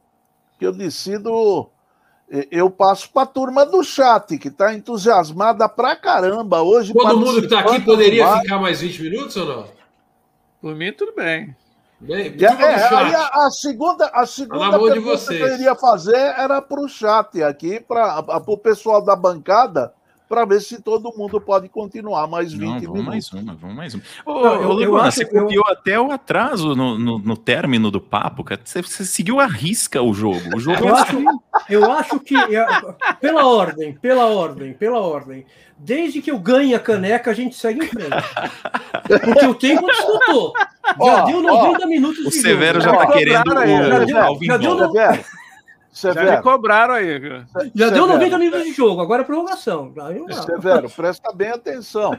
que 0.58 0.66
eu 0.66 0.72
decido, 0.72 1.68
eu 2.50 2.70
passo 2.70 3.10
para 3.10 3.22
a 3.22 3.26
turma 3.26 3.64
do 3.64 3.82
chat, 3.84 4.36
que 4.38 4.48
está 4.48 4.74
entusiasmada 4.74 5.68
pra 5.68 5.94
caramba 5.96 6.62
hoje. 6.62 6.92
Todo 6.92 7.18
mundo 7.18 7.40
que 7.40 7.46
está 7.46 7.60
aqui 7.60 7.80
poderia 7.80 8.26
mais. 8.26 8.42
ficar 8.42 8.58
mais 8.58 8.80
20 8.80 9.02
minutos 9.02 9.36
ou 9.36 9.46
não? 9.46 9.66
Por 10.60 10.74
mim, 10.74 10.92
tudo 10.92 11.14
bem. 11.14 11.54
Bem, 11.98 12.36
é, 12.38 12.44
é, 12.44 12.94
aí 12.94 13.14
a, 13.14 13.46
a, 13.46 13.50
segunda, 13.50 14.06
a 14.12 14.26
segunda 14.26 14.78
pergunta 14.78 15.28
que 15.28 15.40
eu 15.40 15.54
iria 15.54 15.74
fazer 15.74 16.14
era 16.14 16.60
para 16.60 16.80
o 16.80 16.88
chat 16.88 17.42
aqui, 17.42 17.80
para 17.80 18.42
o 18.46 18.58
pessoal 18.58 19.02
da 19.02 19.16
bancada, 19.16 19.94
para 20.28 20.44
ver 20.44 20.60
se 20.60 20.82
todo 20.82 21.12
mundo 21.16 21.40
pode 21.40 21.68
continuar 21.68 22.26
mais 22.26 22.52
20 22.52 22.60
Não, 22.60 22.72
vamos 22.72 22.82
minutos. 22.82 23.06
mais 23.06 23.32
uma, 23.32 23.54
vamos 23.54 23.76
mais 23.76 23.94
uma. 23.94 24.02
Ô, 24.24 24.42
Não, 24.42 24.62
eu, 24.62 24.80
eu, 24.80 24.96
acho, 24.96 25.18
você 25.18 25.24
copiou 25.24 25.64
eu... 25.66 25.72
até 25.72 26.00
o 26.00 26.10
atraso 26.10 26.74
no, 26.74 26.98
no, 26.98 27.18
no, 27.18 27.36
término 27.36 27.90
do 27.90 28.00
papo, 28.00 28.42
cara. 28.42 28.60
Você, 28.64 28.82
você 28.82 29.04
seguiu 29.04 29.40
a 29.40 29.46
risca 29.46 30.02
o 30.02 30.12
jogo. 30.12 30.56
O 30.56 30.60
jogo 30.60 30.84
eu, 30.84 30.94
acho, 30.96 31.24
eu 31.70 31.92
acho 31.92 32.20
que, 32.20 32.36
é, 32.36 32.66
pela 33.20 33.46
ordem, 33.46 33.94
pela 33.94 34.26
ordem, 34.26 34.72
pela 34.74 34.98
ordem, 34.98 35.46
desde 35.78 36.20
que 36.20 36.30
eu 36.30 36.38
ganhe 36.38 36.74
a 36.74 36.80
caneca, 36.80 37.30
a 37.30 37.34
gente 37.34 37.54
segue 37.56 37.84
em 37.84 37.88
frente. 37.88 38.10
Porque 39.06 39.46
o 39.46 39.54
tempo 39.54 39.86
disputou. 39.86 40.52
Já 41.04 41.24
deu 41.24 41.42
90 41.42 41.84
ó, 41.84 41.86
minutos 41.86 42.22
de 42.22 42.28
O 42.28 42.30
Severo 42.32 42.80
jogo. 42.80 42.96
já 42.96 43.02
está 43.02 43.12
querendo 43.12 43.58
aí, 43.58 43.72
o, 43.72 44.08
já, 44.08 44.26
já 44.42 44.56
deu, 44.56 44.78
Severo. 44.78 45.24
Severo. 45.96 46.26
Já 46.26 46.36
me 46.36 46.42
cobraram 46.42 46.92
aí. 46.92 47.18
Já 47.74 47.86
Severo. 47.86 47.94
deu 47.94 48.06
90 48.06 48.38
minutos 48.38 48.64
de 48.64 48.72
jogo, 48.72 49.00
agora 49.00 49.22
é 49.22 49.24
prorrogação. 49.24 49.94
Severo, 50.44 50.90
presta 50.90 51.32
bem 51.32 51.48
atenção. 51.48 52.18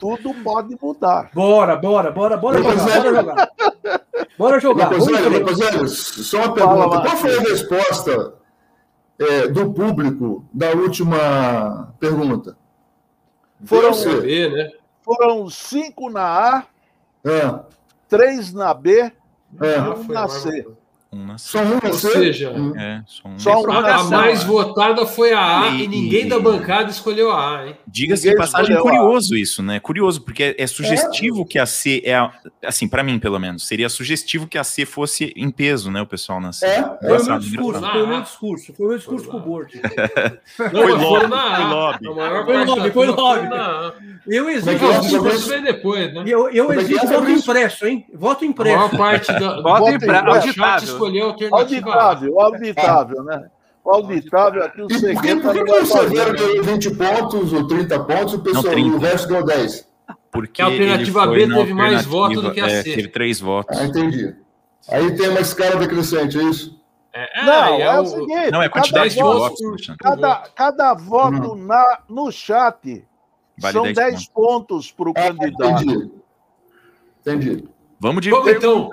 Tudo 0.00 0.34
pode 0.42 0.76
mudar. 0.82 1.30
Bora, 1.32 1.76
bora, 1.76 2.10
bora, 2.10 2.36
bora 2.36 2.58
jogar. 2.58 2.74
Bora 2.76 3.00
jogar. 3.14 3.50
Bora 4.36 4.60
jogar. 4.60 4.90
Rapaziada, 4.90 5.86
só 5.86 6.38
uma 6.38 6.54
pergunta. 6.54 7.00
Qual 7.02 7.16
foi 7.16 7.36
a 7.36 7.40
resposta 7.40 8.34
é, 9.20 9.46
do 9.46 9.72
público 9.72 10.44
da 10.52 10.72
última 10.72 11.94
pergunta? 12.00 12.58
Foram, 13.64 13.92
B, 13.92 14.48
né? 14.50 14.70
foram 15.02 15.48
cinco 15.48 16.10
na 16.10 16.24
A, 16.24 16.64
é. 17.24 17.60
três 18.08 18.52
na 18.52 18.74
B 18.74 19.00
é. 19.00 19.12
e 19.60 19.80
um 19.80 20.04
na 20.08 20.28
C. 20.28 20.66
Um 21.14 21.26
na 21.26 21.38
Só 21.38 21.60
um 21.60 21.74
na 21.76 21.80
Ou 21.84 21.94
seja, 21.94 22.52
é, 22.76 23.00
só 23.06 23.28
um 23.28 23.38
só 23.38 23.70
a, 23.70 23.96
a 24.00 24.04
mais 24.04 24.42
votada 24.42 25.06
foi 25.06 25.32
a 25.32 25.62
A 25.62 25.68
e, 25.70 25.84
e 25.84 25.88
ninguém 25.88 26.26
e, 26.26 26.28
da 26.28 26.40
bancada 26.40 26.90
escolheu 26.90 27.30
a 27.30 27.60
A, 27.60 27.68
hein? 27.68 27.76
Diga-se 27.86 28.28
de 28.28 28.36
passagem, 28.36 28.76
curioso 28.78 29.36
isso, 29.36 29.62
né? 29.62 29.78
Curioso, 29.78 30.22
porque 30.22 30.42
é, 30.42 30.54
é 30.58 30.66
sugestivo 30.66 31.42
é. 31.42 31.44
que 31.44 31.58
a 31.58 31.66
C 31.66 32.02
é, 32.04 32.16
a, 32.16 32.32
assim, 32.64 32.88
para 32.88 33.04
mim 33.04 33.20
pelo 33.20 33.38
menos, 33.38 33.64
seria 33.66 33.88
sugestivo 33.88 34.48
que 34.48 34.58
a 34.58 34.64
C 34.64 34.84
fosse 34.84 35.32
em 35.36 35.50
peso, 35.50 35.88
né? 35.88 36.02
O 36.02 36.06
pessoal 36.06 36.40
na 36.40 36.52
C. 36.52 36.66
É, 36.66 36.82
foi 36.82 37.18
o 37.18 37.24
meu 37.24 37.38
discurso, 37.38 37.80
foi 37.80 38.02
o 38.02 38.06
meu 38.08 38.20
discurso, 38.22 38.74
foi 38.74 38.86
o 38.86 38.88
meu 38.88 38.98
discurso 38.98 39.28
pro 39.28 39.40
board. 39.40 39.80
foi 40.56 40.92
lobby, 40.92 41.28
foi 41.28 41.64
lobby. 41.64 42.04
Foi 42.44 42.64
lobby, 42.64 42.90
foi 42.90 43.06
lobby. 43.06 43.48
Eu 44.26 44.48
exijo. 44.48 45.62
Depois, 45.62 46.12
né? 46.12 46.24
Eu, 46.26 46.48
eu 46.50 46.72
exijo 46.72 47.06
voto 47.06 47.30
impresso, 47.30 47.86
hein? 47.86 48.06
Voto 48.12 48.44
impresso. 48.44 48.74
A 48.74 48.78
maior 48.78 48.96
parte 48.96 49.32
da. 49.32 49.60
Voto 49.64 49.90
impresso 49.90 51.03
escolher 51.04 51.20
a 51.20 51.24
alternativa 51.24 51.94
Auditável, 51.94 52.40
auditável, 52.40 53.22
né? 53.24 53.50
O 53.84 53.90
auditável 53.90 54.64
aqui, 54.64 54.82
o 54.82 54.90
segredo... 54.90 55.42
Por 55.42 55.52
que, 55.52 55.64
que 55.64 55.72
o 55.72 55.86
Severo 55.86 56.36
deu 56.36 56.62
20 56.62 56.90
pontos 56.94 57.52
ou 57.52 57.66
30 57.66 58.04
pontos, 58.04 58.34
o, 58.34 58.38
pessoal, 58.40 58.74
o 58.74 58.98
resto 58.98 59.28
deu 59.28 59.44
10? 59.44 59.88
Porque 60.32 60.62
a 60.62 60.64
alternativa 60.66 61.26
B 61.26 61.46
teve 61.46 61.74
mais 61.74 62.04
votos 62.04 62.42
do 62.42 62.52
que 62.52 62.60
a 62.60 62.66
é, 62.66 62.82
C. 62.82 62.94
teve 62.94 63.08
três 63.08 63.40
votos. 63.40 63.78
Ah, 63.78 63.84
entendi. 63.84 64.34
Aí 64.88 65.14
tem 65.16 65.28
uma 65.28 65.40
escala 65.40 65.76
decrescente, 65.76 66.38
é 66.38 66.42
isso? 66.42 66.82
É, 67.12 67.40
é, 67.40 67.44
não, 67.44 67.74
é, 67.74 67.80
é, 67.82 68.00
o, 68.00 68.06
seguinte. 68.06 68.50
Não, 68.50 68.62
é 68.62 68.68
quantidade 68.68 69.14
de 69.14 69.22
votos. 69.22 69.60
Cada, 70.00 70.36
cada 70.54 70.94
voto 70.94 71.52
uhum. 71.52 71.66
na, 71.66 72.00
no 72.08 72.32
chat 72.32 73.06
vale 73.56 73.72
são 73.72 73.84
10, 73.84 73.94
10 73.94 74.28
pontos 74.28 74.90
para 74.90 75.08
o 75.08 75.12
ah, 75.12 75.22
candidato. 75.22 75.82
Entendi. 75.82 76.10
Entendi. 77.20 77.68
Vamos 78.00 78.22
de 78.22 78.30
Vamos 78.30 78.48
então. 78.48 78.90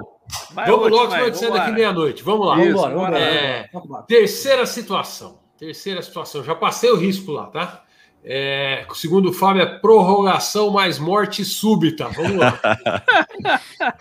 Vai 0.53 0.70
vamos 0.70 0.91
logo, 0.91 1.12
senão 1.12 1.26
a 1.26 1.30
gente 1.30 1.52
daqui 1.52 1.72
meia-noite. 1.72 2.24
Vamos 2.24 2.48
lá. 2.48 2.64
Isso, 2.64 2.78
vamos 2.78 2.94
embora, 2.94 3.20
é, 3.20 3.70
terceira 4.08 4.66
situação. 4.66 5.40
Terceira 5.58 6.02
situação. 6.02 6.44
Já 6.44 6.56
passei 6.56 6.90
o 6.90 6.95
risco 6.95 7.32
lá, 7.32 7.48
tá? 7.48 7.84
É, 8.24 8.86
segundo 8.94 9.30
o 9.30 9.34
Fábio, 9.34 9.64
é 9.64 9.66
prorrogação 9.66 10.70
mais 10.70 10.99
morte 10.99 11.44
súbita. 11.44 12.08
Vamos 12.10 12.38
lá. 12.38 12.60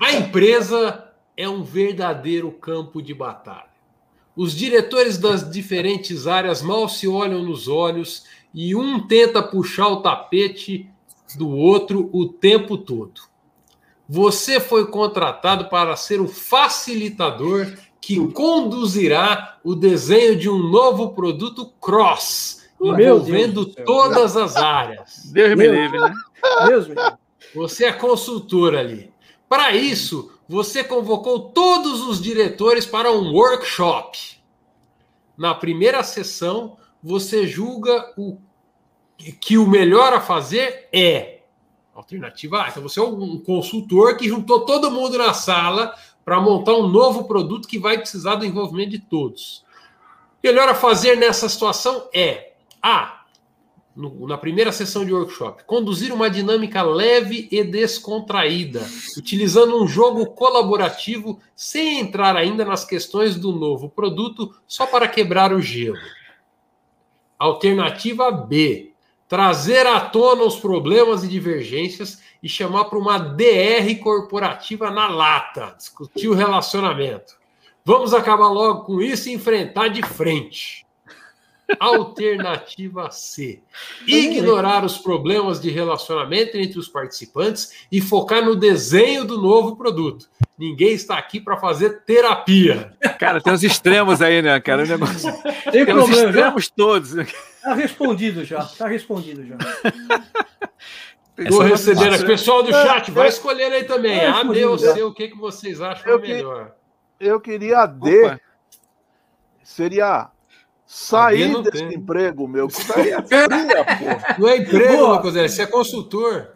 a 0.00 0.12
empresa 0.12 1.10
é 1.36 1.48
um 1.48 1.62
verdadeiro 1.62 2.50
campo 2.50 3.02
de 3.02 3.14
batalha. 3.14 3.76
Os 4.34 4.54
diretores 4.54 5.16
das 5.16 5.50
diferentes 5.50 6.26
áreas 6.26 6.60
mal 6.60 6.88
se 6.88 7.08
olham 7.08 7.42
nos 7.42 7.68
olhos 7.68 8.24
e 8.52 8.76
um 8.76 9.06
tenta 9.06 9.42
puxar 9.42 9.88
o 9.88 10.02
tapete 10.02 10.90
do 11.36 11.48
outro 11.48 12.10
o 12.12 12.28
tempo 12.28 12.76
todo. 12.76 13.22
Você 14.08 14.60
foi 14.60 14.86
contratado 14.86 15.68
para 15.68 15.96
ser 15.96 16.20
o 16.20 16.28
facilitador 16.28 17.72
que 18.00 18.24
conduzirá 18.28 19.58
o 19.64 19.74
desenho 19.74 20.36
de 20.36 20.48
um 20.48 20.58
novo 20.58 21.10
produto 21.12 21.66
cross, 21.80 22.68
envolvendo 22.80 23.66
todas 23.66 24.36
as 24.36 24.54
áreas. 24.54 25.30
Deus 25.32 25.56
me 25.56 25.66
livre, 25.66 25.98
né? 25.98 26.12
Deus 26.66 26.86
me 26.86 26.94
Você 27.54 27.86
é 27.86 27.92
consultor 27.92 28.76
ali. 28.76 29.12
Para 29.48 29.74
isso, 29.74 30.32
você 30.48 30.84
convocou 30.84 31.50
todos 31.50 32.02
os 32.02 32.20
diretores 32.20 32.86
para 32.86 33.10
um 33.10 33.32
workshop. 33.32 34.36
Na 35.36 35.54
primeira 35.54 36.04
sessão, 36.04 36.76
você 37.02 37.46
julga 37.46 38.12
o, 38.16 38.38
que 39.40 39.58
o 39.58 39.66
melhor 39.66 40.12
a 40.12 40.20
fazer 40.20 40.88
é 40.92 41.35
Alternativa 41.96 42.62
A. 42.62 42.68
Então 42.68 42.82
você 42.82 43.00
é 43.00 43.02
um 43.02 43.38
consultor 43.38 44.18
que 44.18 44.28
juntou 44.28 44.66
todo 44.66 44.90
mundo 44.90 45.16
na 45.16 45.32
sala 45.32 45.94
para 46.22 46.38
montar 46.38 46.74
um 46.74 46.86
novo 46.86 47.24
produto 47.24 47.66
que 47.66 47.78
vai 47.78 47.96
precisar 47.96 48.34
do 48.34 48.44
envolvimento 48.44 48.90
de 48.90 48.98
todos. 48.98 49.64
Melhor 50.44 50.68
a 50.68 50.74
fazer 50.74 51.16
nessa 51.16 51.48
situação 51.48 52.06
é 52.14 52.52
A. 52.82 53.22
No, 53.96 54.26
na 54.26 54.36
primeira 54.36 54.70
sessão 54.72 55.06
de 55.06 55.14
workshop, 55.14 55.64
conduzir 55.64 56.12
uma 56.12 56.28
dinâmica 56.28 56.82
leve 56.82 57.48
e 57.50 57.64
descontraída, 57.64 58.86
utilizando 59.16 59.82
um 59.82 59.88
jogo 59.88 60.26
colaborativo 60.26 61.40
sem 61.54 62.00
entrar 62.00 62.36
ainda 62.36 62.62
nas 62.62 62.84
questões 62.84 63.36
do 63.36 63.52
novo 63.52 63.88
produto, 63.88 64.54
só 64.66 64.86
para 64.86 65.08
quebrar 65.08 65.50
o 65.50 65.62
gelo. 65.62 65.96
Alternativa 67.38 68.30
B 68.30 68.92
trazer 69.28 69.86
à 69.86 70.00
tona 70.00 70.44
os 70.44 70.56
problemas 70.56 71.24
e 71.24 71.28
divergências 71.28 72.20
e 72.42 72.48
chamar 72.48 72.84
para 72.84 72.98
uma 72.98 73.18
DR 73.18 73.94
corporativa 74.02 74.90
na 74.90 75.08
lata, 75.08 75.74
discutir 75.76 76.28
o 76.28 76.34
relacionamento. 76.34 77.34
Vamos 77.84 78.12
acabar 78.12 78.48
logo 78.48 78.84
com 78.84 79.00
isso 79.00 79.28
e 79.28 79.32
enfrentar 79.32 79.88
de 79.88 80.02
frente. 80.02 80.86
Alternativa 81.80 83.10
C: 83.10 83.60
ignorar 84.06 84.84
os 84.84 84.98
problemas 84.98 85.60
de 85.60 85.70
relacionamento 85.70 86.56
entre 86.56 86.78
os 86.78 86.88
participantes 86.88 87.86
e 87.90 88.00
focar 88.00 88.44
no 88.44 88.54
desenho 88.54 89.24
do 89.24 89.40
novo 89.40 89.76
produto. 89.76 90.28
Ninguém 90.58 90.92
está 90.92 91.18
aqui 91.18 91.38
para 91.38 91.58
fazer 91.58 92.02
terapia. 92.04 92.92
Cara, 93.18 93.40
tem 93.42 93.52
os 93.52 93.62
extremos 93.62 94.22
aí, 94.22 94.40
né, 94.40 94.58
cara? 94.58 94.84
O 94.84 94.86
negócio... 94.86 95.30
Tem, 95.70 95.72
tem 95.72 95.84
problema, 95.84 96.04
os 96.04 96.18
extremos 96.18 96.64
já? 96.64 96.70
todos. 96.74 97.14
Está 97.14 97.74
respondido 97.74 98.44
já. 98.44 98.58
Está 98.60 98.88
respondido 98.88 99.44
já. 99.44 99.56
Estou 101.36 101.60
recebendo. 101.60 102.22
O 102.22 102.26
pessoal 102.26 102.62
do 102.62 102.72
chat, 102.72 103.10
vai 103.10 103.28
escolher 103.28 103.70
aí 103.72 103.84
também. 103.84 104.24
A, 104.24 104.42
B 104.42 104.64
ou 104.64 104.78
C, 104.78 105.02
o 105.02 105.12
que, 105.12 105.28
que 105.28 105.36
vocês 105.36 105.80
acham 105.80 106.10
eu 106.10 106.20
melhor? 106.20 106.72
Que, 107.18 107.26
eu 107.26 107.40
queria 107.40 107.80
a 107.80 107.86
D. 107.86 108.24
Opa. 108.24 108.40
Seria 109.62 110.30
sair 110.86 111.60
desse 111.62 111.88
tem. 111.88 111.98
emprego, 111.98 112.48
meu. 112.48 112.68
Que 112.68 112.80
é 112.80 112.84
fria, 112.84 113.22
pô. 113.26 114.42
Não 114.42 114.48
é 114.48 114.56
emprego, 114.58 115.06
Lucas, 115.06 115.34
você 115.34 115.62
é 115.62 115.66
consultor. 115.66 116.55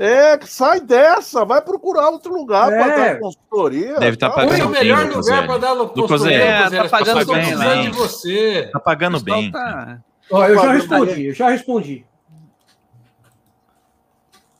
É, 0.00 0.38
sai 0.46 0.80
dessa, 0.80 1.44
vai 1.44 1.60
procurar 1.60 2.08
outro 2.10 2.32
lugar 2.32 2.72
é. 2.72 2.78
para 2.78 2.96
dar 2.96 3.18
consultoria. 3.18 3.98
Deve 3.98 4.14
estar 4.14 4.30
tá 4.30 4.36
pagando 4.36 4.56
bem. 4.56 4.64
o 4.64 4.70
melhor 4.70 5.06
lugar 5.08 5.44
para 5.44 5.58
dar 5.58 5.76
consultoria. 5.88 6.36
É, 6.36 6.70
tá 6.70 6.88
pagando 6.88 7.26
bem, 7.26 7.56
né? 7.56 7.82
de 7.82 7.90
você. 7.90 8.70
Tá 8.72 8.78
pagando 8.78 9.20
bem. 9.20 9.50
Tá... 9.50 9.98
Ó, 10.30 10.46
eu 10.46 10.54
já 10.54 10.72
respondi, 10.72 11.26
eu 11.26 11.34
já 11.34 11.50
respondi. 11.50 12.06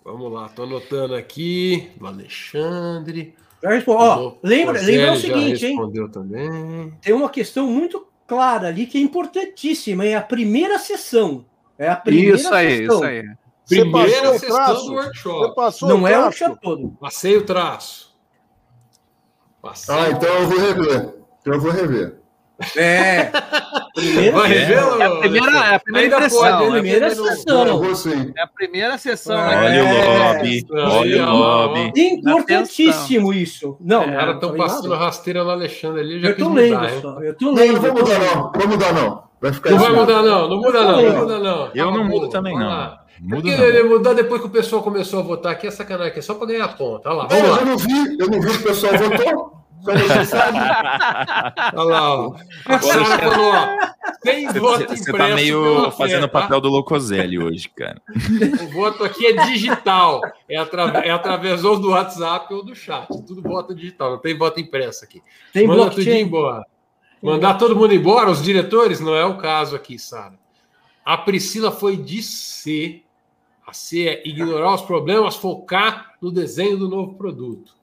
Vamos 0.05 0.33
lá, 0.33 0.49
tô 0.49 0.65
anotando 0.65 1.15
aqui. 1.15 1.93
O 2.01 2.07
Alexandre. 2.07 3.37
Já 3.63 3.71
respondi. 3.71 4.03
Ó, 4.03 4.33
lembra, 4.43 4.81
lembra 4.81 5.13
o 5.13 5.17
seguinte, 5.17 5.67
hein? 5.67 5.79
Também. 6.13 6.93
Tem 7.01 7.15
uma 7.15 7.29
questão 7.29 7.69
muito 7.69 8.09
clara 8.27 8.67
ali 8.69 8.87
que 8.87 8.99
é 8.99 9.01
importantíssima, 9.01 10.05
é 10.05 10.17
a 10.17 10.23
primeira 10.23 10.81
sessão. 10.81 11.45
É 11.79 11.89
a 11.89 11.95
primeira 11.95 12.37
isso 12.37 12.53
aí, 12.53 12.79
sessão. 12.79 12.97
Isso 12.97 13.05
aí, 13.05 13.25
Primeira 13.69 14.39
sessão 14.39 14.87
do 14.87 14.95
workshop. 14.95 15.87
Não 15.87 16.09
é 16.09 16.19
o 16.19 16.23
workshop 16.23 16.59
todo. 16.61 16.97
Passei 17.01 17.37
o 17.37 17.45
traço. 17.45 18.17
Passei 19.61 19.95
ah, 19.95 20.11
então 20.11 20.29
eu 20.29 20.49
vou 20.49 20.59
rever. 20.59 21.15
Então 21.41 21.55
eu 21.55 21.61
vou 21.61 21.71
rever. 21.71 22.19
É. 22.77 23.31
Primeira, 23.95 24.37
Vai 24.37 24.53
é, 24.53 24.73
é, 24.73 25.05
a 25.05 25.11
primeira, 25.21 25.59
é 25.59 25.75
a 25.75 25.81
primeira 25.81 26.17
impressão. 26.17 26.41
Pode, 26.41 26.65
é 26.65 26.67
a 26.67 26.71
primeira 26.73 27.11
sessão. 27.15 28.33
É 28.37 28.43
a 28.43 28.47
primeira 28.47 28.99
sessão. 28.99 29.37
Né? 29.37 29.57
Olha 29.57 29.85
o 29.85 30.19
lobby. 30.19 30.67
Olha 30.73 31.29
o 31.29 31.37
lobby. 31.37 31.93
Importantíssimo 31.97 33.33
isso. 33.33 33.77
Não, 33.81 34.01
os 34.01 34.11
caras 34.11 34.35
estão 34.35 34.57
passando 34.57 34.95
rasteira 34.95 35.45
no 35.45 35.51
Alexandre 35.51 36.01
ali. 36.01 36.25
Eu 36.25 36.37
tô 36.37 36.53
lendo 36.53 37.01
só. 37.01 37.21
Eu 37.21 37.37
tô 37.37 37.53
lendo. 37.53 37.75
Não, 37.75 37.81
não 37.81 37.81
vou 37.81 37.95
mudar, 37.95 38.19
não. 38.19 38.53
Vou 38.53 38.69
mudar, 38.69 38.93
não. 38.93 39.29
Vai 39.41 39.53
ficar 39.53 39.71
não 39.71 39.79
vai 39.79 39.93
mudar, 39.93 40.23
não. 40.23 40.49
Não 40.49 40.57
muda, 40.57 40.83
não. 40.83 41.03
Não 41.03 41.21
muda, 41.21 41.39
não. 41.39 41.71
Eu 41.73 41.91
não 41.93 42.05
mudo 42.05 42.29
também, 42.29 42.59
não. 42.59 42.99
Muda 43.21 43.43
Porque 43.43 43.51
ele 43.51 43.83
mudar 43.85 44.13
depois 44.13 44.41
que 44.41 44.47
o 44.47 44.51
pessoal 44.51 44.83
começou 44.83 45.21
a 45.21 45.23
votar 45.23 45.53
aqui 45.53 45.67
é 45.67 45.71
sacanagem, 45.71 46.19
é 46.19 46.23
só 46.23 46.35
para 46.35 46.47
ganhar 46.47 46.69
ponta. 46.77 47.09
Olha 47.11 47.19
lá, 47.19 47.27
vamos 47.27 47.43
não, 47.43 47.51
lá. 47.51 47.61
Eu 47.61 47.67
não 47.67 47.79
vi, 47.79 48.17
eu 48.19 48.31
não 48.31 48.41
vi 48.41 48.51
que 48.51 48.57
o 48.57 48.63
pessoal 48.63 48.93
votou. 48.97 49.59
Olha 49.87 51.85
lá, 51.85 52.15
ó. 52.15 52.35
A 52.67 52.79
Sara 52.81 53.19
falou, 53.19 53.53
ó. 53.53 53.77
Tem 54.23 54.47
voto 54.49 54.83
impresso. 54.83 55.05
Você 55.05 55.13
tá 55.13 55.35
meio 55.35 55.91
fazendo 55.93 56.25
o 56.25 56.29
papel 56.29 56.61
do 56.61 56.69
Locoselli 56.69 57.39
hoje, 57.39 57.69
cara. 57.69 58.01
O 58.63 58.73
voto 58.73 59.05
aqui 59.05 59.27
é 59.27 59.47
digital. 59.47 60.21
É, 60.49 60.57
atra... 60.57 61.01
é 61.05 61.11
através 61.11 61.65
ou 61.65 61.79
do 61.79 61.91
WhatsApp 61.91 62.53
ou 62.53 62.65
do 62.65 62.75
chat. 62.75 63.07
Tudo 63.07 63.41
voto 63.43 63.75
digital, 63.75 64.13
não 64.13 64.19
tem 64.19 64.37
voto 64.37 64.61
impresso 64.61 65.05
aqui. 65.05 65.23
Tem 65.53 65.67
Manda 65.67 65.91
tudo 65.91 66.09
embora. 66.09 66.65
Mandar 67.23 67.55
todo 67.55 67.75
mundo 67.75 67.95
embora, 67.95 68.31
os 68.31 68.43
diretores? 68.43 69.01
Não 69.01 69.15
é 69.15 69.25
o 69.25 69.39
caso 69.39 69.75
aqui, 69.75 69.99
Sara. 69.99 70.39
A 71.05 71.17
Priscila 71.17 71.73
foi 71.73 71.97
de 71.97 72.23
C. 72.23 73.03
A 73.69 73.73
C 73.75 74.09
é 74.09 74.27
ignorar 74.27 74.73
os 74.73 74.81
problemas, 74.81 75.37
focar 75.37 76.15
no 76.23 76.33
desenho 76.33 76.79
do 76.79 76.89
novo 76.89 77.17
produto. 77.17 77.75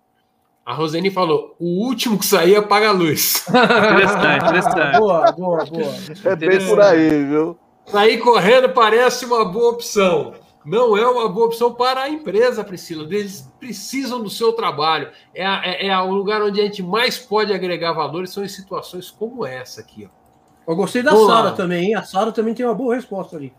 A 0.65 0.73
Roseni 0.73 1.11
falou: 1.11 1.55
o 1.59 1.85
último 1.85 2.17
que 2.17 2.25
sair 2.25 2.55
apaga 2.55 2.89
a 2.89 2.91
luz. 2.91 3.45
Interessante, 3.47 4.45
interessante. 4.45 4.97
Boa, 4.97 5.31
boa, 5.31 5.65
boa. 5.65 5.93
É 6.23 6.35
bem 6.35 6.67
por 6.67 6.81
aí, 6.81 7.23
viu? 7.25 7.55
Sair 7.85 8.17
correndo 8.17 8.69
parece 8.69 9.25
uma 9.25 9.45
boa 9.45 9.73
opção. 9.73 10.33
Não 10.65 10.97
é 10.97 11.07
uma 11.07 11.29
boa 11.29 11.45
opção 11.45 11.71
para 11.71 12.01
a 12.01 12.09
empresa, 12.09 12.63
Priscila. 12.63 13.03
Eles 13.03 13.47
precisam 13.59 14.23
do 14.23 14.29
seu 14.31 14.53
trabalho. 14.53 15.11
É, 15.35 15.43
é, 15.43 15.87
é 15.89 15.99
o 15.99 16.09
lugar 16.09 16.41
onde 16.41 16.59
a 16.59 16.63
gente 16.63 16.81
mais 16.81 17.19
pode 17.19 17.53
agregar 17.53 17.93
valores 17.93 18.31
são 18.31 18.43
em 18.43 18.47
situações 18.47 19.11
como 19.11 19.45
essa 19.45 19.81
aqui. 19.81 20.09
Ó. 20.09 20.71
Eu 20.71 20.75
gostei 20.75 21.03
da 21.03 21.15
Sara 21.15 21.51
também, 21.51 21.89
hein? 21.89 21.95
A 21.95 22.01
Sara 22.01 22.31
também 22.31 22.55
tem 22.55 22.65
uma 22.65 22.73
boa 22.73 22.95
resposta 22.95 23.37
ali. 23.37 23.53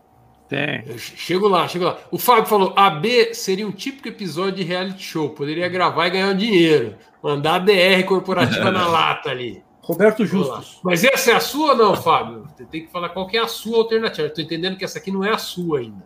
Tem. 0.47 0.97
Chego 0.97 1.47
lá, 1.47 1.67
chego 1.67 1.85
lá. 1.85 1.97
O 2.09 2.17
Fábio 2.17 2.45
falou: 2.45 2.73
AB 2.75 3.33
seria 3.33 3.67
um 3.67 3.71
típico 3.71 4.07
episódio 4.07 4.55
de 4.55 4.63
reality 4.63 5.03
show. 5.03 5.29
Poderia 5.29 5.67
gravar 5.67 6.07
e 6.07 6.11
ganhar 6.11 6.29
um 6.29 6.37
dinheiro. 6.37 6.95
Mandar 7.21 7.55
a 7.55 7.59
DR 7.59 8.03
corporativa 8.05 8.71
na 8.71 8.87
lata 8.87 9.29
ali. 9.29 9.61
Roberto 9.81 10.25
Justus. 10.25 10.79
Mas 10.83 11.03
essa 11.03 11.31
é 11.31 11.35
a 11.35 11.39
sua 11.39 11.71
ou 11.71 11.77
não, 11.77 11.95
Fábio? 11.95 12.45
Você 12.47 12.65
tem 12.65 12.85
que 12.85 12.91
falar 12.91 13.09
qual 13.09 13.27
que 13.27 13.37
é 13.37 13.41
a 13.41 13.47
sua 13.47 13.77
alternativa. 13.77 14.27
Estou 14.27 14.43
entendendo 14.43 14.77
que 14.77 14.85
essa 14.85 14.99
aqui 14.99 15.11
não 15.11 15.23
é 15.23 15.31
a 15.31 15.37
sua 15.37 15.79
ainda. 15.79 16.05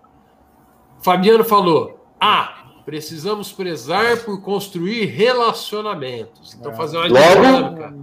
Fabiano 1.01 1.43
falou: 1.43 2.05
A. 2.19 2.57
Precisamos 2.83 3.51
prezar 3.51 4.17
por 4.23 4.41
construir 4.41 5.05
relacionamentos. 5.05 6.55
Então, 6.55 6.73
fazer 6.73 6.97
uma 6.97 7.07
dinâmica. 7.07 7.93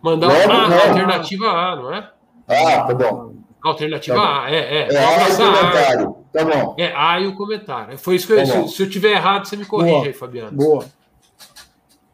Mandar 0.00 0.28
uma 0.28 0.76
alternativa 0.76 1.48
A, 1.48 1.76
não 1.76 1.92
é? 1.92 2.10
Ah, 2.46 2.82
tá 2.82 2.94
bom. 2.94 3.35
Alternativa 3.68 4.16
tá 4.16 4.44
A, 4.44 4.50
é, 4.50 4.56
é. 4.56 4.88
É 4.92 4.98
A 4.98 5.28
e 5.28 5.32
o 5.32 5.36
comentário. 5.36 6.16
Tá 6.32 6.44
bom. 6.44 6.76
É 6.78 6.92
A 6.94 7.20
e 7.20 7.26
o 7.26 7.34
comentário. 7.34 7.98
Foi 7.98 8.16
isso 8.16 8.26
que 8.26 8.32
eu. 8.32 8.38
Tá 8.38 8.46
se, 8.46 8.68
se, 8.68 8.82
eu 8.82 8.90
tiver 8.90 9.12
errado, 9.12 9.46
você 9.46 9.56
me 9.56 9.64
corrige 9.64 9.92
Boa. 9.92 10.06
aí, 10.06 10.12
Fabiano. 10.12 10.56
Boa. 10.56 10.86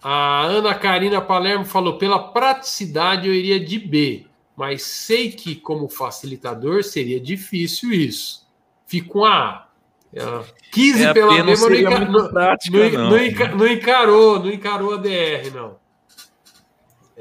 A 0.02 0.42
Ana 0.42 0.74
Karina 0.74 1.20
Palermo 1.20 1.64
falou: 1.64 1.98
pela 1.98 2.18
praticidade 2.18 3.28
eu 3.28 3.34
iria 3.34 3.60
de 3.60 3.78
B, 3.78 4.26
mas 4.56 4.82
sei 4.82 5.30
que 5.30 5.54
como 5.54 5.88
facilitador 5.88 6.82
seria 6.82 7.20
difícil 7.20 7.92
isso. 7.92 8.46
Fico 8.86 9.08
com 9.14 9.24
a 9.24 9.30
A. 9.30 9.66
Ela 10.14 10.44
quis 10.70 11.00
ir 11.00 11.06
é, 11.06 11.14
pela 11.14 11.32
B, 11.32 11.42
não, 11.42 11.74
enca... 11.74 11.98
não, 12.00 12.28
prática, 12.30 12.78
não, 12.78 12.90
não, 12.90 13.56
não, 13.56 13.66
encarou, 13.66 14.38
não 14.38 14.50
encarou 14.50 14.94
a 14.94 14.96
DR, 14.98 15.50
não. 15.54 15.81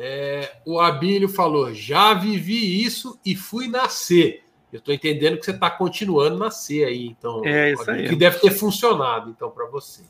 É, 0.03 0.51
o 0.65 0.79
Abílio 0.79 1.29
falou: 1.29 1.71
já 1.75 2.15
vivi 2.15 2.83
isso 2.83 3.19
e 3.23 3.35
fui 3.35 3.67
nascer. 3.67 4.43
Eu 4.73 4.79
estou 4.79 4.91
entendendo 4.91 5.37
que 5.37 5.45
você 5.45 5.51
está 5.51 5.69
continuando 5.69 6.37
a 6.37 6.45
nascer 6.45 6.85
aí, 6.85 7.05
então. 7.05 7.45
É 7.45 7.73
isso 7.73 7.91
aí. 7.91 8.09
Que 8.09 8.15
deve 8.15 8.39
ter 8.39 8.49
funcionado, 8.49 9.29
então, 9.29 9.51
para 9.51 9.67
você. 9.67 10.01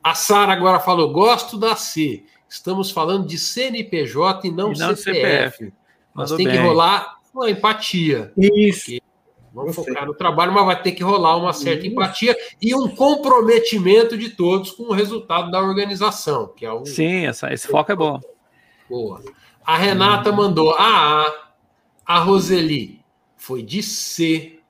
A 0.00 0.14
Sara 0.14 0.52
agora 0.52 0.78
falou: 0.78 1.12
gosto 1.12 1.58
da 1.58 1.74
C. 1.74 2.22
Estamos 2.48 2.92
falando 2.92 3.26
de 3.26 3.36
CNPJ 3.36 4.46
e 4.46 4.52
não, 4.52 4.72
e 4.72 4.78
não 4.78 4.94
CPF. 4.94 5.56
CPF. 5.56 5.72
Mas 6.14 6.30
tem 6.30 6.46
bem. 6.46 6.54
que 6.54 6.62
rolar 6.62 7.16
uma 7.34 7.50
empatia. 7.50 8.32
Isso. 8.36 8.92
Vamos 9.52 9.74
focar 9.74 10.06
no 10.06 10.14
trabalho, 10.14 10.52
mas 10.52 10.64
vai 10.64 10.80
ter 10.80 10.92
que 10.92 11.02
rolar 11.02 11.36
uma 11.36 11.52
certa 11.52 11.84
Isso. 11.86 11.92
empatia 11.92 12.36
e 12.62 12.72
um 12.72 12.88
comprometimento 12.88 14.16
de 14.16 14.30
todos 14.30 14.70
com 14.70 14.84
o 14.84 14.92
resultado 14.92 15.50
da 15.50 15.60
organização, 15.60 16.52
que 16.54 16.64
é 16.64 16.72
o. 16.72 16.84
Sim, 16.84 17.26
essa, 17.26 17.52
esse 17.52 17.66
foco 17.66 17.90
é 17.90 17.96
bom. 17.96 18.20
Boa. 18.94 19.20
A 19.66 19.76
Renata 19.76 20.30
mandou 20.30 20.70
a 20.70 21.24
A. 21.26 21.34
A 22.06 22.18
Roseli 22.20 23.00
foi 23.36 23.60
de 23.60 23.82
C. 23.82 24.60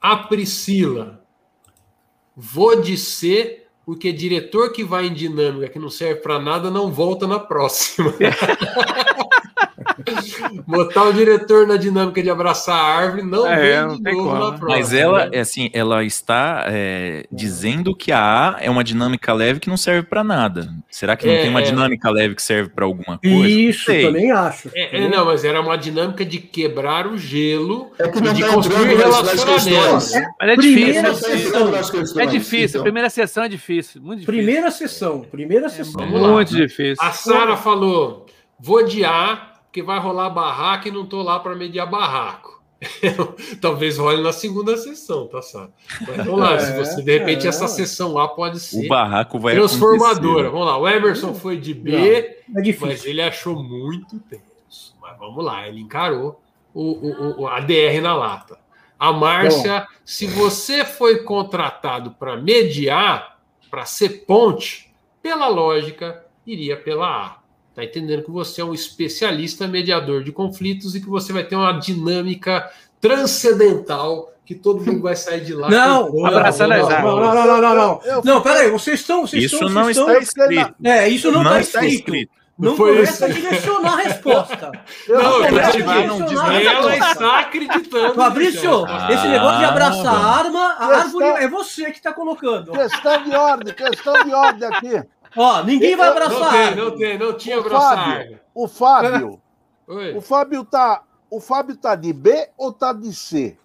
A 0.00 0.16
Priscila, 0.16 1.22
vou 2.34 2.80
de 2.80 2.96
C, 2.96 3.66
porque 3.84 4.12
diretor 4.12 4.72
que 4.72 4.82
vai 4.82 5.06
em 5.06 5.12
dinâmica 5.12 5.68
que 5.68 5.78
não 5.78 5.90
serve 5.90 6.20
para 6.22 6.38
nada 6.38 6.70
não 6.70 6.90
volta 6.90 7.26
na 7.26 7.38
próxima. 7.38 8.14
Botar 10.66 11.04
o 11.04 11.12
diretor 11.12 11.66
na 11.66 11.76
dinâmica 11.76 12.22
de 12.22 12.30
abraçar 12.30 12.76
a 12.76 12.82
árvore 12.82 13.22
não 13.22 13.46
é, 13.46 13.86
vem 13.86 13.96
de 13.96 14.02
novo 14.12 14.28
como. 14.28 14.34
na 14.34 14.58
próxima. 14.58 14.68
Mas 14.68 14.92
ela, 14.92 15.28
é 15.32 15.40
assim, 15.40 15.70
ela 15.72 16.04
está 16.04 16.64
é, 16.68 17.26
dizendo 17.30 17.94
que 17.94 18.12
a 18.12 18.24
A 18.24 18.56
é 18.60 18.70
uma 18.70 18.82
dinâmica 18.82 19.32
leve 19.32 19.60
que 19.60 19.68
não 19.68 19.76
serve 19.76 20.08
para 20.08 20.24
nada. 20.24 20.72
Será 20.90 21.16
que 21.16 21.26
não 21.26 21.34
é, 21.34 21.42
tem 21.42 21.50
uma 21.50 21.60
é. 21.60 21.64
dinâmica 21.64 22.10
leve 22.10 22.34
que 22.34 22.42
serve 22.42 22.70
para 22.70 22.84
alguma 22.84 23.18
coisa? 23.18 23.48
Isso, 23.48 23.86
também 23.86 24.30
acho. 24.30 24.70
É, 24.74 25.04
é, 25.04 25.08
não, 25.08 25.24
mas 25.24 25.44
era 25.44 25.60
uma 25.60 25.76
dinâmica 25.76 26.24
de 26.24 26.38
quebrar 26.38 27.06
o 27.06 27.18
gelo 27.18 27.92
e 27.98 28.32
de 28.32 28.42
tá 28.42 28.48
construir 28.48 28.96
relacionamentos. 28.96 30.12
Mas 30.40 30.50
é 30.50 30.56
difícil. 30.56 31.14
Sessão. 31.14 32.20
É 32.20 32.26
difícil. 32.26 32.68
Então. 32.68 32.82
Primeira 32.82 33.10
sessão 33.10 33.44
é 33.44 33.48
difícil. 33.48 34.02
Muito 34.02 34.20
difícil. 34.20 34.34
Primeira 34.34 34.70
sessão. 34.70 35.20
Primeira 35.20 35.68
sessão. 35.68 36.06
muito 36.06 36.54
difícil. 36.54 36.96
A 37.00 37.10
Sara 37.12 37.56
falou: 37.56 38.26
vou 38.58 38.84
de 38.84 39.04
A 39.04 39.53
porque 39.74 39.82
vai 39.82 39.98
rolar 39.98 40.30
barraco 40.30 40.86
e 40.86 40.90
não 40.92 41.02
estou 41.02 41.20
lá 41.20 41.40
para 41.40 41.56
mediar 41.56 41.90
barraco. 41.90 42.62
Talvez 43.60 43.98
role 43.98 44.22
na 44.22 44.32
segunda 44.32 44.76
sessão, 44.76 45.26
tá 45.26 45.42
certo? 45.42 45.72
Mas 46.06 46.16
vamos 46.18 46.38
lá, 46.38 46.54
é, 46.54 46.58
se 46.60 46.72
você 46.76 47.02
de 47.02 47.18
repente 47.18 47.44
é. 47.44 47.48
essa 47.48 47.66
sessão 47.66 48.12
lá 48.12 48.28
pode 48.28 48.60
ser 48.60 48.86
o 48.86 48.88
barraco 48.88 49.36
vai 49.36 49.56
transformadora. 49.56 50.48
Vamos 50.48 50.66
lá, 50.66 50.78
o 50.78 50.88
Emerson 50.88 51.34
foi 51.34 51.56
de 51.56 51.74
B, 51.74 51.90
não, 52.48 52.62
é 52.62 52.76
mas 52.80 53.04
ele 53.04 53.20
achou 53.20 53.60
muito 53.64 54.20
tenso. 54.20 54.94
Mas 55.02 55.18
vamos 55.18 55.44
lá, 55.44 55.66
ele 55.66 55.80
encarou 55.80 56.40
o, 56.72 56.82
o, 56.82 57.40
o 57.42 57.48
a 57.48 57.58
DR 57.58 58.00
na 58.00 58.14
lata. 58.14 58.56
A 58.96 59.12
Márcia, 59.12 59.80
Bom. 59.80 59.86
se 60.04 60.28
você 60.28 60.84
foi 60.84 61.24
contratado 61.24 62.12
para 62.12 62.36
mediar, 62.36 63.40
para 63.68 63.84
ser 63.84 64.24
ponte, 64.24 64.94
pela 65.20 65.48
lógica, 65.48 66.24
iria 66.46 66.76
pela 66.76 67.08
A. 67.08 67.43
Tá 67.74 67.82
entendendo 67.82 68.22
que 68.22 68.30
você 68.30 68.60
é 68.60 68.64
um 68.64 68.72
especialista 68.72 69.66
mediador 69.66 70.22
de 70.22 70.30
conflitos 70.30 70.94
e 70.94 71.00
que 71.00 71.08
você 71.08 71.32
vai 71.32 71.44
ter 71.44 71.56
uma 71.56 71.72
dinâmica 71.72 72.70
transcendental 73.00 74.32
que 74.46 74.54
todo 74.54 74.84
mundo 74.84 75.02
vai 75.02 75.16
sair 75.16 75.40
de 75.40 75.54
lá. 75.54 75.68
Não, 75.70 76.24
abraçando 76.24 76.72
as 76.72 76.88
armas. 76.88 77.14
Não, 77.14 77.34
não, 77.34 77.46
não, 77.46 77.60
não, 77.60 77.74
não. 77.74 78.22
Não, 78.22 78.42
peraí, 78.42 78.70
vocês 78.70 79.00
estão. 79.00 79.26
Vocês 79.26 79.44
isso 79.44 79.56
estão, 79.56 79.70
não 79.70 79.90
está 79.90 80.18
escrito. 80.18 80.74
É, 80.84 81.08
isso 81.08 81.32
não, 81.32 81.42
não 81.42 81.58
está 81.58 81.84
escrito. 81.84 82.14
escrito. 82.14 82.44
Não 82.56 82.76
foi 82.76 82.94
começa 82.94 83.28
isso. 83.28 83.38
a 83.38 83.40
direcionar 83.40 83.92
a 83.94 83.96
resposta. 83.96 84.72
Eu 85.08 85.20
não, 85.20 85.40
não, 85.40 85.50
não, 85.50 86.18
não, 86.18 86.32
não 86.34 86.52
Ela 86.52 86.96
está 86.96 87.40
acreditando. 87.40 88.14
Fabrício, 88.14 88.84
ah, 88.86 89.08
esse 89.12 89.26
negócio 89.26 89.58
de 89.58 89.64
abraçar 89.64 90.14
a 90.14 90.38
arma, 90.38 90.76
a 90.78 90.86
árvore 90.98 91.24
é 91.24 91.48
você 91.48 91.86
que 91.86 91.96
está 91.98 92.12
colocando. 92.12 92.70
Questão 92.70 93.24
de 93.24 93.34
ordem, 93.34 93.74
questão 93.74 94.24
de 94.24 94.32
ordem 94.32 94.68
aqui. 94.68 95.02
Ó, 95.36 95.62
ninguém 95.62 95.96
vai 95.96 96.08
abraçar. 96.08 96.40
Não 96.40 96.50
tem, 96.50 96.76
não 96.76 96.96
tem, 96.96 97.18
não 97.18 97.32
tinha 97.36 97.58
abraçar. 97.58 98.26
O 98.54 98.68
Fábio, 98.68 99.40
Oi. 99.86 100.16
o 100.16 100.20
Fábio 100.20 100.64
tá, 100.64 101.02
o 101.30 101.40
Fábio 101.40 101.76
tá 101.76 101.94
de 101.94 102.12
B 102.12 102.48
ou 102.56 102.72
tá 102.72 102.92
de 102.92 103.12
C? 103.12 103.56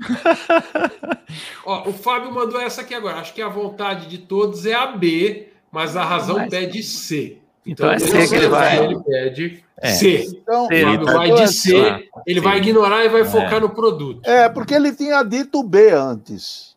Ó, 1.65 1.89
o 1.89 1.93
Fábio 1.93 2.31
mandou 2.31 2.59
essa 2.59 2.81
aqui 2.81 2.93
agora. 2.93 3.19
Acho 3.19 3.33
que 3.33 3.41
a 3.41 3.49
vontade 3.49 4.07
de 4.07 4.17
todos 4.17 4.65
é 4.65 4.73
a 4.73 4.87
B, 4.87 5.49
mas 5.71 5.95
a 5.95 6.03
razão 6.03 6.37
mas... 6.37 6.49
pede 6.49 6.81
C. 6.81 7.37
Então, 7.65 7.93
então 7.93 8.07
é 8.07 8.25
C 8.25 8.27
que 8.27 8.35
ele 8.35 8.47
vai. 8.47 8.83
Ele 8.83 8.99
pede 9.03 9.63
é. 9.81 9.91
C. 9.91 10.25
Então, 10.27 10.67
C, 10.67 10.75
ele 10.75 10.97
vai 10.97 11.31
de 11.31 11.47
C, 11.47 12.09
ele 12.25 12.41
vai 12.41 12.57
ignorar 12.57 13.05
e 13.05 13.09
vai 13.09 13.21
é. 13.21 13.25
focar 13.25 13.61
no 13.61 13.69
produto. 13.69 14.27
É, 14.27 14.49
porque 14.49 14.73
ele 14.73 14.91
tinha 14.93 15.23
dito 15.23 15.63
B 15.63 15.91
antes. 15.91 16.68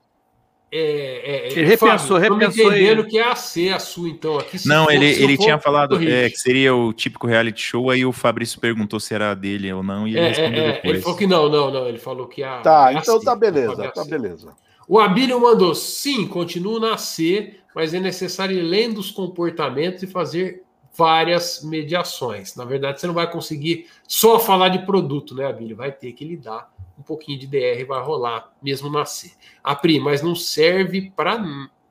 É, 0.75 1.51
é, 1.51 1.53
ele 1.53 1.67
repensou, 1.67 2.19
Fábio, 2.19 2.39
repensou. 2.39 2.73
entendendo 2.73 3.03
e... 3.03 3.07
que 3.07 3.19
é 3.19 3.31
a 3.31 3.37
C, 3.37 3.69
a 3.69 3.79
sua, 3.79 4.09
então. 4.09 4.39
Aqui, 4.39 4.57
não, 4.67 4.91
ele, 4.91 5.05
ele 5.05 5.37
tinha 5.37 5.59
falado 5.59 6.03
é, 6.03 6.31
que 6.31 6.39
seria 6.39 6.75
o 6.75 6.95
típico 6.95 7.27
reality 7.27 7.61
show, 7.61 7.91
aí 7.91 8.07
o 8.07 8.11
Fabrício 8.13 8.59
perguntou 8.59 8.99
se 8.99 9.13
era 9.13 9.35
dele 9.35 9.71
ou 9.71 9.83
não, 9.83 10.09
e 10.09 10.13
ele 10.13 10.21
é, 10.21 10.29
respondeu 10.29 10.63
é, 10.63 10.73
depois. 10.73 10.95
Ele 10.95 11.03
falou 11.03 11.19
que 11.19 11.27
não, 11.27 11.49
não, 11.51 11.71
não. 11.71 11.87
Ele 11.87 11.99
falou 11.99 12.27
que 12.27 12.43
a. 12.43 12.61
Tá, 12.61 12.91
é 12.91 12.97
então 12.97 13.21
tá 13.21 13.37
beleza, 13.37 13.91
tá 13.91 14.03
beleza. 14.03 14.55
O 14.89 14.99
Abílio 14.99 15.39
mandou, 15.39 15.75
sim, 15.75 16.27
continua 16.27 16.81
na 16.81 16.97
C, 16.97 17.55
mas 17.75 17.93
é 17.93 18.01
necessário 18.01 18.57
ir 18.57 18.63
lendo 18.63 18.99
os 18.99 19.11
comportamentos 19.11 20.03
e 20.03 20.07
fazer 20.07 20.63
várias 20.97 21.63
mediações. 21.63 22.57
Na 22.57 22.65
verdade, 22.65 22.99
você 22.99 23.07
não 23.07 23.15
vai 23.15 23.31
conseguir 23.31 23.89
só 24.09 24.39
falar 24.39 24.71
de 24.71 24.87
produto, 24.87 25.35
né, 25.35 25.47
Abílio? 25.47 25.77
Vai 25.77 25.93
ter 25.93 26.13
que 26.13 26.25
lidar 26.25 26.72
um 26.99 27.03
pouquinho 27.03 27.39
de 27.39 27.47
DR 27.47 27.85
vai 27.87 28.03
rolar, 28.03 28.53
mesmo 28.63 28.91
nascer. 28.91 29.33
A 29.63 29.75
Pri, 29.75 30.01
mas 30.01 30.23
não 30.23 30.35
serve 30.35 31.13
para 31.15 31.39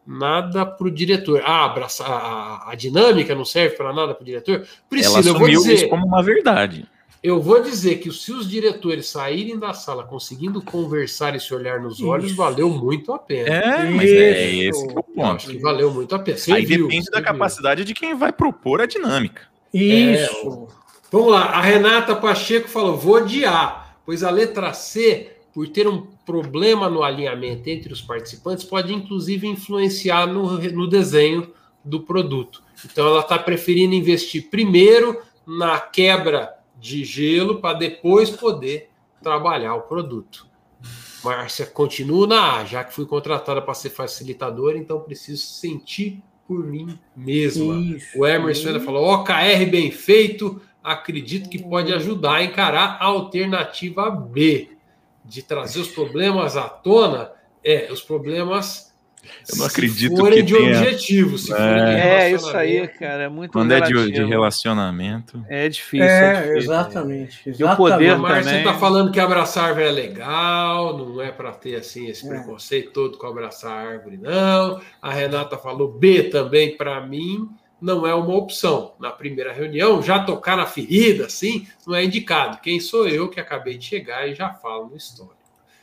nada 0.05 0.65
para 0.65 0.87
o 0.87 0.91
diretor. 0.91 1.41
Ah, 1.45 1.65
a, 1.65 2.03
a, 2.03 2.71
a, 2.71 2.75
dinâmica 2.75 3.35
não 3.35 3.45
serve 3.45 3.75
para 3.75 3.93
nada 3.93 4.13
para 4.13 4.21
o 4.21 4.25
diretor? 4.25 4.65
Priscila, 4.89 5.19
Ela 5.19 5.27
eu 5.27 5.39
vou 5.39 5.47
dizer, 5.47 5.73
isso 5.73 5.89
como 5.89 6.05
uma 6.05 6.23
verdade. 6.23 6.87
Eu 7.23 7.39
vou 7.39 7.61
dizer 7.61 7.99
que 7.99 8.11
se 8.11 8.31
os 8.31 8.49
diretores 8.49 9.07
saírem 9.07 9.57
da 9.57 9.73
sala 9.73 10.03
conseguindo 10.03 10.59
conversar 10.59 11.35
e 11.35 11.39
se 11.39 11.53
olhar 11.53 11.79
nos 11.79 12.01
olhos, 12.01 12.27
isso. 12.27 12.35
valeu 12.35 12.67
muito 12.69 13.13
a 13.13 13.19
pena. 13.19 13.47
É, 13.47 13.89
mas 13.91 14.09
é 14.09 14.55
esse 14.55 14.87
que 14.87 14.95
é 14.95 14.99
o 14.99 15.03
ponto. 15.03 15.47
que 15.47 15.59
valeu 15.59 15.93
muito 15.93 16.15
a 16.15 16.19
pena. 16.19 16.37
Você 16.37 16.51
Aí 16.51 16.65
viu, 16.65 16.87
depende 16.87 17.11
da 17.11 17.19
viu. 17.19 17.27
capacidade 17.27 17.85
de 17.85 17.93
quem 17.93 18.15
vai 18.15 18.33
propor 18.33 18.81
a 18.81 18.87
dinâmica. 18.87 19.43
Isso. 19.71 20.67
É, 20.67 20.73
vamos 21.11 21.31
lá, 21.31 21.43
a 21.45 21.61
Renata 21.61 22.15
Pacheco 22.15 22.67
falou: 22.67 22.97
vou 22.97 23.17
adiar 23.17 23.80
pois 24.11 24.23
a 24.23 24.29
letra 24.29 24.73
C, 24.73 25.37
por 25.53 25.69
ter 25.69 25.87
um 25.87 26.05
problema 26.25 26.89
no 26.89 27.01
alinhamento 27.01 27.69
entre 27.69 27.93
os 27.93 28.01
participantes, 28.01 28.65
pode 28.65 28.93
inclusive 28.93 29.47
influenciar 29.47 30.27
no, 30.27 30.59
no 30.59 30.85
desenho 30.85 31.53
do 31.81 32.01
produto. 32.01 32.61
Então, 32.83 33.07
ela 33.07 33.21
está 33.21 33.39
preferindo 33.39 33.95
investir 33.95 34.49
primeiro 34.49 35.21
na 35.47 35.79
quebra 35.79 36.53
de 36.77 37.05
gelo 37.05 37.61
para 37.61 37.79
depois 37.79 38.29
poder 38.29 38.89
trabalhar 39.23 39.75
o 39.75 39.83
produto. 39.83 40.45
Márcia 41.23 41.65
continua 41.65 42.27
na 42.27 42.57
A, 42.57 42.65
já 42.65 42.83
que 42.83 42.93
fui 42.93 43.05
contratada 43.05 43.61
para 43.61 43.73
ser 43.73 43.91
facilitadora, 43.91 44.77
então 44.77 44.99
preciso 44.99 45.41
sentir 45.41 46.21
por 46.45 46.65
mim 46.65 46.99
mesma. 47.15 47.75
Isso, 47.75 48.19
o 48.19 48.27
Emerson 48.27 48.67
ainda 48.67 48.81
falou: 48.81 49.09
OKR 49.09 49.69
bem 49.71 49.89
feito, 49.89 50.61
acredito 50.83 51.49
que 51.49 51.61
pode 51.61 51.93
ajudar 51.93 52.35
a 52.35 52.43
encarar 52.43 52.97
a 52.99 53.05
alternativa 53.05 54.09
B, 54.09 54.69
de 55.23 55.43
trazer 55.43 55.79
os 55.79 55.87
problemas 55.87 56.57
à 56.57 56.67
tona, 56.67 57.31
é, 57.63 57.91
os 57.91 58.01
problemas 58.01 58.91
eu 59.49 59.57
não 59.57 59.65
acredito 59.65 60.15
se 60.15 60.19
forem 60.19 60.43
de 60.43 60.53
tenha... 60.53 60.79
objetivo, 60.79 61.37
se 61.37 61.53
é. 61.53 61.55
forem 61.55 61.85
de 61.85 61.91
É 61.91 62.31
isso 62.31 62.57
aí, 62.57 62.87
cara, 62.87 63.23
é 63.23 63.29
muito 63.29 63.51
Quando 63.51 63.71
relativo. 63.71 63.99
é 63.99 64.05
de, 64.05 64.11
de, 64.13 64.25
relacionamento. 64.25 65.45
É 65.47 65.69
difícil. 65.69 66.05
É, 66.05 66.29
é 66.29 66.33
difícil, 66.33 66.57
exatamente. 66.57 67.41
exatamente. 67.45 67.61
E 67.61 67.63
o 67.63 67.75
poder 67.75 68.17
Mas 68.17 68.45
também. 68.45 68.63
você 68.63 68.63
tá 68.63 68.73
falando 68.79 69.11
que 69.11 69.19
abraçar 69.19 69.65
árvore 69.65 69.85
é 69.87 69.91
legal, 69.91 70.97
não 70.97 71.21
é 71.21 71.31
para 71.31 71.51
ter 71.51 71.75
assim 71.75 72.07
esse 72.07 72.25
é. 72.25 72.29
preconceito 72.29 72.91
todo 72.91 73.17
com 73.17 73.27
abraçar 73.27 73.71
árvore, 73.71 74.17
não. 74.17 74.81
A 75.01 75.11
Renata 75.11 75.57
falou 75.57 75.91
B 75.91 76.23
também 76.23 76.75
para 76.75 77.05
mim 77.05 77.47
não 77.81 78.05
é 78.05 78.13
uma 78.13 78.35
opção. 78.35 78.93
Na 78.99 79.09
primeira 79.09 79.51
reunião, 79.51 80.01
já 80.01 80.19
tocar 80.19 80.55
na 80.55 80.65
ferida, 80.65 81.25
assim, 81.25 81.67
não 81.85 81.95
é 81.95 82.05
indicado. 82.05 82.59
Quem 82.61 82.79
sou 82.79 83.07
eu 83.07 83.27
que 83.27 83.39
acabei 83.39 83.77
de 83.77 83.85
chegar 83.85 84.27
e 84.27 84.35
já 84.35 84.51
falo 84.53 84.89
no 84.89 84.95
histórico. 84.95 85.35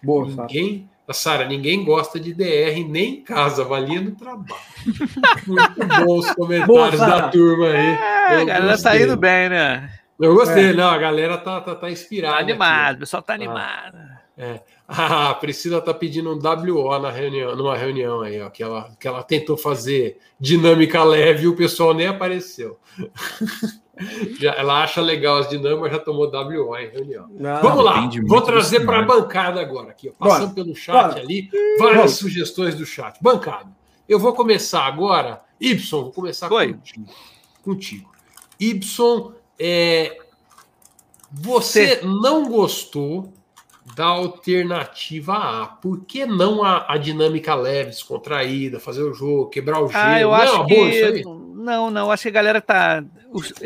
Boa, 0.02 0.26
ninguém, 0.26 0.88
Sara, 1.12 1.44
ninguém 1.46 1.84
gosta 1.84 2.20
de 2.20 2.32
DR 2.32 2.86
nem 2.86 3.14
em 3.14 3.20
casa, 3.22 3.64
valia 3.64 4.00
no 4.00 4.12
trabalho. 4.12 4.54
Muito 5.46 6.04
bons 6.06 6.34
comentários 6.34 7.00
Boa, 7.00 7.08
da 7.08 7.28
turma 7.28 7.66
aí. 7.66 8.34
É, 8.36 8.42
a 8.42 8.44
galera 8.44 8.82
tá 8.82 8.96
indo 8.96 9.16
bem, 9.16 9.48
né? 9.48 9.90
Eu 10.20 10.34
gostei, 10.34 10.70
é. 10.70 10.72
não, 10.72 10.88
a 10.90 10.98
galera 10.98 11.38
tá, 11.38 11.60
tá, 11.60 11.74
tá 11.74 11.90
inspirada. 11.90 12.34
Tá 12.34 12.40
animado, 12.40 12.96
o 12.96 12.98
pessoal 13.00 13.22
tá 13.22 13.34
animado. 13.34 13.96
É. 14.36 14.60
Ah, 14.90 15.28
a 15.28 15.34
Priscila 15.34 15.82
tá 15.82 15.92
pedindo 15.92 16.32
um 16.32 16.38
WO 16.38 16.98
na 16.98 17.10
reunião, 17.10 17.54
numa 17.54 17.76
reunião 17.76 18.22
aí, 18.22 18.40
ó, 18.40 18.48
que 18.48 18.62
ela, 18.62 18.90
que 18.98 19.06
ela 19.06 19.22
tentou 19.22 19.54
fazer 19.54 20.18
dinâmica 20.40 21.04
leve 21.04 21.44
e 21.44 21.46
o 21.46 21.54
pessoal 21.54 21.92
nem 21.92 22.06
apareceu. 22.06 22.78
já, 24.40 24.54
ela 24.54 24.82
acha 24.82 25.02
legal 25.02 25.36
as 25.36 25.48
dinâmicas, 25.50 25.92
já 25.92 25.98
tomou 25.98 26.30
WO 26.30 26.74
em 26.74 26.88
reunião. 26.88 27.28
Não, 27.30 27.60
Vamos 27.60 27.84
lá, 27.84 28.08
vou 28.26 28.40
trazer 28.40 28.86
para 28.86 29.00
a 29.00 29.02
bancada 29.02 29.60
agora, 29.60 29.90
aqui, 29.90 30.08
ó, 30.08 30.12
passando 30.12 30.54
Bora. 30.54 30.54
pelo 30.54 30.74
chat 30.74 30.94
Bora. 30.94 31.20
ali, 31.20 31.50
várias 31.78 31.96
Bora. 31.96 32.08
sugestões 32.08 32.74
do 32.74 32.86
chat. 32.86 33.18
Bancada. 33.20 33.68
Eu 34.08 34.18
vou 34.18 34.32
começar 34.32 34.84
agora. 34.86 35.42
Y, 35.60 35.76
vou 35.90 36.12
começar 36.12 36.50
Oi. 36.50 36.72
contigo. 36.72 37.06
contigo. 37.62 38.10
Y, 38.58 39.34
é, 39.58 40.16
você 41.30 42.00
não 42.02 42.48
gostou 42.48 43.34
da 43.98 44.06
alternativa 44.06 45.34
A. 45.34 45.66
Por 45.66 46.04
que 46.04 46.24
não 46.24 46.62
a, 46.62 46.86
a, 46.88 46.96
dinâmica 46.96 47.52
leve, 47.56 47.90
descontraída, 47.90 48.78
fazer 48.78 49.02
o 49.02 49.12
jogo, 49.12 49.50
quebrar 49.50 49.82
o 49.82 49.88
gelo? 49.88 50.04
Ah, 50.04 50.20
eu 50.20 50.28
não 50.28 50.34
acho 50.36 50.66
que... 50.66 51.24
Não, 51.24 51.90
não, 51.90 52.10
acho 52.10 52.22
que 52.22 52.28
a 52.28 52.32
galera 52.32 52.60
tá. 52.60 53.04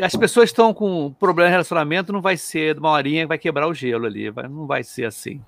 As 0.01 0.15
pessoas 0.15 0.49
estão 0.49 0.73
com 0.73 1.13
problema 1.19 1.49
de 1.49 1.51
relacionamento, 1.51 2.11
não 2.11 2.19
vai 2.19 2.35
ser 2.35 2.73
de 2.73 2.79
uma 2.79 2.89
horinha 2.89 3.21
que 3.21 3.27
vai 3.27 3.37
quebrar 3.37 3.67
o 3.67 3.73
gelo 3.73 4.07
ali. 4.07 4.31
Vai, 4.31 4.47
não 4.47 4.65
vai 4.65 4.83
ser 4.83 5.05
assim. 5.05 5.39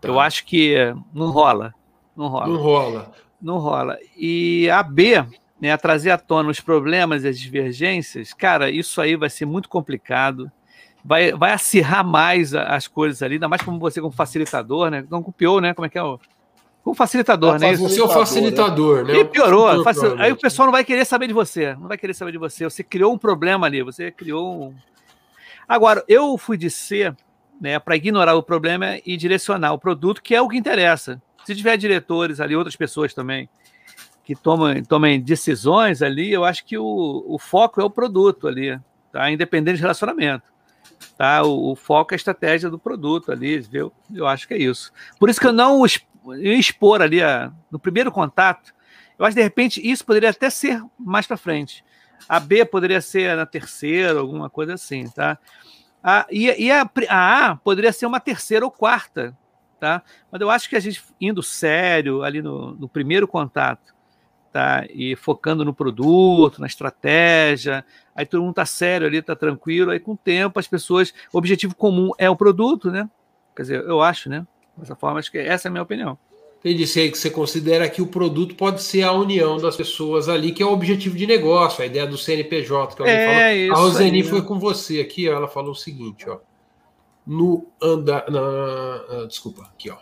Tá. 0.00 0.08
Eu 0.08 0.20
acho 0.20 0.46
que 0.46 0.76
não 1.12 1.32
rola. 1.32 1.74
Não 2.16 2.28
rola. 2.28 2.46
Não 2.46 2.56
rola. 2.56 3.12
Não 3.42 3.58
rola. 3.58 3.98
E 4.16 4.70
a 4.70 4.82
B, 4.84 5.26
né, 5.60 5.72
a 5.72 5.76
trazer 5.76 6.12
à 6.12 6.16
tona 6.16 6.48
os 6.48 6.60
problemas 6.60 7.24
e 7.24 7.28
as 7.28 7.38
divergências, 7.38 8.32
cara, 8.32 8.70
isso 8.70 9.00
aí 9.00 9.16
vai 9.16 9.28
ser 9.28 9.46
muito 9.46 9.68
complicado 9.68 10.50
vai, 11.04 11.32
vai 11.32 11.52
acirrar 11.52 12.04
mais 12.04 12.54
as 12.54 12.86
coisas 12.86 13.22
ali, 13.22 13.34
ainda 13.34 13.48
mais 13.48 13.62
como 13.62 13.78
você 13.78 14.00
como 14.00 14.12
facilitador, 14.12 14.90
né? 14.90 15.04
Não 15.10 15.22
copiou, 15.22 15.60
né? 15.60 15.74
Como 15.74 15.86
é 15.86 15.88
que 15.88 15.98
é 15.98 16.02
o. 16.02 16.18
Como 16.82 16.96
facilitador, 16.96 17.58
né? 17.58 17.76
Você 17.76 18.00
é 18.00 18.04
o 18.04 18.08
facilitador, 18.08 19.04
né? 19.04 19.18
E 19.18 19.24
piorou. 19.24 19.84
Facil... 19.84 20.20
Aí 20.20 20.32
o 20.32 20.36
pessoal 20.36 20.66
não 20.66 20.72
vai 20.72 20.84
querer 20.84 21.04
saber 21.04 21.28
de 21.28 21.32
você. 21.32 21.74
Não 21.74 21.86
vai 21.86 21.96
querer 21.96 22.14
saber 22.14 22.32
de 22.32 22.38
você. 22.38 22.64
Você 22.64 22.82
criou 22.82 23.12
um 23.12 23.18
problema 23.18 23.66
ali. 23.66 23.82
Você 23.82 24.10
criou 24.10 24.64
um. 24.64 24.74
Agora, 25.68 26.04
eu 26.08 26.36
fui 26.36 26.56
de 26.56 26.68
ser 26.68 27.16
né, 27.60 27.78
para 27.78 27.94
ignorar 27.94 28.34
o 28.34 28.42
problema 28.42 28.98
e 29.06 29.16
direcionar 29.16 29.72
o 29.72 29.78
produto, 29.78 30.20
que 30.20 30.34
é 30.34 30.42
o 30.42 30.48
que 30.48 30.58
interessa. 30.58 31.22
Se 31.44 31.54
tiver 31.54 31.76
diretores 31.76 32.40
ali, 32.40 32.56
outras 32.56 32.74
pessoas 32.74 33.14
também, 33.14 33.48
que 34.24 34.34
tomem, 34.34 34.82
tomem 34.82 35.20
decisões 35.20 36.02
ali, 36.02 36.32
eu 36.32 36.44
acho 36.44 36.64
que 36.64 36.76
o, 36.76 37.24
o 37.26 37.38
foco 37.38 37.80
é 37.80 37.84
o 37.84 37.90
produto 37.90 38.48
ali, 38.48 38.78
tá? 39.12 39.30
Independente 39.30 39.76
de 39.76 39.82
relacionamento. 39.82 40.51
Tá? 41.16 41.42
O, 41.42 41.72
o, 41.72 41.76
foco 41.76 42.12
é 42.12 42.14
a 42.14 42.16
estratégia 42.16 42.70
do 42.70 42.78
produto 42.78 43.30
ali, 43.30 43.60
viu? 43.60 43.92
Eu 44.12 44.26
acho 44.26 44.46
que 44.46 44.54
é 44.54 44.58
isso. 44.58 44.92
Por 45.18 45.28
isso 45.28 45.40
que 45.40 45.46
eu 45.46 45.52
não 45.52 45.84
expor 45.84 47.02
ali 47.02 47.22
a, 47.22 47.52
no 47.70 47.78
primeiro 47.78 48.10
contato, 48.10 48.74
eu 49.18 49.24
acho 49.24 49.34
que 49.34 49.40
de 49.40 49.44
repente 49.44 49.88
isso 49.88 50.04
poderia 50.04 50.30
até 50.30 50.50
ser 50.50 50.82
mais 50.98 51.26
para 51.26 51.36
frente. 51.36 51.84
A 52.28 52.40
B 52.40 52.64
poderia 52.64 53.00
ser 53.00 53.36
na 53.36 53.46
terceira, 53.46 54.18
alguma 54.18 54.48
coisa 54.48 54.74
assim, 54.74 55.08
tá? 55.08 55.38
A, 56.02 56.26
e 56.30 56.46
e 56.66 56.70
a, 56.70 56.88
a 57.08 57.46
A 57.46 57.56
poderia 57.56 57.92
ser 57.92 58.06
uma 58.06 58.20
terceira 58.20 58.64
ou 58.64 58.70
quarta, 58.70 59.36
tá? 59.78 60.02
Mas 60.30 60.40
eu 60.40 60.50
acho 60.50 60.68
que 60.68 60.76
a 60.76 60.80
gente 60.80 61.02
indo 61.20 61.42
sério 61.42 62.22
ali 62.22 62.42
no, 62.42 62.72
no 62.74 62.88
primeiro 62.88 63.28
contato, 63.28 63.94
tá? 64.52 64.86
E 64.90 65.16
focando 65.16 65.64
no 65.64 65.72
produto, 65.72 66.60
na 66.60 66.66
estratégia, 66.66 67.84
aí 68.14 68.26
todo 68.26 68.42
mundo 68.42 68.54
tá 68.54 68.66
sério 68.66 69.06
ali, 69.06 69.22
tá 69.22 69.34
tranquilo, 69.34 69.90
aí 69.90 69.98
com 69.98 70.12
o 70.12 70.16
tempo 70.16 70.60
as 70.60 70.68
pessoas, 70.68 71.14
o 71.32 71.38
objetivo 71.38 71.74
comum 71.74 72.10
é 72.18 72.28
o 72.28 72.36
produto, 72.36 72.90
né? 72.90 73.08
Quer 73.56 73.62
dizer, 73.62 73.80
eu 73.84 74.02
acho, 74.02 74.28
né? 74.28 74.46
Dessa 74.76 74.94
forma, 74.94 75.18
acho 75.18 75.30
que 75.30 75.38
essa 75.38 75.68
é 75.68 75.70
a 75.70 75.72
minha 75.72 75.82
opinião. 75.82 76.18
Entendi, 76.60 76.86
você, 76.86 77.10
você 77.10 77.28
considera 77.28 77.88
que 77.88 78.00
o 78.00 78.06
produto 78.06 78.54
pode 78.54 78.82
ser 78.82 79.02
a 79.02 79.12
união 79.12 79.56
das 79.58 79.76
pessoas 79.76 80.28
ali, 80.28 80.52
que 80.52 80.62
é 80.62 80.66
o 80.66 80.72
objetivo 80.72 81.16
de 81.16 81.26
negócio, 81.26 81.82
a 81.82 81.86
ideia 81.86 82.06
do 82.06 82.16
CNPJ, 82.16 82.94
que 82.94 83.02
alguém 83.02 83.16
é, 83.16 83.66
falou. 83.66 83.76
A 83.76 83.80
Roseni 83.80 84.18
aí, 84.18 84.22
né? 84.22 84.30
foi 84.30 84.42
com 84.42 84.58
você 84.60 85.00
aqui, 85.00 85.28
ó, 85.28 85.34
ela 85.34 85.48
falou 85.48 85.72
o 85.72 85.74
seguinte, 85.74 86.28
ó. 86.28 86.38
No 87.26 87.66
andar. 87.82 88.30
Na, 88.30 89.24
desculpa, 89.26 89.62
aqui, 89.62 89.90
ó. 89.90 89.96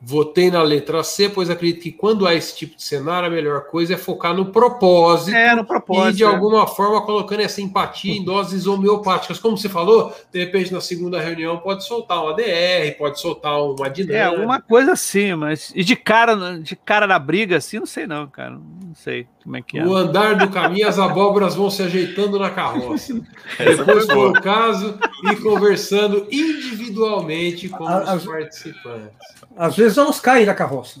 Votei 0.00 0.50
na 0.50 0.62
letra 0.62 1.02
C, 1.02 1.28
pois 1.28 1.48
acredito 1.48 1.82
que 1.82 1.90
quando 1.90 2.26
há 2.26 2.34
esse 2.34 2.54
tipo 2.54 2.76
de 2.76 2.82
cenário, 2.82 3.28
a 3.28 3.30
melhor 3.30 3.62
coisa 3.66 3.94
é 3.94 3.96
focar 3.96 4.34
no 4.34 4.46
propósito. 4.52 5.34
É, 5.34 5.54
no 5.54 5.64
propósito. 5.64 6.14
E 6.14 6.16
de 6.18 6.24
é. 6.24 6.26
alguma 6.26 6.66
forma 6.66 7.00
colocando 7.00 7.40
essa 7.40 7.62
empatia 7.62 8.14
em 8.14 8.22
doses 8.22 8.66
homeopáticas. 8.66 9.38
Como 9.38 9.56
você 9.56 9.68
falou, 9.68 10.14
de 10.30 10.38
repente 10.38 10.72
na 10.72 10.82
segunda 10.82 11.20
reunião 11.20 11.58
pode 11.58 11.84
soltar 11.84 12.22
uma 12.22 12.34
DR, 12.34 12.94
pode 12.98 13.18
soltar 13.18 13.58
uma 13.62 13.88
dinâmica. 13.88 14.18
É, 14.18 14.24
alguma 14.24 14.60
coisa 14.60 14.92
assim, 14.92 15.34
mas. 15.34 15.72
E 15.74 15.82
de 15.82 15.96
cara, 15.96 16.58
de 16.58 16.76
cara 16.76 17.06
na 17.06 17.18
briga, 17.18 17.56
assim, 17.56 17.78
não 17.78 17.86
sei 17.86 18.06
não, 18.06 18.26
cara. 18.26 18.50
Não 18.50 18.94
sei 18.94 19.26
como 19.46 19.56
é 19.56 19.62
que 19.62 19.78
é. 19.78 19.86
O 19.86 19.94
andar 19.94 20.34
do 20.34 20.50
caminho, 20.50 20.88
as 20.88 20.98
abóboras 20.98 21.54
vão 21.54 21.70
se 21.70 21.80
ajeitando 21.80 22.36
na 22.36 22.50
carroça. 22.50 23.14
Depois 23.56 24.08
o 24.08 24.32
caso 24.32 24.98
e 25.30 25.36
conversando 25.36 26.26
individualmente 26.32 27.68
com 27.68 27.86
a, 27.86 28.12
os 28.16 28.24
participantes. 28.24 29.16
Às 29.56 29.76
vezes 29.76 29.96
elas 29.96 30.18
caem 30.18 30.44
da 30.44 30.52
carroça. 30.52 30.98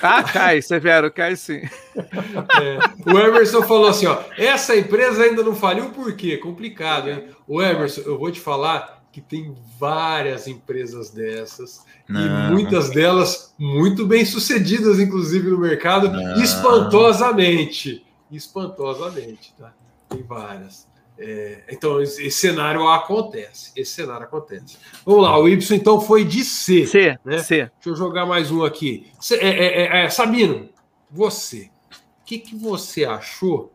Ah, 0.00 0.22
cai, 0.22 0.62
Severo, 0.62 1.12
cai 1.12 1.36
sim. 1.36 1.60
É, 1.94 3.12
o 3.12 3.18
Emerson 3.18 3.62
falou 3.62 3.88
assim: 3.88 4.06
ó, 4.06 4.22
essa 4.38 4.74
empresa 4.74 5.24
ainda 5.24 5.42
não 5.42 5.54
faliu, 5.54 5.90
por 5.90 6.16
quê? 6.16 6.38
Complicado, 6.38 7.10
hein? 7.10 7.28
O 7.46 7.60
Emerson, 7.60 8.00
eu 8.06 8.18
vou 8.18 8.32
te 8.32 8.40
falar 8.40 9.01
que 9.12 9.20
tem 9.20 9.54
várias 9.78 10.48
empresas 10.48 11.10
dessas 11.10 11.84
não. 12.08 12.48
e 12.48 12.50
muitas 12.50 12.88
delas 12.90 13.54
muito 13.58 14.06
bem 14.06 14.24
sucedidas, 14.24 14.98
inclusive 14.98 15.50
no 15.50 15.58
mercado, 15.58 16.10
não. 16.10 16.42
espantosamente. 16.42 18.04
Espantosamente, 18.30 19.54
tá? 19.58 19.74
Tem 20.08 20.22
várias. 20.22 20.90
É, 21.18 21.62
então, 21.68 22.00
esse 22.00 22.30
cenário 22.30 22.88
acontece. 22.88 23.70
Esse 23.76 23.92
cenário 23.92 24.24
acontece. 24.24 24.78
Vamos 25.04 25.22
lá, 25.22 25.38
o 25.38 25.46
Y 25.46 25.76
então 25.76 26.00
foi 26.00 26.24
de 26.24 26.42
C. 26.42 26.86
C, 26.86 27.18
né? 27.22 27.38
C. 27.38 27.56
Deixa 27.56 27.90
eu 27.90 27.94
jogar 27.94 28.24
mais 28.24 28.50
um 28.50 28.64
aqui. 28.64 29.12
C, 29.20 29.36
é, 29.36 29.48
é, 29.48 29.82
é, 29.82 30.04
é 30.04 30.10
Sabino, 30.10 30.70
você. 31.10 31.70
O 31.92 32.24
que, 32.24 32.38
que 32.38 32.56
você 32.56 33.04
achou 33.04 33.70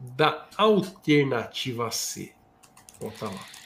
da 0.00 0.46
alternativa 0.56 1.90
C? 1.90 2.32
Volta 2.98 3.26
lá. 3.26 3.57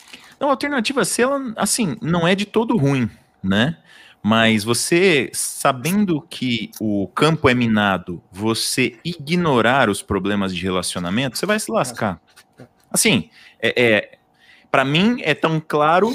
Não, 0.42 0.48
a 0.48 0.54
alternativa 0.54 1.04
C, 1.04 1.22
ela, 1.22 1.40
assim, 1.54 1.96
não 2.02 2.26
é 2.26 2.34
de 2.34 2.44
todo 2.44 2.76
ruim, 2.76 3.08
né? 3.40 3.76
Mas 4.20 4.64
você, 4.64 5.30
sabendo 5.32 6.20
que 6.20 6.72
o 6.80 7.06
campo 7.06 7.48
é 7.48 7.54
minado, 7.54 8.20
você 8.28 8.98
ignorar 9.04 9.88
os 9.88 10.02
problemas 10.02 10.52
de 10.52 10.60
relacionamento, 10.60 11.38
você 11.38 11.46
vai 11.46 11.60
se 11.60 11.70
lascar. 11.70 12.20
Assim, 12.90 13.30
é, 13.60 13.82
é 13.82 14.18
para 14.68 14.84
mim 14.84 15.20
é 15.22 15.32
tão 15.32 15.62
claro 15.64 16.12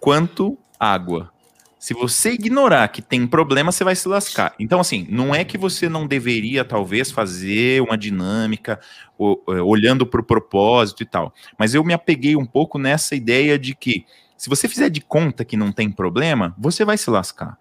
quanto 0.00 0.58
água. 0.78 1.32
Se 1.78 1.94
você 1.94 2.32
ignorar 2.32 2.88
que 2.88 3.00
tem 3.00 3.26
problema, 3.26 3.70
você 3.70 3.84
vai 3.84 3.94
se 3.94 4.08
lascar. 4.08 4.52
Então, 4.58 4.80
assim, 4.80 5.06
não 5.08 5.32
é 5.32 5.44
que 5.44 5.56
você 5.56 5.88
não 5.88 6.06
deveria, 6.06 6.64
talvez, 6.64 7.10
fazer 7.10 7.80
uma 7.80 7.96
dinâmica 7.96 8.80
é, 9.48 9.60
olhando 9.62 10.04
para 10.04 10.20
o 10.20 10.24
propósito 10.24 11.02
e 11.02 11.06
tal. 11.06 11.32
Mas 11.56 11.74
eu 11.74 11.84
me 11.84 11.94
apeguei 11.94 12.34
um 12.34 12.44
pouco 12.44 12.78
nessa 12.78 13.14
ideia 13.14 13.56
de 13.56 13.76
que, 13.76 14.04
se 14.36 14.48
você 14.48 14.68
fizer 14.68 14.88
de 14.88 15.00
conta 15.00 15.44
que 15.44 15.56
não 15.56 15.70
tem 15.70 15.90
problema, 15.90 16.52
você 16.58 16.84
vai 16.84 16.98
se 16.98 17.10
lascar. 17.10 17.56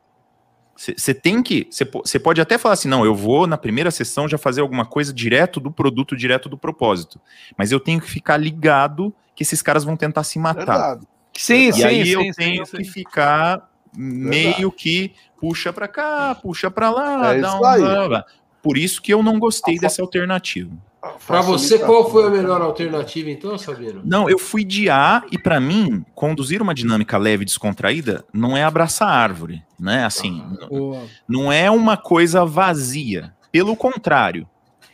Você 0.76 1.14
tem 1.14 1.42
que. 1.42 1.68
Você 1.72 2.20
pode 2.20 2.40
até 2.40 2.56
falar 2.58 2.74
assim, 2.74 2.88
não, 2.88 3.04
eu 3.04 3.16
vou 3.16 3.48
na 3.48 3.58
primeira 3.58 3.90
sessão 3.90 4.28
já 4.28 4.38
fazer 4.38 4.62
alguma 4.62 4.86
coisa 4.86 5.12
direto 5.12 5.60
do 5.60 5.72
produto, 5.72 6.16
direto 6.16 6.48
do 6.48 6.58
propósito. 6.58 7.20
Mas 7.58 7.72
eu 7.72 7.80
tenho 7.80 8.00
que 8.00 8.10
ficar 8.10 8.38
ligado 8.38 9.14
que 9.36 9.42
esses 9.42 9.64
caras 9.64 9.84
vão 9.84 9.98
tentar 9.98 10.24
se 10.24 10.38
matar. 10.38 10.66
Verdade. 10.66 11.08
Sim, 11.36 11.70
e 11.70 11.74
sim, 11.74 11.84
aí 11.84 12.06
sim, 12.06 12.12
eu 12.12 12.22
sim, 12.22 12.32
tenho 12.32 12.66
sim, 12.66 12.78
que 12.78 12.84
ficar 12.84 13.67
meio 13.96 14.72
que 14.72 15.14
puxa 15.40 15.72
para 15.72 15.88
cá, 15.88 16.36
puxa 16.36 16.70
para 16.72 16.90
lá, 16.90 17.34
é 17.36 17.42
dá 17.42 17.56
um. 17.56 18.24
Por 18.62 18.78
isso 18.78 19.02
que 19.02 19.14
eu 19.14 19.24
não 19.24 19.40
gostei 19.40 19.78
dessa 19.78 20.02
alternativa. 20.02 20.72
Para 21.26 21.42
você, 21.42 21.80
qual 21.80 22.10
foi 22.10 22.26
a 22.26 22.30
melhor 22.30 22.62
alternativa, 22.62 23.30
então, 23.30 23.58
Sabino? 23.58 24.02
Não, 24.04 24.30
eu 24.30 24.38
fui 24.38 24.64
de 24.64 24.90
A 24.90 25.24
e, 25.32 25.38
para 25.38 25.60
mim, 25.60 26.04
conduzir 26.14 26.62
uma 26.62 26.74
dinâmica 26.74 27.18
leve 27.18 27.44
e 27.44 27.46
descontraída 27.46 28.26
não 28.34 28.58
é 28.58 28.64
abraçar 28.64 29.08
árvore, 29.08 29.64
né? 29.80 30.04
Assim, 30.04 30.44
ah, 30.44 30.68
não, 30.70 31.08
não 31.28 31.52
é 31.52 31.70
uma 31.70 31.96
coisa 31.96 32.44
vazia. 32.46 33.34
Pelo 33.52 33.76
contrário, 33.76 34.48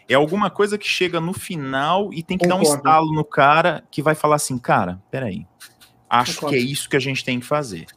é 0.07 0.13
alguma 0.13 0.49
coisa 0.49 0.77
que 0.77 0.87
chega 0.87 1.19
no 1.19 1.33
final 1.33 2.13
e 2.13 2.21
tem 2.21 2.37
que 2.37 2.45
Concordo. 2.45 2.65
dar 2.65 2.69
um 2.69 2.75
estalo 2.75 3.13
no 3.13 3.23
cara 3.23 3.83
que 3.89 4.01
vai 4.01 4.13
falar 4.13 4.35
assim, 4.35 4.57
cara, 4.57 5.01
peraí, 5.09 5.45
acho 6.09 6.35
Concordo. 6.35 6.55
que 6.55 6.61
é 6.61 6.65
isso 6.65 6.89
que 6.89 6.97
a 6.97 7.01
gente 7.01 7.23
tem 7.23 7.39
que 7.39 7.45
fazer. 7.45 7.87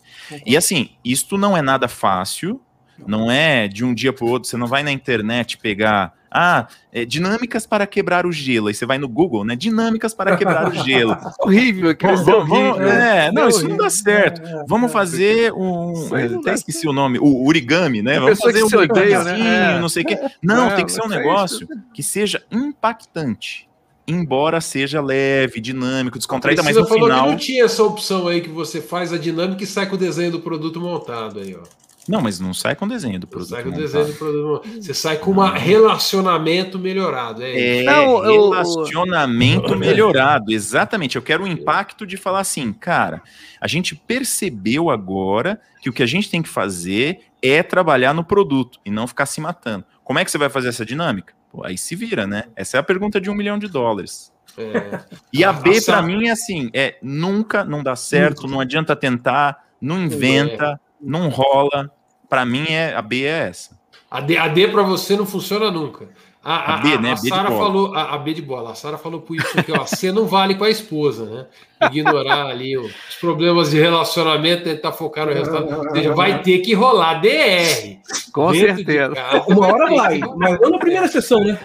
E 0.45 0.57
assim, 0.57 0.91
isto 1.05 1.37
não 1.37 1.57
é 1.57 1.63
nada 1.63 1.89
fácil, 1.89 2.61
não 3.07 3.31
é 3.31 3.69
de 3.69 3.85
um 3.85 3.95
dia 3.95 4.13
para 4.13 4.25
o 4.25 4.29
outro, 4.29 4.49
você 4.49 4.57
não 4.57 4.67
vai 4.67 4.83
na 4.83 4.93
internet 4.93 5.59
pegar 5.59 6.15
ah, 6.31 6.67
é, 6.93 7.05
dinâmicas 7.05 7.67
para 7.67 7.87
quebrar 7.87 8.27
o 8.27 8.33
gelo. 8.33 8.69
Aí 8.69 8.75
você 8.75 8.85
vai 8.85 8.99
no 8.99 9.09
Google, 9.09 9.43
né? 9.43 9.57
Dinâmicas 9.57 10.13
para 10.13 10.37
quebrar 10.37 10.69
o 10.69 10.85
gelo. 10.85 11.17
horrível, 11.41 11.91
aquilo 11.91 12.13
é 12.13 12.35
horrível. 12.35 12.83
É, 12.83 13.33
não, 13.33 13.49
isso 13.49 13.67
não 13.67 13.77
dá 13.77 13.89
certo. 13.89 14.43
É, 14.43 14.61
é, 14.61 14.65
Vamos 14.69 14.93
fazer 14.93 15.53
um. 15.55 15.95
Até 16.41 16.53
esqueci 16.53 16.87
o 16.87 16.93
nome, 16.93 17.19
o 17.19 17.47
origami, 17.47 18.03
né? 18.03 18.21
Vamos 18.21 18.39
fazer 18.39 18.63
um 18.63 18.67
odeia, 18.67 19.25
né? 19.25 19.79
não 19.79 19.89
sei 19.89 20.03
o 20.03 20.07
quê. 20.07 20.19
Não, 20.43 20.75
tem 20.75 20.85
que 20.85 20.93
ser 20.93 21.03
um 21.03 21.09
negócio 21.09 21.67
que 21.95 22.03
seja 22.03 22.43
impactante 22.51 23.66
embora 24.07 24.61
seja 24.61 25.01
leve, 25.01 25.61
dinâmico, 25.61 26.19
descontraída, 26.19 26.63
mas 26.63 26.77
no 26.77 26.87
falou 26.87 27.05
final... 27.05 27.25
que 27.25 27.31
não 27.31 27.37
tinha 27.37 27.65
essa 27.65 27.83
opção 27.83 28.29
aí 28.29 28.41
que 28.41 28.49
você 28.49 28.81
faz 28.81 29.13
a 29.13 29.19
dinâmica 29.19 29.65
e 29.65 29.67
sai 29.67 29.87
com 29.87 29.97
o 29.97 29.99
desenho 29.99 30.33
do 30.33 30.41
produto 30.41 30.81
montado 30.81 31.41
aí, 31.41 31.55
ó. 31.55 31.87
Não, 32.09 32.21
mas 32.21 32.39
não 32.39 32.55
sai 32.55 32.77
com 32.77 32.87
desenho 32.87 33.19
do 33.19 33.27
produto. 33.27 33.51
Sai 33.51 33.65
com 33.65 33.71
desenho 33.71 34.07
do 34.07 34.13
produto. 34.13 34.69
Você 34.81 34.95
sai 34.95 35.17
com 35.17 35.33
um 35.33 35.53
relacionamento 35.53 36.79
melhorado. 36.79 37.43
É, 37.43 37.79
é 37.79 37.83
não, 37.83 38.21
relacionamento 38.21 39.73
eu... 39.73 39.79
melhorado, 39.79 40.53
exatamente. 40.53 41.17
Eu 41.17 41.23
quero 41.23 41.43
o 41.45 41.49
impacto 41.49 42.07
de 42.07 42.17
falar 42.17 42.41
assim, 42.41 42.73
cara, 42.73 43.23
a 43.61 43.67
gente 43.67 43.97
percebeu 43.97 44.89
agora 44.89 45.61
que 45.83 45.91
o 45.91 45.93
que 45.93 46.03
a 46.03 46.07
gente 46.07 46.31
tem 46.31 46.43
que 46.43 46.49
fazer 46.49 47.23
é 47.43 47.63
trabalhar 47.63 48.15
no 48.15 48.23
produto 48.23 48.79
e 48.85 48.91
não 48.91 49.07
ficar 49.07 49.27
se 49.27 49.41
matando. 49.41 49.85
Como 50.05 50.19
é 50.19 50.25
que 50.25 50.31
você 50.31 50.39
vai 50.39 50.49
fazer 50.49 50.69
essa 50.69 50.87
dinâmica? 50.87 51.35
Aí 51.65 51.77
se 51.79 51.95
vira, 51.95 52.27
né? 52.27 52.45
Essa 52.55 52.77
é 52.77 52.81
a 52.81 52.83
pergunta 52.83 53.21
de 53.21 53.31
um 53.31 53.35
milhão 53.35 53.59
de 53.59 53.69
dólares. 53.69 54.33
É. 54.59 55.01
E 55.33 55.45
a 55.45 55.53
B, 55.53 55.81
para 55.83 56.03
mim, 56.03 56.29
é 56.29 56.31
assim: 56.31 56.71
é 56.73 56.97
nunca 57.03 57.65
não 57.65 57.83
dá 57.83 57.95
certo, 57.95 58.47
não 58.47 58.61
adianta 58.61 58.97
tentar, 58.97 59.65
não 59.81 59.99
inventa, 59.99 60.65
é. 60.65 60.77
não 61.01 61.29
rola, 61.29 61.91
para 62.29 62.45
mim, 62.45 62.67
é, 62.69 62.95
a 62.95 63.03
B 63.03 63.25
é 63.25 63.49
essa. 63.49 63.79
A 64.11 64.21
D, 64.21 64.37
a 64.37 64.49
D 64.49 64.69
para 64.69 64.83
você 64.83 65.17
não 65.17 65.27
funciona 65.27 65.71
nunca. 65.71 66.09
A, 66.49 66.55
a, 66.55 66.75
a 66.75 66.77
B, 66.77 66.97
né? 66.99 67.11
A 67.11 67.17
Sara 67.17 67.51
falou, 67.51 67.93
a, 67.93 68.15
a, 68.15 68.19
B 68.19 68.33
de 68.33 68.41
bola, 68.41 68.71
a 68.71 68.75
Sara 68.77 68.97
falou 68.97 69.21
por 69.21 69.35
isso 69.35 69.65
que 69.65 69.73
ó, 69.73 69.83
a 69.83 69.87
C 69.87 70.13
não 70.13 70.27
vale 70.27 70.55
com 70.55 70.63
a 70.63 70.71
esposa, 70.71 71.27
né? 71.27 71.47
Ignorar 71.91 72.47
ali 72.47 72.79
os 72.79 72.95
problemas 73.21 73.71
de 73.71 73.81
relacionamento, 73.81 74.63
tentar 74.63 74.93
focar 74.93 75.27
no 75.27 75.33
resultado. 75.33 76.15
vai 76.15 76.41
ter 76.43 76.61
que 76.61 76.73
rolar 76.73 77.15
DR. 77.15 77.99
Com 78.33 78.55
certeza. 78.55 79.13
Casa, 79.13 79.45
Uma 79.49 79.67
hora 79.67 79.91
vai, 79.93 80.21
mas 80.37 80.61
não 80.61 80.71
na 80.71 80.79
primeira 80.79 81.09
sessão, 81.09 81.41
né? 81.41 81.59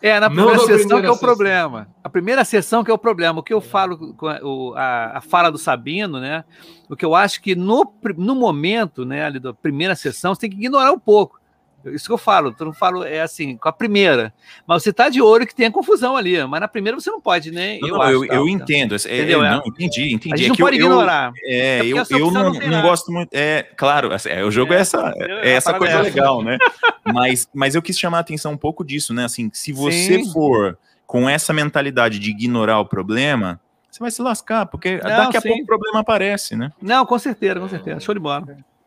É, 0.00 0.18
na 0.18 0.30
primeira 0.30 0.58
sessão 0.58 0.76
primeira 0.76 1.00
que 1.02 1.06
é 1.06 1.10
o 1.10 1.12
sessão. 1.12 1.28
problema. 1.28 1.88
A 2.02 2.08
primeira 2.08 2.44
sessão 2.46 2.82
que 2.82 2.90
é 2.90 2.94
o 2.94 2.98
problema. 2.98 3.40
O 3.40 3.42
que 3.42 3.52
eu 3.52 3.60
falo, 3.60 4.16
o, 4.42 4.72
a, 4.74 5.18
a 5.18 5.20
fala 5.20 5.50
do 5.50 5.58
Sabino, 5.58 6.18
né? 6.18 6.44
O 6.88 6.96
que 6.96 7.04
eu 7.04 7.14
acho 7.14 7.42
que 7.42 7.54
no, 7.54 7.92
no 8.16 8.34
momento, 8.34 9.04
né, 9.04 9.26
ali 9.26 9.38
da 9.38 9.52
primeira 9.52 9.94
sessão, 9.94 10.34
você 10.34 10.42
tem 10.42 10.50
que 10.50 10.56
ignorar 10.56 10.92
um 10.92 10.98
pouco. 10.98 11.43
Isso 11.92 12.06
que 12.06 12.12
eu 12.12 12.18
falo, 12.18 12.54
eu 12.58 12.66
não 12.66 12.72
falo 12.72 13.04
é 13.04 13.20
assim, 13.20 13.56
com 13.56 13.68
a 13.68 13.72
primeira. 13.72 14.32
Mas 14.66 14.82
você 14.82 14.92
tá 14.92 15.08
de 15.08 15.20
olho 15.20 15.46
que 15.46 15.54
tem 15.54 15.66
a 15.66 15.70
confusão 15.70 16.16
ali, 16.16 16.42
mas 16.46 16.60
na 16.60 16.68
primeira 16.68 16.98
você 16.98 17.10
não 17.10 17.20
pode, 17.20 17.50
né? 17.50 17.78
Não, 17.80 17.88
eu, 17.88 17.98
não, 17.98 18.10
eu, 18.10 18.24
eu 18.24 18.48
entendo. 18.48 18.94
É, 18.94 18.98
Entendeu? 18.98 19.44
É, 19.44 19.50
não, 19.50 19.62
entendi, 19.66 20.14
entendi. 20.14 20.34
A 20.34 20.36
gente 20.36 20.46
é 20.46 20.48
não 20.48 20.56
pode 20.56 20.78
eu, 20.78 20.86
ignorar. 20.86 21.32
É, 21.44 21.78
é 21.78 21.86
eu, 21.86 22.02
eu 22.10 22.30
não, 22.30 22.52
não, 22.52 22.82
gosto 22.82 23.12
muito. 23.12 23.30
É, 23.32 23.62
claro, 23.76 24.12
assim, 24.12 24.28
é, 24.30 24.44
o 24.44 24.50
jogo 24.50 24.72
é, 24.72 24.80
essa, 24.80 25.12
é 25.18 25.52
essa 25.52 25.74
coisa 25.74 26.00
legal, 26.00 26.42
né? 26.42 26.58
mas, 27.04 27.48
mas 27.52 27.74
eu 27.74 27.82
quis 27.82 27.98
chamar 27.98 28.18
a 28.18 28.20
atenção 28.20 28.52
um 28.52 28.56
pouco 28.56 28.84
disso, 28.84 29.12
né? 29.12 29.24
Assim, 29.24 29.50
se 29.52 29.72
você 29.72 30.22
Sim. 30.22 30.32
for 30.32 30.78
com 31.06 31.28
essa 31.28 31.52
mentalidade 31.52 32.18
de 32.18 32.30
ignorar 32.30 32.78
o 32.80 32.86
problema, 32.86 33.60
você 33.94 34.00
vai 34.00 34.10
se 34.10 34.20
lascar, 34.20 34.66
porque 34.66 34.96
não, 34.96 35.08
daqui 35.08 35.36
a 35.36 35.40
sim. 35.40 35.48
pouco 35.48 35.62
o 35.62 35.66
problema 35.66 36.00
aparece, 36.00 36.56
né? 36.56 36.72
Não, 36.82 37.06
com 37.06 37.16
certeza, 37.16 37.60
com 37.60 37.68
certeza. 37.68 38.00
Show 38.00 38.14
de 38.14 38.20
bola. 38.20 38.44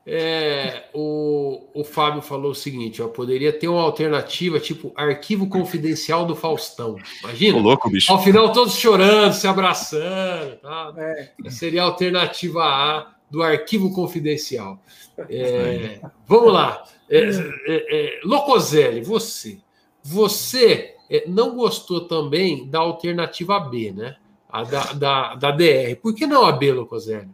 É, 0.09 0.85
o, 0.93 1.67
o 1.73 1.83
Fábio 1.83 2.21
falou 2.21 2.51
o 2.51 2.55
seguinte: 2.55 3.01
ó, 3.01 3.09
poderia 3.09 3.51
ter 3.51 3.67
uma 3.67 3.81
alternativa, 3.81 4.57
tipo 4.57 4.93
arquivo 4.95 5.49
confidencial 5.49 6.25
do 6.25 6.33
Faustão. 6.33 6.95
Imagina? 7.21 7.57
Tô 7.57 7.63
louco, 7.63 7.89
bicho. 7.89 8.09
Ao 8.09 8.23
final, 8.23 8.53
todos 8.53 8.73
chorando, 8.75 9.33
se 9.33 9.45
abraçando. 9.45 10.55
Tá? 10.61 10.93
É. 10.97 11.49
Seria 11.49 11.83
a 11.83 11.85
alternativa 11.87 12.63
A 12.63 13.15
do 13.29 13.43
arquivo 13.43 13.93
confidencial. 13.93 14.81
É, 15.29 15.99
vamos 16.25 16.53
lá. 16.53 16.85
É, 17.09 17.29
é, 17.67 18.17
é 18.17 18.19
Locoselli, 18.23 19.01
você. 19.01 19.59
Você 20.01 20.95
é, 21.09 21.25
não 21.27 21.53
gostou 21.53 22.07
também 22.07 22.65
da 22.65 22.79
alternativa 22.79 23.59
B, 23.59 23.91
né? 23.91 24.15
A 24.49 24.63
da, 24.63 24.93
da, 24.93 25.35
da 25.35 25.51
DR. 25.51 25.97
Por 26.01 26.15
que 26.15 26.25
não 26.25 26.45
a 26.45 26.53
B, 26.53 26.71
Locoselli? 26.71 27.27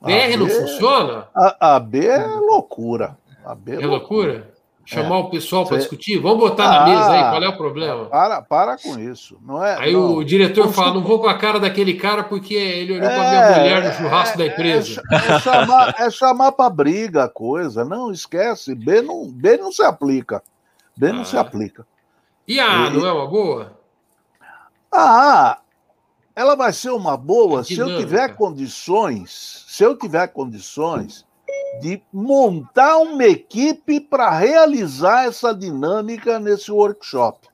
BR 0.00 0.36
não 0.38 0.48
funciona? 0.48 1.28
A, 1.34 1.76
a, 1.76 1.80
B 1.80 2.06
é 2.06 2.26
loucura. 2.26 3.16
A 3.44 3.54
B 3.54 3.72
é, 3.72 3.82
é 3.82 3.86
loucura? 3.86 4.32
loucura? 4.32 4.56
Chamar 4.84 5.16
é. 5.16 5.18
o 5.18 5.30
pessoal 5.30 5.66
para 5.66 5.78
discutir? 5.78 6.20
Vamos 6.20 6.38
botar 6.38 6.64
ah, 6.64 6.78
na 6.78 6.86
mesa 6.86 7.10
aí, 7.10 7.30
qual 7.30 7.42
é 7.42 7.48
o 7.48 7.56
problema? 7.56 8.04
Para, 8.04 8.40
para 8.40 8.76
com 8.78 8.96
isso. 9.00 9.36
Não 9.44 9.64
é, 9.64 9.76
aí 9.80 9.92
não. 9.92 10.14
o 10.14 10.24
diretor 10.24 10.72
fala: 10.72 10.94
não 10.94 11.02
vou 11.02 11.18
com 11.18 11.26
a 11.26 11.36
cara 11.36 11.58
daquele 11.58 11.94
cara 11.94 12.22
porque 12.22 12.54
ele 12.54 12.92
olhou 12.92 13.10
é, 13.10 13.16
para 13.16 13.28
minha 13.28 13.58
mulher 13.58 13.84
no 13.84 13.92
churrasco 13.94 14.38
da 14.38 14.44
é, 14.44 14.46
empresa. 14.46 15.02
É, 15.10 15.40
chamar, 15.40 15.94
é 15.98 16.08
chamar 16.08 16.52
para 16.52 16.70
briga 16.70 17.24
a 17.24 17.28
coisa. 17.28 17.84
Não, 17.84 18.12
esquece. 18.12 18.76
B 18.76 19.02
não, 19.02 19.28
B 19.28 19.56
não 19.56 19.72
se 19.72 19.82
aplica. 19.82 20.40
B 20.96 21.10
não 21.10 21.22
ah. 21.22 21.24
se 21.24 21.36
aplica. 21.36 21.84
E 22.46 22.60
a 22.60 22.86
A 22.86 22.90
não 22.90 23.04
é 23.04 23.12
uma 23.12 23.26
boa? 23.26 23.72
A 24.92 25.58
ela 26.36 26.54
vai 26.54 26.70
ser 26.70 26.90
uma 26.90 27.16
boa 27.16 27.64
se 27.64 27.78
eu 27.78 27.96
tiver 27.96 28.36
condições, 28.36 29.64
se 29.76 29.84
eu 29.84 29.94
tiver 29.94 30.28
condições 30.28 31.26
de 31.82 32.02
montar 32.10 32.96
uma 32.96 33.24
equipe 33.24 34.00
para 34.00 34.30
realizar 34.30 35.26
essa 35.26 35.54
dinâmica 35.54 36.38
nesse 36.38 36.72
workshop. 36.72 37.46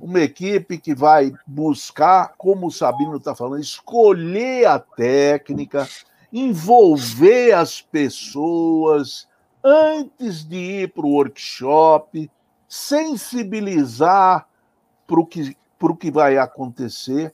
Uma 0.00 0.20
equipe 0.20 0.78
que 0.78 0.94
vai 0.94 1.32
buscar, 1.44 2.34
como 2.38 2.68
o 2.68 2.70
Sabino 2.70 3.16
está 3.16 3.34
falando, 3.34 3.60
escolher 3.60 4.66
a 4.66 4.78
técnica, 4.78 5.88
envolver 6.32 7.50
as 7.50 7.80
pessoas 7.80 9.26
antes 9.64 10.44
de 10.44 10.82
ir 10.82 10.92
para 10.92 11.04
o 11.04 11.14
workshop, 11.14 12.30
sensibilizar 12.68 14.46
para 15.04 15.18
o 15.18 15.26
que, 15.26 15.56
que 15.98 16.10
vai 16.12 16.38
acontecer. 16.38 17.32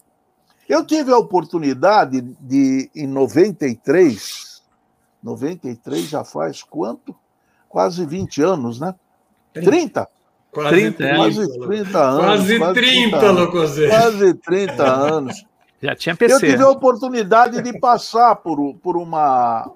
Eu 0.71 0.87
tive 0.87 1.13
a 1.13 1.19
oportunidade 1.19 2.21
de, 2.21 2.89
em 2.95 3.05
93, 3.05 4.63
93 5.21 6.09
já 6.09 6.23
faz 6.23 6.63
quanto? 6.63 7.13
Quase 7.69 8.07
20 8.07 8.41
anos, 8.41 8.79
né? 8.79 8.95
30? 9.53 10.09
Quase 10.53 10.93
30, 10.93 11.17
quase 11.17 11.59
30 11.59 11.99
anos. 11.99 12.25
Quase 12.25 12.73
30, 12.73 13.31
Locozé. 13.33 13.89
Quase 13.89 14.35
30 14.35 14.85
anos. 14.85 15.45
Já 15.83 15.97
tinha 15.97 16.15
PC. 16.15 16.35
Eu 16.35 16.39
tive 16.39 16.63
a 16.63 16.69
oportunidade 16.69 17.61
de 17.63 17.77
passar 17.81 18.37
por, 18.37 18.75
por 18.77 18.97
uma, 18.97 19.69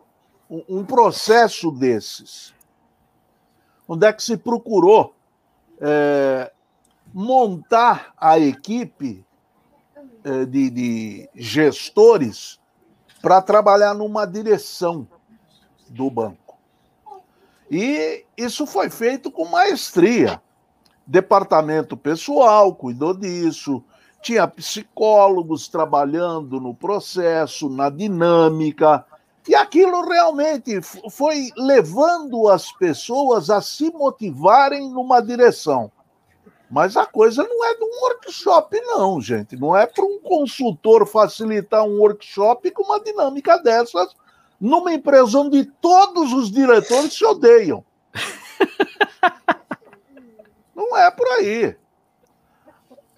um 0.48 0.84
processo 0.84 1.72
desses, 1.72 2.54
onde 3.88 4.06
é 4.06 4.12
que 4.12 4.22
se 4.22 4.36
procurou 4.36 5.12
é, 5.80 6.52
montar 7.12 8.14
a 8.16 8.38
equipe 8.38 9.24
de, 10.48 10.70
de 10.70 11.28
gestores 11.34 12.58
para 13.20 13.40
trabalhar 13.42 13.94
numa 13.94 14.26
direção 14.26 15.06
do 15.88 16.10
banco. 16.10 16.58
E 17.70 18.24
isso 18.36 18.66
foi 18.66 18.90
feito 18.90 19.30
com 19.30 19.46
maestria. 19.46 20.40
Departamento 21.06 21.96
pessoal 21.96 22.74
cuidou 22.74 23.14
disso, 23.14 23.82
tinha 24.22 24.46
psicólogos 24.48 25.68
trabalhando 25.68 26.60
no 26.60 26.74
processo, 26.74 27.68
na 27.68 27.90
dinâmica, 27.90 29.04
e 29.46 29.54
aquilo 29.54 30.08
realmente 30.08 30.80
foi 31.10 31.50
levando 31.56 32.48
as 32.48 32.72
pessoas 32.72 33.50
a 33.50 33.60
se 33.60 33.90
motivarem 33.90 34.90
numa 34.90 35.20
direção. 35.20 35.92
Mas 36.74 36.96
a 36.96 37.06
coisa 37.06 37.44
não 37.44 37.64
é 37.64 37.76
de 37.76 37.84
um 37.84 38.00
workshop, 38.02 38.80
não, 38.80 39.20
gente. 39.20 39.54
Não 39.54 39.76
é 39.76 39.86
para 39.86 40.04
um 40.04 40.18
consultor 40.18 41.06
facilitar 41.06 41.84
um 41.84 42.00
workshop 42.00 42.68
com 42.72 42.82
uma 42.82 42.98
dinâmica 42.98 43.56
dessas 43.58 44.12
numa 44.60 44.92
empresa 44.92 45.38
onde 45.38 45.66
todos 45.66 46.32
os 46.32 46.50
diretores 46.50 47.14
se 47.14 47.24
odeiam. 47.24 47.84
não 50.74 50.96
é 50.96 51.08
por 51.12 51.28
aí. 51.28 51.76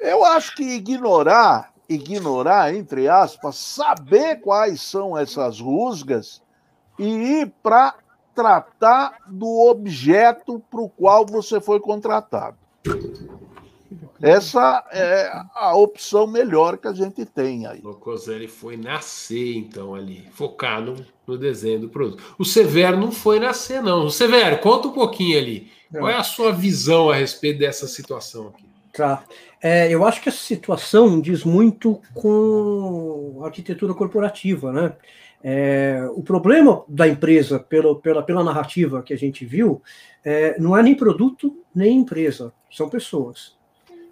Eu 0.00 0.22
acho 0.22 0.54
que 0.54 0.62
ignorar, 0.62 1.72
ignorar, 1.88 2.74
entre 2.74 3.08
aspas, 3.08 3.56
saber 3.56 4.38
quais 4.42 4.82
são 4.82 5.16
essas 5.16 5.60
rusgas 5.60 6.42
e 6.98 7.40
ir 7.40 7.54
para 7.62 7.94
tratar 8.34 9.16
do 9.26 9.66
objeto 9.66 10.62
para 10.70 10.82
o 10.82 10.90
qual 10.90 11.24
você 11.24 11.58
foi 11.58 11.80
contratado. 11.80 12.58
Essa 14.20 14.84
é 14.92 15.30
a 15.54 15.76
opção 15.76 16.26
melhor 16.26 16.78
que 16.78 16.88
a 16.88 16.92
gente 16.92 17.24
tem 17.24 17.66
aí. 17.66 17.80
O 17.84 17.94
Coselli 17.94 18.48
foi 18.48 18.76
nascer, 18.76 19.56
então, 19.56 19.94
ali, 19.94 20.26
focar 20.32 20.80
no, 20.80 20.96
no, 21.26 21.36
desenho 21.36 21.80
do 21.80 21.88
produto. 21.88 22.22
O 22.38 22.44
Severo 22.44 22.96
não 22.96 23.12
foi 23.12 23.38
nascer, 23.38 23.82
não. 23.82 24.06
O 24.06 24.10
Severo, 24.10 24.58
conta 24.58 24.88
um 24.88 24.92
pouquinho 24.92 25.38
ali. 25.38 25.70
Qual 25.90 26.08
é 26.08 26.16
a 26.16 26.22
sua 26.22 26.52
visão 26.52 27.10
a 27.10 27.14
respeito 27.14 27.58
dessa 27.58 27.86
situação 27.86 28.48
aqui? 28.48 28.64
Tá. 28.92 29.24
É, 29.62 29.92
eu 29.92 30.04
acho 30.04 30.22
que 30.22 30.28
essa 30.28 30.38
situação 30.38 31.20
diz 31.20 31.44
muito 31.44 32.00
com 32.14 33.40
a 33.42 33.46
arquitetura 33.46 33.94
corporativa, 33.94 34.72
né? 34.72 34.92
É, 35.42 36.08
o 36.12 36.22
problema 36.22 36.82
da 36.88 37.06
empresa, 37.06 37.58
pela, 37.58 37.94
pela, 38.00 38.22
pela 38.22 38.42
narrativa 38.42 39.02
que 39.02 39.12
a 39.12 39.18
gente 39.18 39.44
viu, 39.44 39.82
é, 40.24 40.58
não 40.58 40.76
é 40.76 40.82
nem 40.82 40.94
produto 40.94 41.56
nem 41.74 41.98
empresa, 41.98 42.52
são 42.70 42.88
pessoas. 42.88 43.56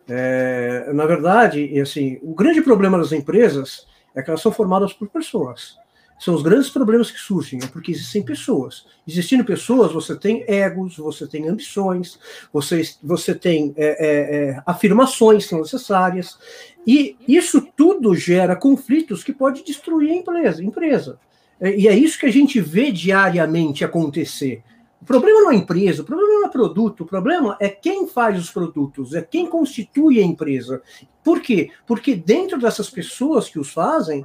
É, 0.08 0.92
na 0.92 1.06
verdade, 1.06 1.80
assim, 1.80 2.18
o 2.22 2.34
grande 2.34 2.60
problema 2.60 2.98
das 2.98 3.12
empresas 3.12 3.86
é 4.14 4.22
que 4.22 4.30
elas 4.30 4.42
são 4.42 4.52
formadas 4.52 4.92
por 4.92 5.08
pessoas. 5.08 5.76
São 6.18 6.34
os 6.34 6.42
grandes 6.42 6.70
problemas 6.70 7.10
que 7.10 7.18
surgem, 7.18 7.58
é 7.62 7.66
porque 7.66 7.90
existem 7.90 8.22
pessoas. 8.22 8.86
Existindo 9.06 9.44
pessoas, 9.44 9.92
você 9.92 10.16
tem 10.16 10.44
egos, 10.46 10.96
você 10.96 11.26
tem 11.26 11.48
ambições, 11.48 12.18
você, 12.52 12.82
você 13.02 13.34
tem 13.34 13.74
é, 13.76 13.86
é, 13.86 14.36
é, 14.50 14.62
afirmações 14.64 15.44
que 15.44 15.50
são 15.50 15.60
necessárias, 15.60 16.38
e 16.86 17.16
isso 17.26 17.66
tudo 17.76 18.14
gera 18.14 18.54
conflitos 18.54 19.24
que 19.24 19.32
pode 19.32 19.64
destruir 19.64 20.12
a 20.12 20.14
empresa. 20.14 20.62
empresa. 20.62 21.18
É, 21.60 21.76
e 21.76 21.88
é 21.88 21.96
isso 21.96 22.18
que 22.18 22.26
a 22.26 22.32
gente 22.32 22.60
vê 22.60 22.92
diariamente 22.92 23.84
acontecer. 23.84 24.62
O 25.04 25.06
problema 25.06 25.42
não 25.42 25.50
é 25.50 25.56
empresa, 25.56 26.00
o 26.00 26.04
problema 26.06 26.32
não 26.32 26.46
é 26.46 26.48
produto, 26.48 27.02
o 27.02 27.06
problema 27.06 27.58
é 27.60 27.68
quem 27.68 28.08
faz 28.08 28.40
os 28.40 28.50
produtos, 28.50 29.12
é 29.12 29.20
quem 29.20 29.46
constitui 29.46 30.18
a 30.18 30.24
empresa. 30.24 30.80
Por 31.22 31.42
quê? 31.42 31.70
Porque 31.86 32.16
dentro 32.16 32.58
dessas 32.58 32.88
pessoas 32.88 33.50
que 33.50 33.58
os 33.58 33.70
fazem, 33.70 34.24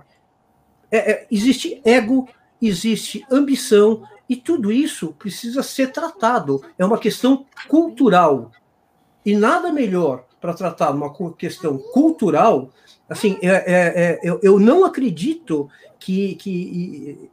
é, 0.89 1.11
é, 1.11 1.27
existe 1.29 1.81
ego, 1.83 2.29
existe 2.61 3.25
ambição, 3.29 4.03
e 4.29 4.37
tudo 4.37 4.71
isso 4.71 5.13
precisa 5.19 5.61
ser 5.61 5.91
tratado. 5.91 6.63
É 6.77 6.85
uma 6.85 6.97
questão 6.97 7.45
cultural. 7.67 8.49
E 9.25 9.35
nada 9.35 9.73
melhor 9.73 10.23
para 10.39 10.53
tratar 10.53 10.91
uma 10.91 11.13
questão 11.33 11.77
cultural. 11.77 12.69
Assim, 13.09 13.37
é, 13.41 13.49
é, 13.49 13.63
é, 13.65 14.19
eu, 14.23 14.39
eu 14.41 14.57
não 14.57 14.85
acredito 14.85 15.69
que, 15.99 16.35
que 16.35 17.29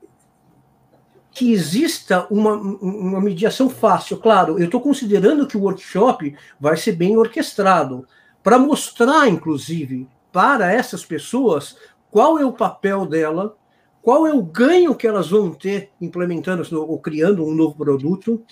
que 1.36 1.52
exista 1.52 2.26
uma, 2.30 2.54
uma 2.54 3.20
mediação 3.20 3.68
fácil. 3.68 4.16
Claro, 4.16 4.58
eu 4.58 4.64
estou 4.64 4.80
considerando 4.80 5.46
que 5.46 5.54
o 5.54 5.60
workshop 5.60 6.34
vai 6.58 6.78
ser 6.78 6.92
bem 6.92 7.14
orquestrado, 7.18 8.06
para 8.42 8.58
mostrar, 8.58 9.28
inclusive, 9.28 10.08
para 10.32 10.72
essas 10.72 11.04
pessoas 11.04 11.76
qual 12.10 12.38
é 12.38 12.46
o 12.46 12.54
papel 12.54 13.04
dela, 13.04 13.54
qual 14.00 14.26
é 14.26 14.32
o 14.32 14.42
ganho 14.42 14.94
que 14.94 15.06
elas 15.06 15.28
vão 15.28 15.52
ter 15.52 15.90
implementando 16.00 16.62
ou 16.80 16.98
criando 16.98 17.44
um 17.44 17.54
novo 17.54 17.76
produto. 17.76 18.42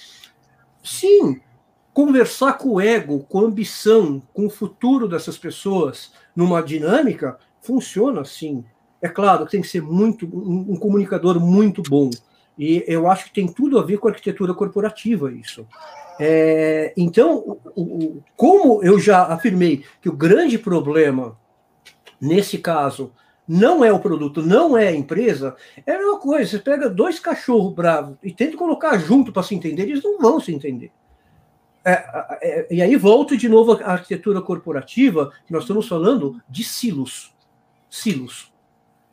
Sim, 0.83 1.41
conversar 1.95 2.59
com 2.59 2.75
o 2.75 2.81
ego, 2.83 3.21
com 3.31 3.39
a 3.39 3.45
ambição, 3.45 4.21
com 4.35 4.45
o 4.45 4.51
futuro 4.51 5.09
dessas 5.09 5.39
pessoas 5.39 6.13
numa 6.37 6.63
dinâmica, 6.63 7.39
funciona 7.63 8.27
sim. 8.27 8.63
É 9.01 9.09
claro, 9.09 9.47
tem 9.47 9.63
que 9.63 9.69
ser 9.69 9.81
muito 9.81 10.27
um, 10.27 10.73
um 10.73 10.77
comunicador 10.77 11.41
muito 11.41 11.83
bom. 11.83 12.11
E 12.59 12.85
eu 12.87 13.11
acho 13.11 13.27
que 13.27 13.33
tem 13.33 13.47
tudo 13.47 13.79
a 13.79 13.83
ver 13.83 13.99
com 13.99 14.09
a 14.09 14.11
arquitetura 14.11 14.55
corporativa 14.55 15.33
isso. 15.33 15.67
É, 16.21 16.93
então, 16.97 17.59
o, 17.75 17.83
o, 17.83 18.23
como 18.37 18.83
eu 18.83 18.99
já 18.99 19.25
afirmei 19.25 19.85
que 20.01 20.09
o 20.09 20.17
grande 20.17 20.59
problema, 20.59 21.37
nesse 22.21 22.59
caso, 22.59 23.13
não 23.47 23.85
é 23.85 23.93
o 23.93 23.99
produto, 23.99 24.41
não 24.41 24.77
é 24.77 24.89
a 24.89 24.95
empresa, 24.95 25.57
é 25.85 25.97
uma 25.99 26.19
coisa. 26.19 26.51
Você 26.51 26.59
pega 26.59 26.89
dois 26.89 27.19
cachorros 27.19 27.75
bravos 27.75 28.17
e 28.23 28.33
tenta 28.33 28.57
colocar 28.57 28.97
junto 28.99 29.33
para 29.33 29.43
se 29.43 29.55
entender, 29.55 29.83
eles 29.83 30.03
não 30.03 30.19
vão 30.19 30.41
se 30.41 30.55
entender. 30.55 30.93
É, 31.85 31.93
é, 32.41 32.67
e 32.71 32.81
aí 32.81 32.97
volto 32.97 33.37
de 33.37 33.49
novo 33.49 33.73
à 33.73 33.93
arquitetura 33.93 34.41
corporativa, 34.41 35.31
nós 35.51 35.65
estamos 35.65 35.87
falando 35.87 36.41
de 36.49 36.65
silos. 36.65 37.35
Silos. 37.91 38.54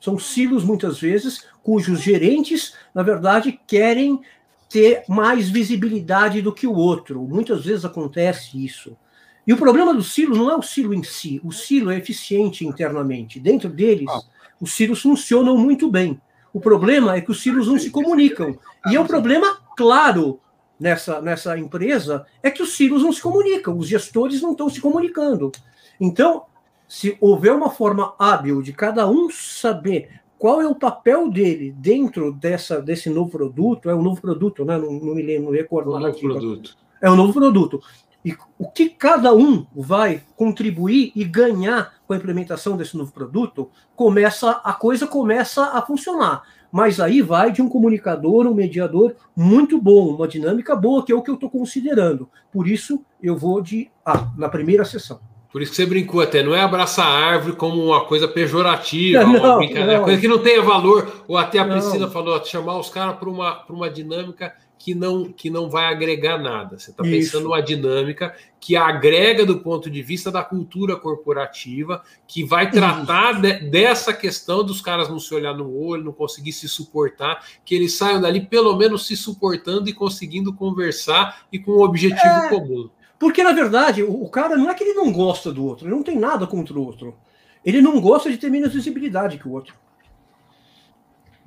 São 0.01 0.17
silos, 0.17 0.63
muitas 0.63 0.99
vezes, 0.99 1.45
cujos 1.63 2.01
gerentes, 2.01 2.73
na 2.93 3.03
verdade, 3.03 3.57
querem 3.67 4.19
ter 4.67 5.03
mais 5.07 5.47
visibilidade 5.47 6.41
do 6.41 6.51
que 6.51 6.65
o 6.65 6.73
outro. 6.73 7.21
Muitas 7.21 7.63
vezes 7.63 7.85
acontece 7.85 8.65
isso. 8.65 8.97
E 9.45 9.53
o 9.53 9.57
problema 9.57 9.93
do 9.93 10.01
silo 10.01 10.35
não 10.35 10.49
é 10.49 10.55
o 10.55 10.61
silo 10.61 10.93
em 10.93 11.03
si. 11.03 11.39
O 11.43 11.51
silo 11.51 11.91
é 11.91 11.97
eficiente 11.97 12.65
internamente. 12.65 13.39
Dentro 13.39 13.69
deles, 13.69 14.09
ah. 14.09 14.21
os 14.59 14.73
silos 14.73 15.01
funcionam 15.01 15.57
muito 15.57 15.89
bem. 15.89 16.19
O 16.53 16.59
problema 16.59 17.15
é 17.15 17.21
que 17.21 17.31
os 17.31 17.41
silos 17.41 17.67
não 17.67 17.77
se 17.77 17.89
comunicam. 17.89 18.57
E 18.89 18.95
é 18.95 18.99
um 18.99 19.05
problema 19.07 19.57
claro 19.77 20.39
nessa, 20.79 21.21
nessa 21.21 21.57
empresa 21.59 22.25
é 22.41 22.49
que 22.49 22.63
os 22.63 22.75
silos 22.75 23.03
não 23.03 23.13
se 23.13 23.21
comunicam, 23.21 23.77
os 23.77 23.87
gestores 23.87 24.41
não 24.41 24.51
estão 24.51 24.67
se 24.67 24.81
comunicando. 24.81 25.51
Então, 25.99 26.45
se 26.91 27.17
houver 27.21 27.53
uma 27.53 27.69
forma 27.69 28.13
hábil 28.19 28.61
de 28.61 28.73
cada 28.73 29.07
um 29.07 29.29
saber 29.29 30.09
qual 30.37 30.59
é 30.59 30.67
o 30.67 30.75
papel 30.75 31.31
dele 31.31 31.73
dentro 31.77 32.33
dessa, 32.33 32.81
desse 32.81 33.09
novo 33.09 33.31
produto, 33.31 33.89
é 33.89 33.95
um 33.95 34.01
novo 34.01 34.19
produto, 34.19 34.65
né? 34.65 34.77
não, 34.77 34.91
não 34.91 35.15
me 35.15 35.21
lembro, 35.21 35.45
não 35.45 35.51
recordo. 35.57 35.95
É 35.95 35.95
um 35.95 35.99
novo 36.01 36.19
produto. 36.19 36.77
É 37.01 37.09
um 37.09 37.15
novo 37.15 37.33
produto. 37.33 37.81
E 38.25 38.35
o 38.59 38.69
que 38.69 38.89
cada 38.89 39.33
um 39.33 39.65
vai 39.73 40.21
contribuir 40.35 41.13
e 41.15 41.23
ganhar 41.23 41.93
com 42.05 42.13
a 42.13 42.17
implementação 42.17 42.75
desse 42.75 42.97
novo 42.97 43.13
produto, 43.13 43.69
começa 43.95 44.51
a 44.61 44.73
coisa 44.73 45.07
começa 45.07 45.67
a 45.67 45.81
funcionar. 45.81 46.43
Mas 46.69 46.99
aí 46.99 47.21
vai 47.21 47.53
de 47.53 47.61
um 47.61 47.69
comunicador, 47.69 48.45
um 48.45 48.53
mediador 48.53 49.15
muito 49.33 49.81
bom, 49.81 50.13
uma 50.13 50.27
dinâmica 50.27 50.75
boa, 50.75 51.05
que 51.05 51.13
é 51.13 51.15
o 51.15 51.21
que 51.21 51.31
eu 51.31 51.35
estou 51.35 51.49
considerando. 51.49 52.29
Por 52.51 52.67
isso, 52.67 53.01
eu 53.23 53.37
vou 53.37 53.61
de 53.61 53.89
A, 54.05 54.29
na 54.35 54.49
primeira 54.49 54.83
sessão. 54.83 55.30
Por 55.51 55.61
isso 55.61 55.71
que 55.71 55.75
você 55.75 55.85
brincou 55.85 56.21
até, 56.21 56.41
não 56.41 56.55
é 56.55 56.61
abraçar 56.61 57.05
a 57.05 57.33
árvore 57.33 57.55
como 57.55 57.83
uma 57.83 58.05
coisa 58.05 58.27
pejorativa, 58.27 59.23
não, 59.25 59.39
uma 59.39 59.57
brincadeira, 59.57 59.97
não. 59.97 60.03
coisa 60.05 60.21
que 60.21 60.27
não 60.27 60.39
tenha 60.39 60.61
valor, 60.61 61.23
ou 61.27 61.37
até 61.37 61.59
a 61.59 61.65
Priscila 61.65 62.05
não. 62.05 62.11
falou, 62.11 62.43
chamar 62.45 62.79
os 62.79 62.89
caras 62.89 63.17
para 63.17 63.29
uma, 63.29 63.63
uma 63.69 63.89
dinâmica 63.89 64.53
que 64.83 64.95
não, 64.95 65.31
que 65.31 65.49
não 65.49 65.69
vai 65.69 65.85
agregar 65.93 66.39
nada. 66.39 66.79
Você 66.79 66.89
está 66.89 67.03
pensando 67.03 67.47
uma 67.47 67.61
dinâmica 67.61 68.35
que 68.59 68.75
agrega 68.75 69.45
do 69.45 69.59
ponto 69.59 69.91
de 69.91 70.01
vista 70.01 70.31
da 70.31 70.43
cultura 70.43 70.95
corporativa, 70.95 72.01
que 72.27 72.43
vai 72.43 72.71
tratar 72.71 73.39
de, 73.39 73.69
dessa 73.69 74.11
questão 74.11 74.63
dos 74.63 74.81
caras 74.81 75.07
não 75.07 75.19
se 75.19 75.31
olhar 75.35 75.53
no 75.53 75.71
olho, 75.71 76.05
não 76.05 76.11
conseguir 76.11 76.51
se 76.51 76.67
suportar, 76.67 77.45
que 77.63 77.75
eles 77.75 77.95
saiam 77.95 78.19
dali 78.19 78.41
pelo 78.41 78.75
menos 78.75 79.05
se 79.05 79.15
suportando 79.15 79.87
e 79.87 79.93
conseguindo 79.93 80.51
conversar 80.51 81.45
e 81.51 81.59
com 81.59 81.73
um 81.73 81.83
objetivo 81.83 82.45
é, 82.45 82.49
comum. 82.49 82.89
Porque, 83.21 83.43
na 83.43 83.51
verdade, 83.51 84.01
o, 84.01 84.23
o 84.23 84.27
cara 84.27 84.57
não 84.57 84.67
é 84.67 84.73
que 84.73 84.83
ele 84.83 84.95
não 84.95 85.11
gosta 85.11 85.53
do 85.53 85.63
outro, 85.63 85.85
ele 85.85 85.93
não 85.93 86.01
tem 86.01 86.17
nada 86.17 86.47
contra 86.47 86.73
o 86.73 86.83
outro. 86.83 87.15
Ele 87.63 87.79
não 87.79 88.01
gosta 88.01 88.31
de 88.31 88.37
ter 88.39 88.49
menos 88.49 88.73
visibilidade 88.73 89.37
que 89.37 89.47
o 89.47 89.51
outro. 89.51 89.75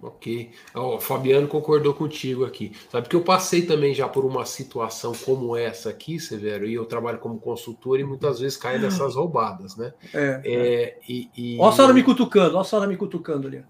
Ok. 0.00 0.52
O 0.72 1.00
Fabiano 1.00 1.48
concordou 1.48 1.92
contigo 1.92 2.44
aqui. 2.44 2.72
Sabe 2.92 3.08
que 3.08 3.16
eu 3.16 3.22
passei 3.22 3.62
também 3.62 3.92
já 3.92 4.06
por 4.06 4.24
uma 4.24 4.44
situação 4.44 5.12
como 5.24 5.56
essa 5.56 5.90
aqui, 5.90 6.20
Severo, 6.20 6.64
e 6.64 6.74
eu 6.74 6.84
trabalho 6.84 7.18
como 7.18 7.40
consultor 7.40 7.98
e 7.98 8.04
muitas 8.04 8.38
vezes 8.38 8.56
caio 8.56 8.80
nessas 8.80 9.16
roubadas, 9.16 9.74
né? 9.74 9.92
É. 10.12 10.42
é 10.44 10.98
e, 11.08 11.28
e... 11.36 11.58
Ó 11.58 11.70
a 11.70 11.72
Sara 11.72 11.92
me 11.92 12.04
cutucando, 12.04 12.56
ó 12.56 12.60
a 12.60 12.64
Sara 12.64 12.86
me 12.86 12.96
cutucando 12.96 13.48
ali. 13.48 13.64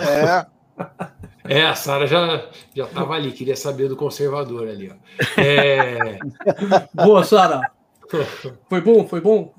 É. 0.00 0.46
É, 1.44 1.62
a 1.66 1.74
Sara 1.74 2.06
já 2.06 2.48
já 2.74 2.84
estava 2.84 3.14
ali, 3.14 3.32
queria 3.32 3.56
saber 3.56 3.88
do 3.88 3.96
conservador 3.96 4.68
ali. 4.68 4.90
Ó. 4.90 5.40
É... 5.40 6.18
Boa, 6.94 7.24
Sara. 7.24 7.60
Foi 8.68 8.80
bom, 8.80 9.08
foi 9.08 9.20
bom. 9.20 9.54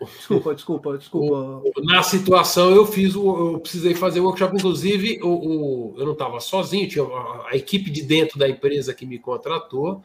Desculpa, 0.00 0.54
desculpa, 0.54 0.96
desculpa. 0.96 1.62
Na 1.82 2.02
situação 2.02 2.70
eu 2.70 2.86
fiz, 2.86 3.16
o, 3.16 3.54
eu 3.54 3.58
precisei 3.58 3.94
fazer 3.94 4.20
o 4.20 4.24
workshop, 4.24 4.54
inclusive 4.54 5.20
o, 5.22 5.28
o 5.28 5.94
eu 5.98 6.06
não 6.06 6.12
estava 6.12 6.38
sozinho, 6.38 6.88
tinha 6.88 7.04
a, 7.04 7.48
a, 7.50 7.56
equipe 7.56 7.90
de 7.90 8.02
dentro 8.02 8.38
da 8.38 8.48
empresa 8.48 8.94
que 8.94 9.04
me 9.04 9.18
contratou, 9.18 10.02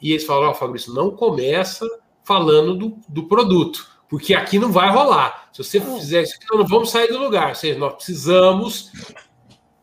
e 0.00 0.10
eles 0.10 0.24
falaram, 0.24 0.50
oh, 0.50 0.54
Fabrício, 0.54 0.92
não 0.92 1.12
começa 1.12 1.86
falando 2.24 2.74
do, 2.74 2.98
do 3.08 3.28
produto, 3.28 3.86
porque 4.08 4.34
aqui 4.34 4.58
não 4.58 4.72
vai 4.72 4.90
rolar. 4.90 5.48
Se 5.52 5.62
você 5.62 5.80
fizer 5.80 6.22
isso, 6.22 6.36
nós 6.50 6.60
não 6.60 6.66
vamos 6.66 6.90
sair 6.90 7.06
do 7.06 7.18
lugar. 7.18 7.50
Ou 7.50 7.54
seja, 7.54 7.78
nós 7.78 7.94
precisamos 7.94 8.90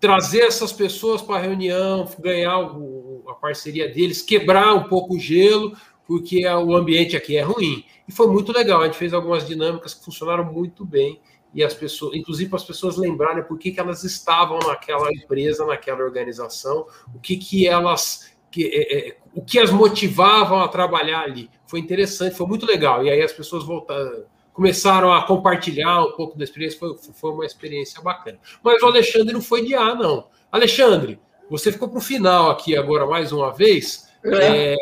trazer 0.02 0.41
essas 0.41 0.73
pessoas 0.73 1.22
para 1.22 1.36
a 1.36 1.41
reunião, 1.41 2.10
ganhar 2.19 2.60
o, 2.60 3.23
a 3.30 3.34
parceria 3.36 3.88
deles, 3.88 4.23
quebrar 4.23 4.73
um 4.73 4.86
pouco 4.86 5.15
o 5.15 5.19
gelo, 5.19 5.78
porque 6.07 6.45
o 6.48 6.76
ambiente 6.76 7.15
aqui 7.15 7.38
é 7.38 7.41
ruim. 7.41 7.86
E 8.07 8.11
foi 8.11 8.28
muito 8.28 8.52
legal. 8.52 8.82
A 8.82 8.86
gente 8.86 8.98
fez 8.98 9.14
algumas 9.14 9.48
dinâmicas 9.48 9.94
que 9.94 10.03
funcionaram 10.03 10.44
muito 10.52 10.84
bem 10.84 11.22
e 11.53 11.64
as 11.64 11.73
pessoas, 11.73 12.15
inclusive 12.15 12.49
para 12.49 12.57
as 12.57 12.65
pessoas 12.65 12.98
lembrarem 12.98 13.44
por 13.44 13.60
que, 13.60 13.72
que 13.72 13.80
elas 13.80 14.03
estavam 14.03 14.57
naquela 14.60 15.11
empresa, 15.11 15.65
naquela 15.65 16.03
organização, 16.03 16.88
o 17.14 17.19
que 17.19 17.38
que 17.38 17.68
elas, 17.68 18.32
que, 18.49 18.65
é, 18.65 19.10
é, 19.10 19.18
o 19.36 19.44
que 19.44 19.60
as 19.60 19.69
motivavam 19.69 20.61
a 20.64 20.68
trabalhar 20.68 21.22
ali. 21.22 21.49
Foi 21.68 21.80
interessante, 21.80 22.36
foi 22.36 22.48
muito 22.48 22.65
legal. 22.65 23.06
E 23.06 23.10
aí 23.11 23.22
as 23.22 23.34
pessoas 23.34 23.64
voltaram, 23.64 24.23
começaram 24.62 25.12
a 25.12 25.24
compartilhar 25.24 26.04
um 26.04 26.12
pouco 26.12 26.38
da 26.38 26.44
experiência. 26.44 26.78
Foi, 26.78 26.96
foi 26.96 27.32
uma 27.32 27.46
experiência 27.46 28.00
bacana. 28.00 28.38
Mas 28.64 28.84
o 28.84 28.86
Alexandre 28.86 29.34
não 29.34 29.42
foi 29.42 29.66
de 29.66 29.74
A, 29.74 29.96
não. 29.96 30.28
Alexandre, 30.52 31.20
você 31.50 31.72
ficou 31.72 31.90
para 31.90 31.98
o 31.98 32.02
final 32.02 32.52
aqui 32.52 32.78
agora 32.78 33.08
mais 33.08 33.32
uma 33.32 33.52
vez. 33.52 34.08
É. 34.24 34.74
É, 34.74 34.78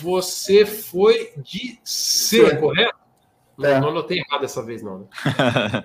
você 0.00 0.64
foi 0.64 1.32
de 1.36 1.78
C, 1.84 2.56
correto? 2.56 2.96
Não, 3.58 3.68
é. 3.68 3.78
não 3.78 3.90
anotei 3.90 4.20
errado 4.20 4.40
dessa 4.40 4.64
vez, 4.64 4.82
não. 4.82 5.00
Né? 5.00 5.84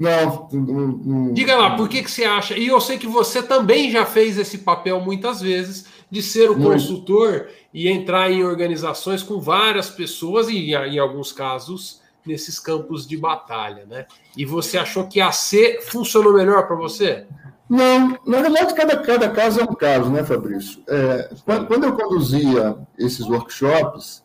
não, 0.00 0.48
não, 0.50 1.34
Diga 1.34 1.54
lá, 1.54 1.76
por 1.76 1.90
que, 1.90 2.02
que 2.02 2.10
você 2.10 2.24
acha? 2.24 2.56
E 2.56 2.68
eu 2.68 2.80
sei 2.80 2.96
que 2.96 3.06
você 3.06 3.42
também 3.42 3.90
já 3.90 4.06
fez 4.06 4.38
esse 4.38 4.56
papel 4.56 4.98
muitas 4.98 5.42
vezes 5.42 5.84
de 6.10 6.22
ser 6.22 6.50
o 6.50 6.58
Muito. 6.58 6.72
consultor 6.72 7.50
e 7.72 7.86
entrar 7.86 8.30
em 8.30 8.42
organizações 8.42 9.22
com 9.22 9.38
várias 9.38 9.90
pessoas 9.90 10.48
e, 10.48 10.72
em 10.72 10.98
alguns 10.98 11.32
casos, 11.32 12.00
nesses 12.24 12.58
campos 12.58 13.06
de 13.06 13.16
batalha, 13.16 13.84
né? 13.86 14.06
E 14.36 14.44
você 14.44 14.78
achou 14.78 15.06
que 15.06 15.20
a 15.20 15.32
C 15.32 15.80
funcionou 15.82 16.34
melhor 16.34 16.66
para 16.66 16.76
você? 16.76 17.26
Não, 17.68 18.18
na 18.26 18.42
verdade, 18.42 18.74
cada, 18.74 18.98
cada 18.98 19.30
caso 19.30 19.60
é 19.60 19.64
um 19.64 19.74
caso, 19.74 20.10
né, 20.10 20.22
Fabrício? 20.22 20.82
É, 20.86 21.30
quando 21.66 21.84
eu 21.84 21.96
conduzia 21.96 22.76
esses 22.98 23.26
workshops, 23.26 24.22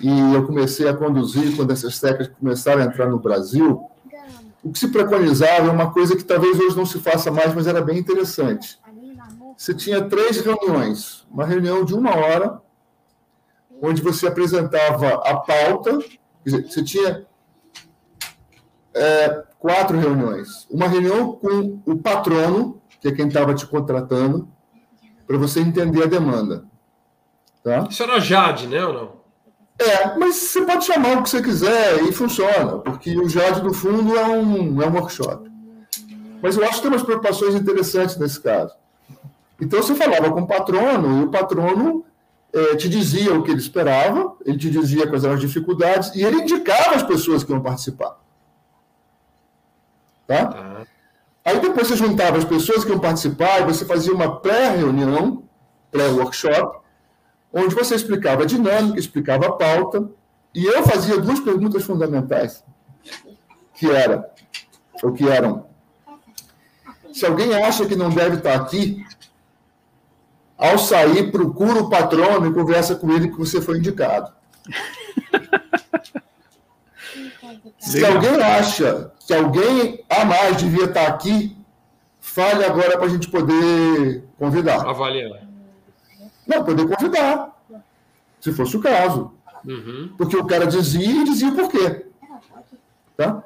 e 0.00 0.34
eu 0.34 0.46
comecei 0.46 0.88
a 0.88 0.94
conduzir 0.94 1.56
quando 1.56 1.72
essas 1.72 1.98
técnicas 1.98 2.36
começaram 2.38 2.82
a 2.82 2.84
entrar 2.84 3.08
no 3.08 3.18
Brasil, 3.18 3.88
o 4.62 4.70
que 4.70 4.78
se 4.78 4.88
preconizava 4.88 5.68
é 5.68 5.70
uma 5.70 5.92
coisa 5.92 6.16
que 6.16 6.24
talvez 6.24 6.58
hoje 6.58 6.76
não 6.76 6.86
se 6.86 6.98
faça 6.98 7.30
mais, 7.30 7.54
mas 7.54 7.66
era 7.66 7.80
bem 7.80 7.98
interessante. 7.98 8.78
Você 9.56 9.74
tinha 9.74 10.02
três 10.02 10.40
reuniões. 10.40 11.26
Uma 11.30 11.44
reunião 11.44 11.84
de 11.84 11.94
uma 11.94 12.14
hora, 12.14 12.60
onde 13.82 14.02
você 14.02 14.26
apresentava 14.26 15.14
a 15.24 15.36
pauta, 15.36 15.98
você 16.50 16.82
tinha 16.82 17.26
é, 18.94 19.44
quatro 19.58 19.98
reuniões. 19.98 20.66
Uma 20.70 20.88
reunião 20.88 21.32
com 21.32 21.80
o 21.86 21.96
patrono, 21.98 22.80
que 23.00 23.08
é 23.08 23.12
quem 23.12 23.28
estava 23.28 23.54
te 23.54 23.66
contratando, 23.66 24.48
para 25.26 25.36
você 25.36 25.60
entender 25.60 26.02
a 26.02 26.06
demanda. 26.06 26.64
Tá? 27.62 27.86
Isso 27.90 28.02
era 28.02 28.18
JAD, 28.18 28.66
né, 28.66 28.84
ou 28.84 28.92
não? 28.92 29.18
É, 29.78 30.18
mas 30.18 30.34
você 30.34 30.62
pode 30.62 30.84
chamar 30.84 31.18
o 31.18 31.22
que 31.22 31.30
você 31.30 31.40
quiser 31.40 32.02
e 32.02 32.12
funciona, 32.12 32.78
porque 32.78 33.16
o 33.16 33.28
JAD, 33.28 33.62
no 33.62 33.72
fundo, 33.72 34.16
é 34.16 34.24
um, 34.26 34.82
é 34.82 34.86
um 34.86 34.94
workshop. 34.94 35.48
Mas 36.42 36.56
eu 36.56 36.64
acho 36.64 36.76
que 36.76 36.82
tem 36.82 36.90
umas 36.90 37.02
preocupações 37.02 37.54
interessantes 37.54 38.16
nesse 38.16 38.40
caso. 38.40 38.74
Então, 39.60 39.82
você 39.82 39.94
falava 39.94 40.30
com 40.32 40.40
o 40.40 40.46
patrono, 40.46 41.20
e 41.20 41.24
o 41.24 41.30
patrono 41.30 42.04
é, 42.52 42.76
te 42.76 42.88
dizia 42.88 43.34
o 43.34 43.42
que 43.42 43.50
ele 43.50 43.60
esperava, 43.60 44.36
ele 44.44 44.58
te 44.58 44.70
dizia 44.70 45.06
quais 45.06 45.24
eram 45.24 45.34
as 45.34 45.40
dificuldades, 45.40 46.14
e 46.14 46.22
ele 46.22 46.42
indicava 46.42 46.94
as 46.94 47.02
pessoas 47.02 47.44
que 47.44 47.52
iam 47.52 47.60
participar. 47.60 48.18
Tá? 50.26 50.46
Tá. 50.46 50.86
Aí 51.44 51.60
depois 51.60 51.88
você 51.88 51.96
juntava 51.96 52.36
as 52.36 52.44
pessoas 52.44 52.84
que 52.84 52.90
iam 52.90 52.98
participar 52.98 53.60
e 53.60 53.64
você 53.64 53.84
fazia 53.84 54.12
uma 54.12 54.40
pré-reunião, 54.40 55.42
pré-workshop, 55.90 56.78
onde 57.52 57.74
você 57.74 57.94
explicava 57.94 58.42
a 58.42 58.46
dinâmica, 58.46 58.98
explicava 58.98 59.46
a 59.46 59.52
pauta, 59.52 60.10
e 60.54 60.64
eu 60.64 60.82
fazia 60.82 61.18
duas 61.18 61.40
perguntas 61.40 61.84
fundamentais, 61.84 62.64
que 63.74 63.90
era, 63.90 64.30
ou 65.02 65.12
que 65.12 65.26
eram, 65.28 65.68
se 67.12 67.26
alguém 67.26 67.52
acha 67.54 67.84
que 67.86 67.96
não 67.96 68.10
deve 68.10 68.36
estar 68.36 68.54
aqui, 68.54 69.04
ao 70.58 70.76
sair, 70.76 71.30
procura 71.30 71.80
o 71.80 71.88
patrono 71.88 72.50
e 72.50 72.52
conversa 72.52 72.96
com 72.96 73.12
ele 73.12 73.28
que 73.28 73.38
você 73.38 73.60
foi 73.60 73.78
indicado. 73.78 74.32
Se 77.78 78.04
alguém 78.04 78.42
acha 78.42 79.12
que 79.26 79.32
alguém 79.32 80.04
a 80.10 80.24
mais 80.24 80.56
devia 80.56 80.86
estar 80.86 81.06
aqui, 81.06 81.56
fale 82.20 82.64
agora 82.64 82.98
para 82.98 83.06
a 83.06 83.08
gente 83.08 83.30
poder 83.30 84.24
convidar. 84.38 84.86
Avaliar. 84.86 85.46
Não, 86.46 86.64
poder 86.64 86.88
convidar, 86.88 87.56
se 88.40 88.52
fosse 88.52 88.76
o 88.76 88.80
caso. 88.80 89.32
Uhum. 89.64 90.14
Porque 90.16 90.36
o 90.36 90.46
cara 90.46 90.66
dizia 90.66 91.22
e 91.22 91.24
dizia 91.24 91.52
por 91.52 91.68
quê. 91.68 92.06
Tá? 93.16 93.42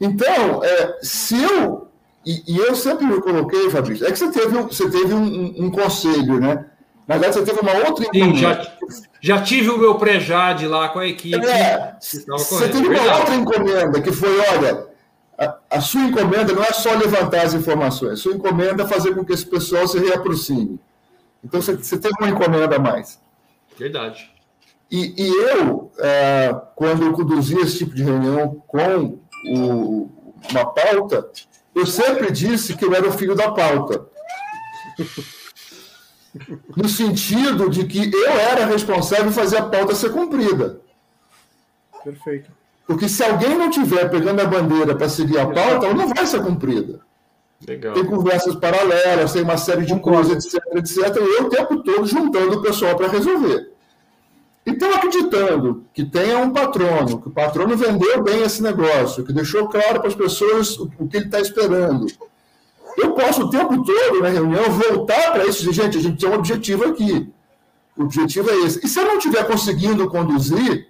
Então, 0.00 0.62
é, 0.62 0.98
se 1.02 1.40
eu. 1.42 1.88
E, 2.26 2.42
e, 2.46 2.56
eu 2.56 2.74
sempre 2.74 3.04
me 3.04 3.20
coloquei, 3.20 3.68
Fabrício, 3.70 4.06
é 4.06 4.10
que 4.10 4.18
você 4.18 4.30
teve, 4.30 4.62
você 4.62 4.90
teve 4.90 5.12
um, 5.12 5.24
um, 5.24 5.66
um 5.66 5.70
conselho, 5.70 6.40
né? 6.40 6.66
Na 7.06 7.18
verdade, 7.18 7.34
você 7.34 7.44
teve 7.44 7.60
uma 7.60 7.86
outra 7.86 8.06
Sim, 8.12 8.34
já, 8.34 8.76
já 9.20 9.42
tive 9.42 9.68
o 9.68 9.78
meu 9.78 9.96
pré-jade 9.96 10.66
lá 10.66 10.88
com 10.88 11.00
a 11.00 11.06
equipe. 11.06 11.44
É, 11.46 11.96
você 12.00 12.68
teve 12.68 12.88
uma 12.88 13.18
outra 13.18 13.34
encomenda, 13.34 14.00
que 14.00 14.10
foi, 14.10 14.38
olha, 14.38 14.86
a, 15.38 15.56
a, 15.70 15.80
sua 15.82 16.00
encomenda 16.00 16.54
não 16.54 16.62
é 16.62 16.72
só 16.72 16.92
levantar 16.92 17.42
as 17.42 17.52
informações, 17.52 18.12
a 18.12 18.16
sua 18.16 18.34
encomenda 18.34 18.84
é 18.84 18.88
fazer 18.88 19.14
com 19.14 19.22
que 19.22 19.34
esse 19.34 19.44
pessoal 19.44 19.86
se 19.86 19.98
reaproxime. 19.98 20.80
Então, 21.44 21.60
você, 21.60 21.76
você 21.76 21.98
teve 21.98 22.14
uma 22.18 22.30
encomenda 22.30 22.76
a 22.76 22.78
mais. 22.78 23.20
Verdade. 23.78 24.30
E, 24.90 25.14
e 25.22 25.28
eu, 25.28 25.90
é, 25.98 26.54
quando 26.74 27.04
eu 27.04 27.12
conduzia 27.12 27.60
esse 27.60 27.78
tipo 27.78 27.94
de 27.94 28.02
reunião 28.02 28.62
com 28.66 29.18
o, 29.46 30.10
uma 30.50 30.66
pauta, 30.66 31.28
eu 31.74 31.86
sempre 31.86 32.30
disse 32.30 32.76
que 32.76 32.84
eu 32.84 32.94
era 32.94 33.08
o 33.08 33.12
filho 33.12 33.34
da 33.34 33.50
pauta 33.50 34.06
no 36.76 36.88
sentido 36.88 37.70
de 37.70 37.84
que 37.86 38.12
eu 38.12 38.30
era 38.30 38.66
responsável 38.66 39.26
em 39.26 39.32
fazer 39.32 39.58
a 39.58 39.66
pauta 39.66 39.94
ser 39.94 40.10
cumprida. 40.10 40.80
Perfeito. 42.02 42.50
Porque 42.86 43.08
se 43.08 43.22
alguém 43.22 43.56
não 43.56 43.70
tiver 43.70 44.10
pegando 44.10 44.40
a 44.40 44.44
bandeira 44.44 44.94
para 44.94 45.08
seguir 45.08 45.38
a 45.38 45.46
pauta, 45.46 45.86
ela 45.86 45.94
não 45.94 46.08
vai 46.08 46.26
ser 46.26 46.42
cumprida. 46.42 47.00
Legal. 47.66 47.94
tem 47.94 48.04
conversas 48.04 48.54
paralelas, 48.56 49.32
tem 49.32 49.42
uma 49.42 49.56
série 49.56 49.86
de 49.86 49.98
coisas, 49.98 50.44
etc, 50.44 50.60
etc. 50.74 51.16
E 51.16 51.40
eu 51.40 51.46
o 51.46 51.48
tempo 51.48 51.82
todo 51.82 52.06
juntando 52.06 52.58
o 52.58 52.62
pessoal 52.62 52.94
para 52.94 53.08
resolver. 53.08 53.70
Então, 54.66 54.94
acreditando 54.94 55.84
que 55.92 56.04
tenha 56.04 56.38
um 56.38 56.50
patrono, 56.50 57.20
que 57.20 57.28
o 57.28 57.30
patrono 57.30 57.76
vendeu 57.76 58.22
bem 58.22 58.42
esse 58.42 58.62
negócio, 58.62 59.24
que 59.24 59.32
deixou 59.32 59.68
claro 59.68 60.00
para 60.00 60.08
as 60.08 60.14
pessoas 60.14 60.78
o 60.78 61.06
que 61.06 61.18
ele 61.18 61.26
está 61.26 61.38
esperando, 61.38 62.06
eu 62.96 63.12
posso 63.12 63.42
o 63.42 63.50
tempo 63.50 63.84
todo 63.84 64.22
na 64.22 64.28
reunião 64.28 64.64
voltar 64.70 65.32
para 65.32 65.46
isso 65.46 65.62
e 65.62 65.68
dizer, 65.68 65.82
gente, 65.84 65.98
a 65.98 66.00
gente 66.00 66.18
tem 66.18 66.30
um 66.30 66.34
objetivo 66.34 66.84
aqui. 66.84 67.30
O 67.96 68.04
objetivo 68.04 68.50
é 68.50 68.56
esse. 68.60 68.84
E 68.84 68.88
se 68.88 68.98
eu 68.98 69.04
não 69.04 69.18
estiver 69.18 69.46
conseguindo 69.46 70.08
conduzir, 70.08 70.88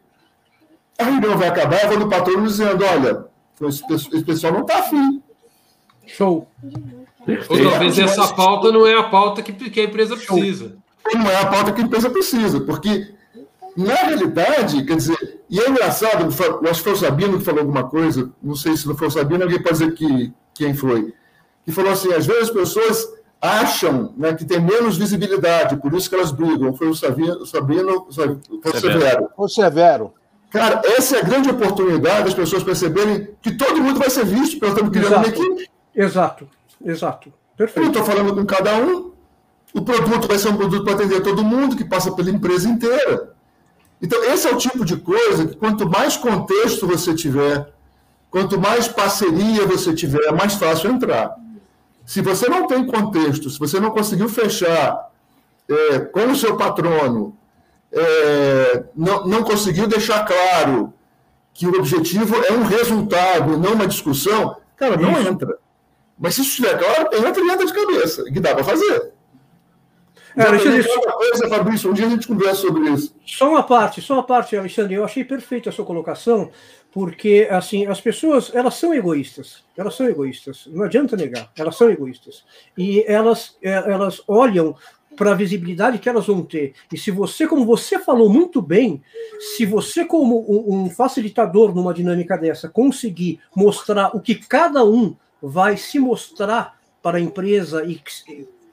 a 0.98 1.04
reunião 1.04 1.36
vai 1.36 1.48
acabar, 1.48 1.82
eu 1.82 1.88
vou 1.90 1.98
no 1.98 2.08
patrono 2.08 2.46
dizendo, 2.46 2.84
olha, 2.84 3.26
esse 3.68 4.24
pessoal 4.24 4.52
não 4.52 4.60
está 4.60 4.78
afim. 4.78 5.22
Show. 6.06 6.48
Outra 7.48 7.78
vez, 7.78 7.98
essa 7.98 8.34
pauta 8.34 8.70
não 8.70 8.86
é 8.86 8.94
a 8.94 9.04
pauta 9.04 9.42
que, 9.42 9.52
que 9.52 9.80
a 9.80 9.84
empresa 9.84 10.16
precisa. 10.16 10.76
Não 11.12 11.30
é 11.30 11.36
a 11.36 11.46
pauta 11.46 11.72
que 11.72 11.80
a 11.80 11.84
empresa 11.84 12.10
precisa, 12.10 12.60
porque, 12.60 13.13
na 13.76 13.94
realidade, 13.94 14.84
quer 14.84 14.96
dizer, 14.96 15.42
e 15.48 15.60
é 15.60 15.68
engraçado, 15.68 16.22
eu 16.22 16.70
acho 16.70 16.82
que 16.82 16.84
foi 16.84 16.92
o 16.92 16.96
Sabino 16.96 17.38
que 17.38 17.44
falou 17.44 17.60
alguma 17.60 17.84
coisa, 17.84 18.30
não 18.42 18.54
sei 18.54 18.76
se 18.76 18.86
não 18.86 18.96
foi 18.96 19.08
o 19.08 19.10
Sabino, 19.10 19.44
alguém 19.44 19.62
pode 19.62 19.78
dizer 19.78 19.94
que, 19.94 20.32
quem 20.54 20.74
foi, 20.74 21.12
que 21.64 21.72
falou 21.72 21.92
assim, 21.92 22.12
às 22.12 22.26
vezes 22.26 22.44
as 22.44 22.50
pessoas 22.50 23.08
acham 23.40 24.14
né, 24.16 24.32
que 24.32 24.44
tem 24.44 24.58
menos 24.58 24.96
visibilidade, 24.96 25.76
por 25.76 25.92
isso 25.92 26.08
que 26.08 26.14
elas 26.14 26.32
brigam. 26.32 26.74
Foi 26.74 26.88
o 26.88 26.94
Sabino, 26.94 27.42
o 27.42 27.46
Sabino 27.46 28.06
foi 28.10 28.72
o 28.72 28.80
Severo. 28.80 29.28
O 29.36 29.48
Severo. 29.48 30.14
Cara, 30.50 30.80
essa 30.84 31.16
é 31.16 31.20
a 31.20 31.24
grande 31.24 31.50
oportunidade 31.50 32.24
das 32.24 32.34
pessoas 32.34 32.62
perceberem 32.62 33.28
que 33.42 33.52
todo 33.52 33.82
mundo 33.82 33.98
vai 33.98 34.08
ser 34.08 34.24
visto, 34.24 34.58
porque 34.58 34.66
nós 34.66 34.74
estamos 34.74 34.92
criando 34.92 35.16
uma 35.16 35.26
equipe. 35.26 35.70
Exato, 35.94 36.48
exato. 36.82 37.32
Perfeito. 37.56 37.86
Eu 37.86 37.90
estou 37.90 38.04
falando 38.04 38.34
com 38.34 38.46
cada 38.46 38.76
um, 38.76 39.12
o 39.74 39.82
produto 39.82 40.28
vai 40.28 40.38
ser 40.38 40.48
um 40.48 40.56
produto 40.56 40.84
para 40.84 40.94
atender 40.94 41.20
todo 41.22 41.44
mundo, 41.44 41.76
que 41.76 41.84
passa 41.84 42.12
pela 42.12 42.30
empresa 42.30 42.68
inteira. 42.68 43.33
Então, 44.04 44.22
esse 44.22 44.46
é 44.46 44.52
o 44.52 44.58
tipo 44.58 44.84
de 44.84 44.98
coisa 44.98 45.46
que 45.46 45.56
quanto 45.56 45.88
mais 45.88 46.14
contexto 46.14 46.86
você 46.86 47.14
tiver, 47.14 47.72
quanto 48.30 48.60
mais 48.60 48.86
parceria 48.86 49.66
você 49.66 49.94
tiver, 49.94 50.22
é 50.26 50.30
mais 50.30 50.52
fácil 50.56 50.90
entrar. 50.90 51.34
Se 52.04 52.20
você 52.20 52.46
não 52.46 52.66
tem 52.66 52.84
contexto, 52.84 53.48
se 53.48 53.58
você 53.58 53.80
não 53.80 53.90
conseguiu 53.90 54.28
fechar 54.28 55.10
é, 55.66 56.00
com 56.00 56.30
o 56.30 56.36
seu 56.36 56.54
patrono, 56.54 57.34
é, 57.90 58.84
não, 58.94 59.26
não 59.26 59.42
conseguiu 59.42 59.86
deixar 59.86 60.22
claro 60.26 60.92
que 61.54 61.66
o 61.66 61.74
objetivo 61.74 62.36
é 62.44 62.52
um 62.52 62.64
resultado, 62.64 63.56
não 63.56 63.72
uma 63.72 63.86
discussão, 63.86 64.54
cara, 64.76 64.98
não 64.98 65.18
entra. 65.18 65.56
Mas 66.18 66.34
se 66.34 66.42
isso 66.42 66.50
estiver 66.50 66.78
claro, 66.78 67.08
entra 67.26 67.42
e 67.42 67.48
entra 67.48 67.64
de 67.64 67.72
cabeça, 67.72 68.24
que 68.24 68.38
dá 68.38 68.54
para 68.54 68.64
fazer. 68.64 69.13
É, 70.36 70.42
Alexandre, 70.42 70.84
coisa, 70.84 71.48
Fabrício, 71.48 71.90
um 71.90 71.94
dia 71.94 72.06
a 72.06 72.10
gente 72.10 72.26
conversa 72.26 72.62
sobre 72.62 72.90
isso. 72.90 73.14
Só 73.24 73.50
uma 73.50 73.62
parte, 73.62 74.02
só 74.02 74.14
uma 74.14 74.22
parte, 74.22 74.56
Alexandre. 74.56 74.94
Eu 74.94 75.04
achei 75.04 75.24
perfeita 75.24 75.70
a 75.70 75.72
sua 75.72 75.84
colocação, 75.84 76.50
porque 76.90 77.46
assim 77.50 77.86
as 77.86 78.00
pessoas 78.00 78.52
elas 78.52 78.74
são 78.74 78.92
egoístas, 78.92 79.64
elas 79.76 79.94
são 79.94 80.08
egoístas. 80.08 80.66
Não 80.66 80.84
adianta 80.84 81.16
negar, 81.16 81.50
elas 81.56 81.76
são 81.76 81.88
egoístas 81.88 82.44
e 82.76 83.04
elas 83.06 83.56
é, 83.62 83.72
elas 83.72 84.22
olham 84.26 84.74
para 85.16 85.30
a 85.30 85.34
visibilidade 85.34 85.98
que 85.98 86.08
elas 86.08 86.26
vão 86.26 86.42
ter. 86.42 86.74
E 86.92 86.98
se 86.98 87.12
você, 87.12 87.46
como 87.46 87.64
você 87.64 87.98
falou 88.00 88.28
muito 88.28 88.60
bem, 88.60 89.00
se 89.54 89.64
você, 89.64 90.04
como 90.04 90.44
um, 90.48 90.84
um 90.84 90.90
facilitador 90.90 91.72
numa 91.72 91.94
dinâmica 91.94 92.36
dessa, 92.36 92.68
conseguir 92.68 93.40
mostrar 93.54 94.14
o 94.14 94.20
que 94.20 94.34
cada 94.34 94.84
um 94.84 95.14
vai 95.40 95.76
se 95.76 96.00
mostrar 96.00 96.78
para 97.00 97.18
a 97.18 97.20
empresa 97.20 97.84
e 97.84 98.00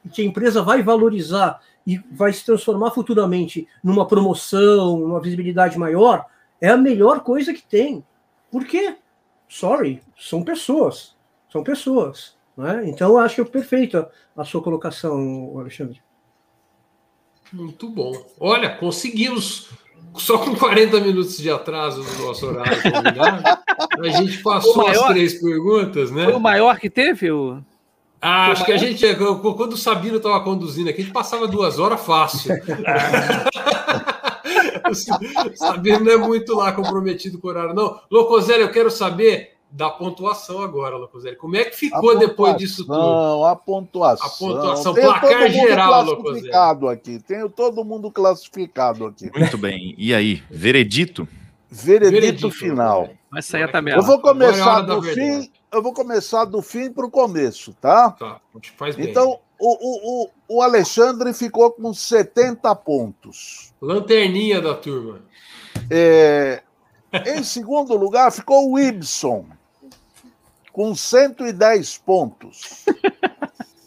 que 0.09 0.21
a 0.21 0.25
empresa 0.25 0.61
vai 0.61 0.81
valorizar 0.81 1.59
e 1.85 1.97
vai 2.11 2.31
se 2.31 2.45
transformar 2.45 2.91
futuramente 2.91 3.67
numa 3.83 4.07
promoção, 4.07 4.99
numa 4.99 5.19
visibilidade 5.19 5.77
maior, 5.77 6.25
é 6.59 6.69
a 6.69 6.77
melhor 6.77 7.21
coisa 7.21 7.53
que 7.53 7.63
tem. 7.63 8.03
Por 8.51 8.65
quê? 8.65 8.95
Sorry, 9.47 10.01
são 10.17 10.43
pessoas. 10.43 11.15
São 11.51 11.63
pessoas. 11.63 12.35
Né? 12.55 12.83
Então, 12.85 13.11
eu 13.11 13.17
acho 13.17 13.45
perfeita 13.45 14.09
a 14.35 14.43
sua 14.45 14.61
colocação, 14.61 15.57
Alexandre. 15.57 16.01
Muito 17.51 17.89
bom. 17.89 18.13
Olha, 18.39 18.77
conseguimos 18.77 19.69
só 20.15 20.37
com 20.37 20.55
40 20.55 20.99
minutos 20.99 21.37
de 21.37 21.49
atraso 21.49 22.03
no 22.03 22.27
nosso 22.27 22.45
horário 22.45 22.77
A 23.99 24.09
gente 24.09 24.41
passou 24.41 24.75
maior, 24.77 25.05
as 25.05 25.13
três 25.13 25.41
perguntas, 25.41 26.11
né? 26.11 26.25
Foi 26.25 26.33
o 26.33 26.39
maior 26.39 26.79
que 26.79 26.89
teve? 26.89 27.31
O... 27.31 27.61
Ah, 28.21 28.51
acho 28.51 28.63
que 28.63 28.71
a 28.71 28.77
gente, 28.77 29.03
quando 29.15 29.73
o 29.73 29.77
Sabino 29.77 30.17
estava 30.17 30.39
conduzindo 30.41 30.89
aqui, 30.89 31.01
a 31.01 31.03
gente 31.03 31.13
passava 31.13 31.47
duas 31.47 31.79
horas 31.79 31.99
fácil. 32.05 32.53
o 34.87 34.93
Sabino 35.57 36.01
não 36.01 36.11
é 36.11 36.17
muito 36.17 36.55
lá 36.55 36.71
comprometido 36.71 37.39
com 37.39 37.47
o 37.47 37.49
horário, 37.49 37.73
não. 37.73 37.99
Locoselli, 38.11 38.61
eu 38.61 38.71
quero 38.71 38.91
saber 38.91 39.53
da 39.71 39.89
pontuação 39.89 40.61
agora, 40.61 40.97
Locoselli. 40.97 41.35
Como 41.35 41.55
é 41.55 41.63
que 41.63 41.75
ficou 41.75 42.15
depois 42.15 42.55
disso 42.57 42.85
tudo? 42.85 42.95
Não, 42.95 43.43
a 43.43 43.55
pontuação. 43.55 44.27
A 44.27 44.29
pontuação, 44.29 44.93
Tenho 44.93 45.07
placar 45.07 45.49
geral, 45.49 46.03
Locoselli. 46.03 46.51
aqui. 46.91 47.19
Tenho 47.25 47.49
todo 47.49 47.83
mundo 47.83 48.11
classificado 48.11 49.07
aqui. 49.07 49.31
Muito 49.35 49.57
bem. 49.57 49.95
E 49.97 50.13
aí, 50.13 50.43
veredito? 50.51 51.27
Veredito, 51.69 52.11
veredito 52.11 52.51
final. 52.51 53.09
Vai 53.31 53.41
sair 53.41 53.63
a 53.63 53.67
tabela. 53.67 53.97
Eu 53.97 54.03
vou 54.03 54.19
começar 54.19 54.83
é 54.83 54.85
do 54.85 55.01
fim. 55.01 55.49
Eu 55.71 55.81
vou 55.81 55.93
começar 55.93 56.45
do 56.45 56.61
fim 56.61 56.91
para 56.91 57.05
o 57.05 57.11
começo, 57.11 57.73
tá? 57.79 58.11
Tá. 58.11 58.41
Faz 58.77 58.95
bem. 58.95 59.09
Então, 59.09 59.39
o, 59.57 60.25
o, 60.25 60.29
o 60.47 60.61
Alexandre 60.61 61.33
ficou 61.33 61.71
com 61.71 61.93
70 61.93 62.75
pontos. 62.75 63.73
Lanterninha 63.81 64.59
da 64.59 64.73
turma. 64.73 65.21
É, 65.89 66.61
em 67.27 67.43
segundo 67.43 67.95
lugar 67.95 68.31
ficou 68.31 68.71
o 68.71 68.79
Ibson 68.79 69.45
com 70.73 70.95
110 70.95 71.97
pontos. 71.99 72.85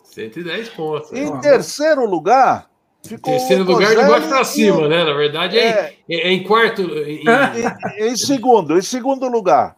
110 0.05 0.69
pontos. 0.71 1.13
Em 1.13 1.41
terceiro 1.41 2.07
lugar, 2.07 2.71
ficou. 3.03 3.35
Em 3.35 3.37
terceiro 3.39 3.65
lugar, 3.65 3.91
de 3.91 3.97
baixo 3.97 4.29
para 4.29 4.45
cima, 4.45 4.89
né? 4.89 5.05
Na 5.05 5.13
verdade, 5.13 5.59
é, 5.59 5.97
é, 6.09 6.29
é 6.29 6.33
em 6.33 6.45
quarto. 6.45 6.83
Em... 6.83 7.25
Em, 7.99 8.13
em... 8.13 8.17
segundo, 8.17 8.79
em 8.79 8.83
segundo 8.83 9.29
lugar. 9.29 9.77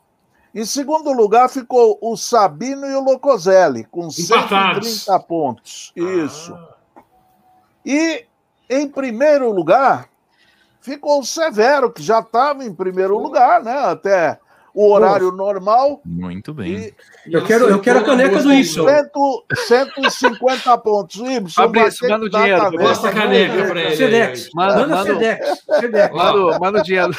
Em 0.56 0.64
segundo 0.64 1.12
lugar 1.12 1.50
ficou 1.50 1.98
o 2.00 2.16
Sabino 2.16 2.86
e 2.86 2.94
o 2.94 3.04
Locoselli, 3.04 3.84
com 3.84 4.08
Empatados. 4.08 4.88
130 5.02 5.20
pontos. 5.20 5.92
Isso. 5.94 6.54
Ah. 6.54 7.02
E 7.84 8.24
em 8.70 8.88
primeiro 8.88 9.50
lugar 9.50 10.08
ficou 10.80 11.20
o 11.20 11.24
Severo, 11.26 11.92
que 11.92 12.02
já 12.02 12.20
estava 12.20 12.64
em 12.64 12.74
primeiro 12.74 13.18
lugar, 13.18 13.62
né? 13.62 13.78
Até 13.80 14.40
o 14.76 14.92
horário 14.92 15.30
Pô. 15.30 15.36
normal. 15.36 16.02
Muito 16.04 16.52
bem. 16.52 16.92
E, 17.26 17.32
eu 17.32 17.42
quero, 17.42 17.64
eu 17.64 17.80
quero 17.80 18.00
a 18.00 18.04
caneca 18.04 18.42
do 18.42 18.52
Ibson. 18.52 18.86
150 19.66 20.78
pontos. 20.78 21.16
Ibson, 21.16 21.62
Fabrício, 21.62 22.06
manda 22.06 22.26
o 22.26 22.28
dinheiro. 22.28 22.72
Mostra 22.78 23.08
a 23.08 23.12
caneca 23.14 23.64
para 23.68 23.80
ele. 23.80 23.96
Sedex. 23.96 24.50
Manda, 24.54 25.02
Sedex. 25.02 25.64
Manda 26.60 26.80
o 26.80 26.82
dinheiro. 26.82 27.12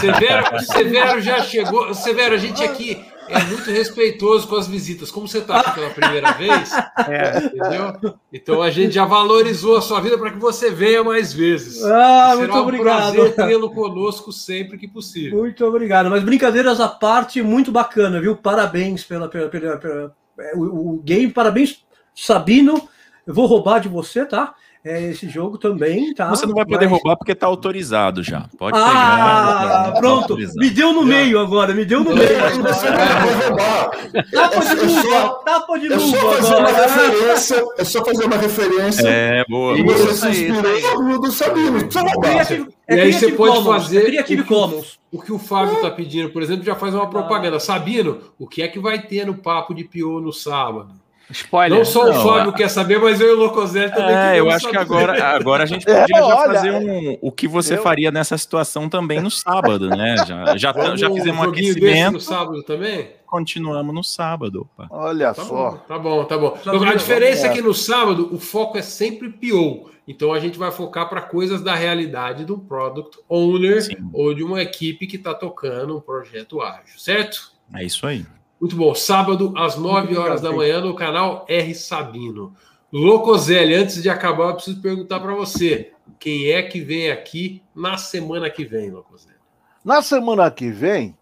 Severo, 0.00 0.60
Severo 0.60 1.20
já 1.20 1.42
chegou. 1.42 1.92
Severo, 1.92 2.36
a 2.36 2.38
gente 2.38 2.62
aqui 2.62 3.04
é 3.28 3.44
muito 3.44 3.70
respeitoso 3.70 4.46
com 4.46 4.56
as 4.56 4.66
visitas. 4.66 5.10
Como 5.10 5.28
você 5.28 5.38
está 5.38 5.60
aqui 5.60 5.74
pela 5.74 5.90
primeira 5.90 6.32
vez, 6.32 6.70
é. 7.08 7.46
entendeu? 7.46 8.14
Então 8.32 8.62
a 8.62 8.70
gente 8.70 8.94
já 8.94 9.04
valorizou 9.04 9.76
a 9.76 9.80
sua 9.80 10.00
vida 10.00 10.18
para 10.18 10.30
que 10.30 10.38
você 10.38 10.70
venha 10.70 11.02
mais 11.04 11.32
vezes. 11.32 11.82
Ah, 11.84 12.30
Será 12.30 12.36
muito 12.36 12.54
um 12.54 12.60
obrigado. 12.60 13.14
prazer 13.14 13.34
tê-lo 13.34 13.70
conosco 13.70 14.32
sempre 14.32 14.78
que 14.78 14.88
possível. 14.88 15.38
Muito 15.38 15.64
obrigado. 15.64 16.10
Mas 16.10 16.22
brincadeiras 16.22 16.80
à 16.80 16.88
parte, 16.88 17.42
muito 17.42 17.70
bacana, 17.70 18.20
viu? 18.20 18.36
Parabéns 18.36 19.04
pela, 19.04 19.28
pela, 19.28 19.48
pela, 19.48 19.76
pela 19.76 20.16
é, 20.40 20.54
o, 20.54 20.94
o 20.94 21.02
game, 21.02 21.32
parabéns, 21.32 21.84
Sabino. 22.14 22.88
Eu 23.26 23.34
vou 23.34 23.46
roubar 23.46 23.80
de 23.80 23.88
você, 23.88 24.24
tá? 24.24 24.54
É, 24.84 25.10
esse 25.10 25.28
jogo 25.28 25.58
também, 25.58 26.14
tá? 26.14 26.30
Você 26.30 26.46
não 26.46 26.54
vai 26.54 26.64
poder 26.64 26.86
Mas... 26.86 26.90
roubar 26.90 27.16
porque 27.16 27.34
tá 27.34 27.46
autorizado 27.46 28.22
já. 28.22 28.48
Pode 28.56 28.78
ah, 28.78 28.84
pegar. 28.84 29.88
Ah, 29.88 29.92
pronto. 29.98 30.36
Tá 30.36 30.52
me 30.56 30.70
deu 30.70 30.92
no 30.92 31.04
meio 31.04 31.40
agora, 31.40 31.74
me 31.74 31.84
deu 31.84 32.04
no 32.04 32.14
meio. 32.14 32.28
Você 32.62 32.90
vai 32.90 33.48
roubar. 33.48 33.90
Tapa 34.32 34.60
de 34.64 34.86
luva, 34.86 35.42
tapa 35.44 35.78
de 35.78 35.88
luva. 35.88 36.16
É 36.16 36.30
só 36.30 36.30
fazer 36.32 36.56
uma 36.56 36.70
referência. 36.70 37.64
É 37.78 37.84
só 37.84 38.04
fazer 38.04 38.24
uma 38.24 38.36
referência. 38.36 39.08
É, 39.08 39.44
boa. 39.48 39.78
E 39.78 39.82
você 39.82 40.14
se 40.14 40.28
inspirou 40.28 41.02
no 41.02 41.20
do 41.20 41.32
Sabino. 41.32 41.78
Precisa 41.80 42.00
roubar. 42.00 42.52
É 42.86 42.96
e 42.96 43.00
aí 43.00 43.12
você 43.12 43.32
pode 43.32 43.56
Commons, 43.56 43.82
fazer. 43.82 43.98
É 43.98 44.04
Creative 44.06 44.40
o 44.40 44.44
que, 44.44 44.48
Commons. 44.48 44.98
O 45.10 45.20
que 45.20 45.32
o 45.32 45.38
Fábio 45.38 45.74
está 45.74 45.90
pedindo, 45.90 46.30
por 46.30 46.40
exemplo, 46.40 46.64
já 46.64 46.74
faz 46.74 46.94
uma 46.94 47.10
propaganda. 47.10 47.60
Sabino, 47.60 48.18
o 48.38 48.46
que 48.46 48.62
é 48.62 48.68
que 48.68 48.78
vai 48.78 49.02
ter 49.02 49.26
no 49.26 49.34
Papo 49.34 49.74
de 49.74 49.84
Pior 49.84 50.20
no 50.20 50.32
sábado? 50.32 50.94
Spoiler. 51.30 51.78
Não 51.78 51.84
só 51.84 52.04
o 52.04 52.12
não, 52.12 52.22
Fábio 52.22 52.50
a... 52.50 52.54
quer 52.54 52.68
saber, 52.68 52.98
mas 52.98 53.20
eu 53.20 53.28
e 53.28 53.32
o 53.32 53.36
Locoselli 53.36 53.90
também 53.90 54.14
É, 54.14 54.40
eu 54.40 54.48
acho 54.48 54.66
saber. 54.66 54.70
que 54.70 54.82
agora, 54.82 55.24
agora 55.36 55.62
a 55.64 55.66
gente 55.66 55.84
podia 55.86 56.02
é, 56.02 56.06
já 56.08 56.24
olha, 56.24 56.54
fazer 56.54 56.72
um, 56.72 57.18
o 57.20 57.30
que 57.30 57.46
você 57.46 57.74
eu... 57.74 57.82
faria 57.82 58.10
nessa 58.10 58.38
situação 58.38 58.88
também 58.88 59.20
no 59.20 59.30
sábado, 59.30 59.88
né? 59.90 60.16
Já, 60.26 60.56
já, 60.56 60.96
já 60.96 61.10
fizemos 61.10 61.46
um 61.46 61.50
aquecimento. 61.50 62.12
no 62.12 62.20
sábado 62.20 62.62
também? 62.62 63.18
continuamos 63.28 63.94
no 63.94 64.02
sábado. 64.02 64.62
Opa. 64.62 64.88
Olha 64.90 65.34
tá 65.34 65.44
só. 65.44 65.70
Bom, 65.72 65.76
tá 65.86 65.98
bom, 65.98 66.24
tá 66.24 66.38
bom. 66.38 66.58
Então, 66.58 66.82
a 66.82 66.94
diferença 66.94 67.46
é 67.46 67.52
que 67.52 67.60
no 67.60 67.74
sábado 67.74 68.28
o 68.32 68.38
foco 68.38 68.78
é 68.78 68.82
sempre 68.82 69.28
PO. 69.28 69.90
Então 70.08 70.32
a 70.32 70.40
gente 70.40 70.58
vai 70.58 70.72
focar 70.72 71.06
para 71.08 71.20
coisas 71.20 71.60
da 71.60 71.74
realidade 71.74 72.46
do 72.46 72.58
product 72.58 73.18
owner 73.28 73.82
Sim. 73.82 74.08
ou 74.14 74.32
de 74.32 74.42
uma 74.42 74.62
equipe 74.62 75.06
que 75.06 75.16
está 75.16 75.34
tocando 75.34 75.98
um 75.98 76.00
projeto 76.00 76.62
ágil, 76.62 76.98
certo? 76.98 77.52
É 77.74 77.84
isso 77.84 78.06
aí. 78.06 78.24
Muito 78.60 78.76
bom. 78.76 78.94
Sábado, 78.94 79.52
às 79.56 79.76
9 79.76 80.16
horas 80.16 80.40
da 80.40 80.52
manhã, 80.52 80.80
no 80.80 80.94
canal 80.94 81.44
R 81.48 81.74
Sabino. 81.74 82.54
Locoselli, 82.92 83.74
antes 83.74 84.02
de 84.02 84.08
acabar, 84.08 84.48
eu 84.48 84.54
preciso 84.54 84.80
perguntar 84.80 85.20
para 85.20 85.34
você: 85.34 85.92
quem 86.18 86.50
é 86.50 86.62
que 86.62 86.80
vem 86.80 87.10
aqui 87.10 87.62
na 87.74 87.96
semana 87.96 88.50
que 88.50 88.64
vem, 88.64 88.90
Locoselli? 88.90 89.36
Na 89.84 90.02
semana 90.02 90.50
que 90.50 90.70
vem, 90.70 91.16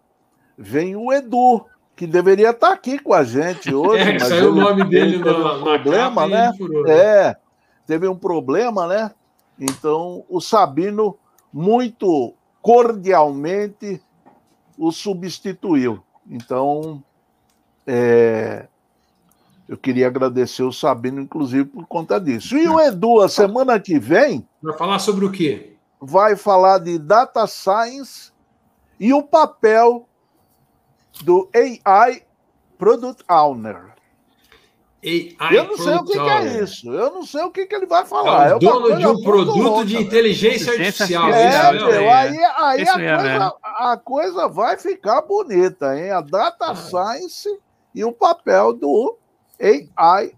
vem 0.57 0.95
o 0.95 1.13
Edu, 1.13 1.65
que 1.95 2.07
deveria 2.07 2.51
estar 2.51 2.71
aqui 2.71 2.97
com 2.97 3.13
a 3.13 3.23
gente 3.23 3.73
hoje. 3.75 4.01
É, 4.01 4.13
mas 4.13 4.23
saiu 4.23 4.51
o 4.51 4.55
nome 4.55 4.83
dele 4.85 5.17
no 5.17 5.57
um 5.57 5.63
problema, 5.63 6.27
né? 6.27 6.51
É, 6.87 7.35
teve 7.85 8.07
um 8.07 8.15
problema, 8.15 8.87
né? 8.87 9.11
Então, 9.59 10.23
o 10.29 10.39
Sabino, 10.39 11.17
muito 11.51 12.33
cordialmente, 12.61 14.01
o 14.77 14.91
substituiu. 14.91 16.03
Então, 16.29 17.03
é, 17.87 18.67
eu 19.67 19.77
queria 19.77 20.07
agradecer 20.07 20.63
o 20.63 20.71
Sabino, 20.71 21.21
inclusive, 21.21 21.65
por 21.65 21.87
conta 21.87 22.19
disso. 22.19 22.57
E 22.57 22.67
o 22.67 22.79
Edu, 22.79 23.21
a 23.21 23.29
semana 23.29 23.79
que 23.79 23.97
vem. 23.97 24.47
Vai 24.61 24.77
falar 24.77 24.99
sobre 24.99 25.25
o 25.25 25.31
quê? 25.31 25.73
Vai 25.99 26.35
falar 26.35 26.79
de 26.79 26.99
data 26.99 27.47
science 27.47 28.31
e 28.99 29.13
o 29.13 29.23
papel 29.23 30.07
do 31.23 31.49
AI 31.53 32.23
Product 32.77 33.23
Owner. 33.29 33.95
AI 35.03 35.55
eu 35.55 35.63
não 35.65 35.77
sei 35.77 35.93
o 35.95 36.03
que, 36.03 36.13
que, 36.13 36.19
é 36.19 36.63
isso. 36.63 36.91
Eu 36.91 37.11
não 37.11 37.25
sei 37.25 37.43
o 37.43 37.51
que, 37.51 37.65
que 37.65 37.75
ele 37.75 37.85
vai 37.85 38.05
falar. 38.05 38.49
É 38.49 38.53
o 38.53 38.57
é 38.57 38.59
dono 38.59 38.97
de 38.97 39.07
um 39.07 39.21
produto 39.21 39.57
louca, 39.57 39.85
de 39.85 39.97
inteligência 39.97 40.73
artificial. 40.73 41.29
É, 41.29 41.71
meu, 41.73 41.89
é, 41.89 42.13
aí, 42.13 42.37
aí 42.57 42.87
a, 42.87 42.93
coisa, 42.93 43.55
a, 43.63 43.97
coisa, 43.97 44.47
vai 44.47 44.77
ficar 44.77 45.21
bonita, 45.21 45.97
hein? 45.97 46.11
A 46.11 46.21
data 46.21 46.71
ah. 46.71 46.75
science 46.75 47.47
e 47.97 48.03
o 48.03 48.11
papel 48.11 48.73
do 48.73 49.17
AI 49.59 50.31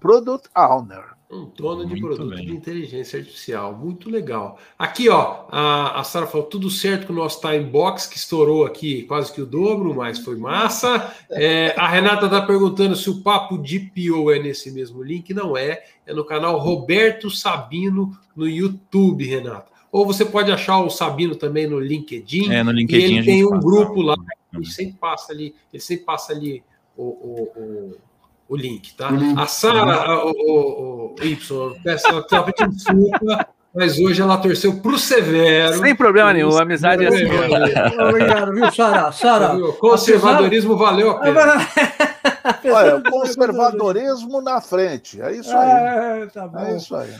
Product 0.00 0.48
Owner. 0.56 1.04
Um 1.30 1.44
dono 1.54 1.84
de 1.84 1.90
Muito 1.90 2.06
produto 2.06 2.34
bem. 2.34 2.46
de 2.46 2.52
inteligência 2.54 3.18
artificial. 3.18 3.74
Muito 3.74 4.08
legal. 4.08 4.58
Aqui, 4.78 5.10
ó, 5.10 5.44
a, 5.50 6.00
a 6.00 6.04
Sara 6.04 6.26
falou 6.26 6.46
tudo 6.46 6.70
certo 6.70 7.06
com 7.06 7.12
o 7.12 7.16
nosso 7.16 7.42
time 7.42 7.60
box, 7.60 8.06
que 8.06 8.16
estourou 8.16 8.64
aqui 8.64 9.02
quase 9.02 9.30
que 9.30 9.42
o 9.42 9.44
dobro, 9.44 9.94
mas 9.94 10.18
foi 10.18 10.36
massa. 10.36 11.14
É, 11.30 11.74
a 11.76 11.86
Renata 11.86 12.24
está 12.24 12.40
perguntando 12.40 12.96
se 12.96 13.10
o 13.10 13.20
papo 13.20 13.58
de 13.58 13.78
PO 13.78 14.30
é 14.30 14.38
nesse 14.38 14.70
mesmo 14.70 15.02
link. 15.02 15.34
Não 15.34 15.54
é. 15.54 15.84
É 16.06 16.14
no 16.14 16.24
canal 16.24 16.58
Roberto 16.58 17.30
Sabino 17.30 18.16
no 18.34 18.48
YouTube, 18.48 19.26
Renata. 19.26 19.70
Ou 19.92 20.06
você 20.06 20.24
pode 20.24 20.50
achar 20.50 20.78
o 20.78 20.88
Sabino 20.88 21.36
também 21.36 21.66
no 21.66 21.78
LinkedIn. 21.78 22.50
É, 22.50 22.62
no 22.62 22.72
LinkedIn. 22.72 23.02
E 23.02 23.18
ele 23.18 23.24
tem 23.26 23.44
um 23.44 23.60
grupo 23.60 24.00
lá. 24.00 24.16
Ele 24.54 24.64
sempre 24.64 24.96
passa 24.98 25.32
ali, 25.32 25.54
ele 25.70 25.82
sempre 25.82 26.06
passa 26.06 26.32
ali 26.32 26.64
o, 26.98 27.04
o, 27.04 27.42
o, 27.56 27.96
o 28.48 28.56
link, 28.56 28.92
tá? 28.94 29.10
Link. 29.10 29.38
A 29.40 29.46
Sara, 29.46 30.24
o, 30.24 30.30
o, 30.30 31.14
o, 31.14 31.24
Y, 31.24 31.36
peço 31.82 32.08
até 32.08 32.66
desculpa, 32.66 33.48
mas 33.74 33.98
hoje 33.98 34.20
ela 34.20 34.36
torceu 34.36 34.80
pro 34.80 34.98
Severo. 34.98 35.78
Sem 35.78 35.94
problema 35.94 36.32
nenhum, 36.32 36.56
a 36.58 36.62
amizade 36.62 37.04
é 37.04 37.08
assim. 37.08 37.24
Obrigado, 38.08 38.52
viu, 38.52 38.70
Sara? 38.72 39.12
Sara. 39.12 39.56
Conservadorismo 39.78 40.76
valeu 40.76 41.12
a 41.12 41.20
pena. 41.20 41.68
Olha, 42.72 43.02
conservadorismo 43.02 44.40
na 44.40 44.60
frente. 44.60 45.20
É 45.20 45.32
isso 45.32 45.54
aí. 45.56 46.22
É, 46.22 46.26
tá 46.26 46.46
bom. 46.46 46.58
É 46.58 46.76
isso 46.76 46.94
aí. 46.94 47.10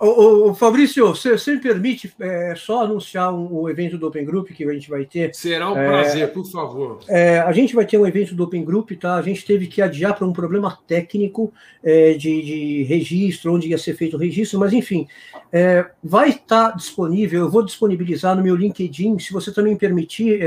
O, 0.00 0.50
o 0.50 0.54
Fabrício, 0.54 1.08
você, 1.08 1.32
você 1.32 1.54
me 1.54 1.60
permite 1.60 2.12
é, 2.20 2.54
só 2.56 2.82
anunciar 2.82 3.32
um, 3.32 3.52
o 3.52 3.68
evento 3.68 3.98
do 3.98 4.06
Open 4.06 4.24
Group 4.24 4.50
que 4.50 4.64
a 4.64 4.72
gente 4.72 4.88
vai 4.88 5.04
ter? 5.04 5.34
Será 5.34 5.70
um 5.70 5.76
é, 5.76 5.88
prazer, 5.88 6.32
por 6.32 6.44
favor. 6.46 7.00
É, 7.08 7.38
a 7.38 7.52
gente 7.52 7.74
vai 7.74 7.84
ter 7.84 7.98
um 7.98 8.06
evento 8.06 8.34
do 8.34 8.44
Open 8.44 8.64
Group, 8.64 8.92
tá? 8.92 9.14
A 9.14 9.22
gente 9.22 9.44
teve 9.44 9.66
que 9.66 9.82
adiar 9.82 10.14
para 10.14 10.26
um 10.26 10.32
problema 10.32 10.78
técnico 10.86 11.52
é, 11.82 12.12
de, 12.12 12.42
de, 12.42 12.82
registro, 12.84 13.54
onde 13.54 13.68
ia 13.68 13.78
ser 13.78 13.94
feito 13.94 14.16
o 14.16 14.20
registro, 14.20 14.58
mas 14.58 14.72
enfim, 14.72 15.06
é, 15.52 15.86
vai 16.02 16.30
estar 16.30 16.70
tá 16.70 16.76
disponível. 16.76 17.40
Eu 17.40 17.50
vou 17.50 17.62
disponibilizar 17.62 18.36
no 18.36 18.42
meu 18.42 18.56
LinkedIn. 18.56 19.18
Se 19.18 19.32
você 19.32 19.52
também 19.52 19.76
permitir, 19.76 20.40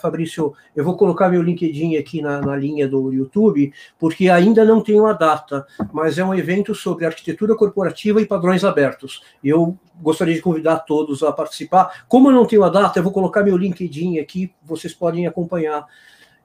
Fabrício, 0.00 0.52
eu 0.74 0.84
vou 0.84 0.96
colocar 0.96 1.28
meu 1.28 1.42
LinkedIn 1.42 1.96
aqui 1.96 2.20
na, 2.20 2.40
na 2.40 2.56
linha 2.56 2.86
do 2.86 3.12
YouTube 3.12 3.47
YouTube, 3.48 3.72
porque 3.98 4.28
ainda 4.28 4.64
não 4.64 4.80
tem 4.80 5.00
uma 5.00 5.12
data, 5.12 5.66
mas 5.92 6.18
é 6.18 6.24
um 6.24 6.34
evento 6.34 6.74
sobre 6.74 7.06
arquitetura 7.06 7.54
corporativa 7.54 8.20
e 8.20 8.26
padrões 8.26 8.64
abertos. 8.64 9.22
Eu 9.42 9.76
gostaria 10.00 10.34
de 10.34 10.40
convidar 10.42 10.78
todos 10.80 11.22
a 11.22 11.32
participar. 11.32 12.04
Como 12.08 12.28
eu 12.28 12.32
não 12.32 12.46
tenho 12.46 12.62
a 12.62 12.68
data, 12.68 12.98
eu 12.98 13.02
vou 13.02 13.12
colocar 13.12 13.42
meu 13.42 13.56
LinkedIn 13.56 14.18
aqui, 14.18 14.52
vocês 14.62 14.94
podem 14.94 15.26
acompanhar 15.26 15.86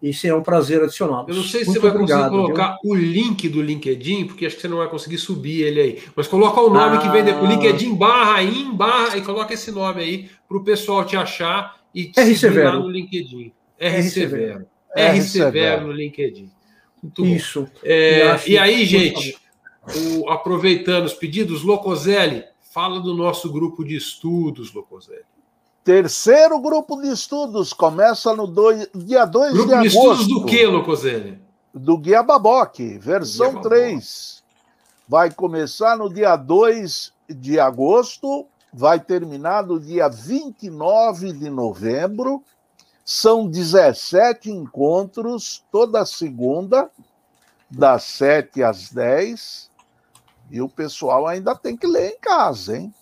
e 0.02 0.14
será 0.14 0.38
um 0.38 0.44
prazer 0.44 0.82
adicional. 0.84 1.26
Eu 1.30 1.36
não 1.36 1.44
sei 1.44 1.62
se 1.62 1.68
Muito 1.68 1.80
você 1.80 1.88
vai 1.88 1.96
obrigado, 1.96 2.30
conseguir 2.30 2.44
colocar 2.44 2.78
viu? 2.84 2.92
o 2.92 2.96
link 2.96 3.48
do 3.48 3.62
LinkedIn, 3.62 4.26
porque 4.26 4.46
acho 4.46 4.58
que 4.58 4.62
você 4.62 4.68
não 4.68 4.78
vai 4.78 4.90
conseguir 4.90 5.18
subir 5.18 5.62
ele 5.62 5.80
aí. 5.80 6.04
Mas 6.14 6.28
coloca 6.28 6.60
o 6.60 6.70
nome 6.70 6.98
ah. 6.98 7.00
que 7.00 7.10
vem 7.10 7.24
depois, 7.24 7.50
LinkedIn 7.50 7.96
barra 7.96 8.44
in 8.44 8.76
barra 8.76 9.16
e 9.16 9.22
coloca 9.22 9.54
esse 9.54 9.72
nome 9.72 10.02
aí 10.02 10.30
para 10.48 10.58
o 10.58 10.64
pessoal 10.64 11.06
te 11.06 11.16
achar 11.16 11.78
e 11.96 12.06
te 12.06 12.20
R 12.20 12.36
seguir 12.36 12.64
lá 12.66 12.76
no 12.76 12.90
LinkedIn. 12.90 13.54
R, 13.80 13.96
R 13.96 14.04
Severo. 14.04 14.66
R 14.94 15.22
Severo 15.22 15.88
no 15.88 15.94
LinkedIn. 15.94 16.52
Muito 17.04 17.26
Isso. 17.26 17.68
É, 17.84 18.40
e 18.48 18.58
aí, 18.58 18.86
gente, 18.86 19.38
o, 20.18 20.30
aproveitando 20.30 21.06
os 21.06 21.14
pedidos, 21.14 21.62
Locoselli, 21.62 22.46
fala 22.74 23.02
do 23.02 23.14
nosso 23.14 23.52
grupo 23.52 23.84
de 23.84 23.98
estudos, 23.98 24.74
Locoselli. 24.74 25.26
Terceiro 25.84 26.58
grupo 26.62 27.02
de 27.02 27.10
estudos 27.10 27.74
começa 27.74 28.34
no 28.34 28.48
dois, 28.48 28.88
dia 28.96 29.26
2 29.26 29.54
de 29.54 29.60
agosto. 29.60 29.68
Grupo 29.68 29.82
de 29.82 29.88
estudos 29.88 30.28
do 30.28 30.46
que, 30.46 30.66
Locoselli? 30.66 31.40
Do 31.74 31.98
Guia 31.98 32.24
Baboque, 32.24 32.98
versão 32.98 33.52
Guia 33.52 33.62
3. 33.64 34.44
Vai 35.10 35.30
começar 35.30 35.98
no 35.98 36.12
dia 36.12 36.38
2 36.38 37.12
de 37.30 37.60
agosto, 37.60 38.46
vai 38.74 38.98
terminar 38.98 39.66
no 39.66 39.78
dia 39.78 40.08
29 40.08 41.34
de 41.34 41.50
novembro 41.50 42.42
são 43.04 43.48
17 43.48 44.50
encontros 44.50 45.64
toda 45.72 46.06
segunda, 46.06 46.90
das 47.70 48.04
7 48.04 48.64
às 48.64 48.90
10. 48.92 49.70
E 50.50 50.62
o 50.62 50.70
pessoal 50.70 51.28
ainda 51.28 51.56
tem 51.56 51.76
que 51.76 51.88
ler 51.88 52.12
em 52.12 52.20
casa, 52.20 52.78
hein? 52.78 52.94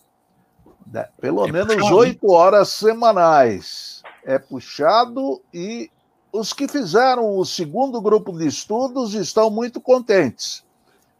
Né, 0.87 1.07
pelo 1.19 1.45
é 1.47 1.51
menos 1.51 1.91
oito 1.91 2.31
horas 2.31 2.69
semanais. 2.69 4.01
É 4.25 4.37
puxado 4.37 5.41
e 5.53 5.89
os 6.31 6.53
que 6.53 6.67
fizeram 6.67 7.37
o 7.37 7.45
segundo 7.45 8.01
grupo 8.01 8.37
de 8.37 8.47
estudos 8.47 9.13
estão 9.13 9.49
muito 9.49 9.81
contentes. 9.81 10.63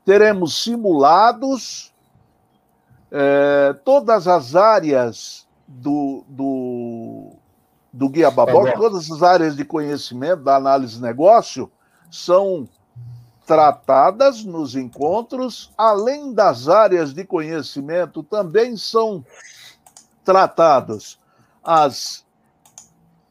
Teremos 0.06 0.64
simulados, 0.64 1.94
é, 3.12 3.76
todas 3.84 4.28
as 4.28 4.56
áreas 4.56 5.48
do, 5.68 6.24
do 6.28 6.70
do 8.02 8.10
Guia 8.10 8.32
Baboc, 8.32 8.68
é 8.68 8.72
todas 8.72 9.11
as 9.11 9.22
áreas 9.22 9.56
de 9.56 9.64
conhecimento 9.64 10.41
da 10.41 10.56
análise 10.56 10.95
de 10.95 11.02
negócio 11.03 11.72
são 12.10 12.68
tratadas 13.45 14.44
nos 14.44 14.76
encontros, 14.76 15.72
além 15.78 16.34
das 16.34 16.68
áreas 16.68 17.14
de 17.14 17.23
conhecimento, 17.23 18.23
também 18.23 18.76
são 18.76 19.23
tratadas 20.26 21.19
as 21.64 22.26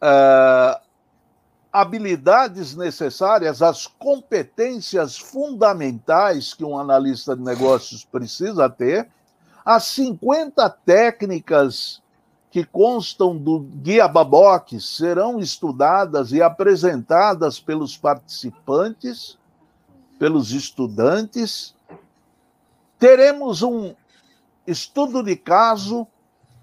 uh, 0.01 0.81
habilidades 1.73 2.77
necessárias, 2.77 3.63
as 3.63 3.89
competências 3.89 5.19
fundamentais 5.19 6.55
que 6.55 6.65
um 6.65 6.79
analista 6.79 7.35
de 7.35 7.43
negócios 7.43 8.05
precisa 8.05 8.71
ter, 8.71 9.09
as 9.65 9.83
50 9.83 10.71
técnicas 10.87 12.01
que 12.51 12.65
constam 12.65 13.37
do 13.37 13.61
Guia 13.61 14.09
Baboque 14.09 14.81
serão 14.81 15.39
estudadas 15.39 16.33
e 16.33 16.43
apresentadas 16.43 17.61
pelos 17.61 17.97
participantes, 17.97 19.39
pelos 20.19 20.51
estudantes. 20.51 21.75
Teremos 22.99 23.63
um 23.63 23.95
estudo 24.67 25.23
de 25.23 25.37
caso 25.37 26.07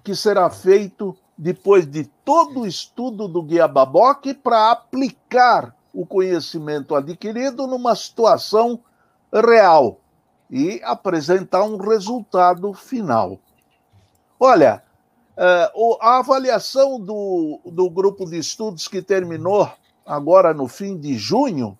que 0.03 0.13
será 0.13 0.49
feito 0.49 1.17
depois 1.37 1.85
de 1.85 2.05
todo 2.25 2.61
o 2.61 2.67
estudo 2.67 3.27
do 3.27 3.41
Guia 3.41 3.67
Baboque 3.67 4.33
para 4.33 4.71
aplicar 4.71 5.73
o 5.93 6.05
conhecimento 6.05 6.95
adquirido 6.95 7.65
numa 7.65 7.95
situação 7.95 8.79
real 9.31 9.99
e 10.49 10.81
apresentar 10.83 11.63
um 11.63 11.77
resultado 11.77 12.73
final. 12.73 13.39
Olha, 14.39 14.83
Uh, 15.37 15.97
a 16.01 16.17
avaliação 16.17 16.99
do, 16.99 17.59
do 17.65 17.89
grupo 17.89 18.25
de 18.25 18.39
estudos 18.39 18.87
que 18.87 19.01
terminou 19.01 19.69
agora 20.07 20.53
no 20.53 20.67
fim 20.67 20.97
de 20.97 21.15
junho, 21.17 21.77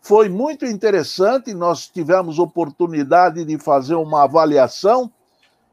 foi 0.00 0.28
muito 0.28 0.64
interessante. 0.64 1.52
Nós 1.52 1.86
tivemos 1.86 2.38
oportunidade 2.38 3.44
de 3.44 3.58
fazer 3.58 3.94
uma 3.94 4.24
avaliação 4.24 5.12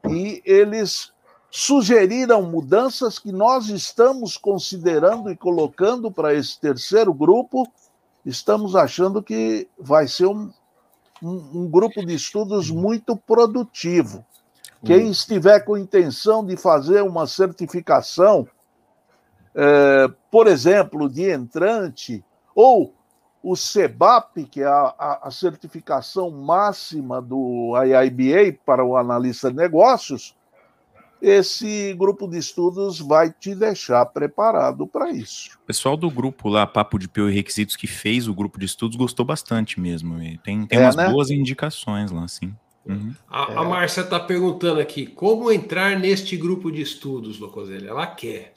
e 0.08 0.42
eles 0.44 1.10
sugeriram 1.50 2.42
mudanças 2.42 3.18
que 3.18 3.32
nós 3.32 3.68
estamos 3.68 4.36
considerando 4.36 5.30
e 5.30 5.36
colocando 5.36 6.10
para 6.10 6.34
esse 6.34 6.60
terceiro 6.60 7.12
grupo. 7.12 7.66
Estamos 8.24 8.76
achando 8.76 9.22
que 9.22 9.68
vai 9.78 10.06
ser 10.06 10.26
um, 10.26 10.50
um, 11.22 11.62
um 11.62 11.68
grupo 11.68 12.04
de 12.04 12.14
estudos 12.14 12.70
muito 12.70 13.16
produtivo. 13.16 14.24
Quem 14.84 15.10
estiver 15.10 15.60
com 15.60 15.76
intenção 15.76 16.44
de 16.44 16.56
fazer 16.56 17.02
uma 17.02 17.26
certificação, 17.26 18.46
é, 19.54 20.10
por 20.30 20.46
exemplo, 20.46 21.08
de 21.08 21.30
entrante, 21.30 22.24
ou 22.54 22.94
o 23.42 23.56
CEBAP, 23.56 24.44
que 24.44 24.60
é 24.60 24.66
a, 24.66 24.94
a, 24.98 25.28
a, 25.28 25.30
certificação 25.30 26.30
máxima 26.30 27.20
do 27.20 27.72
IIBA 27.76 28.58
para 28.64 28.84
o 28.84 28.96
analista 28.96 29.50
de 29.50 29.56
negócios, 29.56 30.36
esse 31.20 31.94
grupo 31.94 32.26
de 32.26 32.38
estudos 32.38 32.98
vai 32.98 33.30
te 33.32 33.54
deixar 33.54 34.04
preparado 34.06 34.86
para 34.86 35.10
isso. 35.10 35.56
O 35.62 35.66
pessoal 35.66 35.96
do 35.96 36.10
grupo 36.10 36.48
lá, 36.48 36.66
Papo 36.66 36.98
de 36.98 37.08
Peu 37.08 37.30
e 37.30 37.34
Requisitos, 37.34 37.76
que 37.76 37.86
fez 37.86 38.26
o 38.26 38.34
grupo 38.34 38.58
de 38.58 38.66
estudos, 38.66 38.96
gostou 38.96 39.24
bastante 39.24 39.80
mesmo. 39.80 40.20
E 40.20 40.38
tem 40.38 40.66
tem 40.66 40.78
é, 40.78 40.82
umas 40.82 40.96
né? 40.96 41.08
boas 41.08 41.30
indicações 41.30 42.10
lá, 42.10 42.26
sim. 42.26 42.52
Uhum. 42.86 43.14
A, 43.28 43.52
é. 43.52 43.56
a 43.56 43.64
Márcia 43.64 44.00
está 44.00 44.18
perguntando 44.18 44.80
aqui, 44.80 45.06
como 45.06 45.50
entrar 45.52 45.98
neste 45.98 46.36
grupo 46.36 46.70
de 46.70 46.82
estudos, 46.82 47.38
Locoselli? 47.38 47.86
Ela 47.86 48.06
quer. 48.06 48.54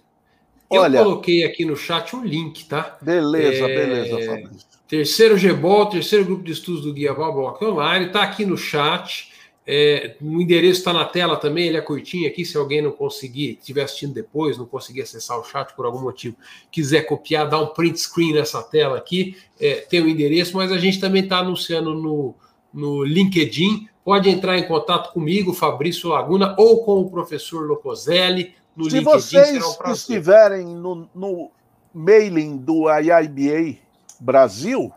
Eu 0.72 0.81
Olha, 0.81 1.03
coloquei 1.03 1.43
aqui 1.43 1.64
no 1.64 1.76
chat 1.76 2.15
um 2.15 2.23
link, 2.23 2.65
tá? 2.65 2.97
Beleza, 3.02 3.69
é... 3.69 3.76
beleza, 3.76 4.26
Fabrício. 4.26 4.76
Terceiro 4.88 5.35
GBOL, 5.35 5.88
terceiro 5.88 6.26
grupo 6.26 6.43
de 6.43 6.52
estudos 6.52 6.84
do 6.84 6.93
Guia 6.93 7.14
Baboc 7.14 7.61
Online, 7.61 8.06
está 8.06 8.22
aqui 8.22 8.45
no 8.45 8.57
chat. 8.57 9.34
É, 9.68 10.15
o 10.22 10.39
endereço 10.39 10.80
está 10.80 10.93
na 10.93 11.06
tela 11.06 11.38
também, 11.38 11.68
ele 11.68 11.77
é 11.77 11.81
curtinho 11.81 12.27
aqui. 12.27 12.45
Se 12.45 12.56
alguém 12.56 12.84
não 12.84 12.91
conseguir, 12.91 13.57
estiver 13.60 13.84
assistindo 13.84 14.14
depois, 14.14 14.57
não 14.57 14.65
conseguir 14.65 15.02
acessar 15.02 15.39
o 15.39 15.43
chat 15.43 15.76
por 15.76 15.88
algum 15.88 16.02
motivo, 16.02 16.35
quiser 16.72 17.02
copiar, 17.02 17.49
dá 17.49 17.60
um 17.60 17.68
print 17.68 17.99
screen 17.99 18.34
nessa 18.34 18.61
tela 18.61 18.95
aqui, 18.95 19.35
é, 19.60 19.76
tem 19.76 20.02
o 20.02 20.07
endereço, 20.07 20.56
mas 20.56 20.72
a 20.72 20.77
gente 20.77 20.99
também 20.99 21.23
está 21.23 21.39
anunciando 21.39 21.95
no, 21.95 22.35
no 22.72 23.03
LinkedIn. 23.03 23.89
Pode 24.06 24.30
entrar 24.30 24.56
em 24.56 24.68
contato 24.68 25.11
comigo, 25.11 25.52
Fabrício 25.52 26.10
Laguna, 26.10 26.53
ou 26.60 26.86
com 26.86 27.02
o 27.02 27.10
professor 27.10 27.65
Locoselli 27.65 28.53
no 28.76 28.88
Se 28.88 28.99
LinkedIn. 28.99 29.19
Se 29.19 29.60
vocês 29.60 29.80
um 29.84 29.91
estiverem 29.91 30.64
no, 30.64 31.10
no 31.15 31.49
mailing 31.91 32.56
do 32.56 32.84
IIBA 32.88 33.80
Brasil, 34.19 34.94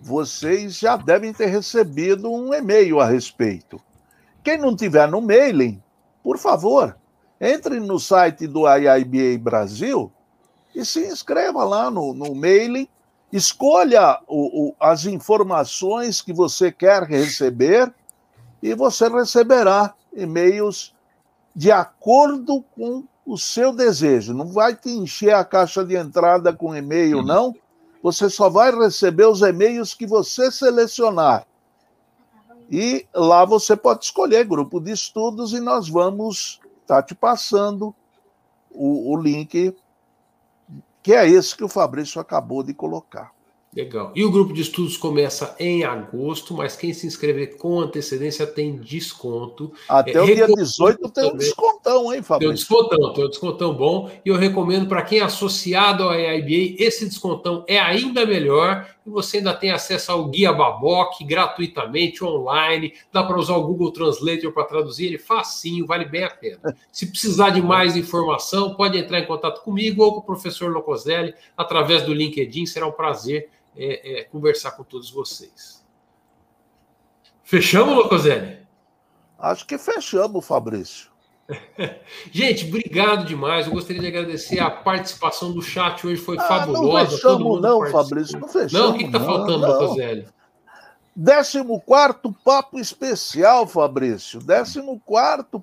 vocês 0.00 0.78
já 0.78 0.96
devem 0.96 1.34
ter 1.34 1.48
recebido 1.48 2.32
um 2.32 2.54
e-mail 2.54 2.98
a 2.98 3.04
respeito. 3.04 3.78
Quem 4.42 4.56
não 4.56 4.74
tiver 4.74 5.06
no 5.06 5.20
mailing, 5.20 5.82
por 6.22 6.38
favor, 6.38 6.96
entre 7.38 7.78
no 7.78 8.00
site 8.00 8.46
do 8.46 8.62
IIBA 8.66 9.38
Brasil 9.38 10.10
e 10.74 10.82
se 10.82 11.06
inscreva 11.06 11.62
lá 11.62 11.90
no, 11.90 12.14
no 12.14 12.34
mailing, 12.34 12.88
escolha 13.30 14.18
o, 14.26 14.68
o, 14.68 14.74
as 14.80 15.04
informações 15.04 16.22
que 16.22 16.32
você 16.32 16.72
quer 16.72 17.02
receber 17.02 17.92
e 18.64 18.74
você 18.74 19.10
receberá 19.10 19.94
e-mails 20.10 20.94
de 21.54 21.70
acordo 21.70 22.64
com 22.74 23.04
o 23.26 23.36
seu 23.36 23.74
desejo. 23.74 24.32
Não 24.32 24.46
vai 24.46 24.74
te 24.74 24.88
encher 24.88 25.34
a 25.34 25.44
caixa 25.44 25.84
de 25.84 25.94
entrada 25.94 26.50
com 26.50 26.74
e-mail, 26.74 27.18
uhum. 27.18 27.24
não 27.24 27.54
você 28.02 28.30
só 28.30 28.48
vai 28.48 28.74
receber 28.74 29.26
os 29.26 29.42
e-mails 29.42 29.92
que 29.92 30.06
você 30.06 30.50
selecionar. 30.50 31.46
E 32.70 33.06
lá 33.14 33.44
você 33.44 33.76
pode 33.76 34.06
escolher 34.06 34.46
grupo 34.46 34.80
de 34.80 34.92
estudos 34.92 35.52
e 35.52 35.60
nós 35.60 35.86
vamos 35.86 36.58
estar 36.80 36.96
tá 36.96 37.02
te 37.02 37.14
passando 37.14 37.94
o, 38.70 39.12
o 39.12 39.16
link, 39.20 39.76
que 41.02 41.12
é 41.12 41.28
esse 41.28 41.54
que 41.54 41.64
o 41.64 41.68
Fabrício 41.68 42.18
acabou 42.18 42.62
de 42.62 42.72
colocar. 42.72 43.33
Legal. 43.74 44.12
E 44.14 44.24
o 44.24 44.30
grupo 44.30 44.52
de 44.52 44.62
estudos 44.62 44.96
começa 44.96 45.56
em 45.58 45.82
agosto, 45.82 46.54
mas 46.54 46.76
quem 46.76 46.94
se 46.94 47.08
inscrever 47.08 47.56
com 47.56 47.80
antecedência 47.80 48.46
tem 48.46 48.76
desconto. 48.76 49.72
Até 49.88 50.12
é, 50.12 50.22
o 50.22 50.26
dia 50.26 50.46
18 50.46 51.10
tem 51.10 51.32
um 51.32 51.36
descontão, 51.36 52.14
hein, 52.14 52.22
Fabrício? 52.22 52.38
Tem 52.38 52.48
um 52.48 52.54
descontão, 52.54 53.12
tem 53.12 53.24
um 53.24 53.28
descontão 53.28 53.74
bom. 53.74 54.10
E 54.24 54.28
eu 54.28 54.36
recomendo 54.36 54.86
para 54.86 55.02
quem 55.02 55.18
é 55.18 55.22
associado 55.22 56.04
ao 56.04 56.10
AIBA, 56.10 56.76
esse 56.78 57.04
descontão 57.04 57.64
é 57.66 57.80
ainda 57.80 58.24
melhor. 58.24 58.88
E 59.04 59.10
você 59.10 59.38
ainda 59.38 59.52
tem 59.52 59.72
acesso 59.72 60.12
ao 60.12 60.26
Guia 60.26 60.52
Baboc 60.52 61.20
gratuitamente, 61.24 62.24
online. 62.24 62.94
Dá 63.12 63.24
para 63.24 63.38
usar 63.38 63.56
o 63.56 63.66
Google 63.66 63.90
Translator 63.90 64.52
para 64.52 64.64
traduzir 64.64 65.06
ele 65.06 65.18
facinho, 65.18 65.84
vale 65.84 66.04
bem 66.04 66.22
a 66.22 66.30
pena. 66.30 66.76
Se 66.92 67.06
precisar 67.06 67.50
de 67.50 67.60
mais 67.60 67.96
informação, 67.96 68.74
pode 68.76 68.96
entrar 68.96 69.18
em 69.18 69.26
contato 69.26 69.62
comigo 69.62 70.04
ou 70.04 70.12
com 70.12 70.20
o 70.20 70.24
professor 70.24 70.70
Locoselli 70.70 71.34
através 71.56 72.02
do 72.02 72.14
LinkedIn. 72.14 72.66
Será 72.66 72.86
um 72.86 72.92
prazer 72.92 73.50
é, 73.76 74.20
é, 74.20 74.24
conversar 74.24 74.72
com 74.72 74.84
todos 74.84 75.10
vocês. 75.10 75.84
Fechamos, 77.42 77.94
Locoselli? 77.94 78.58
Acho 79.38 79.66
que 79.66 79.76
fechamos, 79.76 80.46
Fabrício. 80.46 81.10
Gente, 82.32 82.66
obrigado 82.66 83.26
demais. 83.26 83.66
Eu 83.66 83.72
gostaria 83.72 84.00
de 84.00 84.08
agradecer 84.08 84.60
a 84.60 84.70
participação 84.70 85.52
do 85.52 85.60
chat 85.60 86.06
hoje, 86.06 86.20
foi 86.20 86.38
ah, 86.38 86.42
fabulosa. 86.42 87.04
Não 87.04 87.10
fechamos, 87.10 87.60
não, 87.60 87.78
participou. 87.78 88.02
Fabrício. 88.02 88.40
Não 88.40 88.48
fechamos. 88.48 88.72
Não, 88.72 88.90
o 88.90 88.98
que 88.98 89.04
está 89.04 89.20
faltando, 89.20 89.66
Locoselli? 89.66 90.26
14 91.16 91.62
papo 92.42 92.78
especial, 92.78 93.66
Fabrício. 93.66 94.40
14 94.40 94.82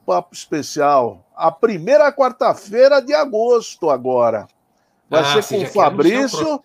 papo 0.05 0.33
especial. 0.33 1.25
A 1.35 1.51
primeira 1.51 2.11
quarta-feira 2.11 3.01
de 3.01 3.13
agosto, 3.13 3.89
agora. 3.89 4.47
Vai 5.09 5.21
ah, 5.21 5.41
ser 5.41 5.57
com 5.57 5.63
o 5.63 5.67
Fabrício 5.67 6.63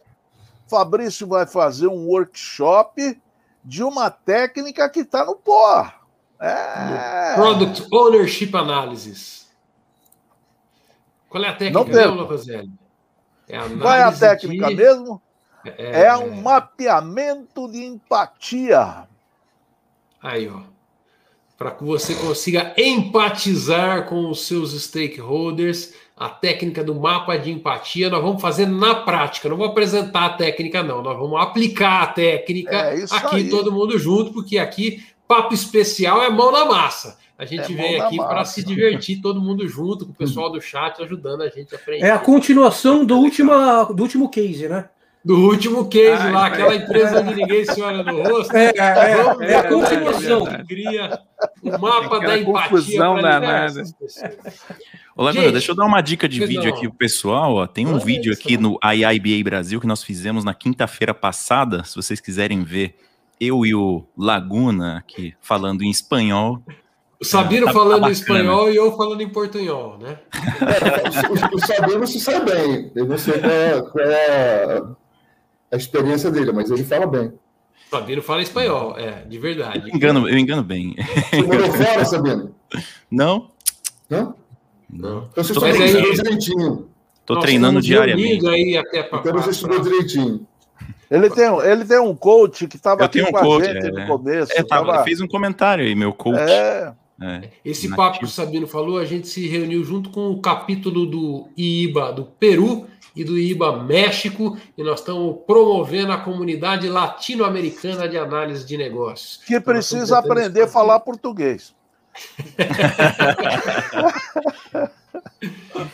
Fabrício 0.66 1.26
vai 1.26 1.46
fazer 1.46 1.86
um 1.86 2.06
workshop 2.06 3.20
de 3.64 3.82
uma 3.82 4.10
técnica 4.10 4.88
que 4.88 5.00
está 5.00 5.24
no 5.24 5.36
pó. 5.36 5.92
É... 6.40 7.34
Product 7.34 7.88
Ownership 7.92 8.50
Analysis. 8.54 9.46
Qual 11.28 11.42
é 11.42 11.48
a 11.48 11.54
técnica, 11.54 11.84
mesmo, 11.84 12.14
Locoselli? 12.14 12.72
É 13.48 13.58
Qual 13.58 13.94
é 13.94 14.02
a 14.02 14.12
técnica 14.12 14.68
de... 14.68 14.74
mesmo? 14.74 15.22
É... 15.64 16.02
é 16.04 16.16
um 16.16 16.40
mapeamento 16.40 17.70
de 17.70 17.84
empatia. 17.84 19.08
Aí, 20.22 20.48
ó. 20.48 20.62
Para 21.56 21.70
que 21.70 21.84
você 21.84 22.14
consiga 22.14 22.74
empatizar 22.76 24.06
com 24.06 24.30
os 24.30 24.46
seus 24.46 24.72
stakeholders 24.80 25.94
a 26.16 26.30
técnica 26.30 26.82
do 26.82 26.94
mapa 26.94 27.36
de 27.36 27.50
empatia, 27.50 28.08
nós 28.08 28.22
vamos 28.22 28.40
fazer 28.40 28.66
na 28.66 28.94
prática, 28.94 29.50
não 29.50 29.56
vou 29.56 29.66
apresentar 29.66 30.24
a 30.24 30.30
técnica, 30.30 30.82
não, 30.82 31.02
nós 31.02 31.18
vamos 31.18 31.38
aplicar 31.38 32.02
a 32.02 32.06
técnica 32.06 32.74
é 32.74 33.04
aqui 33.10 33.36
aí. 33.36 33.50
todo 33.50 33.70
mundo 33.70 33.98
junto, 33.98 34.32
porque 34.32 34.56
aqui 34.56 35.04
papo 35.28 35.52
especial 35.52 36.22
é 36.22 36.30
mão 36.30 36.50
na 36.50 36.64
massa. 36.64 37.18
A 37.38 37.44
gente 37.44 37.70
é 37.70 37.76
vem 37.76 38.00
aqui 38.00 38.16
para 38.16 38.46
se 38.46 38.64
divertir, 38.64 39.20
todo 39.20 39.42
mundo 39.42 39.68
junto, 39.68 40.06
com 40.06 40.12
o 40.12 40.14
pessoal 40.14 40.50
do 40.50 40.58
chat 40.58 41.02
ajudando 41.02 41.42
a 41.42 41.50
gente 41.50 41.74
a 41.74 41.78
aprender. 41.78 42.06
É 42.06 42.10
a 42.10 42.18
continuação 42.18 43.04
do, 43.04 43.14
última, 43.18 43.84
do 43.84 44.02
último 44.02 44.30
case, 44.30 44.66
né? 44.68 44.88
Do 45.26 45.40
último 45.40 45.88
case 45.88 46.22
Ai, 46.22 46.30
lá, 46.30 46.46
aquela 46.46 46.76
empresa 46.76 47.20
onde 47.20 47.34
ninguém 47.34 47.64
se 47.64 47.82
olha 47.82 48.04
no 48.04 48.22
rosto. 48.22 48.56
É, 48.56 48.66
é, 48.66 48.70
é, 48.76 49.52
é 49.52 49.56
a 49.56 49.62
continuação. 49.64 50.44
Cria 50.68 51.20
o 51.64 51.78
mapa 51.80 52.20
da 52.20 52.38
empatia 52.38 53.00
para 53.00 53.40
nada. 53.40 53.82
Ô, 55.16 55.32
deixa 55.32 55.72
eu 55.72 55.74
dar 55.74 55.84
uma 55.84 56.00
dica 56.00 56.28
de 56.28 56.46
vídeo 56.46 56.72
aqui 56.72 56.88
pro 56.88 56.96
pessoal. 56.96 57.54
Ó. 57.56 57.66
Tem 57.66 57.84
um 57.88 57.98
vídeo 57.98 58.32
aqui 58.32 58.56
no 58.56 58.78
IIBA 58.84 59.42
Brasil 59.42 59.80
que 59.80 59.86
nós 59.88 60.04
fizemos 60.04 60.44
na 60.44 60.54
quinta-feira 60.54 61.12
passada, 61.12 61.82
se 61.82 61.96
vocês 61.96 62.20
quiserem 62.20 62.62
ver. 62.62 62.94
Eu 63.40 63.66
e 63.66 63.74
o 63.74 64.06
Laguna 64.16 64.98
aqui 64.98 65.34
falando 65.40 65.82
em 65.82 65.90
espanhol. 65.90 66.62
O 67.20 67.24
Sabino 67.24 67.64
é, 67.64 67.66
tá, 67.66 67.72
falando 67.72 68.02
tá 68.02 68.08
em 68.08 68.12
espanhol 68.12 68.70
e 68.70 68.76
eu 68.76 68.96
falando 68.96 69.20
em 69.22 69.28
portunhol, 69.28 69.98
né? 69.98 70.18
É, 70.60 71.28
o, 71.28 71.56
o 71.56 71.58
Sabino 71.58 72.06
se 72.06 72.20
sabe 72.20 72.50
bem. 72.50 72.92
Eu 72.94 73.06
não 73.06 73.18
sei 73.18 73.38
qual 73.40 73.50
é, 73.50 73.82
qual 73.82 74.04
é 74.04 74.82
a 75.76 75.78
experiência 75.78 76.30
dele, 76.30 76.52
mas 76.52 76.70
ele 76.70 76.84
fala 76.84 77.06
bem. 77.06 77.32
Sabino 77.90 78.20
fala 78.20 78.42
espanhol, 78.42 78.98
é, 78.98 79.24
de 79.24 79.38
verdade. 79.38 79.88
Eu 79.88 79.94
engano, 79.94 80.28
eu 80.28 80.36
engano 80.36 80.62
bem. 80.62 80.96
Você 81.30 81.42
morou 81.42 81.72
fora, 81.72 82.04
Sabino? 82.04 82.54
Não. 83.10 83.50
Não? 84.10 84.34
Não. 84.90 85.28
Então 85.30 85.44
você 85.44 85.52
estudou 85.52 86.14
direitinho. 86.14 86.88
Tô 87.24 87.40
treinando 87.40 87.80
diariamente. 87.80 88.46
Aí 88.48 88.76
até 88.76 89.02
pra, 89.02 89.20
então 89.20 89.32
você 89.34 89.50
estudou 89.50 89.80
direitinho. 89.80 90.46
Ele 91.10 91.30
tem, 91.30 91.44
ele 91.60 91.84
tem 91.84 92.00
um 92.00 92.14
coach 92.14 92.66
que 92.66 92.76
estava 92.76 93.04
aqui 93.04 93.22
um 93.22 93.26
com 93.26 93.32
coach, 93.32 93.68
a 93.68 93.74
gente 93.74 93.86
é, 93.86 93.90
no 93.90 94.06
começo. 94.06 94.52
É, 94.52 94.62
tava, 94.64 94.92
tava... 94.92 95.04
fez 95.04 95.20
um 95.20 95.28
comentário 95.28 95.84
aí, 95.84 95.94
meu 95.94 96.12
coach. 96.12 96.38
É, 96.38 96.92
É, 97.20 97.48
Esse 97.64 97.88
nativo. 97.88 97.96
papo 97.96 98.18
que 98.18 98.24
o 98.24 98.28
Sabino 98.28 98.66
falou, 98.66 98.98
a 98.98 99.04
gente 99.04 99.26
se 99.26 99.46
reuniu 99.46 99.82
junto 99.84 100.10
com 100.10 100.30
o 100.30 100.40
capítulo 100.40 101.06
do 101.06 101.48
IIBA 101.56 102.12
do 102.12 102.24
Peru 102.24 102.86
e 103.16 103.24
do 103.24 103.38
IBA 103.38 103.82
México, 103.82 104.58
e 104.76 104.84
nós 104.84 105.00
estamos 105.00 105.38
promovendo 105.46 106.12
a 106.12 106.18
comunidade 106.18 106.86
latino-americana 106.86 108.06
de 108.06 108.18
análise 108.18 108.66
de 108.66 108.76
negócios. 108.76 109.38
Que 109.38 109.54
então, 109.54 109.72
precisa 109.72 110.18
aprender 110.18 110.62
a 110.62 110.68
falar 110.68 111.00
português. 111.00 111.74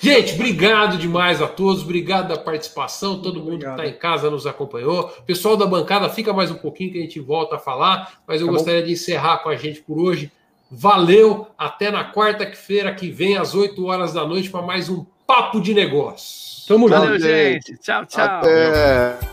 Gente, 0.00 0.34
obrigado 0.34 0.98
demais 0.98 1.40
a 1.40 1.46
todos, 1.46 1.82
obrigado 1.82 2.28
da 2.28 2.38
participação, 2.38 3.20
todo 3.20 3.40
mundo 3.40 3.54
obrigado. 3.54 3.76
que 3.76 3.82
está 3.82 3.96
em 3.96 3.98
casa 3.98 4.30
nos 4.30 4.46
acompanhou. 4.46 5.08
Pessoal 5.26 5.56
da 5.56 5.66
bancada, 5.66 6.08
fica 6.08 6.32
mais 6.32 6.50
um 6.50 6.56
pouquinho 6.56 6.92
que 6.92 6.98
a 6.98 7.02
gente 7.02 7.20
volta 7.20 7.56
a 7.56 7.58
falar, 7.58 8.20
mas 8.26 8.40
eu 8.40 8.46
tá 8.48 8.52
gostaria 8.52 8.80
bom. 8.80 8.86
de 8.86 8.92
encerrar 8.92 9.38
com 9.38 9.48
a 9.48 9.56
gente 9.56 9.80
por 9.80 9.98
hoje. 9.98 10.30
Valeu, 10.70 11.48
até 11.58 11.90
na 11.90 12.12
quarta-feira 12.12 12.94
que 12.94 13.10
vem, 13.10 13.36
às 13.36 13.54
8 13.54 13.84
horas 13.84 14.12
da 14.12 14.26
noite, 14.26 14.50
para 14.50 14.62
mais 14.62 14.88
um 14.88 15.04
Papo 15.26 15.60
de 15.60 15.74
Negócios. 15.74 16.51
Tamo 16.72 16.88
junto. 16.88 17.00
Valeu, 17.00 17.20
gente. 17.20 17.76
Tchau, 17.78 18.06
tchau. 18.06 18.24
Até. 18.24 19.31